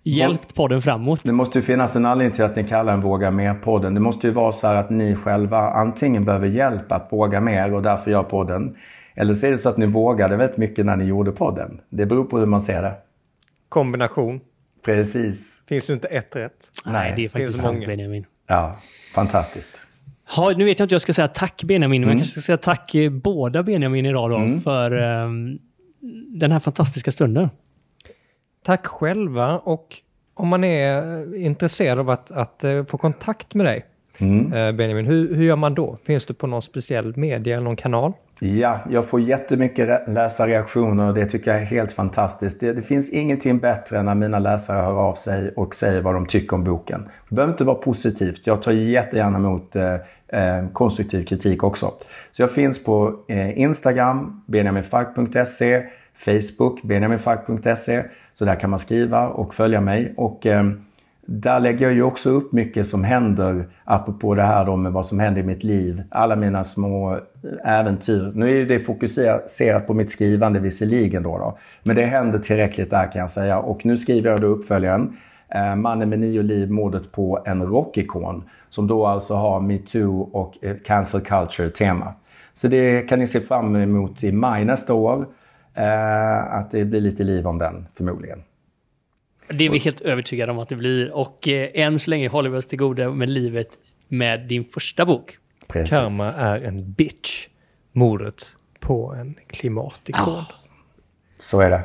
hjälpt 0.04 0.54
podden 0.54 0.82
framåt. 0.82 1.20
Det 1.24 1.32
måste 1.32 1.58
ju 1.58 1.62
finnas 1.62 1.96
en 1.96 2.04
anledning 2.06 2.34
till 2.34 2.44
att 2.44 2.56
ni 2.56 2.64
kallar 2.64 2.92
den 2.92 3.00
Våga 3.00 3.30
Mer-podden. 3.30 3.94
Det 3.94 4.00
måste 4.00 4.26
ju 4.26 4.32
vara 4.32 4.52
så 4.52 4.66
här 4.66 4.74
att 4.74 4.90
ni 4.90 5.14
själva 5.16 5.58
antingen 5.70 6.24
behöver 6.24 6.46
hjälp 6.46 6.92
att 6.92 7.08
våga 7.12 7.40
mer 7.40 7.74
och 7.74 7.82
därför 7.82 8.10
gör 8.10 8.22
podden. 8.22 8.76
Eller 9.14 9.34
så 9.34 9.46
är 9.46 9.50
det 9.50 9.58
så 9.58 9.68
att 9.68 9.76
ni 9.76 9.86
vågade 9.86 10.36
väldigt 10.36 10.56
mycket 10.58 10.86
när 10.86 10.96
ni 10.96 11.04
gjorde 11.04 11.32
podden. 11.32 11.80
Det 11.88 12.06
beror 12.06 12.24
på 12.24 12.38
hur 12.38 12.46
man 12.46 12.60
ser 12.60 12.82
det. 12.82 12.94
Kombination. 13.68 14.40
Precis. 14.84 15.64
Finns 15.68 15.86
det 15.86 15.92
inte 15.92 16.08
ett 16.08 16.36
rätt? 16.36 16.52
Nej, 16.86 17.12
det 17.16 17.24
är 17.24 17.28
faktiskt 17.28 17.60
sant 17.60 17.74
många. 17.74 17.86
Benjamin. 17.86 18.26
Ja, 18.46 18.76
fantastiskt. 19.14 19.86
Ja, 20.36 20.52
nu 20.56 20.64
vet 20.64 20.78
jag 20.78 20.84
inte 20.86 20.92
om 20.92 20.94
jag 20.94 21.00
ska 21.00 21.12
säga 21.12 21.28
tack 21.28 21.64
Benjamin, 21.64 22.00
men 22.00 22.08
Mm. 22.08 22.16
jag 22.18 22.18
kanske 22.24 22.40
ska 22.40 22.46
säga 22.46 22.56
tack 22.56 22.94
eh, 22.94 23.10
båda 23.10 23.62
Benjamin 23.62 24.06
idag 24.06 24.30
då, 24.30 24.60
för 24.60 24.90
ehm, 25.02 25.58
den 26.40 26.52
här 26.52 26.60
fantastiska 26.60 27.10
stunden. 27.12 27.48
Tack 28.64 28.86
själva 28.86 29.58
och 29.58 29.96
om 30.34 30.48
man 30.48 30.64
är 30.64 31.34
intresserad 31.36 31.98
av 31.98 32.10
att, 32.10 32.30
att 32.30 32.64
eh, 32.64 32.84
få 32.84 32.98
kontakt 32.98 33.54
med 33.54 33.66
dig, 33.66 33.84
Mm. 34.20 34.52
eh, 34.52 34.72
Benjamin, 34.72 35.06
hur, 35.06 35.34
hur 35.34 35.44
gör 35.44 35.56
man 35.56 35.74
då? 35.74 35.98
Finns 36.06 36.24
du 36.24 36.34
på 36.34 36.46
någon 36.46 36.62
speciell 36.62 37.16
media 37.16 37.54
eller 37.56 37.64
någon 37.64 37.76
kanal? 37.76 38.12
Ja, 38.40 38.78
jag 38.90 39.06
får 39.08 39.20
jättemycket 39.20 39.88
re- 39.88 40.12
läsarreaktioner 40.14 41.08
och 41.08 41.14
det 41.14 41.26
tycker 41.26 41.50
jag 41.52 41.60
är 41.60 41.64
helt 41.64 41.92
fantastiskt. 41.92 42.60
Det, 42.60 42.72
det 42.72 42.82
finns 42.82 43.10
ingenting 43.12 43.58
bättre 43.58 43.98
än 43.98 44.04
när 44.04 44.14
mina 44.14 44.38
läsare 44.38 44.76
hör 44.82 44.92
av 44.92 45.14
sig 45.14 45.50
och 45.56 45.74
säger 45.74 46.00
vad 46.02 46.14
de 46.14 46.26
tycker 46.26 46.56
om 46.56 46.64
boken. 46.64 47.08
Det 47.28 47.34
behöver 47.34 47.52
inte 47.52 47.64
vara 47.64 47.76
positivt. 47.76 48.46
Jag 48.46 48.62
tar 48.62 48.72
jättegärna 48.72 49.38
emot 49.38 49.76
eh, 49.76 49.94
eh, 50.28 50.68
konstruktiv 50.72 51.24
kritik 51.24 51.64
också. 51.64 51.92
Så 52.32 52.42
jag 52.42 52.50
finns 52.50 52.84
på 52.84 53.14
eh, 53.28 53.58
Instagram, 53.58 54.42
benjaminfark.se, 54.46 55.82
Facebook, 56.16 56.82
benjaminfalk.se. 56.82 58.04
Så 58.34 58.44
där 58.44 58.60
kan 58.60 58.70
man 58.70 58.78
skriva 58.78 59.28
och 59.28 59.54
följa 59.54 59.80
mig. 59.80 60.14
Och 60.16 60.46
eh, 60.46 60.64
där 61.26 61.60
lägger 61.60 61.86
jag 61.86 61.94
ju 61.94 62.02
också 62.02 62.30
upp 62.30 62.52
mycket 62.52 62.88
som 62.88 63.04
händer, 63.04 63.68
apropå 63.84 64.34
det 64.34 64.42
här 64.42 64.64
då 64.64 64.76
med 64.76 64.92
vad 64.92 65.06
som 65.06 65.18
händer 65.18 65.40
i 65.40 65.44
mitt 65.44 65.64
liv. 65.64 66.02
Alla 66.10 66.36
mina 66.36 66.64
små 66.64 67.14
eh, 67.14 67.20
äventyr. 67.78 68.32
Nu 68.34 68.46
är 68.46 68.54
ju 68.54 68.66
det 68.66 68.80
fokuserat 68.80 69.86
på 69.86 69.94
mitt 69.94 70.10
skrivande 70.10 70.60
visserligen 70.60 71.22
då, 71.22 71.38
då. 71.38 71.58
Men 71.82 71.96
det 71.96 72.04
händer 72.04 72.38
tillräckligt 72.38 72.90
där 72.90 73.12
kan 73.12 73.20
jag 73.20 73.30
säga. 73.30 73.58
Och 73.58 73.86
nu 73.86 73.98
skriver 73.98 74.30
jag 74.30 74.40
då 74.40 74.46
uppföljaren. 74.46 75.16
Eh, 75.48 75.76
Mannen 75.76 76.08
med 76.08 76.18
nio 76.18 76.42
liv, 76.42 76.70
mordet 76.70 77.12
på 77.12 77.42
en 77.44 77.62
rockikon. 77.62 78.44
Som 78.70 78.86
då 78.86 79.06
alltså 79.06 79.34
har 79.34 79.60
metoo 79.60 80.20
och 80.32 80.54
eh, 80.62 80.76
cancel 80.84 81.20
culture-tema. 81.20 82.12
Så 82.54 82.68
det 82.68 83.08
kan 83.08 83.18
ni 83.18 83.26
se 83.26 83.40
fram 83.40 83.76
emot 83.76 84.24
i 84.24 84.32
maj 84.32 84.64
nästa 84.64 84.94
år. 84.94 85.26
Eh, 85.74 86.54
att 86.54 86.70
det 86.70 86.84
blir 86.84 87.00
lite 87.00 87.24
liv 87.24 87.46
om 87.46 87.58
den 87.58 87.86
förmodligen. 87.94 88.42
Det 89.48 89.64
är 89.64 89.70
vi 89.70 89.78
helt 89.78 90.00
övertygade 90.00 90.52
om 90.52 90.58
att 90.58 90.68
det 90.68 90.76
blir. 90.76 91.12
Och 91.12 91.48
eh, 91.48 91.70
än 91.74 91.98
så 91.98 92.10
länge 92.10 92.28
håller 92.28 92.50
vi 92.50 92.58
oss 92.58 92.66
till 92.66 92.78
goda 92.78 93.10
med 93.10 93.28
livet 93.28 93.68
med 94.08 94.48
din 94.48 94.64
första 94.64 95.04
bok. 95.04 95.38
Precis. 95.66 95.90
Karma 95.90 96.24
är 96.24 96.60
en 96.60 96.92
bitch. 96.92 97.48
Mordet 97.92 98.56
på 98.80 99.14
en 99.14 99.34
klimatikon. 99.46 100.28
Ah. 100.28 100.44
Så 101.40 101.60
är 101.60 101.70
det. 101.70 101.84